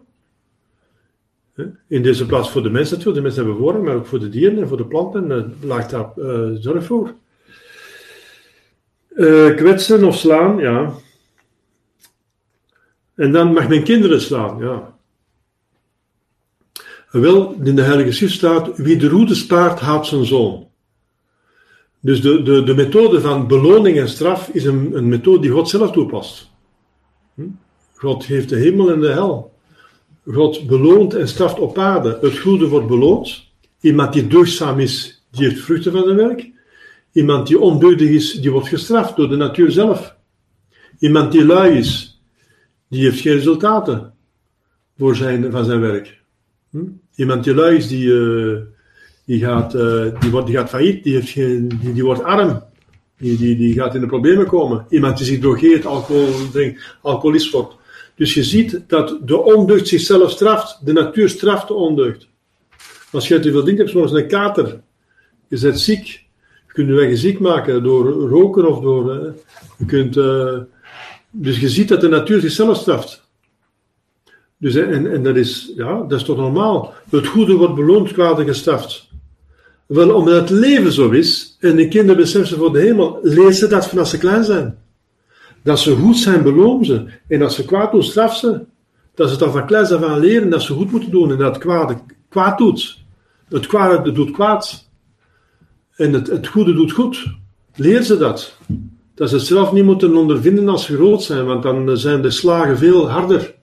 In 1.88 2.02
deze 2.02 2.26
plaats 2.26 2.50
voor 2.50 2.62
de 2.62 2.70
mensen 2.70 2.96
natuurlijk, 2.96 3.16
de 3.16 3.22
mensen 3.22 3.44
hebben 3.44 3.62
voorrang, 3.62 3.84
maar 3.84 3.94
ook 3.94 4.06
voor 4.06 4.18
de 4.18 4.28
dieren 4.28 4.58
en 4.58 4.68
voor 4.68 4.76
de 4.76 4.86
planten, 4.86 5.30
uh, 5.30 5.68
laat 5.68 5.90
daar 5.90 6.12
uh, 6.16 6.50
zorg 6.54 6.84
voor. 6.84 7.14
Uh, 9.14 9.54
kwetsen 9.56 10.04
of 10.04 10.16
slaan, 10.16 10.58
ja. 10.58 10.92
En 13.14 13.32
dan 13.32 13.52
mag 13.52 13.68
men 13.68 13.82
kinderen 13.82 14.20
slaan, 14.20 14.58
ja. 14.58 14.91
Wel, 17.12 17.56
in 17.62 17.76
de 17.76 17.82
Heilige 17.82 18.12
Schrift 18.12 18.34
staat, 18.34 18.76
wie 18.76 18.96
de 18.96 19.08
roede 19.08 19.34
spaart, 19.34 19.80
haat 19.80 20.06
zijn 20.06 20.24
zoon. 20.24 20.66
Dus 22.00 22.20
de, 22.20 22.42
de, 22.42 22.62
de 22.62 22.74
methode 22.74 23.20
van 23.20 23.46
beloning 23.46 23.98
en 23.98 24.08
straf 24.08 24.48
is 24.48 24.64
een, 24.64 24.96
een 24.96 25.08
methode 25.08 25.40
die 25.40 25.50
God 25.50 25.68
zelf 25.68 25.90
toepast. 25.90 26.50
Hm? 27.34 27.42
God 27.94 28.26
heeft 28.26 28.48
de 28.48 28.56
hemel 28.56 28.92
en 28.92 29.00
de 29.00 29.08
hel. 29.08 29.52
God 30.26 30.66
beloont 30.66 31.14
en 31.14 31.28
straft 31.28 31.58
op 31.58 31.78
aarde. 31.78 32.18
Het 32.20 32.38
goede 32.38 32.68
wordt 32.68 32.86
beloond. 32.86 33.50
Iemand 33.80 34.12
die 34.12 34.26
deugdzaam 34.26 34.78
is, 34.78 35.24
die 35.30 35.48
heeft 35.48 35.60
vruchten 35.60 35.92
van 35.92 36.04
zijn 36.04 36.16
werk. 36.16 36.50
Iemand 37.12 37.46
die 37.46 37.58
ondeugdig 37.58 38.08
is, 38.08 38.32
die 38.32 38.50
wordt 38.50 38.68
gestraft 38.68 39.16
door 39.16 39.28
de 39.28 39.36
natuur 39.36 39.70
zelf. 39.70 40.16
Iemand 40.98 41.32
die 41.32 41.44
lui 41.44 41.78
is, 41.78 42.22
die 42.88 43.02
heeft 43.02 43.20
geen 43.20 43.34
resultaten 43.34 44.14
voor 44.98 45.16
zijn, 45.16 45.50
van 45.50 45.64
zijn 45.64 45.80
werk. 45.80 46.22
Hm? 46.70 46.88
Iemand 47.14 47.44
die 47.44 47.54
lui 47.54 47.76
is, 47.76 47.88
die, 47.88 48.06
uh, 48.06 48.58
die, 49.24 49.38
gaat, 49.38 49.74
uh, 49.74 50.20
die, 50.20 50.30
wordt, 50.30 50.46
die 50.46 50.56
gaat 50.56 50.68
failliet, 50.68 51.04
die, 51.04 51.14
heeft 51.14 51.28
geen, 51.28 51.68
die, 51.80 51.92
die 51.92 52.04
wordt 52.04 52.22
arm. 52.22 52.62
Die, 53.18 53.36
die, 53.36 53.56
die 53.56 53.74
gaat 53.74 53.94
in 53.94 54.00
de 54.00 54.06
problemen 54.06 54.46
komen. 54.46 54.86
Iemand 54.88 55.16
die 55.16 55.26
zich 55.26 55.40
drogeert, 55.40 55.86
alcohol 55.86 56.50
drinkt, 56.52 56.96
alcoholist 57.02 57.52
wordt. 57.52 57.74
Dus 58.14 58.34
je 58.34 58.44
ziet 58.44 58.80
dat 58.86 59.18
de 59.24 59.38
ondeugd 59.38 59.88
zichzelf 59.88 60.30
straft. 60.30 60.86
De 60.86 60.92
natuur 60.92 61.28
straft 61.28 61.68
de 61.68 61.74
ondeugd. 61.74 62.28
Als 63.10 63.28
je 63.28 63.40
te 63.40 63.50
veel 63.50 63.62
drinkt, 63.62 63.78
heb 63.78 63.88
je 63.88 63.92
zoals 63.92 64.12
een 64.12 64.28
kater. 64.28 64.80
Je 65.48 65.60
bent 65.60 65.80
ziek. 65.80 66.06
Je 66.66 66.72
kunt 66.72 66.88
je 66.88 66.98
eigen 66.98 67.16
ziek 67.16 67.38
maken 67.38 67.82
door 67.82 68.28
roken 68.28 68.68
of 68.68 68.80
door. 68.80 69.14
Uh, 69.14 69.32
je 69.78 69.84
kunt, 69.84 70.14
dus 71.30 71.60
je 71.60 71.68
ziet 71.68 71.88
dat 71.88 72.00
de 72.00 72.08
natuur 72.08 72.40
zichzelf 72.40 72.76
straft. 72.76 73.21
Dus, 74.62 74.74
en, 74.74 75.12
en 75.12 75.22
dat, 75.22 75.36
is, 75.36 75.72
ja, 75.76 76.04
dat 76.08 76.20
is 76.20 76.24
toch 76.24 76.36
normaal. 76.36 76.92
Het 77.10 77.26
goede 77.26 77.54
wordt 77.54 77.74
beloond, 77.74 78.12
kwade 78.12 78.44
gestraft. 78.44 79.08
Wel, 79.86 80.14
omdat 80.14 80.34
het 80.34 80.50
leven 80.50 80.92
zo 80.92 81.10
is, 81.10 81.56
en 81.60 81.76
de 81.76 81.88
kinderen 81.88 82.16
beseffen 82.16 82.56
voor 82.56 82.72
de 82.72 82.80
hemel, 82.80 83.18
lezen 83.22 83.70
dat 83.70 83.88
vanaf 83.88 84.08
ze 84.08 84.18
klein 84.18 84.44
zijn. 84.44 84.78
Dat 85.62 85.78
ze 85.78 85.96
goed 85.96 86.16
zijn, 86.16 86.42
beloon 86.42 86.84
ze. 86.84 87.04
En 87.28 87.42
als 87.42 87.54
ze 87.54 87.64
kwaad 87.64 87.92
doen, 87.92 88.02
straf 88.02 88.36
ze. 88.36 88.60
Dat 89.14 89.30
ze 89.30 89.36
dan 89.36 89.52
van 89.52 89.66
kleins 89.66 89.92
af 89.92 90.02
aan 90.02 90.20
leren 90.20 90.50
dat 90.50 90.62
ze 90.62 90.72
goed 90.72 90.90
moeten 90.90 91.10
doen 91.10 91.30
en 91.30 91.38
dat 91.38 91.54
het 91.54 91.62
kwade 91.62 91.98
kwaad 92.28 92.58
doet. 92.58 92.98
Het 93.48 93.66
kwade 93.66 94.12
doet 94.12 94.30
kwaad. 94.30 94.88
En 95.96 96.12
het, 96.12 96.26
het 96.26 96.46
goede 96.46 96.74
doet 96.74 96.92
goed. 96.92 97.26
Leer 97.74 98.02
ze 98.02 98.16
dat. 98.16 98.56
Dat 99.14 99.28
ze 99.28 99.34
het 99.34 99.44
zelf 99.44 99.72
niet 99.72 99.84
moeten 99.84 100.16
ondervinden 100.16 100.68
als 100.68 100.84
ze 100.84 100.94
groot 100.94 101.22
zijn, 101.22 101.44
want 101.44 101.62
dan 101.62 101.96
zijn 101.98 102.22
de 102.22 102.30
slagen 102.30 102.78
veel 102.78 103.10
harder. 103.10 103.60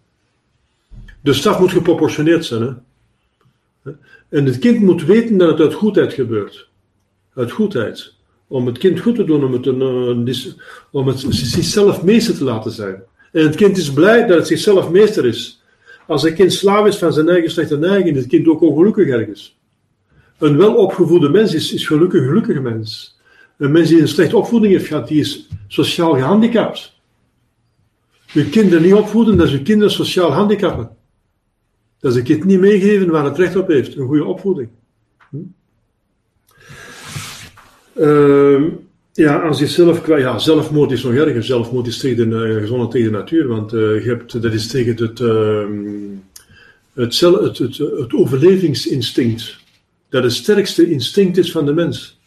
De 1.22 1.34
straf 1.34 1.59
moet 1.59 1.72
geproportioneerd 1.72 2.45
zijn. 2.45 2.61
Hè? 2.61 3.91
En 4.30 4.45
het 4.45 4.59
kind 4.59 4.80
moet 4.80 5.05
weten 5.05 5.38
dat 5.38 5.49
het 5.49 5.59
uit 5.59 5.74
goedheid 5.74 6.13
gebeurt. 6.13 6.70
Uit 7.34 7.51
goedheid 7.51 8.13
om 8.49 8.65
het 8.65 8.78
kind 8.78 8.99
goed 8.99 9.15
te 9.15 9.24
doen, 9.24 9.43
om 9.43 9.53
het, 9.53 9.65
een, 9.65 10.55
om 10.91 11.07
het 11.07 11.26
zichzelf 11.30 12.03
meester 12.03 12.38
te 12.38 12.43
laten 12.43 12.72
zijn. 12.72 13.03
En 13.32 13.43
het 13.43 13.55
kind 13.55 13.78
is 13.78 13.93
blij 13.93 14.28
dat 14.28 14.38
het 14.38 14.47
zichzelf 14.47 14.89
meester 14.89 15.26
is. 15.26 15.63
Als 16.07 16.24
een 16.24 16.34
kind 16.34 16.53
slaaf 16.53 16.86
is 16.86 16.97
van 16.97 17.13
zijn 17.13 17.30
eigen 17.30 17.51
slechte 17.51 17.78
neiging, 17.78 18.15
is 18.15 18.22
het 18.22 18.32
kind 18.32 18.47
ook 18.47 18.61
ongelukkig 18.61 19.07
ergens. 19.07 19.57
Een 20.38 20.57
welopgevoede 20.57 21.30
mens 21.30 21.53
is, 21.53 21.74
is 21.74 21.88
gelukkig 21.88 22.26
gelukkige 22.26 22.59
mens. 22.59 23.20
Een 23.57 23.72
mens 23.72 23.89
die 23.89 24.01
een 24.01 24.07
slechte 24.07 24.38
opvoeding 24.38 24.74
heeft 24.74 24.88
gehad, 24.88 25.07
die 25.07 25.20
is 25.20 25.47
sociaal 25.67 26.13
gehandicapt. 26.13 26.97
Uw 28.34 28.49
kinderen 28.49 28.84
niet 28.84 28.93
opvoeden, 28.93 29.38
dat 29.38 29.47
is 29.47 29.53
uw 29.53 29.63
kinderen 29.63 29.93
sociaal 29.93 30.32
handicappen. 30.32 30.89
Dat 32.00 32.12
is 32.12 32.18
een 32.18 32.24
kind 32.24 32.43
niet 32.43 32.60
meegeven 32.60 33.10
waar 33.10 33.26
het 33.26 33.38
recht 33.38 33.56
op 33.56 33.68
heeft, 33.68 33.97
een 33.97 34.08
goede 34.08 34.24
opvoeding. 34.24 34.70
Hm? 35.30 35.38
Uh, 37.93 38.64
ja, 39.14 39.41
aan 39.41 39.56
zichzelf 39.56 40.08
Ja, 40.08 40.38
zelfmoord 40.38 40.91
is 40.91 41.04
nog 41.04 41.14
erger. 41.14 41.43
Zelfmoord 41.43 41.88
is 41.88 41.97
tegen, 41.97 42.32
uh, 42.32 42.60
gezond 42.60 42.91
tegen 42.91 43.12
de 43.12 43.18
natuur, 43.18 43.47
want 43.47 43.74
uh, 43.74 44.04
je 44.04 44.10
hebt, 44.10 44.41
dat 44.41 44.54
is 44.54 44.68
tegen 44.68 44.95
het, 44.95 45.20
uh, 45.20 45.66
het, 46.93 47.20
het, 47.20 47.58
het, 47.58 47.78
het, 47.78 48.14
overlevingsinstinct. 48.14 49.58
Dat 50.10 50.24
het 50.24 50.34
sterkste 50.34 50.89
instinct 50.89 51.38
is 51.38 51.52
van 51.52 51.66
de 51.66 51.74
mens. 51.74 52.20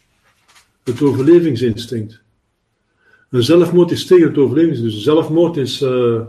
Het 0.83 1.01
overlevingsinstinct. 1.01 2.21
Een 3.29 3.43
zelfmoord 3.43 3.91
is 3.91 4.05
tegen 4.05 4.27
het 4.27 4.37
overlevingsinstinct. 4.37 4.95
Dus 4.95 5.03
zelfmoord 5.03 5.57
is, 5.57 5.81
uh, 5.81 6.21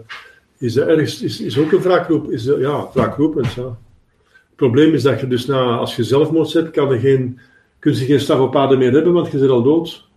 is, 0.59 0.77
ergste, 0.77 1.25
is, 1.25 1.41
is 1.41 1.59
ook 1.59 1.73
een 1.73 1.81
wraakroep. 1.81 2.31
Is, 2.31 2.45
ja, 2.45 2.89
wraakroepend. 2.93 3.53
Ja. 3.53 3.79
Het 4.27 4.57
probleem 4.57 4.95
is 4.95 5.03
dat 5.03 5.21
je 5.21 5.27
dus 5.27 5.47
na, 5.47 5.77
als 5.77 5.97
je 5.97 6.05
zelfmoord 6.05 6.49
zet, 6.49 6.71
kan 6.71 6.91
er 6.91 6.99
geen 6.99 7.39
kun 7.85 7.95
je 7.95 8.05
geen 8.05 8.21
staf 8.21 8.41
op 8.41 8.57
aarde 8.57 8.77
meer 8.77 8.93
hebben, 8.93 9.13
want 9.13 9.31
je 9.31 9.39
bent 9.39 9.51
al 9.51 9.63
dood. 9.63 10.09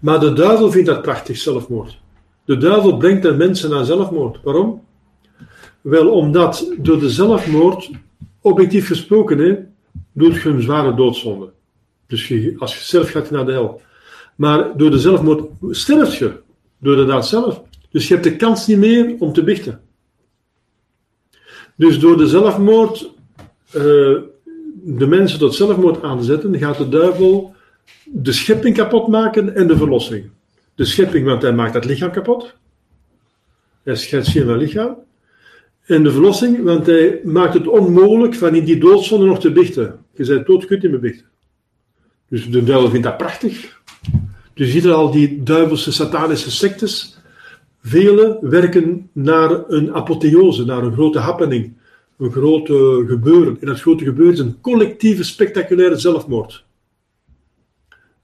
Maar 0.00 0.20
de 0.20 0.32
duivel 0.32 0.70
vindt 0.70 0.88
dat 0.88 1.02
prachtig, 1.02 1.36
zelfmoord. 1.36 1.98
De 2.44 2.56
duivel 2.56 2.96
brengt 2.96 3.22
de 3.22 3.34
mensen 3.34 3.70
naar 3.70 3.84
zelfmoord. 3.84 4.40
Waarom? 4.42 4.82
Wel, 5.80 6.10
omdat 6.10 6.72
door 6.78 6.98
de 6.98 7.10
zelfmoord, 7.10 7.90
objectief 8.40 8.86
gesproken, 8.86 9.38
hè, 9.38 9.56
doet 10.12 10.42
je 10.42 10.48
een 10.48 10.62
zware 10.62 10.94
doodzonde. 10.94 11.50
Dus 12.06 12.28
je, 12.28 12.54
als 12.58 12.74
je 12.78 12.84
zelf 12.84 13.10
gaat 13.10 13.30
naar 13.30 13.46
de 13.46 13.52
hel. 13.52 13.80
Maar 14.34 14.76
door 14.76 14.90
de 14.90 14.98
zelfmoord 14.98 15.48
sterft 15.70 16.16
je. 16.16 16.32
Door 16.78 16.96
de 16.96 17.04
daad 17.04 17.26
zelf. 17.26 17.62
Dus 17.96 18.08
je 18.08 18.14
hebt 18.14 18.26
de 18.26 18.36
kans 18.36 18.66
niet 18.66 18.78
meer 18.78 19.14
om 19.18 19.32
te 19.32 19.42
bichten. 19.42 19.80
Dus 21.76 21.98
door 21.98 22.16
de 22.16 22.26
zelfmoord, 22.26 23.10
uh, 23.66 23.82
de 24.82 25.06
mensen 25.06 25.38
tot 25.38 25.54
zelfmoord 25.54 26.02
aan 26.02 26.18
te 26.18 26.24
zetten, 26.24 26.58
gaat 26.58 26.78
de 26.78 26.88
duivel 26.88 27.54
de 28.04 28.32
schepping 28.32 28.76
kapot 28.76 29.08
maken 29.08 29.54
en 29.54 29.66
de 29.66 29.76
verlossing. 29.76 30.30
De 30.74 30.84
schepping, 30.84 31.26
want 31.26 31.42
hij 31.42 31.52
maakt 31.52 31.74
het 31.74 31.84
lichaam 31.84 32.10
kapot. 32.10 32.54
Hij 33.82 33.96
scheidt 33.96 34.28
geen 34.28 34.46
van 34.46 34.56
lichaam. 34.56 34.96
En 35.86 36.02
de 36.02 36.12
verlossing, 36.12 36.62
want 36.62 36.86
hij 36.86 37.20
maakt 37.24 37.54
het 37.54 37.68
onmogelijk 37.68 38.34
van 38.34 38.54
in 38.54 38.64
die 38.64 38.78
doodzonde 38.78 39.26
nog 39.26 39.40
te 39.40 39.52
bichten. 39.52 40.04
Je 40.14 40.26
bent 40.26 40.46
dood, 40.46 40.66
kunt 40.66 40.82
niet 40.82 40.90
meer 40.90 41.00
bichten. 41.00 41.26
Dus 42.28 42.50
de 42.50 42.64
duivel 42.64 42.90
vindt 42.90 43.06
dat 43.06 43.16
prachtig. 43.16 43.80
Dus 44.54 44.66
je 44.66 44.72
ziet 44.72 44.86
al 44.86 45.10
die 45.10 45.42
duivelse 45.42 45.92
satanische 45.92 46.50
sectes. 46.50 47.15
Vele 47.86 48.38
werken 48.40 49.10
naar 49.12 49.64
een 49.68 49.94
apotheose, 49.94 50.64
naar 50.64 50.82
een 50.82 50.92
grote 50.92 51.18
happening. 51.18 51.72
Een 52.18 52.32
grote 52.32 53.04
gebeuren. 53.08 53.56
En 53.60 53.66
dat 53.66 53.80
grote 53.80 54.04
gebeuren 54.04 54.34
is 54.34 54.40
een 54.40 54.60
collectieve, 54.60 55.24
spectaculaire 55.24 55.96
zelfmoord. 55.96 56.64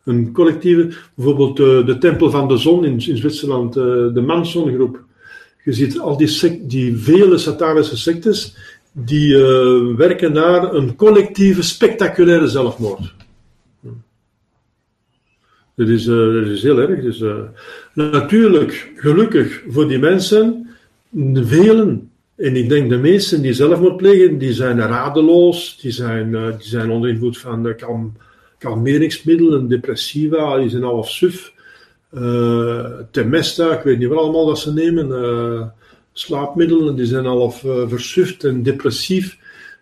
Een 0.04 0.32
collectieve, 0.32 0.92
bijvoorbeeld 1.14 1.56
de, 1.56 1.78
eh, 1.80 1.86
de 1.86 1.98
Tempel 1.98 2.30
van 2.30 2.48
de 2.48 2.56
Zon 2.56 2.84
in, 2.84 2.92
in 2.92 3.16
Zwitserland, 3.16 3.76
eh, 3.76 3.84
de 4.14 4.22
Manson-groep. 4.26 5.04
Je 5.64 5.72
ziet 5.72 5.98
al 5.98 6.16
die, 6.16 6.66
die 6.66 6.96
vele 6.96 7.38
satanische 7.38 7.96
sectes 7.96 8.56
die 8.92 9.34
uh, 9.34 9.96
werken 9.96 10.32
naar 10.32 10.74
een 10.74 10.96
collectieve, 10.96 11.62
spectaculaire 11.62 12.46
zelfmoord. 12.46 13.14
Dat 15.76 15.88
is, 15.88 16.06
is 16.06 16.62
heel 16.62 16.78
erg. 16.78 17.02
Dus, 17.02 17.22
natuurlijk, 17.94 18.92
gelukkig 18.96 19.62
voor 19.68 19.88
die 19.88 19.98
mensen, 19.98 20.68
velen, 21.34 22.10
en 22.36 22.56
ik 22.56 22.68
denk 22.68 22.90
de 22.90 22.98
meesten 22.98 23.42
die 23.42 23.52
zelfmoord 23.52 23.96
plegen, 23.96 24.38
die 24.38 24.52
zijn 24.52 24.78
radeloos, 24.78 25.78
die 25.80 25.90
zijn, 25.90 26.32
die 26.32 26.68
zijn 26.68 26.90
onder 26.90 27.10
invloed 27.10 27.38
van 27.38 27.74
kalm, 27.76 28.12
kalmeringsmiddelen, 28.62 29.68
depressiva, 29.68 30.58
die 30.58 30.68
zijn 30.68 30.82
half 30.82 31.10
suf. 31.10 31.52
Uh, 32.14 32.86
Temesta, 33.10 33.76
ik 33.76 33.82
weet 33.82 33.98
niet 33.98 34.08
wat 34.08 34.18
allemaal 34.18 34.46
dat 34.46 34.58
ze 34.58 34.72
nemen. 34.72 35.08
Uh, 35.08 35.66
slaapmiddelen, 36.12 36.96
die 36.96 37.06
zijn 37.06 37.24
half 37.24 37.62
uh, 37.62 37.88
versuft 37.88 38.44
en 38.44 38.62
depressief. 38.62 39.38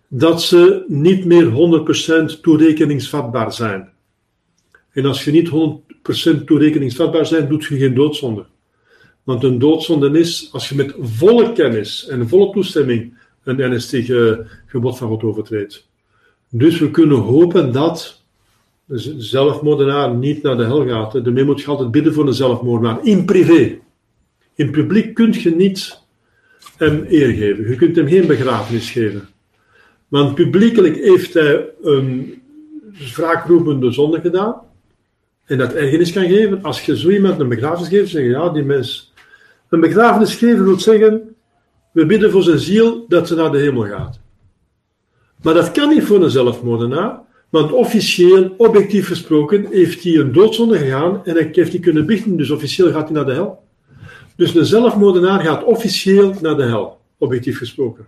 Dat 0.09 0.43
ze 0.43 0.85
niet 0.89 1.25
meer 1.25 1.51
100% 2.37 2.41
toerekeningsvatbaar 2.41 3.53
zijn. 3.53 3.89
En 4.93 5.05
als 5.05 5.25
je 5.25 5.31
niet 5.31 5.49
100% 5.49 6.45
toerekeningsvatbaar 6.45 7.29
bent, 7.31 7.49
doet 7.49 7.65
je 7.65 7.79
geen 7.79 7.95
doodzonde. 7.95 8.45
Want 9.23 9.43
een 9.45 9.59
doodzonde 9.59 10.19
is 10.19 10.49
als 10.53 10.69
je 10.69 10.75
met 10.75 10.95
volle 11.01 11.53
kennis 11.53 12.07
en 12.07 12.29
volle 12.29 12.53
toestemming 12.53 13.15
een 13.45 13.75
NST-gebod 13.75 14.99
van 14.99 15.09
God 15.09 15.23
overtreedt. 15.23 15.89
Dus 16.51 16.79
we 16.79 16.91
kunnen 16.91 17.19
hopen 17.19 17.73
dat 17.73 18.23
de 18.85 19.15
zelfmoordenaar 19.19 20.15
niet 20.15 20.43
naar 20.43 20.57
de 20.57 20.65
hel 20.65 20.87
gaat. 20.87 21.13
Daarmee 21.13 21.45
moet 21.45 21.61
je 21.61 21.67
altijd 21.67 21.91
bidden 21.91 22.15
voor 22.15 22.27
een 22.27 22.35
zelfmoordenaar. 22.35 22.99
In 23.03 23.25
privé. 23.25 23.79
In 24.55 24.71
publiek 24.71 25.15
kun 25.15 25.33
je 25.33 25.51
niet 25.51 25.99
hem 26.77 27.05
eer 27.09 27.29
geven. 27.29 27.69
Je 27.69 27.77
kunt 27.77 27.97
hem 27.97 28.09
geen 28.09 28.27
begrafenis 28.27 28.91
geven. 28.91 29.29
Want 30.09 30.35
publiekelijk 30.35 30.97
heeft 30.97 31.35
hij 31.35 31.69
een 31.83 32.35
wraakroepende 33.15 33.93
zonde 33.93 34.21
gedaan. 34.21 34.69
En 35.51 35.59
dat 35.59 35.73
ergernis 35.73 36.13
kan 36.13 36.29
geven. 36.29 36.63
Als 36.63 36.85
je 36.85 36.99
zo 36.99 37.09
iemand 37.09 37.41
een 37.41 37.49
begrafenis 37.49 37.89
geeft, 37.89 38.11
zeg 38.11 38.23
je 38.23 38.29
ja, 38.29 38.49
die 38.49 38.63
mens. 38.63 39.13
Een 39.69 39.81
begrafenis 39.81 40.35
geven 40.35 40.65
wil 40.65 40.81
zeggen, 40.81 41.35
we 41.93 42.07
bidden 42.07 42.31
voor 42.31 42.43
zijn 42.43 42.59
ziel 42.59 43.05
dat 43.09 43.29
ze 43.29 43.35
naar 43.35 43.53
de 43.53 43.59
hemel 43.59 43.87
gaat. 43.87 44.21
Maar 45.43 45.55
dat 45.55 45.71
kan 45.71 45.89
niet 45.89 46.05
voor 46.05 46.23
een 46.23 46.31
zelfmoordenaar. 46.31 47.21
Want 47.49 47.73
officieel, 47.73 48.55
objectief 48.57 49.07
gesproken, 49.07 49.67
heeft 49.71 50.03
hij 50.03 50.17
een 50.17 50.33
doodzonde 50.33 50.79
gegaan 50.79 51.25
en 51.25 51.35
hij 51.35 51.49
heeft 51.53 51.73
hij 51.73 51.81
kunnen 51.81 52.07
bichten, 52.07 52.37
dus 52.37 52.51
officieel 52.51 52.93
gaat 52.93 53.05
hij 53.05 53.13
naar 53.13 53.27
de 53.27 53.33
hel. 53.33 53.63
Dus 54.37 54.55
een 54.55 54.65
zelfmoordenaar 54.65 55.41
gaat 55.41 55.65
officieel 55.65 56.35
naar 56.41 56.57
de 56.57 56.63
hel, 56.65 57.01
objectief 57.19 57.59
gesproken. 57.59 58.07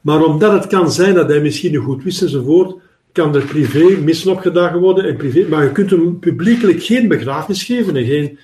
Maar 0.00 0.24
omdat 0.24 0.52
het 0.52 0.66
kan 0.66 0.92
zijn 0.92 1.14
dat 1.14 1.28
hij 1.28 1.40
misschien 1.40 1.74
een 1.74 1.82
goed 1.82 2.02
wist 2.02 2.22
enzovoort, 2.22 2.80
kan 3.12 3.34
er 3.34 3.44
privé 3.44 4.00
missen 4.00 4.30
opgedagen 4.30 4.80
worden. 4.80 5.04
En 5.04 5.16
privé, 5.16 5.48
maar 5.48 5.64
je 5.64 5.72
kunt 5.72 5.90
hem 5.90 6.18
publiekelijk 6.18 6.82
geen 6.82 7.08
begrafenis 7.08 7.62
geven. 7.62 7.96
En 7.96 8.04
geen, 8.04 8.38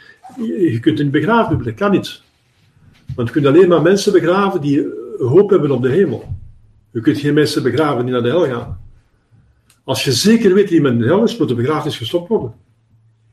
je 0.71 0.79
kunt 0.81 0.99
hem 0.99 1.11
begraven, 1.11 1.63
dat 1.65 1.75
kan 1.75 1.91
niet. 1.91 2.23
Want 3.15 3.29
je 3.29 3.35
kunt 3.35 3.47
alleen 3.47 3.69
maar 3.69 3.83
mensen 3.83 4.13
begraven 4.13 4.61
die 4.61 4.87
hoop 5.19 5.51
hebben 5.51 5.71
op 5.71 5.83
de 5.83 5.91
hemel. 5.91 6.37
Je 6.91 7.01
kunt 7.01 7.19
geen 7.19 7.35
mensen 7.35 7.63
begraven 7.63 8.05
die 8.05 8.13
naar 8.13 8.23
de 8.23 8.29
hel 8.29 8.47
gaan. 8.47 8.81
Als 9.85 10.05
je 10.05 10.13
zeker 10.13 10.55
weet 10.55 10.69
die 10.69 10.81
men 10.81 10.99
de 10.99 11.05
hel 11.05 11.25
is, 11.25 11.37
moet 11.37 11.49
de 11.49 11.55
begrafenis 11.55 11.97
gestopt 11.97 12.29
worden. 12.29 12.55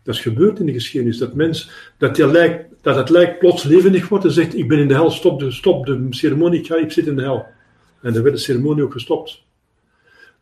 Dat 0.04 0.16
is 0.16 0.22
gebeurd 0.22 0.60
in 0.60 0.66
de 0.66 0.74
geschiedenis. 0.74 1.18
Dat, 1.18 1.34
mens, 1.34 1.70
dat, 1.98 2.16
die 2.16 2.28
lijk, 2.28 2.66
dat 2.82 2.96
het 2.96 3.10
lijk 3.10 3.40
plots 3.40 3.64
levendig 3.64 4.08
wordt 4.08 4.26
en 4.26 4.32
zegt: 4.32 4.58
Ik 4.58 4.68
ben 4.68 4.80
in 4.80 4.88
de 4.88 4.94
hel, 4.94 5.12
stop 5.12 5.40
de, 5.40 5.52
stop 5.52 5.86
de 5.86 6.08
ceremonie, 6.10 6.60
ik, 6.60 6.66
ga, 6.66 6.76
ik 6.76 6.92
zit 6.92 7.08
in 7.08 7.16
de 7.16 7.22
hel. 7.22 7.46
En 8.02 8.14
dan 8.14 8.24
werd 8.24 8.36
de 8.36 8.42
ceremonie 8.42 8.84
ook 8.84 8.92
gestopt. 8.92 9.45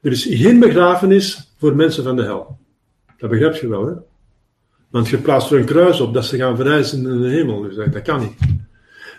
Er 0.04 0.12
is 0.12 0.28
geen 0.30 0.60
begrafenis 0.60 1.54
voor 1.58 1.76
mensen 1.76 2.04
van 2.04 2.16
de 2.16 2.24
hel. 2.24 2.58
Dat 3.18 3.30
begrijp 3.30 3.56
je 3.56 3.68
wel, 3.68 3.86
hè? 3.86 3.94
Want 4.90 5.10
je 5.10 5.18
plaatst 5.18 5.52
er 5.52 5.60
een 5.60 5.66
kruis 5.66 6.00
op 6.00 6.14
dat 6.14 6.26
ze 6.26 6.38
gaan 6.38 6.56
verrijzen 6.56 7.12
in 7.12 7.22
de 7.22 7.30
hemel. 7.30 7.62
Dus 7.62 7.76
dat, 7.76 8.02
kan 8.02 8.20
niet. 8.20 8.38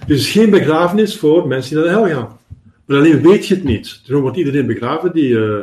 Er 0.09 0.15
is 0.15 0.31
geen 0.31 0.51
begrafenis 0.51 1.17
voor 1.17 1.49
mensen 1.49 1.77
die 1.77 1.85
naar 1.85 1.95
de 1.95 2.01
hel 2.01 2.17
gaan. 2.17 2.39
Maar 2.85 2.97
alleen 2.97 3.23
weet 3.23 3.47
je 3.47 3.55
het 3.55 3.65
niet. 3.65 4.01
Daarom 4.03 4.23
wordt 4.23 4.37
iedereen 4.37 4.67
begraven 4.67 5.13
die. 5.13 5.29
Uh, 5.29 5.61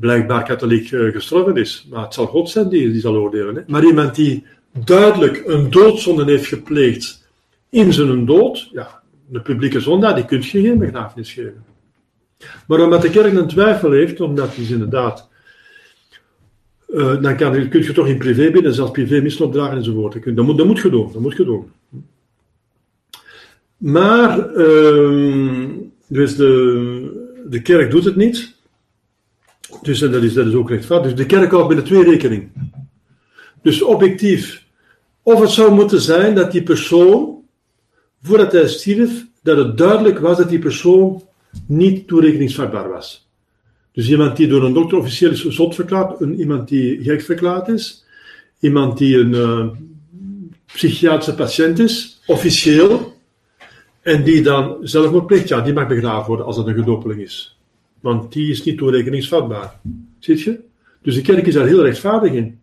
blijkbaar 0.00 0.44
katholiek 0.44 0.90
uh, 0.90 1.12
gestorven 1.12 1.56
is. 1.56 1.86
Maar 1.90 2.04
het 2.04 2.14
zal 2.14 2.26
God 2.26 2.50
zijn 2.50 2.68
die, 2.68 2.92
die 2.92 3.00
zal 3.00 3.16
oordelen. 3.16 3.54
Hè? 3.54 3.62
Maar 3.66 3.84
iemand 3.84 4.14
die 4.14 4.44
duidelijk 4.84 5.42
een 5.46 5.70
doodzonde 5.70 6.24
heeft 6.24 6.46
gepleegd 6.46 7.28
in 7.68 7.92
zijn 7.92 8.24
dood, 8.24 8.68
ja, 8.72 9.02
de 9.26 9.40
publieke 9.40 9.80
zondaar, 9.80 10.14
die 10.14 10.24
kun 10.24 10.38
je 10.40 10.60
geen 10.60 10.78
begrafenis 10.78 11.32
geven. 11.32 11.64
Maar 12.66 12.80
omdat 12.80 13.02
de 13.02 13.10
kerk 13.10 13.34
een 13.34 13.48
twijfel 13.48 13.90
heeft, 13.90 14.20
omdat 14.20 14.56
hij 14.56 14.64
inderdaad, 14.64 15.28
uh, 16.88 17.22
dan 17.22 17.36
kan, 17.36 17.68
kun 17.68 17.82
je 17.82 17.92
toch 17.92 18.06
in 18.06 18.18
privé 18.18 18.50
binnen, 18.50 18.74
zelfs 18.74 18.90
privé 18.90 19.20
misopdragen 19.20 19.76
enzovoort. 19.76 20.36
Dat 20.36 20.44
moet, 20.44 20.58
dat 20.58 20.66
moet 20.66 20.80
je 20.80 20.90
doen, 20.90 21.12
dat 21.12 21.22
moet 21.22 21.36
je 21.36 21.44
doen. 21.44 21.70
Maar, 23.76 24.56
uh, 24.56 25.68
dus 26.06 26.36
de, 26.36 27.42
de 27.48 27.62
kerk 27.62 27.90
doet 27.90 28.04
het 28.04 28.16
niet. 28.16 28.54
Dus 29.82 29.98
dat 29.98 30.22
is, 30.22 30.34
dat 30.34 30.46
is 30.46 30.54
ook 30.54 30.70
rechtvaardig. 30.70 31.10
Dus 31.10 31.20
de 31.20 31.26
kerk 31.26 31.50
houdt 31.50 31.68
binnen 31.68 31.86
twee 31.86 32.04
rekening. 32.04 32.50
Dus 33.62 33.82
objectief. 33.82 34.64
Of 35.22 35.40
het 35.40 35.50
zou 35.50 35.74
moeten 35.74 36.00
zijn 36.00 36.34
dat 36.34 36.52
die 36.52 36.62
persoon, 36.62 37.42
voordat 38.22 38.52
hij 38.52 38.68
stierf, 38.68 39.26
dat 39.42 39.56
het 39.56 39.78
duidelijk 39.78 40.18
was 40.18 40.36
dat 40.36 40.48
die 40.48 40.58
persoon 40.58 41.22
niet 41.66 42.06
toerekeningsvatbaar 42.06 42.88
was. 42.88 43.28
Dus 43.92 44.08
iemand 44.08 44.36
die 44.36 44.46
door 44.46 44.64
een 44.64 44.72
dokter 44.72 44.98
officieel 44.98 45.30
is 45.30 45.48
zot 45.48 45.74
verklaard, 45.74 46.20
een, 46.20 46.40
iemand 46.40 46.68
die 46.68 47.02
gek 47.02 47.22
verklaard 47.22 47.68
is, 47.68 48.04
iemand 48.60 48.98
die 48.98 49.18
een 49.18 49.32
uh, 49.32 49.66
psychiatrische 50.66 51.34
patiënt 51.34 51.78
is, 51.78 52.20
officieel, 52.26 53.14
en 54.02 54.24
die 54.24 54.42
dan 54.42 54.76
zelfmoord 54.82 55.26
pleegt, 55.26 55.48
ja, 55.48 55.60
die 55.60 55.72
mag 55.72 55.86
begraven 55.86 56.26
worden 56.26 56.46
als 56.46 56.56
dat 56.56 56.66
een 56.66 56.74
gedopeling 56.74 57.20
is. 57.20 57.58
Want 58.00 58.32
die 58.32 58.50
is 58.50 58.64
niet 58.64 58.78
toerekeningsvatbaar. 58.78 59.80
Ziet 60.18 60.40
je? 60.40 60.60
Dus 61.02 61.14
de 61.14 61.20
kerk 61.20 61.46
is 61.46 61.54
daar 61.54 61.66
heel 61.66 61.82
rechtvaardig 61.82 62.32
in. 62.32 62.60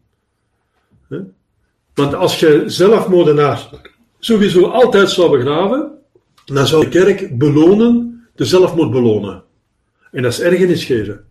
Want 1.93 2.13
als 2.13 2.39
je 2.39 2.63
zelfmoordenaar 2.65 3.69
sowieso 4.19 4.65
altijd 4.65 5.09
zou 5.09 5.37
begraven, 5.37 5.91
dan 6.45 6.67
zou 6.67 6.83
de 6.83 6.89
kerk 6.89 7.37
belonen, 7.37 8.10
de 8.41 8.47
zelfmoord 8.47 8.91
belonen. 8.91 9.43
En 10.11 10.21
dat 10.21 10.31
is 10.31 10.41
ergernis 10.41 10.85
geven. 10.85 11.23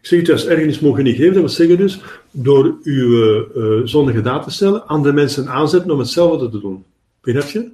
Ik 0.00 0.06
zeg 0.06 0.20
het, 0.20 0.30
als 0.30 0.46
ergernis 0.46 0.80
mogen 0.80 1.04
niet 1.04 1.16
geven, 1.16 1.32
dat 1.32 1.42
wil 1.42 1.48
zeggen 1.48 1.76
dus, 1.76 2.00
door 2.30 2.78
uw 2.82 3.44
uh, 3.54 3.86
zondige 3.86 4.20
daad 4.20 4.42
te 4.42 4.50
stellen, 4.50 4.86
andere 4.86 5.14
mensen 5.14 5.48
aanzetten 5.48 5.90
om 5.90 5.98
hetzelfde 5.98 6.50
te 6.50 6.60
doen. 6.60 6.84
Begrijp 7.20 7.48
je? 7.48 7.70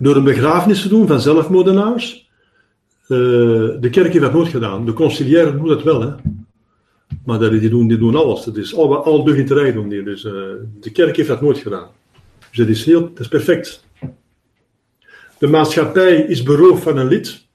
Door 0.00 0.16
een 0.16 0.24
begrafenis 0.24 0.82
te 0.82 0.88
doen 0.88 1.06
van 1.06 1.20
zelfmoordenaars, 1.20 2.30
uh, 3.02 3.18
de 3.80 3.88
kerk 3.90 4.12
heeft 4.12 4.24
dat 4.24 4.32
nooit 4.32 4.48
gedaan. 4.48 4.86
De 4.86 4.92
conciliaire 4.92 5.56
doen 5.56 5.68
dat 5.68 5.82
wel, 5.82 6.00
hè. 6.00 6.14
Maar 7.24 7.38
dat, 7.38 7.50
die, 7.50 7.70
doen, 7.70 7.88
die 7.88 7.98
doen 7.98 8.16
alles. 8.16 8.44
Dat 8.44 8.56
is 8.56 8.74
al, 8.74 9.04
al 9.04 9.24
de 9.24 9.72
doen 9.74 9.88
die. 9.88 10.02
Dus 10.02 10.24
uh, 10.24 10.32
de 10.80 10.90
kerk 10.92 11.16
heeft 11.16 11.28
dat 11.28 11.40
nooit 11.40 11.58
gedaan. 11.58 11.88
Dus 12.48 12.58
dat 12.58 12.68
is, 12.68 12.84
heel, 12.84 13.00
dat 13.00 13.20
is 13.20 13.28
perfect. 13.28 13.84
De 15.42 15.48
maatschappij 15.48 16.16
is 16.16 16.42
beroofd 16.42 16.82
van 16.82 16.96
een 16.96 17.08
lid. 17.08 17.46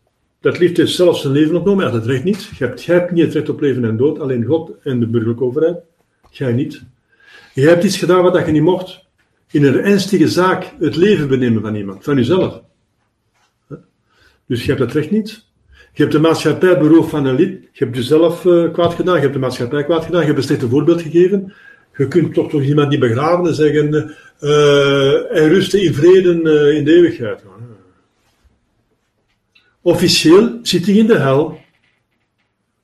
Dat 0.41 0.59
lid 0.59 0.77
heeft 0.77 0.91
zelfs 0.91 1.21
zijn 1.21 1.33
leven 1.33 1.55
ontnomen. 1.55 1.85
Ja, 1.85 1.91
dat 1.91 2.05
recht 2.05 2.23
niet. 2.23 2.49
Je 2.57 2.65
hebt, 2.65 2.83
jij 2.83 2.95
hebt 2.95 3.11
niet 3.11 3.23
het 3.23 3.33
recht 3.33 3.49
op 3.49 3.61
leven 3.61 3.85
en 3.85 3.97
dood. 3.97 4.19
Alleen 4.19 4.45
God 4.45 4.71
en 4.83 4.99
de 4.99 5.07
burgerlijke 5.07 5.43
overheid. 5.43 5.77
Jij 6.29 6.53
niet. 6.53 6.83
Je 7.53 7.67
hebt 7.67 7.83
iets 7.83 7.97
gedaan 7.97 8.23
wat 8.23 8.45
je 8.45 8.51
niet 8.51 8.61
mocht. 8.61 9.05
In 9.51 9.63
een 9.63 9.79
ernstige 9.79 10.27
zaak 10.27 10.73
het 10.79 10.95
leven 10.95 11.27
benemen 11.27 11.61
van 11.61 11.75
iemand, 11.75 12.03
van 12.03 12.15
jezelf. 12.15 12.61
Dus 14.45 14.61
je 14.61 14.67
hebt 14.67 14.79
dat 14.79 14.93
recht 14.93 15.11
niet. 15.11 15.45
Je 15.93 16.01
hebt 16.01 16.11
de 16.11 16.19
maatschappij 16.19 16.77
beroofd 16.77 17.09
van 17.09 17.25
een 17.25 17.35
lid. 17.35 17.69
Je 17.71 17.83
hebt 17.83 17.95
jezelf 17.95 18.45
uh, 18.45 18.71
kwaad 18.71 18.93
gedaan. 18.93 19.15
Je 19.15 19.21
hebt 19.21 19.33
de 19.33 19.39
maatschappij 19.39 19.83
kwaad 19.83 20.05
gedaan. 20.05 20.19
Je 20.19 20.25
hebt 20.25 20.38
een 20.38 20.43
slechte 20.43 20.69
voorbeeld 20.69 21.01
gegeven. 21.01 21.53
Je 21.97 22.07
kunt 22.07 22.33
toch 22.33 22.49
toch 22.49 22.61
iemand 22.61 22.89
niet 22.89 22.99
begraven 22.99 23.47
en 23.47 23.55
zeggen: 23.55 23.93
uh, 23.93 24.11
hij 25.29 25.47
rustte 25.47 25.83
in 25.83 25.93
vrede 25.93 26.33
uh, 26.33 26.77
in 26.77 26.85
de 26.85 26.93
eeuwigheid. 26.93 27.43
Officieel 29.81 30.59
zit 30.61 30.85
hij 30.85 30.95
in 30.95 31.07
de 31.07 31.17
hel. 31.17 31.59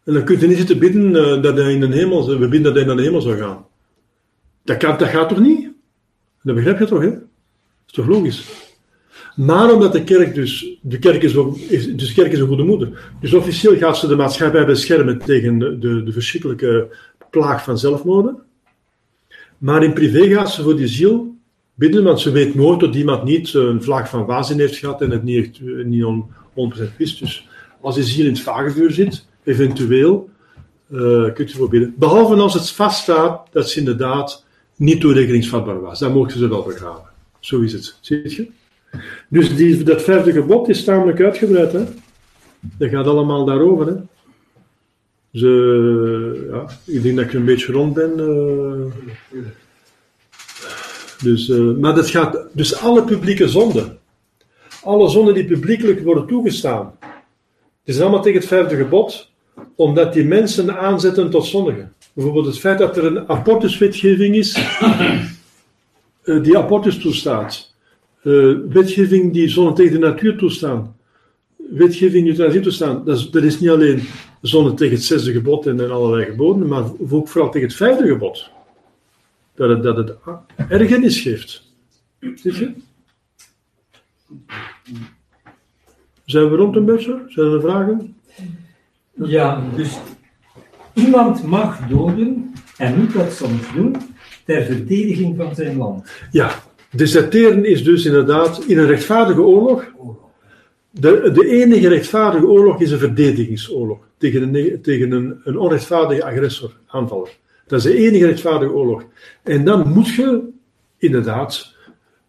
En 0.03 0.13
dan 0.13 0.23
kun 0.23 0.39
je 0.39 0.47
niet 0.47 0.57
zitten 0.57 0.79
bidden 0.79 1.41
dat 1.41 1.57
hij 1.57 1.73
in 1.73 1.79
de 1.79 1.87
hemel, 1.87 2.27
we 2.27 2.37
bidden 2.37 2.63
dat 2.63 2.75
hij 2.75 2.83
naar 2.83 2.95
de 2.95 3.01
hemel 3.01 3.21
zou 3.21 3.37
gaan. 3.37 3.65
Dat, 4.63 4.77
kan, 4.77 4.97
dat 4.97 5.07
gaat 5.07 5.29
toch 5.29 5.39
niet? 5.39 5.69
Dat 6.43 6.55
begrijp 6.55 6.79
je 6.79 6.85
toch, 6.85 7.01
hè? 7.01 7.09
Dat 7.09 7.21
is 7.87 7.93
toch 7.93 8.07
logisch? 8.07 8.45
Maar 9.35 9.73
omdat 9.73 9.93
de 9.93 10.03
kerk 10.03 10.35
dus, 10.35 10.77
de 10.81 10.99
kerk 10.99 11.23
is, 11.23 11.35
is, 11.69 11.95
dus 11.95 12.13
kerk 12.13 12.31
is 12.31 12.39
een 12.39 12.47
goede 12.47 12.63
moeder. 12.63 13.13
Dus 13.21 13.33
officieel 13.33 13.77
gaat 13.77 13.97
ze 13.97 14.07
de 14.07 14.15
maatschappij 14.15 14.65
beschermen 14.65 15.17
tegen 15.17 15.57
de, 15.59 15.77
de, 15.77 16.03
de 16.03 16.11
verschrikkelijke 16.11 16.95
plaag 17.29 17.63
van 17.63 17.77
zelfmoorden. 17.77 18.41
Maar 19.63 19.83
in 19.83 19.93
privé 19.93 20.33
gaat 20.33 20.51
ze 20.51 20.63
voor 20.63 20.75
die 20.75 20.87
ziel 20.87 21.35
bidden, 21.73 22.03
want 22.03 22.19
ze 22.19 22.31
weet 22.31 22.55
nooit 22.55 22.79
dat 22.79 22.95
iemand 22.95 23.23
niet 23.23 23.53
een 23.53 23.83
vlaag 23.83 24.09
van 24.09 24.25
waanzin 24.25 24.59
heeft 24.59 24.75
gehad 24.75 25.01
en 25.01 25.11
het 25.11 25.23
niet, 25.23 25.59
niet 25.85 26.03
on, 26.03 26.25
100% 26.55 26.97
wist. 26.97 27.19
Dus 27.19 27.47
als 27.81 27.95
die 27.95 28.03
ziel 28.03 28.25
in 28.25 28.31
het 28.31 28.41
vagevuur 28.41 28.91
zit, 28.91 29.25
eventueel, 29.43 30.29
uh, 30.89 31.33
kunt 31.33 31.49
u 31.49 31.55
voor 31.55 31.69
bidden. 31.69 31.93
Behalve 31.97 32.35
als 32.35 32.53
het 32.53 32.69
vaststaat 32.69 33.47
dat 33.51 33.69
ze 33.69 33.79
inderdaad 33.79 34.45
niet 34.75 35.01
toerekeningsvatbaar 35.01 35.81
was. 35.81 35.99
Dan 35.99 36.13
mochten 36.13 36.39
ze 36.39 36.47
wel 36.47 36.63
begraven. 36.63 37.09
Zo 37.39 37.61
is 37.61 37.73
het. 37.73 37.97
Zie 38.01 38.35
je? 38.35 38.47
Dus 39.29 39.55
die, 39.55 39.83
dat 39.83 40.01
vijfde 40.01 40.31
gebod 40.31 40.69
is 40.69 40.83
tamelijk 40.83 41.21
uitgebreid. 41.21 41.71
Hè? 41.71 41.83
Dat 42.77 42.89
gaat 42.89 43.05
allemaal 43.05 43.45
daarover. 43.45 43.87
Hè? 43.87 43.93
Dus, 45.33 45.41
ja, 46.49 46.65
ik 46.85 47.03
denk 47.03 47.15
dat 47.15 47.25
ik 47.25 47.33
een 47.33 47.45
beetje 47.45 47.71
rond 47.71 47.93
ben. 47.93 48.11
Uh, 48.17 49.43
dus, 51.21 51.47
uh, 51.49 51.77
maar 51.77 51.95
dat 51.95 52.09
gaat, 52.09 52.47
dus 52.51 52.75
alle 52.75 53.03
publieke 53.03 53.47
zonden, 53.47 53.97
alle 54.83 55.09
zonden 55.09 55.33
die 55.33 55.45
publiekelijk 55.45 56.03
worden 56.03 56.27
toegestaan, 56.27 56.97
het 56.99 57.95
is 57.95 57.99
allemaal 57.99 58.21
tegen 58.21 58.39
het 58.39 58.47
vijfde 58.47 58.75
gebod, 58.75 59.31
omdat 59.75 60.13
die 60.13 60.25
mensen 60.25 60.77
aanzetten 60.77 61.29
tot 61.29 61.45
zondigen. 61.45 61.93
Bijvoorbeeld 62.13 62.45
het 62.45 62.59
feit 62.59 62.77
dat 62.77 62.97
er 62.97 63.05
een 63.05 63.29
abortuswetgeving 63.29 64.35
is, 64.35 64.57
uh, 66.23 66.43
die 66.43 66.57
abortus 66.57 66.97
toestaat. 66.97 67.71
Wetgeving 68.69 69.33
die 69.33 69.49
zonne 69.49 69.73
tegen 69.73 69.93
de 69.93 70.07
natuur 70.07 70.37
toestaan. 70.37 70.95
Wetgeving 71.77 72.23
die 72.23 72.31
euthanasie 72.31 72.61
toestaan. 72.61 73.05
Dat 73.05 73.17
is, 73.17 73.29
dat 73.29 73.43
is 73.43 73.59
niet 73.59 73.69
alleen 73.69 74.03
zonne 74.41 74.73
tegen 74.73 74.95
het 74.95 75.03
zesde 75.03 75.31
gebod 75.31 75.65
en, 75.65 75.79
en 75.79 75.91
allerlei 75.91 76.25
geboden, 76.25 76.67
maar 76.67 76.83
ook 77.09 77.27
vooral 77.27 77.51
tegen 77.51 77.67
het 77.67 77.77
vijfde 77.77 78.07
gebod. 78.07 78.49
Dat 79.55 79.69
het, 79.69 79.83
dat 79.83 79.97
het 79.97 80.15
ergernis 80.69 81.19
geeft. 81.19 81.71
Zie 82.19 82.59
je? 82.59 82.73
Zijn 86.25 86.49
we 86.49 86.55
rond 86.55 86.75
een 86.75 86.85
beetje? 86.85 87.23
Zijn 87.27 87.51
er 87.51 87.61
vragen? 87.61 88.15
Ja, 89.13 89.63
dus 89.75 89.97
iemand 90.93 91.43
mag 91.43 91.87
doden 91.87 92.53
en 92.77 92.99
moet 92.99 93.13
dat 93.13 93.31
soms 93.31 93.73
doen 93.73 93.95
ter 94.45 94.63
verdediging 94.63 95.37
van 95.37 95.55
zijn 95.55 95.77
land. 95.77 96.11
Ja, 96.31 96.63
Deserteren 96.95 97.65
is 97.65 97.83
dus 97.83 98.05
inderdaad 98.05 98.63
in 98.63 98.77
een 98.77 98.85
rechtvaardige 98.85 99.41
oorlog. 99.41 99.85
De, 100.95 101.31
de 101.33 101.47
enige 101.47 101.87
rechtvaardige 101.87 102.47
oorlog 102.47 102.81
is 102.81 102.91
een 102.91 102.99
verdedigingsoorlog 102.99 103.97
tegen 104.17 104.55
een, 104.55 104.81
tegen 104.81 105.11
een, 105.11 105.41
een 105.43 105.57
onrechtvaardige 105.57 106.23
agressor, 106.23 106.71
aanvaller. 106.87 107.37
Dat 107.67 107.79
is 107.79 107.85
de 107.85 107.97
enige 107.97 108.25
rechtvaardige 108.25 108.71
oorlog. 108.73 109.05
En 109.43 109.65
dan 109.65 109.93
moet 109.93 110.07
je 110.15 110.49
inderdaad 110.97 111.75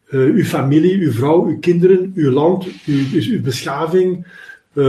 uh, 0.09 0.21
uw 0.21 0.45
familie, 0.45 0.99
uw 0.99 1.13
vrouw, 1.13 1.47
uw 1.47 1.59
kinderen, 1.59 2.13
uw 2.15 2.31
land, 2.31 2.67
uw, 2.87 3.11
dus 3.11 3.29
uw 3.29 3.43
beschaving, 3.43 4.27
uh, 4.73 4.85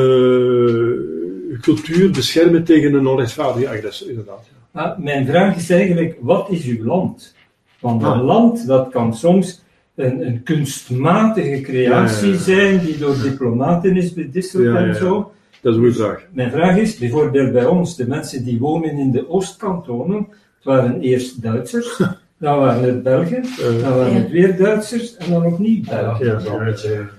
uw 1.50 1.60
cultuur 1.62 2.12
beschermen 2.12 2.64
tegen 2.64 2.94
een 2.94 3.08
onrechtvaardige 3.08 3.70
agressor, 3.70 4.10
inderdaad. 4.10 4.50
Mijn 4.98 5.26
vraag 5.26 5.56
is 5.56 5.70
eigenlijk, 5.70 6.18
wat 6.20 6.50
is 6.50 6.66
uw 6.66 6.86
land? 6.86 7.36
Want 7.80 8.02
een 8.02 8.08
ah. 8.08 8.26
land, 8.26 8.68
dat 8.68 8.90
kan 8.90 9.16
soms 9.16 9.64
een, 9.96 10.28
een 10.28 10.44
kunstmatige 10.44 11.62
creatie 11.62 12.36
zijn 12.36 12.80
die 12.80 12.98
door 12.98 13.16
diplomaten 13.22 13.98
is 13.98 14.14
bedisseld 14.14 14.76
en 14.76 14.96
zo. 14.96 15.32
Dat 15.62 15.74
is 15.74 15.80
een 15.80 15.86
goede 15.86 16.04
vraag. 16.04 16.28
Mijn 16.32 16.52
vraag 16.52 16.78
is, 16.78 16.98
bijvoorbeeld 16.98 17.52
bij 17.52 17.66
ons, 17.66 17.96
de 17.96 18.08
mensen 18.08 18.44
die 18.44 18.60
wonen 18.60 18.98
in 18.98 19.12
de 19.12 19.30
Oostkantonen, 19.30 20.28
het 20.56 20.64
waren 20.64 21.02
eerst 21.02 21.42
Duitsers, 21.42 21.98
dan 22.40 22.60
waren 22.60 22.84
het 22.84 23.04
Belgen, 23.04 23.46
dan 23.82 23.96
waren 23.96 24.14
het 24.14 24.32
weer 24.32 24.58
Duitsers 24.58 25.18
en 25.18 25.32
dan 25.32 25.56
niet 25.60 25.90
Belgen. 25.90 26.26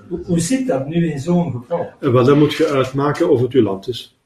Hoe, 0.09 0.21
hoe 0.25 0.41
zit 0.41 0.67
dat 0.67 0.89
nu 0.89 1.11
in 1.11 1.19
zo'n 1.19 1.53
geval? 1.53 1.87
Wel, 2.01 2.25
dan 2.25 2.39
moet 2.39 2.55
je 2.55 2.67
uitmaken 2.67 3.31
of 3.31 3.41
het 3.41 3.53
uw 3.53 3.63
land 3.63 3.89
is. 3.89 4.17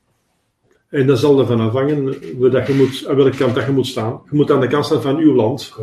En 0.89 1.07
dat 1.07 1.19
zal 1.19 1.41
ervan 1.41 1.61
afhangen 1.61 2.05
dat 2.51 2.67
je 2.67 2.75
moet, 2.75 3.07
aan 3.09 3.17
welke 3.17 3.37
kant 3.37 3.55
dat 3.55 3.67
je 3.67 3.73
moet 3.73 3.87
staan. 3.87 4.21
Je 4.31 4.37
moet 4.37 4.51
aan 4.51 4.61
de 4.61 4.67
kant 4.67 4.85
staan 4.85 5.03
van 5.03 5.17
uw 5.17 5.35
land. 5.35 5.75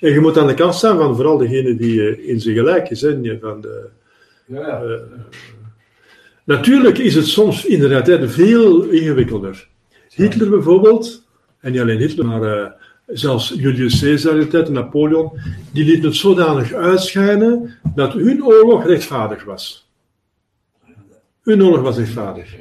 En 0.00 0.12
je 0.12 0.20
moet 0.20 0.38
aan 0.38 0.46
de 0.46 0.54
kant 0.54 0.74
staan 0.74 0.96
van 0.96 1.14
vooral 1.14 1.38
degene 1.38 1.76
die 1.76 1.94
uh, 1.94 2.28
in 2.28 2.40
zijn 2.40 2.54
gelijk 2.54 2.90
is. 2.90 3.00
Hè, 3.00 3.38
van 3.40 3.60
de, 3.60 3.88
ja, 4.46 4.82
uh, 4.82 4.92
natuurlijk 6.44 6.98
is 6.98 7.14
het 7.14 7.26
soms 7.26 7.64
inderdaad 7.64 8.06
hè, 8.06 8.28
veel 8.28 8.82
ingewikkelder. 8.82 9.68
Hitler 10.14 10.50
bijvoorbeeld, 10.50 11.26
en 11.60 11.72
niet 11.72 11.80
alleen 11.80 11.98
Hitler, 11.98 12.26
maar 12.26 12.42
uh, 12.42 12.66
zelfs 13.06 13.54
Julius 13.56 14.00
Caesar 14.00 14.32
in 14.32 14.40
de 14.40 14.46
tijd, 14.46 14.68
Napoleon, 14.68 15.30
die 15.72 15.84
liet 15.84 16.04
het 16.04 16.16
zodanig 16.16 16.72
uitschijnen 16.72 17.74
dat 17.94 18.12
hun 18.12 18.44
oorlog 18.44 18.86
rechtvaardig 18.86 19.44
was. 19.44 19.88
Hun 21.42 21.62
oorlog 21.62 21.80
was 21.80 21.96
rechtvaardig. 21.96 22.54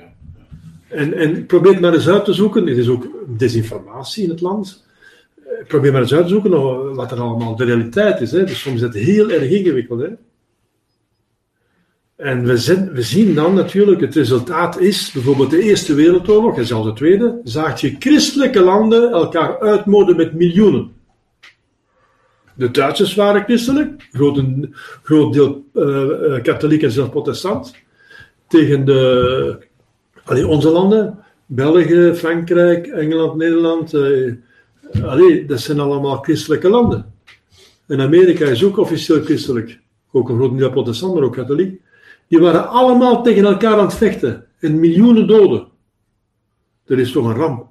En, 0.87 1.13
en 1.13 1.45
probeer 1.45 1.79
maar 1.79 1.93
eens 1.93 2.09
uit 2.09 2.25
te 2.25 2.33
zoeken, 2.33 2.67
er 2.67 2.77
is 2.77 2.87
ook 2.87 3.07
desinformatie 3.27 4.23
in 4.23 4.29
het 4.29 4.41
land 4.41 4.87
probeer 5.67 5.91
maar 5.91 6.01
eens 6.01 6.13
uit 6.13 6.23
te 6.23 6.29
zoeken 6.29 6.95
wat 6.95 7.11
er 7.11 7.19
allemaal 7.19 7.55
de 7.55 7.65
realiteit 7.65 8.21
is. 8.21 8.31
Hè. 8.31 8.43
Dus 8.43 8.61
soms 8.61 8.75
is 8.75 8.81
het 8.81 8.93
heel 8.93 9.31
erg 9.31 9.49
ingewikkeld. 9.49 10.01
Hè. 10.01 10.07
En 12.15 12.45
we, 12.45 12.57
zien, 12.57 12.91
we 12.91 13.01
zien 13.01 13.35
dan 13.35 13.53
natuurlijk, 13.53 14.01
het 14.01 14.15
resultaat 14.15 14.79
is, 14.79 15.11
bijvoorbeeld 15.11 15.49
de 15.49 15.61
Eerste 15.61 15.93
Wereldoorlog 15.93 16.57
en 16.57 16.65
zelfs 16.65 16.87
de 16.87 16.93
Tweede, 16.93 17.41
zag 17.43 17.81
je 17.81 17.95
christelijke 17.99 18.61
landen 18.61 19.11
elkaar 19.11 19.59
uitmoorden 19.59 20.15
met 20.15 20.33
miljoenen. 20.33 20.91
De 22.53 22.71
Duitsers 22.71 23.15
waren 23.15 23.43
christelijk, 23.43 24.09
groot, 24.11 24.43
groot 25.03 25.33
deel 25.33 25.65
uh, 25.73 26.41
katholiek 26.41 26.83
en 26.83 26.91
zelfs 26.91 27.09
protestant. 27.09 27.75
Tegen 28.47 28.85
de, 28.85 29.57
onze 30.47 30.69
landen, 30.69 31.19
België, 31.45 32.13
Frankrijk, 32.15 32.87
Engeland, 32.87 33.35
Nederland, 33.35 33.93
uh, 33.93 34.33
Allee, 35.03 35.45
dat 35.45 35.59
zijn 35.59 35.79
allemaal 35.79 36.17
christelijke 36.17 36.69
landen. 36.69 37.13
En 37.87 38.01
Amerika 38.01 38.45
is 38.45 38.63
ook 38.63 38.77
officieel 38.77 39.23
christelijk. 39.23 39.79
Ook 40.11 40.29
een 40.29 40.35
groot 40.35 40.57
deel 40.57 40.69
protestant, 40.69 41.13
maar 41.13 41.23
ook 41.23 41.33
katholiek. 41.33 41.81
Die 42.27 42.39
waren 42.39 42.69
allemaal 42.69 43.23
tegen 43.23 43.45
elkaar 43.45 43.77
aan 43.77 43.85
het 43.85 43.93
vechten. 43.93 44.45
En 44.59 44.79
miljoenen 44.79 45.27
doden. 45.27 45.67
Dat 46.85 46.97
is 46.97 47.11
toch 47.11 47.25
een 47.25 47.35
ramp. 47.35 47.67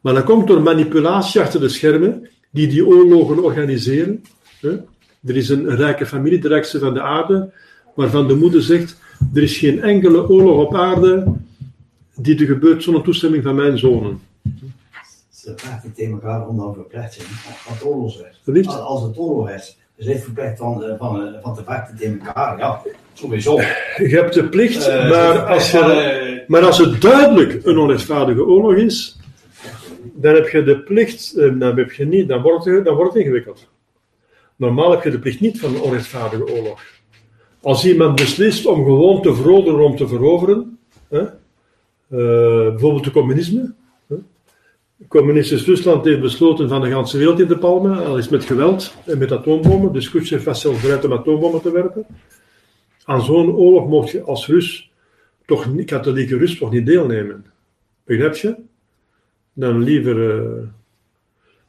Maar 0.00 0.14
dat 0.14 0.24
komt 0.24 0.46
door 0.46 0.62
manipulatie 0.62 1.40
achter 1.40 1.60
de 1.60 1.68
schermen, 1.68 2.28
die 2.50 2.68
die 2.68 2.86
oorlogen 2.86 3.44
organiseren. 3.44 4.22
Er 5.26 5.36
is 5.36 5.48
een 5.48 5.76
rijke 5.76 6.06
familie, 6.06 6.38
de 6.38 6.48
rijkste 6.48 6.78
van 6.78 6.94
de 6.94 7.00
aarde, 7.00 7.52
waarvan 7.94 8.28
de 8.28 8.34
moeder 8.34 8.62
zegt: 8.62 9.00
er 9.34 9.42
is 9.42 9.58
geen 9.58 9.82
enkele 9.82 10.28
oorlog 10.28 10.66
op 10.66 10.74
aarde 10.74 11.34
die 12.14 12.38
er 12.38 12.46
gebeurt 12.46 12.82
zonder 12.82 13.02
toestemming 13.02 13.42
van 13.42 13.54
mijn 13.54 13.78
zonen 13.78 14.20
ze 15.46 15.54
praten 15.54 15.92
tegen 15.92 16.12
elkaar 16.12 16.48
om 16.48 16.56
dan 16.56 16.74
verplicht 16.74 17.14
zijn 17.14 17.26
als 17.68 17.78
het 17.78 17.84
oorlogsrecht. 17.84 18.40
Als 18.66 19.02
het 19.02 19.18
oorlog 19.18 19.50
is, 19.50 19.78
is 19.96 20.06
het 20.06 20.22
verplicht 20.22 20.58
van, 20.58 20.84
van, 20.98 21.34
van 21.42 21.54
te 21.54 21.62
vechten 21.64 21.96
tegen 21.96 22.20
elkaar. 22.20 22.58
Ja, 22.58 22.82
sowieso. 23.12 23.60
Je 23.96 24.08
hebt 24.08 24.34
de 24.34 24.48
plicht, 24.48 24.88
uh, 24.88 25.10
maar, 25.10 25.38
als 25.38 25.70
je, 25.70 26.44
maar 26.46 26.64
als 26.64 26.78
het 26.78 27.00
duidelijk 27.00 27.64
een 27.64 27.78
onrechtvaardige 27.78 28.44
oorlog 28.44 28.74
is, 28.74 29.18
dan 30.14 30.34
heb 30.34 30.48
je 30.48 30.62
de 30.62 30.78
plicht, 30.78 31.36
eh, 31.36 31.58
dan 31.58 31.76
heb 31.76 31.92
je 31.92 32.06
niet, 32.06 32.28
dan 32.28 32.42
wordt, 32.42 32.64
het, 32.64 32.84
dan 32.84 32.94
wordt 32.94 33.12
het 33.12 33.22
ingewikkeld. 33.22 33.68
Normaal 34.56 34.90
heb 34.90 35.02
je 35.02 35.10
de 35.10 35.18
plicht 35.18 35.40
niet 35.40 35.60
van 35.60 35.74
een 35.74 35.80
onrechtvaardige 35.80 36.52
oorlog. 36.52 36.80
Als 37.62 37.86
iemand 37.86 38.14
beslist 38.14 38.66
om 38.66 38.84
gewoon 38.84 39.22
te 39.22 39.34
veroveren 39.34 39.84
om 39.84 39.96
te 39.96 40.08
veroveren, 40.08 40.78
hè, 41.08 41.22
uh, 41.22 42.70
bijvoorbeeld 42.70 43.04
de 43.04 43.10
communisme, 43.10 43.74
Communistisch 45.08 45.66
Rusland 45.66 46.04
heeft 46.04 46.20
besloten 46.20 46.68
van 46.68 46.80
de 46.80 46.86
hele 46.86 47.18
wereld 47.18 47.40
in 47.40 47.46
te 47.46 47.58
palmen, 47.58 48.06
al 48.06 48.18
is 48.18 48.28
met 48.28 48.44
geweld 48.44 48.94
en 49.04 49.18
met 49.18 49.32
atoombommen. 49.32 49.92
Dus 49.92 50.10
Khrushchev 50.10 50.44
was 50.44 50.60
zelfs 50.60 50.80
bereid 50.80 51.04
om 51.04 51.12
atoombommen 51.12 51.60
te 51.60 51.72
werpen. 51.72 52.06
Aan 53.04 53.22
zo'n 53.22 53.52
oorlog 53.52 53.88
mocht 53.88 54.10
je 54.10 54.22
als 54.22 54.46
Rus, 54.46 54.90
toch 55.46 55.72
niet, 55.72 55.86
katholieke 55.86 56.36
Rus, 56.36 56.58
toch 56.58 56.70
niet 56.70 56.86
deelnemen. 56.86 57.44
Begrijp 58.04 58.36
je? 58.36 58.56
Dan 59.52 59.82
liever. 59.82 60.16
Uh, 60.16 60.68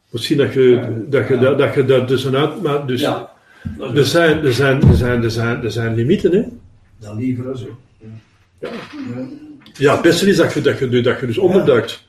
misschien 0.10 0.38
dat 0.38 0.54
je, 0.54 1.06
dat, 1.08 1.28
je, 1.28 1.38
dat, 1.38 1.58
dat 1.58 1.74
je 1.74 1.86
daar 1.86 2.06
tussenuit. 2.06 2.62
Maar 2.62 2.88
dus. 2.88 3.02
Ja. 3.02 3.36
Er 3.80 4.06
zijn, 4.06 4.44
er, 4.44 4.54
zijn, 4.54 4.82
er, 4.82 4.96
zijn, 4.96 5.24
er, 5.24 5.32
zijn, 5.32 5.64
er 5.64 5.72
zijn 5.72 5.96
limieten, 5.96 6.32
hè? 6.32 6.44
Dan 7.00 7.18
liever 7.18 7.58
zo. 7.58 7.78
Ja. 7.98 8.08
Ja, 8.60 8.70
het 9.74 10.02
beste 10.02 10.28
is 10.28 10.38
dat 10.38 10.54
je, 10.54 10.62
dat 10.62 10.80
je, 10.80 11.02
dat 11.02 11.20
je 11.20 11.26
dus 11.26 11.38
onderduikt. 11.38 12.04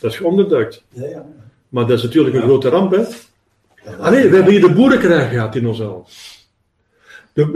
Dat 0.00 0.14
je 0.14 0.24
onderduikt. 0.24 0.84
Ja, 0.88 1.08
ja. 1.08 1.26
Maar 1.68 1.86
dat 1.86 1.98
is 1.98 2.04
natuurlijk 2.04 2.34
een 2.34 2.42
grote 2.42 2.68
ramp, 2.68 2.92
hè? 2.92 3.02
Ah 3.98 4.10
nee, 4.10 4.28
we 4.28 4.34
hebben 4.34 4.52
hier 4.52 4.60
de 4.60 4.72
boerenkrijg 4.72 5.30
gehad 5.30 5.54
in 5.54 5.66
ons 5.66 5.80
al. 5.80 6.06
De, 7.32 7.50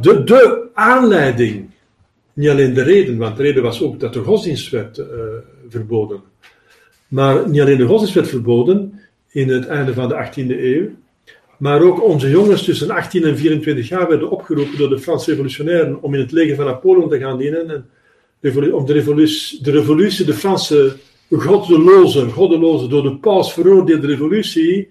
de, 0.00 0.24
de 0.24 0.68
aanleiding, 0.74 1.70
niet 2.32 2.48
alleen 2.48 2.74
de 2.74 2.82
reden, 2.82 3.18
want 3.18 3.36
de 3.36 3.42
reden 3.42 3.62
was 3.62 3.82
ook 3.82 4.00
dat 4.00 4.12
de 4.12 4.22
godsdienst 4.22 4.70
werd 4.70 4.98
uh, 4.98 5.06
verboden. 5.68 6.20
Maar 7.08 7.48
niet 7.48 7.60
alleen 7.60 7.78
de 7.78 7.86
godsdienst 7.86 8.14
werd 8.14 8.28
verboden 8.28 9.00
in 9.28 9.48
het 9.48 9.66
einde 9.66 9.94
van 9.94 10.08
de 10.08 10.28
18e 10.28 10.60
eeuw, 10.60 10.88
maar 11.58 11.82
ook 11.82 12.04
onze 12.04 12.30
jongens 12.30 12.64
tussen 12.64 12.90
18 12.90 13.24
en 13.24 13.38
24 13.38 13.88
jaar 13.88 14.08
werden 14.08 14.30
opgeroepen 14.30 14.78
door 14.78 14.88
de 14.88 14.98
Franse 14.98 15.30
revolutionairen 15.30 16.02
om 16.02 16.14
in 16.14 16.20
het 16.20 16.32
leger 16.32 16.56
van 16.56 16.64
Napoleon 16.64 17.08
te 17.08 17.18
gaan 17.18 17.38
dienen. 17.38 17.70
En 17.70 17.88
om 18.72 18.86
de 18.86 18.92
revolutie, 18.92 19.62
de 19.62 19.70
revolutie, 19.70 20.24
de 20.24 20.34
Franse 20.34 20.96
goddeloze, 21.30 22.28
goddeloze, 22.28 22.88
door 22.88 23.02
de 23.02 23.16
paus 23.16 23.52
veroordeelde 23.52 24.06
revolutie 24.06 24.88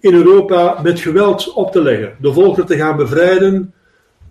in 0.00 0.14
Europa 0.14 0.80
met 0.82 1.00
geweld 1.00 1.52
op 1.52 1.72
te 1.72 1.82
leggen. 1.82 2.16
De 2.20 2.32
volkeren 2.32 2.66
te 2.66 2.76
gaan 2.76 2.96
bevrijden 2.96 3.74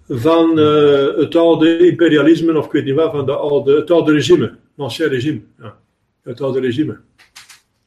van 0.09 0.59
uh, 0.59 1.17
het 1.17 1.35
oude 1.35 1.87
imperialisme, 1.87 2.57
of 2.57 2.65
ik 2.65 2.71
weet 2.71 2.85
niet 2.85 2.95
wat, 2.95 3.11
van 3.11 3.25
de 3.25 3.35
oude, 3.35 3.75
het 3.75 3.91
oude 3.91 4.11
regime, 4.11 4.55
ancien 4.77 5.07
regime. 5.07 5.41
Het 6.23 6.41
oude 6.41 6.59
regime. 6.59 6.97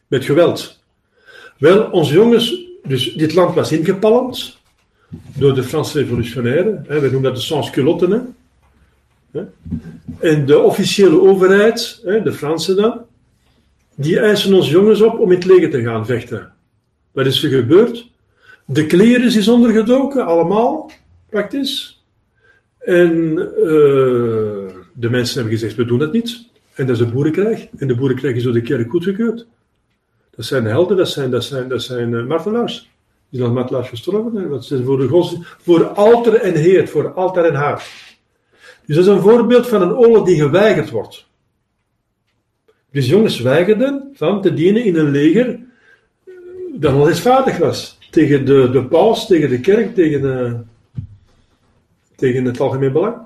Met 0.07 0.25
geweld. 0.25 0.81
Wel, 1.59 1.91
onze 1.91 2.13
jongens, 2.13 2.67
dus 2.85 3.13
dit 3.13 3.35
land 3.35 3.55
was 3.55 3.73
ingepalmd 3.73 4.59
door 5.37 5.55
de 5.55 5.63
Franse 5.63 5.99
revolutionairen. 5.99 6.85
Hè, 6.89 7.01
we 7.01 7.11
noemen 7.11 7.23
dat 7.23 7.37
de 7.37 7.47
sans-culotten. 7.47 8.37
En 10.19 10.47
de 10.47 10.59
officiële 10.59 11.21
overheid, 11.21 12.01
de 12.25 12.33
Fransen 12.33 12.77
dan, 12.77 13.01
die 13.95 14.21
eisen 14.21 14.55
ons 14.55 14.71
jongens 14.71 15.01
op 15.01 15.19
om 15.19 15.31
in 15.31 15.39
het 15.39 15.47
leger 15.47 15.71
te 15.71 15.83
gaan 15.83 16.07
vechten. 16.07 16.53
Wat 17.13 17.27
is 17.27 17.43
er 17.43 17.51
gebeurd? 17.51 18.11
De 18.65 18.87
kleren 18.87 19.27
is 19.27 19.49
ondergedoken, 19.49 20.27
allemaal, 20.27 20.91
praktisch. 21.31 22.03
En 22.79 23.13
uh, 23.39 23.69
de 24.95 25.11
mensen 25.11 25.35
hebben 25.35 25.59
gezegd, 25.59 25.75
we 25.75 25.85
doen 25.85 25.99
dat 25.99 26.13
niet. 26.13 26.47
En 26.75 26.87
dat 26.87 26.99
is 26.99 27.07
de 27.07 27.13
boerenkrijg. 27.13 27.67
En 27.77 27.89
de 27.89 27.95
boerenkrijg 27.95 28.37
is 28.37 28.43
door 28.43 28.53
de 28.53 28.61
kerk 28.61 28.91
goedgekeurd. 28.91 29.47
Dat 30.37 30.45
zijn 30.45 30.63
de 30.63 30.69
helden, 30.69 30.97
dat 30.97 31.09
zijn, 31.09 31.31
dat 31.31 31.45
zijn, 31.45 31.69
dat 31.69 31.83
zijn 31.83 32.13
uh, 32.13 32.27
martelaars. 32.27 32.91
Die 33.31 33.41
zijn 33.41 33.53
martelaars 33.53 33.89
gestorven. 33.89 34.63
Voor, 34.85 34.99
de 34.99 35.09
gods, 35.09 35.37
voor 35.63 35.85
alter 35.85 36.35
en 36.35 36.55
heer, 36.55 36.89
voor 36.89 37.13
altaar 37.13 37.45
en 37.45 37.55
haar. 37.55 38.08
Dus 38.89 38.97
dat 38.97 39.07
is 39.07 39.13
een 39.13 39.31
voorbeeld 39.31 39.69
van 39.69 39.83
een 39.83 39.97
oorlog 39.97 40.27
die 40.27 40.41
geweigerd 40.41 40.91
wordt. 40.91 41.27
Dus 42.91 43.07
jongens 43.09 43.41
weigerden 43.41 44.11
van 44.13 44.43
te 44.43 44.55
dienen 44.55 44.85
in 44.85 44.97
een 44.97 45.11
leger 45.11 45.61
dat 46.73 46.95
nog 46.95 47.17
vaardig 47.21 47.59
was. 47.59 47.99
Tegen 48.11 48.45
de, 48.45 48.71
de 48.71 48.85
paus, 48.85 49.27
tegen 49.27 49.49
de 49.49 49.61
kerk, 49.61 49.95
tegen, 49.95 50.23
uh, 50.23 50.53
tegen 52.15 52.45
het 52.45 52.61
algemeen 52.61 52.93
belang. 52.93 53.17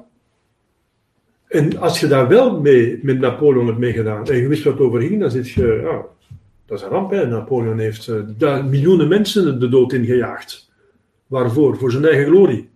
En 1.48 1.78
als 1.78 2.00
je 2.00 2.06
daar 2.06 2.28
wel 2.28 2.60
mee, 2.60 2.98
met 3.02 3.18
Napoleon 3.18 3.66
hebt 3.66 3.78
meegedaan 3.78 4.26
en 4.26 4.36
je 4.36 4.48
wist 4.48 4.64
wat 4.64 4.78
over 4.78 5.00
ging, 5.00 5.20
dan 5.20 5.30
zit 5.30 5.50
je, 5.50 5.80
ja, 5.82 6.04
dat 6.66 6.78
is 6.78 6.84
een 6.84 6.90
ramp. 6.90 7.10
Hè. 7.10 7.26
Napoleon 7.26 7.78
heeft 7.78 8.08
uh, 8.38 8.64
miljoenen 8.64 9.08
mensen 9.08 9.60
de 9.60 9.68
dood 9.68 9.92
in 9.92 10.04
gejaagd. 10.04 10.70
Waarvoor? 11.26 11.76
Voor 11.76 11.90
zijn 11.90 12.04
eigen 12.04 12.26
glorie. 12.26 12.70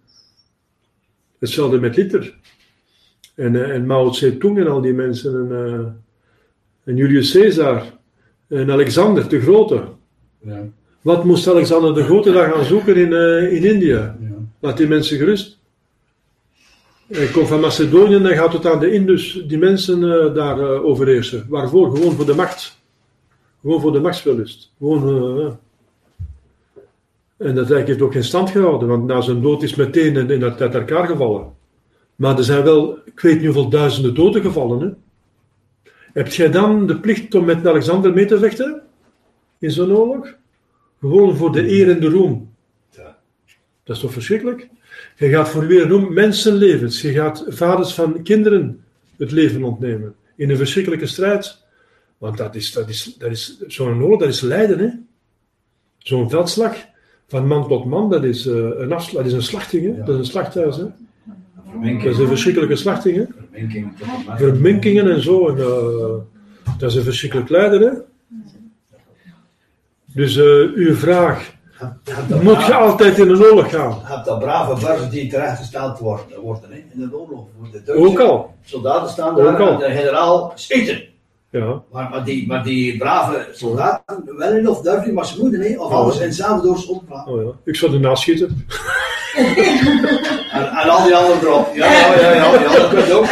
Hetzelfde 1.39 1.80
met 1.80 1.97
Hitler. 1.97 2.34
En, 3.37 3.55
uh, 3.55 3.70
en 3.70 3.87
Mao 3.87 4.12
Zedong 4.12 4.59
en 4.59 4.66
al 4.66 4.80
die 4.80 4.93
mensen. 4.93 5.34
En, 5.34 5.49
uh, 5.51 5.87
en 6.84 6.97
Julius 6.97 7.32
Caesar. 7.32 7.82
En 8.49 8.70
Alexander 8.70 9.28
de 9.28 9.41
Grote. 9.41 9.82
Ja. 10.41 10.64
Wat 11.01 11.24
moest 11.24 11.49
Alexander 11.49 11.95
de 11.95 12.03
Grote 12.03 12.32
daar 12.32 12.53
gaan 12.53 12.64
zoeken 12.64 12.97
in, 12.97 13.11
uh, 13.11 13.53
in 13.53 13.64
India? 13.64 14.16
Ja. 14.20 14.34
Laat 14.61 14.76
die 14.76 14.89
mensen 14.89 15.18
gerust. 15.18 15.59
Hij 17.07 17.26
komt 17.26 17.49
van 17.49 17.61
Macedonië 17.61 18.14
en 18.14 18.37
gaat 18.37 18.51
tot 18.51 18.66
aan 18.66 18.80
de 18.80 18.93
Indus 18.93 19.45
die 19.47 19.59
mensen 19.59 20.01
daar 20.34 20.59
overheersen. 20.82 21.47
Waarvoor? 21.49 21.97
Gewoon 21.97 22.12
voor 22.12 22.26
de 22.26 22.34
macht. 22.34 22.78
Gewoon 23.61 23.80
voor 23.80 23.93
de 23.93 24.01
machtsverlust. 24.01 24.72
Gewoon. 24.78 25.59
En 27.37 27.55
dat 27.55 27.68
heeft 27.68 28.03
ook 28.03 28.12
geen 28.12 28.24
stand 28.24 28.51
gehouden, 28.51 28.89
want 28.89 29.07
na 29.07 29.20
zijn 29.20 29.43
dood 29.43 29.62
is 29.62 29.74
meteen 29.74 30.16
in, 30.16 30.30
in 30.30 30.41
dat 30.41 30.61
uit 30.61 30.74
elkaar 30.74 31.07
gevallen. 31.07 31.55
Maar 32.16 32.38
er 32.38 32.44
zijn 32.44 32.64
wel, 32.64 32.98
ik 33.04 33.20
weet 33.20 33.34
niet 33.34 33.44
hoeveel 33.44 33.68
duizenden 33.68 34.14
doden 34.14 34.42
gevallen. 34.42 34.80
Hè? 34.80 34.88
Heb 36.12 36.28
jij 36.28 36.50
dan 36.50 36.86
de 36.86 37.00
plicht 37.00 37.34
om 37.34 37.44
met 37.44 37.66
Alexander 37.66 38.12
mee 38.12 38.26
te 38.26 38.38
vechten? 38.38 38.82
In 39.58 39.70
zo'n 39.70 39.92
oorlog? 39.92 40.34
Gewoon 41.00 41.36
voor 41.36 41.52
de 41.52 41.68
eer 41.68 41.90
en 41.90 42.00
de 42.00 42.08
roem. 42.08 42.54
Ja. 42.90 43.18
Dat 43.84 43.96
is 43.96 44.02
toch 44.02 44.12
verschrikkelijk? 44.12 44.68
Je 45.16 45.28
gaat 45.28 45.48
voor 45.48 45.66
weer 45.66 45.88
roem 45.88 46.12
mensenlevens. 46.12 47.00
Je 47.00 47.12
gaat 47.12 47.44
vaders 47.48 47.94
van 47.94 48.22
kinderen 48.22 48.84
het 49.16 49.30
leven 49.30 49.64
ontnemen. 49.64 50.14
In 50.36 50.50
een 50.50 50.56
verschrikkelijke 50.56 51.06
strijd. 51.06 51.64
Want 52.18 52.36
dat 52.36 52.54
is, 52.54 52.72
dat 52.72 52.88
is, 52.88 53.14
dat 53.18 53.30
is, 53.30 53.60
zo'n 53.66 54.02
oorlog, 54.02 54.20
dat 54.20 54.28
is 54.28 54.40
lijden. 54.40 54.78
Hè? 54.78 54.90
Zo'n 55.98 56.30
veldslag 56.30 56.76
van 57.28 57.46
man 57.46 57.68
tot 57.68 57.84
man, 57.84 58.10
dat 58.10 58.24
is, 58.24 58.46
uh, 58.46 58.54
een, 58.54 58.92
afslag, 58.92 59.22
dat 59.22 59.26
is 59.26 59.32
een 59.32 59.42
slachting. 59.42 59.84
Hè? 59.84 59.98
Dat 59.98 60.08
is 60.08 60.18
een 60.18 60.24
slachthuis. 60.24 60.76
Hè? 60.76 60.86
Dat 61.72 62.12
is 62.12 62.18
een 62.18 62.26
verschrikkelijke 62.26 62.76
slachting, 62.76 63.16
hè? 63.16 63.24
Verminkingen 64.36 65.10
en 65.10 65.22
zo. 65.22 65.48
En, 65.48 65.56
uh, 65.56 65.66
dat 66.78 66.90
is 66.90 66.96
een 66.96 67.02
verschrikkelijk 67.02 67.48
lijden, 67.48 67.82
hè? 67.82 67.90
Dus 70.06 70.36
uh, 70.36 70.74
uw 70.74 70.94
vraag. 70.94 71.54
Moet 72.42 72.66
je 72.66 72.74
altijd 72.74 73.18
in 73.18 73.30
een 73.30 73.42
oorlog 73.42 73.70
gaan? 73.70 74.00
Heb 74.02 74.24
dat 74.24 74.38
brave 74.38 74.86
burgers 74.86 75.10
die 75.10 75.30
terechtgesteld 75.30 75.98
worden, 75.98 76.40
worden 76.40 76.70
hè, 76.70 76.76
in 76.76 77.08
de 77.08 77.18
oorlog. 77.18 77.46
De 77.72 77.82
Duitse 77.82 78.06
Ook 78.06 78.20
al. 78.20 78.54
Soldaten 78.64 79.10
staan 79.10 79.36
daar 79.36 79.60
en 79.60 79.78
de 79.78 79.84
generaal 79.84 80.52
schieten. 80.54 81.02
Ja. 81.51 81.82
Maar, 81.92 82.11
maar, 82.11 82.24
die, 82.24 82.47
maar 82.47 82.64
die 82.64 82.97
brave 82.97 83.49
soldaten, 83.53 84.36
wel 84.36 84.53
in 84.53 84.68
of 84.68 84.80
durf 84.80 85.12
maar 85.12 85.26
ze 85.26 85.40
moeten, 85.40 85.61
hè, 85.61 85.78
of 85.78 85.90
oh. 85.90 85.97
alles 85.97 86.18
in 86.18 86.32
zelf 86.32 86.62
door 86.62 86.78
ze 86.78 86.90
Oh 87.26 87.44
ja, 87.44 87.51
ik 87.64 87.76
zou 87.76 87.92
ernaast 87.92 88.22
schieten. 88.22 88.66
en, 90.53 90.66
en 90.66 90.88
al 90.88 91.05
die 91.05 91.14
anderen 91.14 91.42
erop. 91.42 91.74
Ja, 91.74 91.92
ja, 91.92 92.20
ja, 92.20 92.32
ja, 92.32 92.61
ja 92.61 92.76
dat 92.76 92.88
kunt 92.88 93.12
ook. 93.12 93.26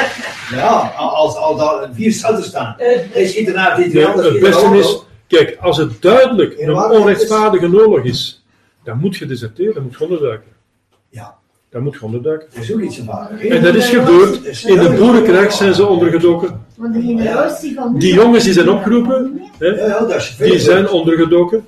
Ja, 0.51 0.93
als, 0.97 1.37
als 1.37 1.59
daar 1.59 1.89
vier 1.93 2.13
celden 2.13 2.45
staan, 2.45 2.75
hij 2.79 3.27
schiet 3.27 3.49
ernaar 3.49 3.77
die 3.77 3.91
twee 3.91 4.07
Het 4.07 4.41
beste 4.41 4.77
is, 4.77 5.03
kijk, 5.27 5.57
als 5.61 5.77
het 5.77 6.03
duidelijk 6.03 6.59
een 6.59 6.75
onrechtvaardige 6.75 7.67
oorlog 7.67 8.05
is, 8.05 8.45
dan 8.85 8.99
moet 8.99 9.17
je 9.17 9.27
deserteren, 9.27 9.75
dan 9.75 9.83
moet 9.83 9.97
je 9.99 10.05
onderduiken. 10.05 10.51
Ja. 11.09 11.39
Dat 11.75 11.83
moet 11.83 11.95
je 11.95 12.05
onderduiken. 12.05 12.49
Dat 12.55 12.63
is 12.63 12.73
ook 12.73 12.81
iets 12.81 12.99
En 13.49 13.63
dat 13.63 13.75
is 13.75 13.89
gebeurd. 13.89 14.65
In 14.65 14.79
de 14.79 14.95
boerenkrijg 14.99 15.53
zijn 15.53 15.75
ze 15.75 15.87
ondergedoken. 15.87 16.67
Die 17.99 18.15
jongens 18.15 18.45
die 18.45 18.53
zijn 18.53 18.71
opgeroepen, 18.71 19.41
hè, 19.59 19.75
die 20.39 20.59
zijn 20.59 20.89
ondergedoken. 20.89 21.65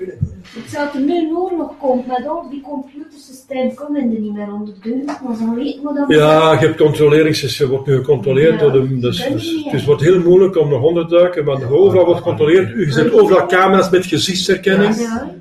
zou 0.68 0.88
er 0.94 1.00
nu 1.00 1.18
een 1.18 1.36
oorlog 1.36 1.72
komt 1.78 2.06
met 2.06 2.28
al 2.28 2.46
die 2.50 2.60
computersystemen, 2.60 3.74
komen 3.74 4.00
er 4.00 4.06
niet 4.06 4.34
meer 4.34 4.52
onder 4.52 4.74
de 4.82 5.02
maar 5.04 5.36
ze 5.36 5.54
weten 5.54 5.82
wat 5.82 5.96
dat 5.96 6.04
Ja, 6.08 6.52
je 6.52 6.58
hebt 6.58 6.76
controleringssysteem, 6.76 7.66
je 7.66 7.72
wordt 7.72 7.88
nu 7.88 7.96
gecontroleerd 7.96 8.60
door 8.60 8.72
de, 8.72 8.98
dus, 8.98 9.28
dus, 9.28 9.64
het 9.64 9.84
wordt 9.84 10.02
heel 10.02 10.20
moeilijk 10.20 10.56
om 10.56 10.68
nog 10.68 10.82
onder 10.82 11.06
te 11.08 11.14
duiken, 11.14 11.44
maar 11.44 11.70
overal 11.70 12.04
wordt 12.04 12.20
gecontroleerd. 12.20 12.74
U 12.74 12.90
zet 12.90 13.12
overal 13.12 13.46
camera's 13.46 13.90
met 13.90 14.06
gezichtsherkenning. 14.06 14.96
Ja. 14.96 15.34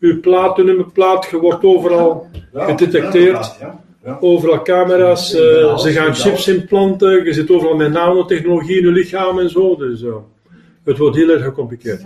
Uw 0.00 0.20
plaat, 0.20 0.56
nummerplaat, 0.56 1.28
je 1.30 1.38
wordt 1.38 1.64
overal 1.64 2.26
gedetecteerd. 2.52 3.56
Overal 4.20 4.62
camera's, 4.62 5.34
uh, 5.34 5.78
ze 5.78 5.92
gaan 5.92 6.14
chips 6.14 6.48
implanten, 6.48 7.24
je 7.24 7.32
zit 7.32 7.50
overal 7.50 7.76
met 7.76 7.92
nanotechnologie 7.92 8.76
in 8.76 8.84
je 8.84 8.92
lichaam 8.92 9.38
en 9.38 9.50
zo. 9.50 9.76
Dus 9.76 10.02
uh, 10.02 10.16
het 10.84 10.98
wordt 10.98 11.16
heel 11.16 11.30
erg 11.30 11.42
gecompliceerd. 11.42 12.02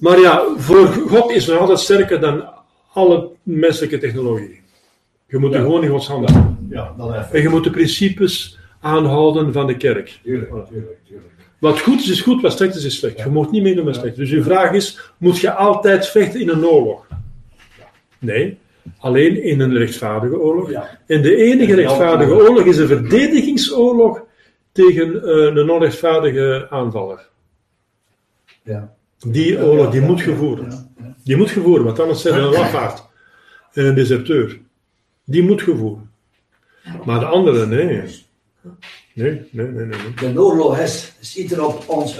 Maar 0.00 0.20
ja, 0.20 0.44
voor 0.56 0.86
God 0.86 1.30
is 1.30 1.46
nog 1.46 1.58
altijd 1.58 1.78
sterker 1.78 2.20
dan 2.20 2.44
alle 2.92 3.28
menselijke 3.42 3.98
technologie. 3.98 4.60
Je 5.26 5.38
moet 5.38 5.50
ja. 5.52 5.56
er 5.56 5.62
gewoon 5.62 5.82
in 5.82 5.90
Gods 5.90 6.06
handen 6.06 6.58
Ja, 6.70 6.94
dan 6.96 7.14
even. 7.14 7.32
En 7.32 7.42
je 7.42 7.48
moet 7.48 7.64
de 7.64 7.70
principes 7.70 8.58
aanhouden 8.80 9.52
van 9.52 9.66
de 9.66 9.76
kerk. 9.76 10.20
Tuurlijk, 10.22 10.50
tuurlijk, 10.50 10.98
tuurlijk. 11.06 11.28
Wat 11.58 11.80
goed 11.80 12.00
is, 12.00 12.08
is 12.08 12.20
goed, 12.20 12.42
wat 12.42 12.52
slecht 12.52 12.74
is, 12.74 12.84
is 12.84 12.98
slecht. 12.98 13.18
Je 13.18 13.28
moet 13.28 13.50
niet 13.50 13.62
meedoen 13.62 13.84
met 13.84 13.94
slecht. 13.94 14.16
Dus 14.16 14.30
uw 14.30 14.42
vraag 14.42 14.72
is, 14.72 15.12
moet 15.18 15.38
je 15.38 15.52
altijd 15.52 16.06
vechten 16.06 16.40
in 16.40 16.48
een 16.48 16.64
oorlog? 16.64 17.06
Nee, 18.18 18.58
alleen 18.98 19.42
in 19.42 19.60
een 19.60 19.76
rechtvaardige 19.76 20.38
oorlog. 20.38 20.70
En 21.06 21.22
de 21.22 21.36
enige 21.36 21.74
rechtvaardige 21.74 22.32
oorlog 22.32 22.64
is 22.64 22.78
een 22.78 22.86
verdedigingsoorlog 22.86 24.22
tegen 24.72 25.14
uh, 25.14 25.22
een 25.54 25.70
onrechtvaardige 25.70 26.66
aanvaller. 26.70 27.28
Ja. 28.62 28.94
Die 29.26 29.64
oorlog, 29.64 29.90
die 29.90 30.00
moet 30.00 30.20
gevoerd. 30.20 30.84
Die 31.24 31.36
moet 31.36 31.50
gevoerd, 31.50 31.82
want 31.82 32.00
anders 32.00 32.22
zijn 32.22 32.34
we 32.34 32.40
een 32.40 32.52
lafaard 32.52 33.06
en 33.72 33.84
een 33.84 33.94
deserteur. 33.94 34.60
Die 35.24 35.42
moet 35.42 35.62
gevoerd. 35.62 36.00
Maar 37.04 37.20
de 37.20 37.26
andere, 37.26 37.66
nee. 37.66 37.86
Nee, 39.12 39.48
nee, 39.50 39.66
nee, 39.66 39.86
nee. 39.86 40.32
De 40.32 40.40
oorlog 40.40 40.78
is, 40.78 41.12
ziet 41.20 41.52
er 41.52 41.64
op 41.64 41.84
ons. 41.86 42.18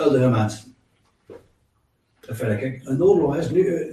Kijk, 2.39 2.81
een 2.85 3.03
oorlog 3.03 3.37
is 3.37 3.51
nu 3.51 3.91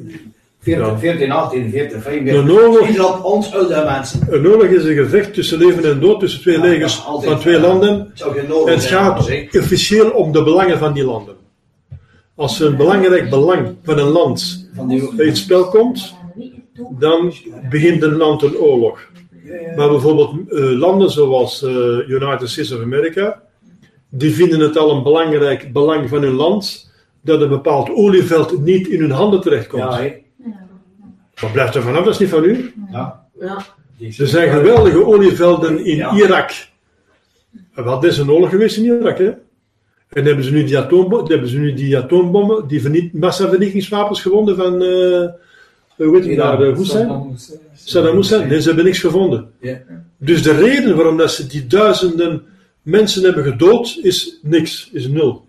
14, 0.76 1.00
14, 1.00 1.32
18, 1.32 1.70
14, 1.70 2.02
45. 2.02 2.42
Een 2.42 2.52
oorlog, 2.52 3.24
ons 3.24 3.54
oude 3.54 3.84
mensen. 3.86 4.28
Een 4.30 4.48
oorlog 4.48 4.68
is 4.68 4.84
een 4.84 4.96
gevecht 4.96 5.34
tussen 5.34 5.58
leven 5.58 5.84
en 5.84 6.00
dood, 6.00 6.20
tussen 6.20 6.42
twee 6.42 6.60
legers 6.60 6.96
van 6.96 7.40
twee 7.40 7.60
landen. 7.60 8.12
En 8.66 8.74
het 8.74 8.86
gaat 8.86 9.30
officieel 9.52 10.10
om 10.10 10.32
de 10.32 10.44
belangen 10.44 10.78
van 10.78 10.94
die 10.94 11.04
landen. 11.04 11.36
Als 12.36 12.60
een 12.60 12.76
belangrijk 12.76 13.30
belang 13.30 13.76
van 13.84 13.98
een 13.98 14.10
land 14.10 14.70
bij 15.16 15.26
het 15.26 15.38
spel 15.38 15.68
komt, 15.68 16.16
dan 17.00 17.34
begint 17.70 18.04
een 18.04 18.16
land 18.16 18.42
een 18.42 18.58
oorlog. 18.58 19.00
Maar 19.76 19.90
bijvoorbeeld 19.90 20.34
uh, 20.50 20.80
landen 20.80 21.10
zoals 21.12 21.64
uh, 21.64 21.72
United 22.10 22.50
States 22.50 22.72
of 22.72 22.82
America, 22.82 23.42
die 24.10 24.34
vinden 24.34 24.60
het 24.60 24.78
al 24.78 24.92
een 24.92 25.04
belangrijk 25.04 25.74
belang 25.74 26.10
van 26.10 26.22
hun 26.22 26.36
land 26.36 26.92
dat 27.22 27.42
een 27.42 27.50
bepaald 27.50 27.90
olieveld 27.90 28.64
niet 28.64 28.88
in 28.88 29.00
hun 29.00 29.12
handen 29.12 29.42
terechtkomt. 29.42 29.94
Ja, 29.94 30.12
Wat 31.40 31.52
blijft 31.52 31.76
er 31.76 31.82
vanaf? 31.82 32.04
Dat 32.04 32.14
is 32.14 32.20
niet 32.20 32.30
van 32.30 32.44
u. 32.44 32.74
Ja. 32.92 33.28
ja. 33.40 33.66
Er 34.18 34.28
zijn 34.28 34.50
geweldige 34.50 35.06
olievelden 35.06 35.86
in 35.86 36.16
Irak. 36.16 36.52
Wat 37.74 38.04
is 38.04 38.18
een 38.18 38.32
oorlog 38.32 38.50
geweest 38.50 38.78
in 38.78 38.84
Irak, 38.84 39.18
hè? 39.18 39.32
En 40.10 40.26
hebben 40.26 40.44
ze 40.44 40.52
nu 40.52 40.64
die, 40.64 40.78
atoombom, 40.78 41.28
hebben 41.28 41.50
ze 41.50 41.58
nu 41.58 41.74
die 41.74 41.98
atoombommen, 41.98 42.68
die 42.68 42.82
verniet, 42.82 43.14
massavernietigingswapens 43.14 44.22
gewonnen 44.22 44.56
van, 44.56 44.74
uh, 44.74 45.28
hoe 45.96 46.16
heet 46.16 46.26
het 46.26 46.36
daar, 46.36 46.60
Hussein? 46.62 47.38
Saddam 47.74 48.16
Hussein. 48.16 48.48
Nee, 48.48 48.62
ze 48.62 48.68
hebben 48.68 48.86
niks 48.86 49.00
gevonden. 49.00 49.52
Ja. 49.60 49.80
Dus 50.18 50.44
de 50.44 50.54
reden 50.54 50.96
waarom 50.96 51.18
dat 51.18 51.32
ze 51.32 51.48
die 51.48 51.68
duizenden 51.68 52.44
mensen 52.82 53.24
hebben 53.24 53.44
gedood, 53.44 54.00
is 54.02 54.40
niks, 54.42 54.90
is 54.94 55.08
nul. 55.08 55.46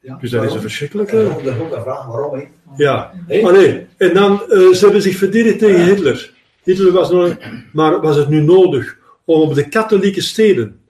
Ja. 0.00 0.16
Dus 0.20 0.30
dat 0.30 0.44
is 0.44 0.54
een 0.54 0.60
verschrikkelijke... 0.60 1.22
Is 1.22 1.28
ook 1.28 1.70
de 1.70 1.80
vraag 1.82 2.06
waarom, 2.06 2.38
hè? 2.38 2.44
Ja. 2.76 3.12
Nee, 3.26 3.86
en 3.96 4.14
dan, 4.14 4.32
uh, 4.32 4.72
ze 4.72 4.78
hebben 4.80 5.02
zich 5.02 5.16
verdedigd 5.16 5.58
tegen 5.58 5.84
Hitler. 5.84 6.32
Hitler 6.62 6.92
was 6.92 7.10
nog... 7.10 7.36
Maar 7.72 8.00
was 8.00 8.16
het 8.16 8.28
nu 8.28 8.40
nodig 8.40 8.96
om 9.24 9.40
op 9.40 9.54
de 9.54 9.68
katholieke 9.68 10.20
steden 10.20 10.80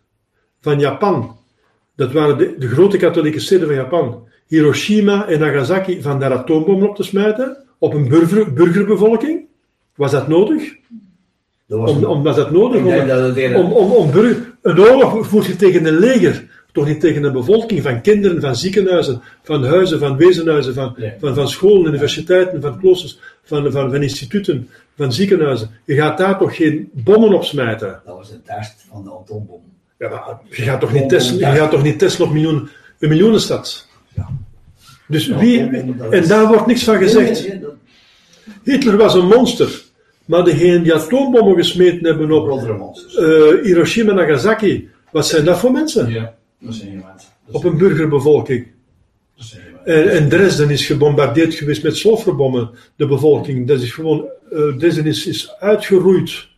van 0.60 0.78
Japan 0.78 1.36
dat 1.94 2.12
waren 2.12 2.38
de, 2.38 2.54
de, 2.58 2.68
grote 2.68 2.96
katholieke 2.96 3.40
steden 3.40 3.66
van 3.66 3.76
Japan. 3.76 4.28
Hiroshima 4.46 5.26
en 5.26 5.40
Nagasaki 5.40 6.02
van 6.02 6.20
daar 6.20 6.32
atoombommen 6.32 6.88
op 6.88 6.96
te 6.96 7.02
smijten 7.02 7.56
op 7.78 7.94
een 7.94 8.08
burger, 8.08 8.52
burgerbevolking. 8.52 9.46
Was 9.94 10.10
dat 10.10 10.28
nodig? 10.28 10.76
Dat 11.66 11.78
was, 11.78 11.90
om, 11.90 12.04
om, 12.04 12.22
was 12.22 12.36
dat 12.36 12.50
nodig? 12.50 12.80
Om, 12.80 13.54
om, 13.54 13.72
om, 13.72 13.90
om 13.90 14.10
burger, 14.10 14.52
een 14.62 14.80
oorlog 14.80 15.26
voert 15.26 15.46
je 15.46 15.56
tegen 15.56 15.86
een 15.86 15.98
leger, 15.98 16.61
toch 16.72 16.86
niet 16.86 17.00
tegen 17.00 17.22
een 17.22 17.32
bevolking 17.32 17.82
van 17.82 18.00
kinderen, 18.00 18.40
van 18.40 18.56
ziekenhuizen, 18.56 19.22
van 19.42 19.64
huizen, 19.64 19.98
van 19.98 20.16
wezenhuizen, 20.16 20.74
van, 20.74 20.96
van, 21.20 21.34
van 21.34 21.48
scholen, 21.48 21.86
universiteiten, 21.86 22.60
van 22.60 22.78
kloosters, 22.78 23.18
van, 23.44 23.72
van, 23.72 23.90
van 23.90 24.02
instituten, 24.02 24.68
van 24.96 25.12
ziekenhuizen. 25.12 25.70
Je 25.84 25.94
gaat 25.94 26.18
daar 26.18 26.38
toch 26.38 26.56
geen 26.56 26.90
bommen 26.92 27.32
op 27.32 27.44
smijten? 27.44 28.00
Dat 28.04 28.16
was 28.16 28.30
de 28.30 28.42
test 28.42 28.84
van 28.90 29.04
de 29.04 29.10
atoombom. 29.10 29.60
Ja, 29.98 30.40
je 30.50 30.62
gaat 30.62 30.80
toch 30.80 30.92
niet 30.92 31.08
testen, 31.08 31.38
je 31.38 31.44
gaat 31.44 31.70
toch 31.70 31.82
niet 31.82 31.98
testen 31.98 32.24
op 32.24 32.32
miljoen, 32.32 32.68
een 32.98 33.08
miljoenenstad? 33.08 33.88
Ja. 34.16 34.28
Dus 35.08 35.26
wie, 35.26 35.60
en 36.10 36.28
daar 36.28 36.46
wordt 36.46 36.66
niks 36.66 36.84
van 36.84 36.96
gezegd. 36.96 37.48
Hitler 38.62 38.96
was 38.96 39.14
een 39.14 39.26
monster. 39.26 39.82
Maar 40.24 40.44
degenen 40.44 40.82
die 40.82 40.94
atoombommen 40.94 41.56
gesmeten 41.56 42.06
hebben 42.06 42.30
op 42.30 42.48
uh, 42.48 43.62
Hiroshima 43.62 44.10
en 44.10 44.16
Nagasaki, 44.16 44.88
wat 45.10 45.26
zijn 45.26 45.44
dat 45.44 45.58
voor 45.58 45.72
mensen? 45.72 46.10
Ja, 46.10 46.34
dat. 46.62 47.32
Op 47.50 47.64
een 47.64 47.78
burgerbevolking. 47.78 48.66
En, 49.84 50.10
en, 50.10 50.28
Dresden 50.28 50.70
is 50.70 50.86
gebombardeerd 50.86 51.54
geweest 51.54 51.82
met 51.82 51.96
sulfurbommen, 51.96 52.70
de 52.96 53.06
bevolking. 53.06 53.66
Dat 53.66 53.80
is 53.80 53.92
gewoon, 53.92 54.24
uh, 54.52 54.76
Dresden 54.76 55.06
is, 55.06 55.26
is 55.26 55.54
uitgeroeid. 55.58 56.48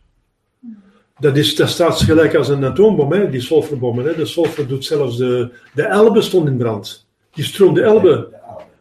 Dat, 1.19 1.37
is, 1.37 1.55
dat 1.55 1.69
staat 1.69 2.01
gelijk 2.01 2.35
als 2.35 2.49
een 2.49 2.65
atoombom, 2.65 3.11
hè, 3.11 3.29
die 3.29 3.41
sulfurbommen. 3.41 4.05
Hè. 4.05 4.15
De 4.15 4.25
sulfur 4.25 4.67
doet 4.67 4.85
zelfs 4.85 5.17
de, 5.17 5.49
de 5.73 5.83
Elbe 5.83 6.21
stond 6.21 6.47
in 6.47 6.57
brand. 6.57 7.07
Die 7.33 7.43
stroom, 7.43 7.73
de 7.73 7.81
Elbe, 7.81 8.27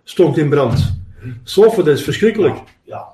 stond 0.05 0.39
in 0.39 0.49
brand. 0.49 0.99
Sulfur, 1.43 1.85
dat 1.85 1.99
is 1.99 2.05
verschrikkelijk. 2.05 2.57
Ja. 2.83 3.07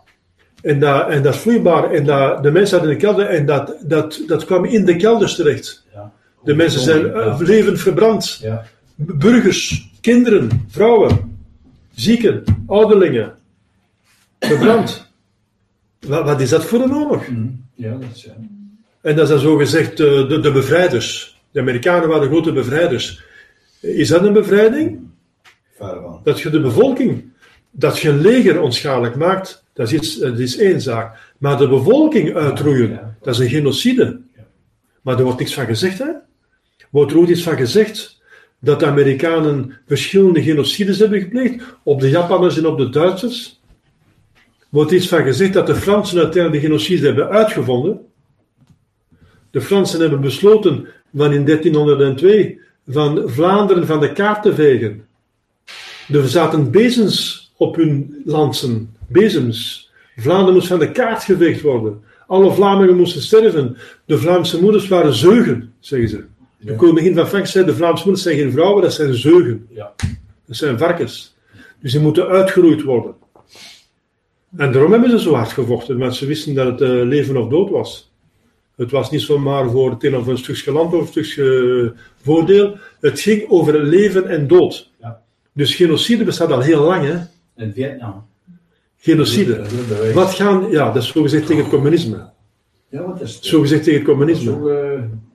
En, 0.62 0.80
dat, 0.80 1.08
en 1.08 1.22
dat 1.22 1.34
is 1.34 1.40
vloeibaar. 1.40 1.90
En 1.90 2.04
dat, 2.04 2.42
de 2.42 2.50
mensen 2.50 2.78
hadden 2.78 2.94
in 2.94 3.00
de 3.00 3.06
kelder 3.06 3.26
en 3.26 3.46
dat, 3.46 3.76
dat, 3.82 4.22
dat 4.26 4.44
kwam 4.44 4.64
in 4.64 4.84
de 4.84 4.96
kelders 4.96 5.34
terecht. 5.34 5.86
De 6.44 6.54
mensen 6.54 6.80
zijn 6.80 7.06
ja. 7.06 7.36
levend 7.38 7.80
verbrand. 7.80 8.38
Ja. 8.42 8.64
Burgers, 8.94 9.90
kinderen, 10.00 10.66
vrouwen, 10.68 11.38
zieken, 11.94 12.44
ouderlingen. 12.66 13.34
Verbrand. 14.38 15.12
wat, 16.06 16.24
wat, 16.24 16.40
is 16.40 16.48
dat 16.48 16.64
voor 16.64 16.80
een 16.80 16.94
oorlog? 16.94 17.28
Mm. 17.28 17.64
Ja, 17.74 17.90
dat 17.90 18.08
is 18.14 18.24
ja. 18.24 18.32
En 19.00 19.16
dat 19.16 19.28
zijn 19.28 19.40
zogezegd 19.40 19.96
de, 19.96 20.26
de, 20.28 20.40
de 20.40 20.52
bevrijders. 20.52 21.38
De 21.50 21.60
Amerikanen 21.60 22.08
waren 22.08 22.22
de 22.22 22.28
grote 22.28 22.52
bevrijders. 22.52 23.22
Is 23.80 24.08
dat 24.08 24.24
een 24.24 24.32
bevrijding? 24.32 24.98
Dat 26.22 26.40
je 26.40 26.50
de 26.50 26.60
bevolking, 26.60 27.32
dat 27.70 27.98
je 27.98 28.08
een 28.08 28.20
leger 28.20 28.60
onschadelijk 28.60 29.16
maakt, 29.16 29.64
dat 29.72 29.92
is, 29.92 30.18
dat 30.18 30.38
is 30.38 30.58
één 30.58 30.80
zaak. 30.80 31.34
Maar 31.38 31.58
de 31.58 31.68
bevolking 31.68 32.34
uitroeien, 32.34 33.16
dat 33.22 33.34
is 33.34 33.40
een 33.40 33.48
genocide. 33.48 34.20
Maar 35.02 35.18
er 35.18 35.24
wordt 35.24 35.38
niks 35.38 35.54
van 35.54 35.66
gezegd, 35.66 35.98
hè? 35.98 36.10
Wordt 36.90 37.12
er 37.12 37.18
ook 37.18 37.28
iets 37.28 37.42
van 37.42 37.56
gezegd 37.56 38.20
dat 38.58 38.80
de 38.80 38.86
Amerikanen 38.86 39.78
verschillende 39.86 40.42
genocides 40.42 40.98
hebben 40.98 41.20
gepleegd 41.20 41.62
op 41.82 42.00
de 42.00 42.08
Japanners 42.08 42.58
en 42.58 42.66
op 42.66 42.78
de 42.78 42.88
Duitsers? 42.88 43.60
Wordt 44.68 44.90
iets 44.90 45.08
van 45.08 45.22
gezegd 45.22 45.52
dat 45.52 45.66
de 45.66 45.74
Fransen 45.74 46.18
uiteindelijk 46.18 46.62
de 46.62 46.68
genocide 46.68 47.06
hebben 47.06 47.28
uitgevonden? 47.28 48.00
De 49.50 49.60
Fransen 49.60 50.00
hebben 50.00 50.20
besloten 50.20 50.86
van 51.14 51.32
in 51.32 51.44
1302 51.44 52.60
van 52.86 53.22
Vlaanderen 53.26 53.86
van 53.86 54.00
de 54.00 54.12
kaart 54.12 54.42
te 54.42 54.54
vegen. 54.54 55.04
Er 56.08 56.28
zaten 56.28 56.70
bezems 56.70 57.52
op 57.56 57.76
hun 57.76 58.22
lansen, 58.24 58.96
bezems. 59.06 59.90
Vlaanderen 60.16 60.54
moest 60.54 60.66
van 60.66 60.78
de 60.78 60.92
kaart 60.92 61.24
geveegd 61.24 61.60
worden. 61.60 62.02
Alle 62.26 62.52
Vlamingen 62.52 62.96
moesten 62.96 63.22
sterven. 63.22 63.76
De 64.04 64.18
Vlaamse 64.18 64.60
moeders 64.60 64.88
waren 64.88 65.14
zeugen, 65.14 65.72
zeggen 65.80 66.08
ze. 66.08 66.24
De 66.60 66.76
koningin 66.76 67.14
van 67.14 67.26
Frankrijk 67.26 67.46
zei, 67.46 67.64
de 67.64 67.74
Vlaamse 67.74 68.04
moeders 68.04 68.24
zijn 68.24 68.36
geen 68.36 68.52
vrouwen, 68.52 68.82
dat 68.82 68.92
zijn 68.92 69.14
zeugen. 69.14 69.66
Ja. 69.70 69.94
Dat 70.46 70.56
zijn 70.56 70.78
varkens. 70.78 71.36
Dus 71.80 71.92
die 71.92 72.00
moeten 72.00 72.26
uitgeroeid 72.26 72.82
worden. 72.82 73.14
En 74.56 74.72
daarom 74.72 74.92
hebben 74.92 75.10
ze 75.10 75.20
zo 75.20 75.34
hard 75.34 75.52
gevochten, 75.52 75.98
want 75.98 76.16
ze 76.16 76.26
wisten 76.26 76.54
dat 76.54 76.66
het 76.66 76.80
uh, 76.80 77.04
leven 77.04 77.36
of 77.36 77.48
dood 77.48 77.70
was. 77.70 78.12
Het 78.76 78.90
was 78.90 79.10
niet 79.10 79.20
zomaar 79.20 79.70
voor 79.70 79.90
het 79.90 80.04
een 80.04 80.16
of 80.16 80.26
een 80.26 80.38
stukje 80.38 80.72
land 80.72 80.94
of 80.94 81.00
een 81.00 81.06
stukje 81.06 81.94
voordeel. 82.22 82.76
Het 83.00 83.20
ging 83.20 83.48
over 83.48 83.82
leven 83.82 84.26
en 84.26 84.46
dood. 84.46 84.90
Ja. 85.00 85.22
Dus 85.52 85.74
genocide 85.74 86.24
bestaat 86.24 86.52
al 86.52 86.60
heel 86.60 86.82
lang, 86.82 87.04
hè? 87.04 87.18
In 87.64 87.72
Vietnam. 87.72 88.26
Genocide. 88.98 89.62
Wat 90.14 90.34
gaan, 90.34 90.70
ja, 90.70 90.92
dat 90.92 91.02
is 91.02 91.08
zogezegd 91.08 91.46
tegen 91.46 91.62
het 91.62 91.72
communisme. 91.72 92.30
Ja, 92.88 93.06
wat 93.06 93.20
is 93.20 93.34
het? 93.34 93.44
Zogezegd 93.44 93.84
tegen 93.84 93.98
het 93.98 94.08
communisme. 94.08 94.50
Zo, 94.50 94.68
uh, 94.68 94.74
Amerikanen. 94.74 95.29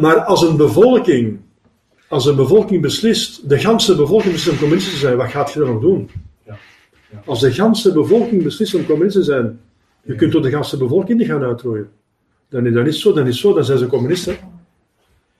Maar 0.00 0.20
als 0.20 0.42
een 0.42 0.56
bevolking, 0.56 1.38
als 2.08 2.26
een 2.26 2.36
bevolking 2.36 2.82
beslist, 2.82 3.48
de 3.48 3.58
ganse 3.58 3.96
bevolking 3.96 4.32
beslist 4.32 4.52
om 4.52 4.58
communist 4.58 4.90
te 4.90 4.96
zijn, 4.96 5.16
wat 5.16 5.30
gaat 5.30 5.52
je 5.52 5.58
dan 5.58 5.68
nog 5.72 5.80
doen? 5.80 6.10
Ja. 6.46 6.58
Ja. 7.10 7.22
Als 7.24 7.40
de 7.40 7.52
ganse 7.52 7.92
bevolking 7.92 8.42
beslist 8.42 8.74
om 8.74 8.86
communist 8.86 9.16
te 9.16 9.22
zijn, 9.22 9.60
je 10.02 10.14
kunt 10.14 10.32
door 10.32 10.42
de 10.42 10.50
ganse 10.50 10.76
bevolking 10.76 11.18
niet 11.18 11.28
gaan 11.28 11.42
uitrooien. 11.42 11.90
Dan 12.48 12.66
is 12.66 12.72
dat 12.72 12.84
niet 12.84 12.94
zo, 12.94 13.12
dan 13.12 13.26
is 13.26 13.40
zo, 13.40 13.54
dan 13.54 13.64
zijn 13.64 13.78
ze 13.78 13.86
communisten. 13.86 14.36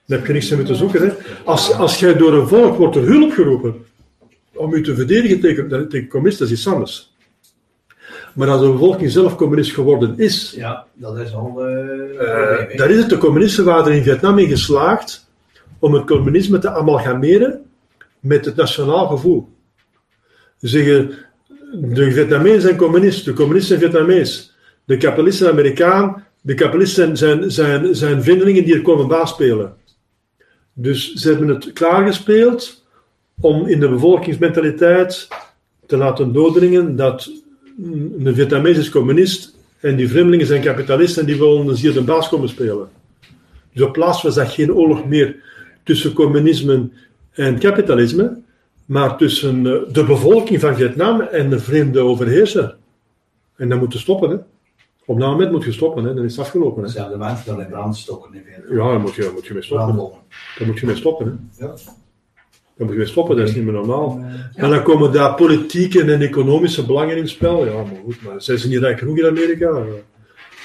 Dan 0.05 0.17
heb 0.17 0.27
je 0.27 0.33
niks 0.33 0.49
meer 0.49 0.65
te 0.65 0.75
zoeken. 0.75 1.01
Hè. 1.01 1.13
Als, 1.45 1.73
als 1.73 1.99
jij 1.99 2.13
door 2.13 2.33
een 2.33 2.47
volk 2.47 2.77
wordt 2.77 2.95
er 2.95 3.05
hulp 3.05 3.31
geroepen 3.31 3.75
om 4.53 4.75
je 4.75 4.81
te 4.81 4.95
verdedigen 4.95 5.39
tegen, 5.39 5.89
tegen 5.89 6.07
communisten, 6.07 6.45
dat 6.45 6.53
is 6.53 6.59
iets 6.59 6.73
anders. 6.73 7.10
Maar 8.33 8.49
als 8.49 8.61
de 8.61 8.71
bevolking 8.71 9.11
zelf 9.11 9.35
communist 9.35 9.73
geworden 9.73 10.13
is, 10.17 10.53
ja, 10.57 10.85
dat 10.93 11.17
is 11.17 11.33
al. 11.33 11.69
Uh, 11.69 12.77
dan 12.77 12.89
is 12.89 12.97
het 12.97 13.09
de 13.09 13.17
communisten 13.17 13.65
waren 13.65 13.85
er 13.85 13.97
in 13.97 14.03
Vietnam 14.03 14.37
in 14.37 14.47
geslaagd 14.47 15.29
om 15.79 15.93
het 15.93 16.05
communisme 16.05 16.59
te 16.59 16.69
amalgameren 16.69 17.61
met 18.19 18.45
het 18.45 18.55
nationaal 18.55 19.07
gevoel. 19.07 19.49
Ze 20.59 20.67
zeggen, 20.67 21.11
de 21.73 22.11
Vietnamezen 22.11 22.61
zijn 22.61 22.75
communisten, 22.75 23.25
de 23.25 23.39
communisten 23.39 23.79
zijn 23.79 23.91
Vietnamees. 23.91 24.55
De 24.85 24.97
kapitalisten 24.97 25.45
zijn 25.45 25.59
Amerikaan, 25.59 26.25
de 26.41 26.53
kapitalisten 26.53 27.17
zijn, 27.17 27.51
zijn, 27.51 27.95
zijn 27.95 28.23
vindelingen 28.23 28.63
die 28.63 28.75
er 28.75 28.81
komen 28.81 29.07
baas 29.07 29.37
Dus 30.73 31.13
ze 31.13 31.29
hebben 31.29 31.47
het 31.47 31.73
klaargespeeld 31.73 32.85
om 33.39 33.67
in 33.67 33.79
de 33.79 33.89
bevolkingsmentaliteit 33.89 35.27
te 35.85 35.97
laten 35.97 36.33
doordringen 36.33 36.95
dat 36.95 37.29
een 38.23 38.35
Vietnamees 38.35 38.77
is 38.77 38.89
communist 38.89 39.55
en 39.79 39.95
die 39.95 40.09
vreemdelingen 40.09 40.45
zijn 40.45 40.61
kapitalisten 40.61 41.21
en 41.21 41.27
die 41.27 41.37
willen 41.39 41.65
dus 41.65 41.81
hier 41.81 41.93
de 41.93 42.03
baas 42.03 42.29
komen 42.29 42.49
spelen. 42.49 42.89
Dus 43.73 43.85
op 43.85 43.93
plaats 43.93 44.21
was 44.21 44.35
dat 44.35 44.49
geen 44.49 44.73
oorlog 44.73 45.05
meer 45.05 45.35
tussen 45.83 46.13
communisme 46.13 46.89
en 47.31 47.59
kapitalisme, 47.59 48.37
maar 48.85 49.17
tussen 49.17 49.67
eh, 49.67 49.93
de 49.93 50.03
bevolking 50.03 50.59
van 50.59 50.75
Vietnam 50.75 51.21
en 51.21 51.49
de 51.49 51.59
vreemde 51.59 51.99
overheerser. 51.99 52.77
En 53.55 53.69
dat 53.69 53.79
moet 53.79 53.93
je 53.93 53.99
stoppen, 53.99 54.29
hè. 54.29 54.37
Op 55.05 55.19
dat 55.19 55.29
moment 55.29 55.51
moet 55.51 55.63
je 55.63 55.71
stoppen, 55.71 56.03
hè. 56.03 56.13
dan 56.13 56.23
is 56.23 56.35
het 56.35 56.45
afgelopen. 56.45 56.83
Hè. 56.83 56.89
Zelfde 56.89 57.17
mensen 57.17 57.45
dan 57.45 57.61
in 57.61 57.69
brand 57.69 57.97
stokken. 57.97 58.43
Ja, 58.69 58.75
daar 58.75 58.99
moet 58.99 59.13
je, 59.13 59.31
moet 59.33 59.45
je 59.45 59.53
mee 59.53 59.63
stoppen. 59.63 59.95
Daar 60.57 60.67
moet 60.67 60.79
je 60.79 60.85
mee 60.85 60.95
stoppen. 60.95 61.49
Hè. 61.57 61.65
Ja. 61.65 61.73
Daar 62.77 62.87
moet 62.87 62.89
je 62.89 62.97
mee 62.97 63.07
stoppen, 63.07 63.37
dat 63.37 63.47
is 63.47 63.55
niet 63.55 63.63
meer 63.63 63.73
normaal. 63.73 64.23
En 64.53 64.69
dan 64.69 64.83
komen 64.83 65.11
daar 65.11 65.35
politieke 65.35 66.01
en 66.01 66.21
economische 66.21 66.85
belangen 66.85 67.17
in 67.17 67.27
spel. 67.27 67.65
Ja, 67.65 67.73
maar 67.73 68.01
goed, 68.03 68.21
maar 68.21 68.41
zijn 68.41 68.57
ze 68.57 68.67
niet 68.67 68.79
rijk 68.79 68.99
genoeg 68.99 69.17
in 69.17 69.25
Amerika? 69.25 69.83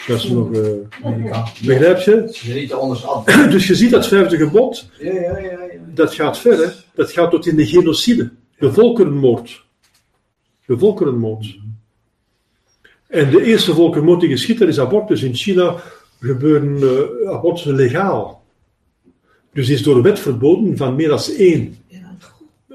Dat 0.06 0.16
is 0.16 0.28
nog. 0.28 0.50
Uh, 0.50 1.44
begrijp 1.64 1.98
je? 1.98 3.48
dus 3.50 3.66
je 3.66 3.74
ziet 3.74 3.90
dat 3.90 4.08
vijfde 4.08 4.36
gebod. 4.36 4.90
Ja, 4.98 5.12
ja, 5.12 5.38
ja, 5.38 5.58
dat 5.94 6.14
gaat 6.14 6.38
ver, 6.38 6.58
hè? 6.58 6.70
Dat 6.94 7.10
gaat 7.10 7.30
tot 7.30 7.46
in 7.46 7.56
de 7.56 7.66
genocide, 7.66 8.30
de 8.58 8.72
volkerenmoord. 8.72 9.64
De 10.66 10.78
volkerenmoord. 10.78 11.58
En 13.06 13.30
de 13.30 13.44
eerste 13.44 13.74
volkerenmoord 13.74 14.20
die 14.20 14.30
geschiet, 14.30 14.58
dat 14.58 14.68
is 14.68 14.80
abortus. 14.80 15.22
In 15.22 15.34
China 15.34 15.74
gebeuren 16.20 16.76
uh, 16.76 17.30
abortussen 17.30 17.74
legaal. 17.74 18.44
Dus 19.52 19.68
is 19.68 19.82
door 19.82 19.94
de 19.94 20.00
wet 20.00 20.18
verboden 20.18 20.76
van 20.76 20.96
meer 20.96 21.08
dan 21.08 21.20
één 21.38 21.76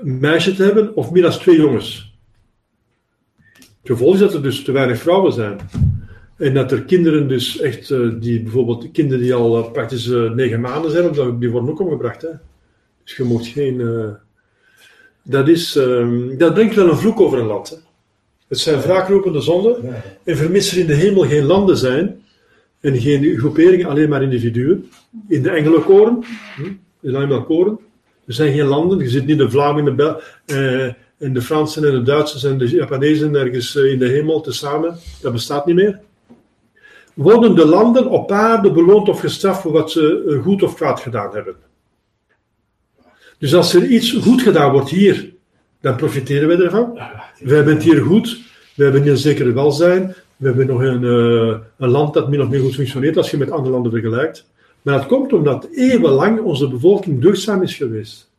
meisje 0.03 0.56
te 0.56 0.64
hebben 0.64 0.95
of 0.95 1.11
meer 1.11 1.22
dan 1.22 1.32
twee 1.32 1.57
jongens. 1.57 2.15
Het 3.48 3.91
gevolg 3.91 4.14
is 4.14 4.19
dat 4.19 4.34
er 4.34 4.44
dus 4.44 4.64
te 4.64 4.72
weinig 4.72 4.99
vrouwen 4.99 5.34
zijn. 5.34 5.60
En 6.38 6.53
dat 6.53 6.72
er 6.72 6.84
kinderen 6.84 7.28
dus 7.28 7.60
echt, 7.60 7.90
uh, 7.90 8.14
die 8.19 8.41
bijvoorbeeld 8.41 8.91
kinderen 8.91 9.23
die 9.23 9.34
al 9.34 9.57
uh, 9.57 9.72
praktisch 9.72 10.07
uh, 10.07 10.32
negen 10.32 10.61
maanden 10.61 10.91
zijn, 10.91 11.40
die 11.40 11.49
worden 11.49 11.69
ook 11.69 11.80
omgebracht. 11.80 12.22
Hè? 12.22 12.30
Dus 13.03 13.15
je 13.15 13.23
mocht 13.23 13.48
geen. 13.48 13.82
dat, 15.23 15.48
is, 15.48 15.76
ehm, 15.76 16.38
dat 16.38 16.53
brengt 16.53 16.76
wel 16.76 16.90
een 16.90 16.98
vloek 16.98 17.19
over 17.19 17.40
een 17.40 17.45
land. 17.45 17.69
Hè? 17.69 17.76
Het 18.48 18.60
zijn 18.60 18.82
wraakropende 18.82 19.41
zonden. 19.41 20.03
En 20.23 20.38
vermissen 20.38 20.80
in 20.80 20.88
de 20.88 20.94
hemel 20.94 21.23
geen 21.23 21.44
landen 21.44 21.78
zijn. 21.78 22.23
En 22.80 22.98
geen 22.98 23.38
groeperingen, 23.38 23.88
alleen 23.88 24.10
maar 24.10 24.23
individuen. 24.23 24.90
In 25.28 25.41
de 25.41 25.49
engelenkoren. 25.49 26.23
Hm, 26.56 26.64
in 27.02 27.11
de 27.30 27.44
koren. 27.48 27.80
Er 28.31 28.37
zijn 28.37 28.53
geen 28.53 28.65
landen. 28.67 28.99
Je 28.99 29.09
zit 29.09 29.25
niet 29.25 29.37
de 29.37 29.49
Vlamingen, 29.49 29.97
de, 29.97 30.95
en 31.17 31.33
de 31.33 31.41
Fransen 31.41 31.85
en 31.85 31.91
de 31.91 32.01
Duitsers 32.01 32.43
en 32.43 32.57
de 32.57 32.69
Japanezen 32.69 33.35
ergens 33.35 33.75
in 33.75 33.99
de 33.99 34.07
hemel 34.07 34.41
tezamen. 34.41 34.97
Dat 35.21 35.31
bestaat 35.31 35.65
niet 35.65 35.75
meer 35.75 35.99
worden 37.13 37.55
de 37.55 37.65
landen 37.65 38.09
op 38.09 38.31
aarde 38.31 38.71
beloond 38.71 39.09
of 39.09 39.19
gestraft 39.19 39.61
voor 39.61 39.71
wat 39.71 39.91
ze 39.91 40.25
eh, 40.27 40.43
goed 40.43 40.63
of 40.63 40.75
kwaad 40.75 40.99
gedaan 40.99 41.33
hebben. 41.33 41.55
Dus 43.37 43.55
als 43.55 43.73
er 43.73 43.85
iets 43.85 44.11
goed 44.11 44.41
gedaan 44.41 44.71
wordt 44.71 44.89
hier, 44.89 45.33
dan 45.81 45.95
profiteren 45.95 46.47
wij 46.47 46.57
ervan. 46.57 46.99
We 47.39 47.55
hebben 47.55 47.73
het 47.73 47.83
hier 47.83 48.01
goed, 48.01 48.41
we 48.75 48.83
hebben 48.83 49.01
hier 49.01 49.11
een 49.11 49.17
zekere 49.17 49.51
welzijn, 49.51 50.15
we 50.37 50.47
hebben 50.47 50.67
nog 50.67 50.81
een, 50.81 51.01
uh, 51.01 51.57
een 51.77 51.89
land 51.89 52.13
dat 52.13 52.29
min 52.29 52.41
of 52.41 52.49
meer 52.49 52.61
goed 52.61 52.75
functioneert 52.75 53.17
als 53.17 53.31
je 53.31 53.37
met 53.37 53.51
andere 53.51 53.71
landen 53.71 53.91
vergelijkt. 53.91 54.51
Maar 54.81 54.97
dat 54.97 55.05
komt 55.05 55.33
omdat 55.33 55.67
eeuwenlang 55.71 56.39
onze 56.39 56.67
bevolking 56.67 57.21
deugdzaam 57.21 57.61
is 57.61 57.75
geweest. 57.75 58.29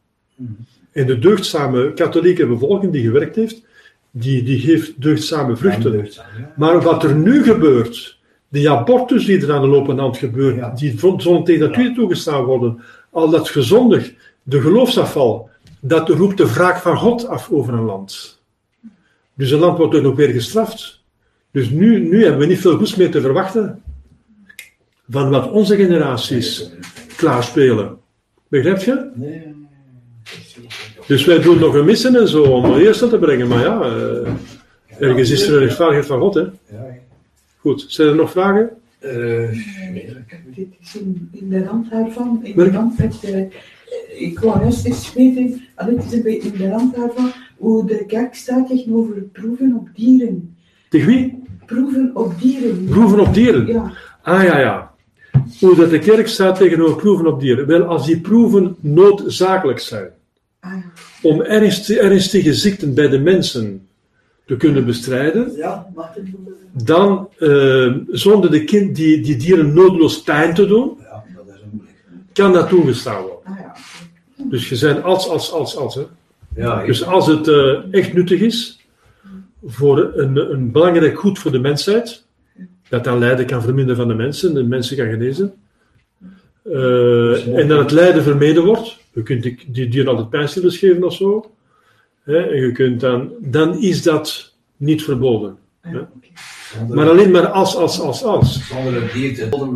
En 0.93 1.07
de 1.07 1.19
deugdzame 1.19 1.93
katholieke 1.93 2.47
bevolking 2.47 2.93
die 2.93 3.03
gewerkt 3.03 3.37
heeft, 3.37 3.63
die, 4.11 4.43
die 4.43 4.59
geeft 4.59 5.03
deugdzame 5.03 5.57
vruchten. 5.57 6.09
Maar 6.57 6.83
wat 6.83 7.05
er 7.05 7.15
nu 7.15 7.43
gebeurt, 7.43 8.19
die 8.49 8.71
abortus 8.71 9.25
die 9.27 9.43
er 9.43 9.53
aan 9.53 9.61
de 9.61 9.67
lopende 9.67 10.03
hand 10.03 10.17
gebeurt, 10.17 10.79
die 10.79 10.99
zonder 10.99 11.45
tegen 11.45 11.69
natuur 11.69 11.95
toegestaan 11.95 12.45
worden, 12.45 12.83
al 13.11 13.31
dat 13.31 13.49
gezondig, 13.49 14.15
de 14.43 14.61
geloofsafval, 14.61 15.49
dat 15.81 16.09
roept 16.09 16.37
de 16.37 16.53
wraak 16.53 16.77
van 16.77 16.97
God 16.97 17.27
af 17.27 17.51
over 17.51 17.75
een 17.75 17.85
land. 17.85 18.41
Dus 19.35 19.51
een 19.51 19.59
land 19.59 19.79
wordt 19.79 20.05
ook 20.05 20.17
weer 20.17 20.29
gestraft. 20.29 21.03
Dus 21.51 21.71
nu, 21.71 21.99
nu 22.09 22.23
hebben 22.23 22.41
we 22.41 22.47
niet 22.47 22.61
veel 22.61 22.77
goeds 22.77 22.97
meer 22.97 23.11
te 23.11 23.21
verwachten 23.21 23.82
van 25.13 25.31
wat 25.31 25.51
onze 25.51 25.77
generaties 25.77 26.71
klaarspelen. 27.17 27.97
Begrijp 28.49 28.79
je? 28.79 29.11
Nee. 29.15 29.55
Dus 31.07 31.25
wij 31.25 31.41
doen 31.41 31.59
nog 31.59 31.75
een 31.75 31.85
missen 31.85 32.17
en 32.17 32.29
zo 32.29 32.43
om 32.43 32.75
eerst 32.75 33.09
te 33.09 33.19
brengen, 33.19 33.49
maar 33.49 33.61
ja, 33.61 33.81
uh, 33.81 34.29
ergens 34.99 35.31
is 35.31 35.47
er 35.47 35.55
een 35.55 35.59
rechtvaardigheid 35.59 36.07
van 36.07 36.21
God, 36.21 36.35
hè? 36.35 36.45
Goed, 37.57 37.85
zijn 37.89 38.09
er 38.09 38.15
nog 38.15 38.31
vragen? 38.31 38.71
Uh, 39.01 39.49
dit 40.55 40.69
is 40.81 40.97
in, 40.97 41.29
in, 41.33 41.49
de 41.49 41.65
rand 41.65 41.91
daarvan, 41.91 42.41
in 42.43 42.57
de 42.57 42.71
rand 42.71 42.99
met, 42.99 43.23
uh, 43.25 43.47
ik 44.19 44.39
wou 44.39 44.61
juist 44.61 44.87
eens 44.87 45.13
weten, 45.13 45.63
dit 45.87 46.05
is 46.05 46.13
een 46.13 46.23
beetje 46.23 46.49
in 46.53 46.59
de 46.59 46.69
rand 46.69 46.95
daarvan, 46.97 47.33
hoe 47.57 47.87
de 47.87 48.07
kerk 48.07 48.35
staat 48.35 48.69
tegenover 48.69 49.15
proeven 49.33 49.75
op 49.77 49.89
dieren. 49.95 50.57
Tegen 50.89 51.07
wie? 51.07 51.43
Proeven 51.67 52.11
op 52.15 52.41
dieren. 52.41 52.85
Proeven 52.85 53.21
op 53.21 53.35
dieren? 53.35 53.67
Ja. 53.67 53.93
Ah 54.23 54.43
ja, 54.43 54.59
ja. 54.59 54.92
Hoe 55.63 55.77
dat 55.77 55.91
de 55.91 55.99
kerk 55.99 56.29
staat 56.29 56.57
tegenover 56.57 56.97
proeven 56.97 57.27
op 57.27 57.41
dieren. 57.41 57.67
Wel, 57.67 57.83
als 57.83 58.07
die 58.07 58.21
proeven 58.21 58.77
noodzakelijk 58.81 59.79
zijn. 59.79 60.11
Ah, 60.61 60.73
ja. 60.73 60.83
Om 61.23 61.41
ernstige 61.41 62.55
ziekten 62.55 62.95
bij 62.95 63.09
de 63.09 63.19
mensen 63.19 63.89
te 64.47 64.57
kunnen 64.57 64.85
bestrijden, 64.85 65.53
ja, 65.57 65.87
dan 66.73 67.29
uh, 67.39 67.97
zonder 68.11 68.51
de 68.51 68.65
kind, 68.65 68.97
die, 68.97 69.21
die 69.21 69.37
dieren 69.37 69.75
noodloos 69.75 70.23
pijn 70.23 70.55
te 70.55 70.67
doen, 70.67 70.97
ja, 71.01 71.25
dat 71.37 71.55
is 71.55 71.61
kan 72.33 72.53
dat 72.53 72.69
toegestaan 72.69 73.23
worden. 73.23 73.39
Ah, 73.45 73.59
ja. 73.59 73.75
Dus 74.51 74.69
je 74.69 74.77
zijn 74.77 75.03
als, 75.03 75.29
als, 75.29 75.53
als, 75.53 75.77
als. 75.77 75.95
Hè. 75.95 76.03
Ja, 76.55 76.85
dus 76.85 77.05
als 77.05 77.27
het 77.27 77.49
uh, 77.49 77.95
echt 77.95 78.13
nuttig 78.13 78.41
is 78.41 78.81
voor 79.65 80.13
een, 80.15 80.53
een 80.53 80.73
belangrijk 80.73 81.19
goed 81.19 81.39
voor 81.39 81.53
de 81.53 81.59
mensheid, 81.59 82.22
dat 82.93 83.05
dan 83.05 83.19
lijden 83.19 83.47
kan 83.47 83.63
verminderen 83.63 83.97
van 83.97 84.09
de 84.09 84.15
mensen, 84.15 84.55
de 84.55 84.65
mensen 84.65 84.97
kan 84.97 85.11
genezen, 85.11 85.53
uh, 86.65 87.59
en 87.59 87.69
dat 87.69 87.79
het 87.79 87.91
lijden 87.91 88.23
vermeden 88.23 88.65
wordt, 88.65 88.99
je 89.13 89.23
kunt 89.23 89.43
die, 89.43 89.59
die 89.67 89.89
dieren 89.89 90.11
altijd 90.11 90.31
pijnstillers 90.31 90.79
geven 90.79 91.05
of 91.05 91.15
zo, 91.15 91.55
hè, 92.23 92.39
en 92.39 92.61
je 92.61 92.73
kunt 92.73 93.01
dan, 93.01 93.33
dan 93.39 93.79
is 93.79 94.03
dat 94.03 94.55
niet 94.77 95.03
verboden. 95.03 95.57
Maar 96.89 97.11
alleen 97.11 97.31
maar 97.31 97.47
als, 97.47 97.77
als, 97.77 98.01
als, 98.01 98.23
als. 98.23 98.71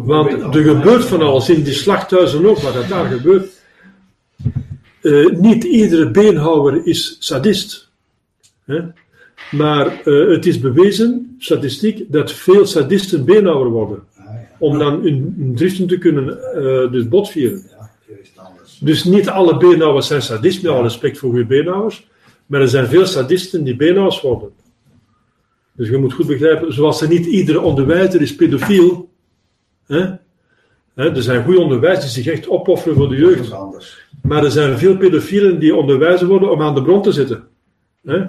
Want 0.04 0.54
er 0.54 0.62
gebeurt 0.62 1.04
van 1.04 1.22
alles 1.22 1.48
in 1.48 1.62
die 1.62 1.74
slachthuizen 1.74 2.46
ook, 2.46 2.58
wat 2.58 2.74
dat 2.74 2.88
daar 2.88 3.06
gebeurt. 3.06 3.54
Uh, 5.02 5.30
niet 5.30 5.64
iedere 5.64 6.10
beenhouwer 6.10 6.86
is 6.86 7.16
sadist. 7.18 7.90
Hè? 8.64 8.80
Maar 9.50 10.00
uh, 10.04 10.30
het 10.30 10.46
is 10.46 10.60
bewezen, 10.60 11.36
statistiek, 11.38 12.12
dat 12.12 12.32
veel 12.32 12.66
sadisten 12.66 13.24
beenhouwer 13.24 13.70
worden. 13.70 14.02
Om 14.58 14.78
dan 14.78 15.02
hun, 15.02 15.52
driften 15.54 15.86
te 15.86 15.98
kunnen 15.98 16.38
uh, 16.54 16.92
dus 16.92 17.08
botvieren. 17.08 17.62
Dus 18.80 19.04
niet 19.04 19.28
alle 19.28 19.56
beenhouwers 19.56 20.06
zijn 20.06 20.22
sadist, 20.22 20.62
met 20.62 20.72
alle 20.72 20.82
respect 20.82 21.18
voor 21.18 21.30
goede 21.30 21.46
beenhouwers. 21.46 22.06
Maar 22.46 22.60
er 22.60 22.68
zijn 22.68 22.86
veel 22.86 23.06
sadisten 23.06 23.64
die 23.64 23.76
beenhouwers 23.76 24.20
worden. 24.20 24.50
Dus 25.72 25.88
je 25.88 25.96
moet 25.96 26.12
goed 26.12 26.26
begrijpen, 26.26 26.72
zoals 26.72 27.00
er 27.00 27.08
niet 27.08 27.26
iedere 27.26 27.60
onderwijzer 27.60 28.20
is 28.20 28.34
pedofiel. 28.34 29.08
Hè? 29.86 30.14
Hè, 30.94 31.14
er 31.14 31.22
zijn 31.22 31.44
goede 31.44 31.60
onderwijzers 31.60 32.14
die 32.14 32.22
zich 32.22 32.32
echt 32.32 32.48
opofferen 32.48 32.96
voor 32.96 33.08
de 33.08 33.16
jeugd. 33.16 33.52
Maar 34.22 34.44
er 34.44 34.50
zijn 34.50 34.78
veel 34.78 34.96
pedofielen 34.96 35.58
die 35.58 35.74
onderwijzer 35.74 36.26
worden 36.26 36.50
om 36.50 36.62
aan 36.62 36.74
de 36.74 36.82
bron 36.82 37.02
te 37.02 37.12
zitten. 37.12 37.48
Hè? 38.04 38.24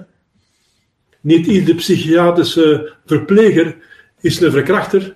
Niet 1.27 1.47
iedere 1.47 1.77
psychiatrische 1.77 2.93
verpleger 3.05 3.75
is 4.21 4.41
een 4.41 4.51
verkrachter. 4.51 5.13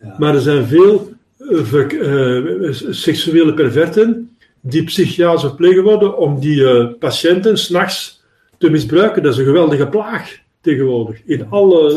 Ja. 0.00 0.16
Maar 0.18 0.34
er 0.34 0.40
zijn 0.40 0.66
veel 0.66 1.12
uh, 1.38 2.72
seksuele 2.90 3.54
perverten 3.54 4.36
die 4.60 4.84
psychiatrische 4.84 5.46
verpleger 5.46 5.82
worden 5.82 6.18
om 6.18 6.40
die 6.40 6.60
uh, 6.60 6.92
patiënten 6.98 7.58
s'nachts 7.58 8.22
te 8.58 8.70
misbruiken. 8.70 9.22
Dat 9.22 9.32
is 9.32 9.38
een 9.38 9.44
geweldige 9.44 9.86
plaag 9.86 10.38
tegenwoordig. 10.60 11.22
In 11.24 11.46
alle 11.50 11.92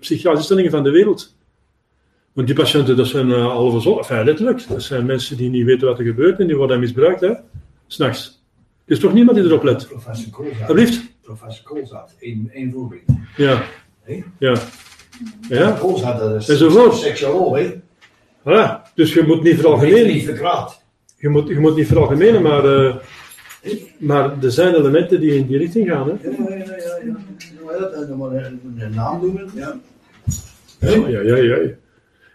psychiatrische 0.00 0.36
instellingen 0.36 0.70
van 0.70 0.82
de 0.82 0.90
wereld. 0.90 1.34
Want 2.32 2.46
die 2.46 2.56
patiënten, 2.56 2.96
dat 2.96 3.06
zijn 3.06 3.30
halve 3.30 3.80
zon, 3.80 3.98
enfin 3.98 4.24
letterlijk. 4.24 4.68
Dat 4.68 4.82
zijn 4.82 5.06
mensen 5.06 5.36
die 5.36 5.50
niet 5.50 5.64
weten 5.64 5.86
wat 5.86 5.98
er 5.98 6.04
gebeurt 6.04 6.38
en 6.38 6.46
die 6.46 6.56
worden 6.56 6.80
misbruikt, 6.80 7.20
hè. 7.20 7.32
S'nachts. 7.86 8.39
Er 8.90 8.96
is 8.96 9.02
toch 9.02 9.12
niemand 9.12 9.36
die 9.36 9.46
erop 9.46 9.62
let? 9.62 9.86
Professor 9.88 10.30
Koolzaad. 10.30 10.60
Alsjeblieft? 10.60 11.02
Professor 11.22 11.64
Koolzaad, 11.64 12.14
één, 12.20 12.50
één 12.52 12.72
voorbeeld. 12.72 13.02
Ja. 13.36 13.62
Ja. 14.38 14.56
Ja. 15.48 15.70
Koolzaad, 15.80 16.18
dat 16.18 16.34
is 16.40 16.48
Enzovoort. 16.48 16.94
seksuoloog, 16.94 17.58
hè? 18.42 18.66
Dus 18.94 19.12
je 19.14 19.22
moet 19.22 19.36
niet 19.36 19.44
Niet 19.44 19.54
veralgemenen. 19.60 20.20
verkraat. 20.20 20.82
Je 21.16 21.28
moet, 21.28 21.48
je 21.48 21.58
moet 21.58 21.76
niet 21.76 21.86
veralgemenen, 21.86 22.42
maar, 22.42 22.64
eh, 22.64 22.94
maar 23.98 24.42
er 24.42 24.50
zijn 24.50 24.74
elementen 24.74 25.20
die 25.20 25.34
in 25.34 25.46
die 25.46 25.58
richting 25.58 25.88
gaan. 25.88 26.08
Hè? 26.08 26.28
Ja, 26.28 26.36
ja, 26.48 26.64
ja, 26.64 26.74
ja. 27.04 27.14
een 27.92 28.60
een 28.78 28.94
naam 28.94 29.20
noemen, 29.20 29.50
ja. 29.54 29.78
Ja, 30.80 31.08
ja, 31.08 31.20
ja, 31.20 31.36
ja. 31.36 31.58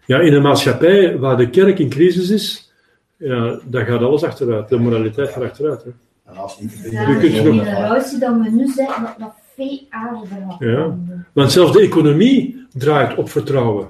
Ja, 0.06 0.20
in 0.20 0.34
een 0.34 0.42
maatschappij 0.42 1.18
waar 1.18 1.38
de 1.38 1.50
kerk 1.50 1.80
in 1.80 1.90
crisis 1.90 2.30
is, 2.30 2.74
ja, 3.18 3.60
dan 3.66 3.86
gaat 3.86 4.02
alles 4.02 4.24
achteruit. 4.24 4.70
De 4.70 4.78
moraliteit 4.78 5.30
gaat 5.30 5.44
achteruit. 5.44 5.84
Hè. 5.84 5.90
En 6.26 6.36
als 6.38 6.60
niet 6.60 6.82
te 6.84 6.92
Ja, 6.92 7.10
Je 7.10 7.20
de 7.20 7.32
je 7.32 7.42
nog- 7.42 7.66
generatie 7.66 8.20
dat 8.20 8.34
we 8.42 8.50
nu 8.50 8.68
zeggen, 8.68 9.04
dat 9.04 9.16
dat 9.20 9.34
veel 9.56 9.80
aardiger. 9.90 10.70
Ja. 10.72 10.98
Want 11.34 11.52
zelfs 11.52 11.72
de 11.72 11.80
economie 11.82 12.66
draait 12.74 13.16
op 13.18 13.30
vertrouwen. 13.30 13.88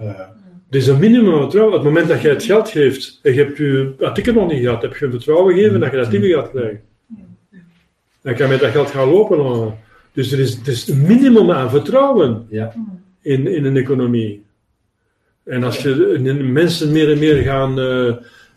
Ja. 0.00 0.38
Er 0.70 0.76
is 0.76 0.86
een 0.86 0.98
minimum 0.98 1.38
vertrouwen. 1.40 1.74
Op 1.76 1.84
het 1.84 1.92
moment 1.92 2.08
dat 2.08 2.20
je 2.22 2.28
het 2.28 2.42
geld 2.42 2.68
geeft 2.68 3.18
en 3.22 3.34
je 3.34 3.42
hebt 3.44 3.56
je 3.56 3.94
artikel 4.00 4.32
nog 4.32 4.50
niet 4.50 4.62
gehad, 4.62 4.82
heb 4.82 4.96
je 4.96 5.04
een 5.04 5.10
vertrouwen 5.10 5.54
gegeven 5.54 5.80
dat 5.80 5.90
je 5.90 5.96
dat 5.96 6.06
artikel 6.06 6.40
gaat 6.40 6.50
krijgen. 6.50 6.80
Dan 8.22 8.34
kan 8.34 8.46
je 8.46 8.52
met 8.52 8.60
dat 8.60 8.70
geld 8.70 8.90
gaan 8.90 9.08
lopen. 9.08 9.74
Dus 10.12 10.32
er 10.32 10.38
is, 10.38 10.60
er 10.60 10.68
is 10.68 10.88
een 10.88 11.02
minimum 11.02 11.50
aan 11.50 11.70
vertrouwen 11.70 12.46
Ja. 12.50 12.72
in, 13.20 13.46
in 13.46 13.64
een 13.64 13.76
economie. 13.76 14.44
En 15.44 15.64
als 15.64 15.78
je 15.78 16.20
en 16.24 16.52
mensen 16.52 16.92
meer 16.92 17.10
en 17.10 17.18
meer 17.18 17.42
gaan 17.42 17.80
eh, 17.80 18.12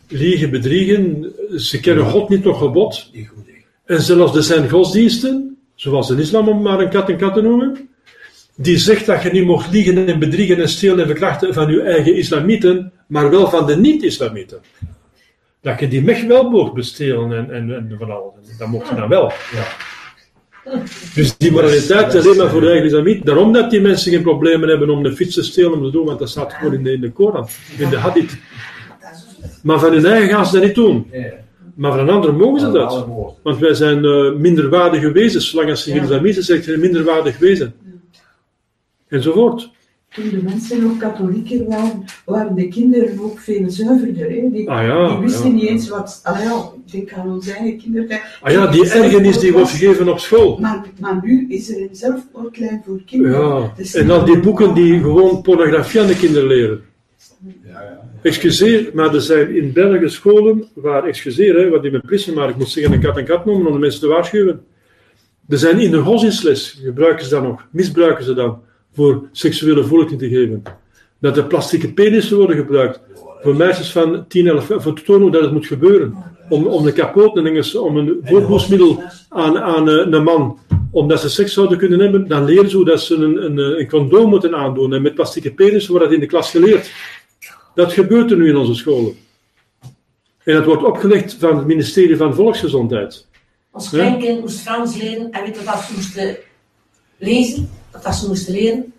liegen, 0.08 0.50
bedriegen, 0.50 1.32
ze 1.56 1.80
kennen 1.80 2.04
God 2.04 2.28
niet 2.28 2.44
nog 2.44 2.58
gebod. 2.58 3.10
En 3.84 4.02
zelfs 4.02 4.36
er 4.36 4.42
zijn 4.42 4.70
godsdiensten, 4.70 5.58
zoals 5.74 6.08
de 6.08 6.20
islam 6.20 6.48
om 6.48 6.62
maar 6.62 6.80
een 6.80 6.90
kat 6.90 7.08
en 7.08 7.16
kat 7.16 7.34
te 7.34 7.42
noemen, 7.42 7.88
die 8.56 8.78
zegt 8.78 9.06
dat 9.06 9.22
je 9.22 9.30
niet 9.30 9.44
mocht 9.44 9.70
liegen 9.70 10.06
en 10.06 10.18
bedriegen 10.18 10.60
en 10.60 10.68
stelen 10.68 11.00
en 11.00 11.06
verkrachten 11.06 11.54
van 11.54 11.70
je 11.70 11.82
eigen 11.82 12.16
islamieten, 12.16 12.92
maar 13.06 13.30
wel 13.30 13.50
van 13.50 13.66
de 13.66 13.76
niet-islamieten. 13.76 14.60
Dat 15.60 15.80
je 15.80 15.88
die 15.88 16.02
mech 16.02 16.24
wel 16.24 16.50
mocht 16.50 16.72
bestelen 16.72 17.32
en, 17.32 17.50
en, 17.50 17.74
en 17.74 17.96
van 17.98 18.10
alles. 18.10 18.58
Dat 18.58 18.68
mocht 18.68 18.88
je 18.88 18.94
dan 18.94 19.08
wel. 19.08 19.32
Dus 21.14 21.36
die 21.36 21.52
moraliteit 21.52 22.14
alleen 22.14 22.36
maar 22.36 22.50
voor 22.50 22.60
de 22.60 22.66
eigen 22.66 22.86
islamiet. 22.86 23.26
Daarom 23.26 23.52
dat 23.52 23.70
die 23.70 23.80
mensen 23.80 24.12
geen 24.12 24.22
problemen 24.22 24.68
hebben 24.68 24.90
om 24.90 25.02
de 25.02 25.16
fiets 25.16 25.34
te 25.34 25.42
stelen 25.42 25.72
om 25.72 25.84
te 25.84 25.90
doen, 25.90 26.04
want 26.04 26.18
dat 26.18 26.28
staat 26.28 26.52
gewoon 26.52 26.74
in 26.74 26.82
de, 26.82 26.92
in 26.92 27.00
de 27.00 27.10
Koran, 27.10 27.48
in 27.78 27.90
de 27.90 27.98
hadith. 27.98 28.36
Maar 29.62 29.78
van 29.78 29.92
hun 29.92 30.06
eigen 30.06 30.28
gaan 30.28 30.46
ze 30.46 30.52
dat 30.52 30.62
niet 30.62 30.74
doen. 30.74 31.10
Maar 31.74 31.90
van 31.90 32.00
een 32.00 32.10
ander 32.14 32.34
mogen 32.34 32.60
ze 32.60 32.70
dat. 32.70 33.06
Want 33.42 33.58
wij 33.58 33.74
zijn 33.74 34.04
eh, 34.04 34.34
minderwaardige 34.34 35.12
wezens, 35.12 35.50
zolang 35.50 35.70
als 35.70 35.84
je 35.84 35.92
geen 35.92 36.02
islamieten 36.02 36.42
zegt, 36.42 36.64
zijn 36.64 36.80
minderwaardig 36.80 37.38
wezen. 37.38 37.74
Enzovoort. 39.08 39.70
Toen 40.14 40.28
de 40.28 40.42
mensen 40.42 40.82
nog 40.82 40.96
katholieker 40.96 41.64
waren, 41.68 42.04
waren 42.24 42.54
de 42.54 42.68
kinderen 42.68 43.18
ook 43.20 43.38
veel 43.38 43.70
zuiverder. 43.70 44.30
Hè? 44.30 44.50
Die, 44.50 44.70
Ah 44.70 44.86
ja, 44.86 45.08
die 45.08 45.18
wisten 45.18 45.48
ja. 45.48 45.54
niet 45.54 45.68
eens 45.68 45.88
wat... 45.88 46.20
Allee, 46.22 46.42
ja, 46.42 46.70
ik 46.86 46.92
denk 46.92 47.12
aan 47.12 47.32
onze 47.32 47.52
eigen 47.52 47.78
kinderen. 47.78 48.20
Ah 48.40 48.52
ja, 48.52 48.66
die 48.66 48.90
ergernis 48.90 49.38
die 49.38 49.52
wordt 49.52 49.70
gegeven 49.70 50.08
op 50.08 50.18
school. 50.18 50.58
Maar, 50.58 50.86
maar 51.00 51.20
nu 51.22 51.46
is 51.48 51.70
er 51.70 51.80
een 51.80 51.88
zelfmoordlijn 51.96 52.82
voor 52.86 53.00
kinderen. 53.06 53.40
Ja, 53.40 53.72
Dus 53.76 53.94
en 53.94 54.06
dan 54.06 54.24
die 54.24 54.40
boeken 54.40 54.74
die 54.74 55.00
gewoon 55.00 55.42
pornografie 55.42 56.00
aan 56.00 56.06
de 56.06 56.16
kinderen 56.16 56.48
leren. 56.48 56.82
Ja, 57.64 57.82
ja. 57.82 58.13
Excuseer, 58.24 58.90
maar 58.92 59.14
er 59.14 59.20
zijn 59.20 59.56
in 59.56 59.72
België 59.72 60.08
scholen 60.08 60.64
waar, 60.74 61.04
excuseer, 61.04 61.54
hè, 61.54 61.68
wat 61.68 61.84
ik 61.84 61.92
met 61.92 62.06
plissen, 62.06 62.34
maar 62.34 62.48
ik 62.48 62.56
moet 62.56 62.68
zeggen 62.68 62.92
een 62.92 63.00
kat 63.00 63.16
en 63.16 63.24
kat 63.24 63.44
noemen 63.44 63.66
om 63.66 63.72
de 63.72 63.78
mensen 63.78 64.00
te 64.00 64.06
waarschuwen. 64.06 64.64
Er 65.48 65.58
zijn 65.58 65.78
in 65.78 65.90
de 65.90 65.98
godsdienstles, 65.98 66.80
gebruiken 66.84 67.24
ze 67.24 67.30
dat 67.30 67.42
nog, 67.42 67.66
misbruiken 67.70 68.24
ze 68.24 68.34
dan 68.34 68.60
voor 68.92 69.28
seksuele 69.32 69.84
voorlichting 69.84 70.20
te 70.20 70.28
geven. 70.28 70.62
Dat 71.20 71.36
er 71.36 71.44
plastieke 71.44 71.92
penissen 71.92 72.36
worden 72.36 72.56
gebruikt 72.56 73.00
voor 73.42 73.56
meisjes 73.56 73.92
van 73.92 74.24
10, 74.28 74.46
11, 74.46 74.66
voor 74.76 74.94
te 74.94 75.02
tonen 75.02 75.22
hoe 75.22 75.30
dat 75.30 75.42
het 75.42 75.52
moet 75.52 75.66
gebeuren. 75.66 76.14
Om, 76.48 76.66
om 76.66 76.84
de 76.84 77.32
Engels, 77.34 77.74
om 77.74 77.96
een 77.96 78.20
voorboedsmiddel 78.22 79.02
aan, 79.28 79.58
aan 79.58 79.88
eh, 79.88 80.06
een 80.10 80.22
man, 80.22 80.58
omdat 80.90 81.20
ze 81.20 81.28
seks 81.28 81.52
zouden 81.52 81.78
kunnen 81.78 82.00
hebben, 82.00 82.28
dan 82.28 82.44
leren 82.44 82.70
ze 82.70 82.76
hoe 82.76 82.84
dat 82.84 83.00
ze 83.00 83.14
een, 83.14 83.44
een, 83.44 83.58
een 83.58 83.88
condoom 83.88 84.28
moeten 84.28 84.54
aandoen. 84.54 84.94
En 84.94 85.02
met 85.02 85.14
plastieke 85.14 85.52
penissen 85.52 85.90
wordt 85.90 86.06
dat 86.06 86.14
in 86.14 86.20
de 86.20 86.26
klas 86.26 86.50
geleerd. 86.50 86.90
Dat 87.74 87.92
gebeurt 87.92 88.30
er 88.30 88.36
nu 88.36 88.48
in 88.48 88.56
onze 88.56 88.74
scholen. 88.74 89.16
En 90.44 90.54
dat 90.54 90.64
wordt 90.64 90.84
opgelegd 90.84 91.36
van 91.38 91.56
het 91.56 91.66
ministerie 91.66 92.16
van 92.16 92.34
Volksgezondheid. 92.34 93.26
Ons 93.72 93.90
Ja. 93.90 93.98
kleinkind 93.98 94.40
moest 94.40 94.60
Frans 94.60 94.96
leren 94.96 95.30
en 95.30 95.42
weet 95.44 95.56
je 95.58 95.64
wat 95.64 95.80
ze 95.80 95.92
moesten 95.94 96.36
lezen? 97.16 97.70
Wat 98.02 98.14
ze 98.16 98.26
moesten 98.26 98.52
leren? 98.54 98.92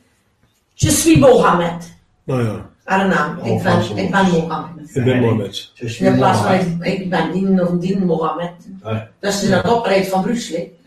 Je 0.74 0.90
suis 0.92 1.18
Mohammed. 1.20 1.94
Nou 2.24 2.44
ja, 2.44 2.70
Haar 2.84 3.08
naam. 3.08 3.40
Oh, 3.40 3.48
Ik 3.48 3.64
ben, 3.64 3.80
ik 3.98 4.12
ben 4.12 4.26
Mohammed. 4.32 4.96
ik 4.96 5.04
ben 5.04 5.20
Mohammed. 5.20 5.72
In 6.00 6.16
plaats 6.16 6.40
van 6.42 6.84
ik, 6.84 7.10
ben 7.10 7.32
Dien 7.32 7.62
of 7.62 7.70
Dien 7.80 8.06
Mohammed. 8.06 8.52
Ja. 8.84 9.10
Dat 9.20 9.34
is 9.34 9.50
dat 9.50 9.72
opgeleid 9.72 10.08
van 10.08 10.22
Brussel. 10.24 10.78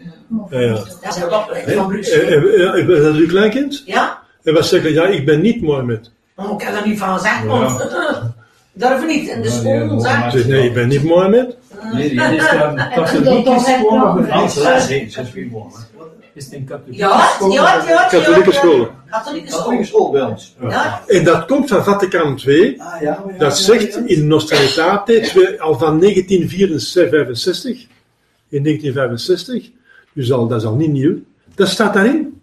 Ja, 0.50 0.60
ja. 0.60 0.72
Dat 0.72 0.86
is 1.08 1.20
dat 1.20 1.32
opgeleid 1.32 1.64
van 1.64 1.82
Eh, 1.82 1.86
Brussel. 1.86 2.20
eh, 2.20 2.78
eh, 2.80 2.88
Is 2.88 3.02
dat 3.02 3.14
uw 3.14 3.26
kleinkind? 3.26 3.82
Ja? 3.86 4.22
En 4.42 4.54
wat 4.54 4.66
zeggen, 4.66 4.92
ja, 4.92 5.06
ik 5.06 5.26
ben 5.26 5.40
niet 5.40 5.62
Mohammed. 5.62 6.10
Maar 6.38 6.50
ik 6.52 6.60
heb 6.62 6.74
er 6.74 6.86
niet 6.88 6.98
van 6.98 7.14
gezegd, 7.14 7.44
want 7.46 7.78
durf 8.72 9.06
niet 9.06 9.28
in 9.28 9.42
de 9.42 9.48
Ja, 9.48 10.30
school 10.30 10.40
ja, 10.40 10.46
nee, 10.46 10.66
ik 10.66 10.74
ben 10.74 10.88
niet 10.88 11.02
Mohammed. 11.02 11.56
Nee, 11.92 12.08
die 12.08 12.20
is 12.36 12.46
katholieke 12.94 13.58
school. 13.66 14.22
Franse 14.24 14.60
les, 14.62 15.16
woorden. 15.50 15.86
Is 16.34 16.44
het 16.44 16.54
een 16.54 16.64
katholieke 16.64 16.98
Ja, 17.02 17.26
school 17.26 17.52
ja, 17.52 17.74
ja, 17.74 17.88
ja. 17.88 18.06
Katholieke 18.08 18.52
scholen. 18.52 18.88
Katholieke 19.10 19.50
Katholieke 19.50 19.84
school. 19.84 20.00
school 20.00 20.10
bij 20.10 20.22
ons. 20.22 20.54
Ja. 20.60 21.02
En 21.06 21.24
dat 21.24 21.44
komt 21.46 21.68
van 21.68 21.84
Vaticaan 21.84 22.38
II. 22.46 22.74
Ah, 22.78 23.00
ja, 23.00 23.24
ja, 23.28 23.38
Dat 23.38 23.58
ja, 23.58 23.64
zegt 23.64 23.94
ja. 23.94 24.00
in 24.06 24.26
Nostra 24.26 24.56
Aetate, 24.56 25.20
twee- 25.20 25.60
al 25.62 25.78
van 25.78 26.00
1965, 26.00 27.86
in 28.48 28.62
1965, 28.62 29.70
dus 30.12 30.32
al, 30.32 30.46
dat 30.46 30.60
is 30.60 30.66
al 30.66 30.74
niet 30.74 30.92
nieuw, 30.92 31.14
dat 31.54 31.68
staat 31.68 31.94
daarin. 31.94 32.37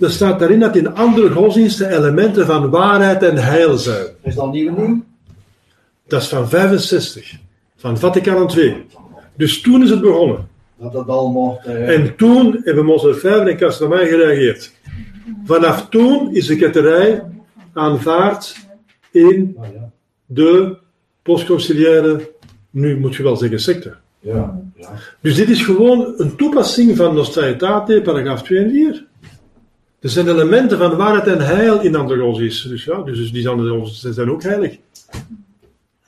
Dat 0.00 0.10
staat 0.10 0.38
daarin 0.38 0.58
dat 0.60 0.76
in 0.76 0.94
andere 0.94 1.30
godsdiensten 1.30 1.90
elementen 1.96 2.46
van 2.46 2.70
waarheid 2.70 3.22
en 3.22 3.36
heil 3.36 3.78
zijn. 3.78 4.06
Is 4.22 4.34
dat 4.34 4.52
nieuw 4.52 4.76
nieuw? 4.76 5.04
Dat 6.06 6.22
is 6.22 6.28
van 6.28 6.48
65, 6.48 7.36
van 7.76 7.98
Vaticaan 7.98 8.50
II. 8.56 8.86
Dus 9.36 9.60
toen 9.60 9.82
is 9.82 9.90
het 9.90 10.00
begonnen. 10.00 10.48
Dat 10.78 10.92
dat 10.92 11.08
al 11.08 11.30
mocht. 11.30 11.66
eh, 11.66 11.94
En 11.98 12.16
toen 12.16 12.60
hebben 12.64 12.88
onze 12.88 13.14
Vijver 13.14 13.48
en 13.48 13.56
Kastamai 13.56 14.06
gereageerd. 14.08 14.72
Vanaf 15.44 15.88
toen 15.88 16.34
is 16.34 16.46
de 16.46 16.56
ketterij 16.56 17.22
aanvaard 17.72 18.56
in 19.10 19.56
ah, 19.60 19.66
ja. 19.74 19.90
de 20.26 20.76
postconciliaire, 21.22 22.30
nu 22.70 22.98
moet 22.98 23.14
je 23.14 23.22
wel 23.22 23.36
zeggen 23.36 23.60
secte. 23.60 23.94
Ja, 24.20 24.60
ja. 24.76 24.88
Dus 25.20 25.34
dit 25.34 25.48
is 25.48 25.62
gewoon 25.62 26.14
een 26.16 26.36
toepassing 26.36 26.96
van 26.96 27.14
Nostra 27.14 27.42
Aetate, 27.42 28.00
paragraaf 28.04 28.42
2 28.42 28.58
en 28.58 28.70
4. 28.70 29.06
Er 30.00 30.10
zijn 30.10 30.28
elementen 30.28 30.78
van 30.78 30.96
waarheid 30.96 31.26
en 31.26 31.46
heil 31.46 31.80
in 31.80 31.96
andere 31.96 32.20
godsdiensten. 32.20 32.70
Dus 32.70 32.84
ja, 32.84 33.02
dus 33.02 33.32
die 33.32 33.42
zijn 33.92 34.30
ook 34.30 34.42
heilig. 34.42 34.76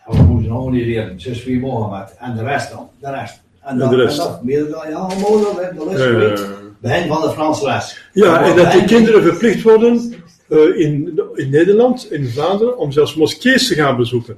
Ja, 0.06 0.16
we 0.16 0.22
moeten 0.22 0.50
nog 0.50 0.70
niet 0.70 0.84
leren. 0.84 1.20
Zes 1.20 1.40
vier 1.40 1.58
Mohammed. 1.58 2.14
En 2.18 2.36
de 2.36 2.42
rest 2.42 2.70
dan. 2.70 2.88
De 3.00 3.10
rest. 3.10 3.40
En, 3.60 3.80
En 3.80 3.88
de 3.88 3.96
rest. 3.96 4.18
En 4.18 4.24
dat, 4.24 4.44
meer 4.44 4.70
dan, 4.70 4.90
ja, 4.90 4.96
allemaal 4.96 5.40
dat, 5.40 5.56
de 5.56 5.96
geweest. 5.96 6.46
Begin 6.78 7.08
van 7.08 7.20
de 7.22 7.30
Franse 7.30 7.64
les. 7.64 8.00
ja, 8.12 8.44
en 8.44 8.56
dat 8.56 8.72
die 8.72 8.84
kinderen 8.84 9.22
verplicht 9.22 9.62
worden 9.62 10.14
eh, 10.48 10.58
in, 10.58 11.20
in 11.34 11.50
Nederland, 11.50 12.12
in 12.12 12.28
Vlaanderen, 12.28 12.78
om 12.78 12.92
zelfs 12.92 13.14
moskees 13.14 13.68
te 13.68 13.74
gaan 13.74 13.96
bezoeken. 13.96 14.36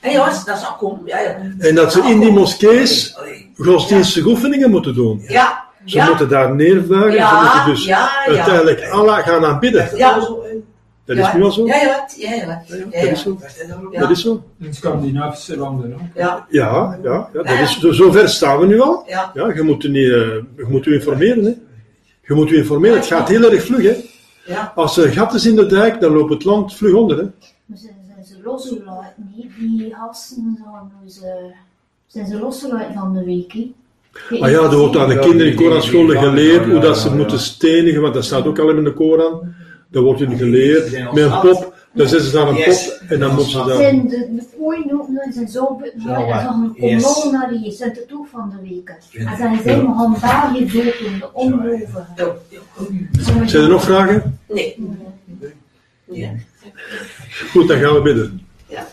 Hé 0.00 0.10
jongens, 0.10 0.44
dat 0.44 0.58
zal 0.58 0.74
komen. 0.74 1.00
Ja, 1.06 1.20
ja. 1.20 1.36
En 1.58 1.74
dat 1.74 1.92
ze 1.92 2.02
in 2.02 2.20
die 2.20 2.32
moskees 2.32 3.16
godsdienstige 3.56 4.28
oefeningen 4.28 4.70
moeten 4.70 4.94
doen. 4.94 5.24
Ja, 5.28 5.64
Ze 5.84 5.96
ja. 5.96 6.06
moeten 6.06 6.28
daar 6.28 6.54
neervuigen, 6.54 7.12
Ja, 7.12 7.28
ze 7.28 7.44
moeten 7.44 7.72
dus 7.72 7.84
ja, 7.84 8.10
ja. 8.26 8.32
uiteindelijk 8.36 8.88
Allah 8.90 9.18
gaan 9.18 9.44
aanbidden. 9.44 9.96
Ja. 9.96 10.28
Dat 11.04 11.16
is 11.16 11.32
nu 11.32 11.42
al 11.42 11.50
zo. 11.50 11.66
Ja, 11.66 11.74
ja, 11.76 12.34
ja, 12.34 12.62
Dat 12.90 13.10
is 13.10 13.22
zo. 13.22 13.38
Ja. 13.90 14.00
Dat 14.00 14.10
is 14.10 14.20
zo. 14.20 14.44
In 14.60 14.74
Scandinavische 14.74 15.56
landen 15.56 15.94
ook. 15.94 16.00
Ja, 16.14 16.46
Ja, 16.48 16.98
ja, 17.02 17.28
ja 17.32 17.42
dat 17.42 17.58
is, 17.58 17.78
zo, 17.80 17.92
zover 17.92 18.28
staan 18.28 18.58
we 18.60 18.66
nu 18.66 18.80
al. 18.80 19.04
ja. 19.06 19.30
Ja, 19.34 19.54
je 19.54 19.62
moet, 19.62 19.84
u 19.84 19.88
niet, 19.88 20.10
eh, 20.10 20.18
je 20.56 20.66
moet 20.68 20.86
u 20.86 20.94
informeren. 20.94 21.44
Hè. 21.44 21.52
Je 22.22 22.34
moet 22.34 22.50
u 22.50 22.56
informeren. 22.56 22.96
Het 22.96 23.06
gaat 23.06 23.28
heel 23.28 23.50
erg 23.52 23.64
vlug. 23.64 23.82
Hè. 23.82 23.96
ja. 24.52 24.72
Als 24.74 24.96
er 24.96 25.08
gat 25.08 25.34
is 25.34 25.46
in 25.46 25.56
de 25.56 25.66
dijk, 25.66 26.00
dan 26.00 26.12
loopt 26.12 26.32
het 26.32 26.44
land 26.44 26.74
vlug 26.74 26.94
onder. 26.94 27.16
Hè. 27.16 27.22
Maar 27.66 27.78
zijn, 27.78 27.94
zijn 28.14 28.24
ze 28.24 28.34
losgelaten? 28.44 29.32
Die 29.58 29.94
gasten 29.98 30.58
zijn, 31.06 31.54
zijn 32.06 32.26
ze 32.26 32.38
losgelaten 32.38 32.94
van 32.94 33.14
de 33.14 33.24
week, 33.24 33.52
hè? 33.52 33.72
Maar 34.40 34.50
ja, 34.50 34.62
er 34.62 34.76
wordt 34.76 34.96
aan 34.96 35.08
de 35.08 35.18
kinderen 35.18 35.30
in 35.30 35.38
die- 35.38 35.56
die- 35.56 35.66
Koranscholen 35.66 36.06
die- 36.20 36.28
geleerd 36.28 36.64
hoe 36.64 36.80
dat 36.80 36.98
ze 36.98 37.14
moeten 37.14 37.38
stenigen, 37.38 38.00
want 38.00 38.14
dat 38.14 38.24
staat 38.24 38.46
ook 38.46 38.58
al 38.58 38.70
in 38.70 38.84
de 38.84 38.92
Koran. 38.92 39.54
Dan 39.90 40.02
wordt 40.04 40.20
hun 40.20 40.36
geleerd 40.36 40.90
met 41.12 41.24
een 41.24 41.40
pop. 41.40 41.74
Dan 41.94 42.08
zitten 42.08 42.26
ze 42.28 42.32
daar 42.36 42.48
een 42.48 42.54
pop 42.64 43.00
en 43.08 43.18
dan 43.18 43.34
moeten 43.34 43.50
ze 43.52 43.64
daar. 43.66 43.76
Zijn 43.76 44.08
de, 44.08 44.28
de 44.34 44.42
ook 44.92 45.08
nog 45.08 45.22
zijn 45.32 45.48
zo 45.48 45.80
en 45.82 47.02
zeggen 47.02 47.02
kom 47.02 47.32
naar 47.32 47.50
hier, 47.50 47.72
zijn 47.72 47.90
het 47.90 48.06
ook 48.12 48.26
van 48.32 48.50
de 48.56 48.68
week. 48.68 48.88
En 49.12 49.24
dan 49.24 49.36
zijn 49.62 49.80
we 49.80 49.92
gaan 49.94 50.16
daar 50.20 50.52
hier 50.52 50.72
dood 50.72 50.98
de 51.18 51.32
ongelovigen. 51.32 52.06
Zijn 53.46 53.62
er 53.62 53.68
nog 53.68 53.82
vragen? 53.82 54.38
Nee. 54.48 54.76
Goed, 57.50 57.68
dan 57.68 57.78
gaan 57.78 57.94
we 57.94 58.02
bidden. 58.02 58.40
Ja. 58.68 58.86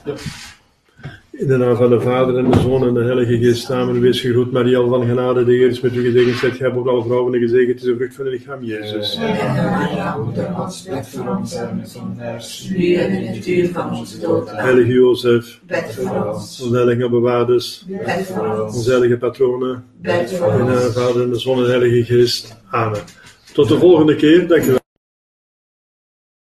In 1.40 1.48
de 1.48 1.58
naam 1.58 1.76
van 1.76 1.90
de 1.90 2.02
Vader 2.02 2.38
en 2.38 2.52
de 2.52 2.60
Zoon 2.60 2.88
en 2.88 2.94
de 2.94 3.04
Heilige 3.04 3.38
Geest 3.38 3.66
samen 3.66 4.00
wees 4.00 4.22
gegroet 4.22 4.52
Maria 4.52 4.88
van 4.88 5.06
genade, 5.08 5.46
de 5.46 5.52
Heer 5.52 5.68
is 5.68 5.80
met 5.82 5.96
u 5.96 6.02
gezegend, 6.04 6.36
zijt 6.38 6.56
gij 6.56 6.72
boven 6.74 6.92
alle 6.92 7.04
vrouwen 7.04 7.34
en 7.34 7.40
gezegend 7.40 7.76
is 7.76 7.82
de 7.82 7.96
vrucht 7.96 8.16
van 8.16 8.26
uw 8.26 8.32
lichaam, 8.32 8.64
Jezus. 8.64 9.18
Maria, 9.18 10.18
moeder 10.18 10.44
Gods, 10.44 10.84
bid 10.84 11.08
voor 11.08 11.36
ons 11.38 11.56
arme 11.56 11.86
zondaars, 11.86 12.70
Nu 12.70 12.94
en 12.94 13.12
in 13.12 13.28
het 13.34 13.48
uur 13.48 13.70
van 13.70 13.98
onze 13.98 14.20
dood. 14.20 14.52
Heilige 14.52 14.92
Jozef, 14.92 15.60
voor 15.68 16.26
ons. 16.34 16.62
onze 16.62 16.76
heilige 16.76 17.10
bewaarders, 17.10 17.86
Bid 17.88 18.26
voor 18.26 18.64
ons. 18.64 18.76
onze 18.76 18.90
heilige 18.90 19.18
patronen, 19.18 19.72
in 19.72 19.84
de 20.02 20.10
naam 20.10 20.28
van 20.28 20.66
de 20.66 20.92
Vader 20.92 21.22
en 21.22 21.30
de 21.30 21.40
Zoon 21.40 21.58
en 21.58 21.64
de 21.64 21.70
Heilige 21.70 22.04
Geest. 22.14 22.58
Amen. 22.70 23.02
Tot 23.54 23.68
de 23.68 23.78
volgende 23.78 24.16
keer, 24.16 24.48
dankjewel. 24.48 24.79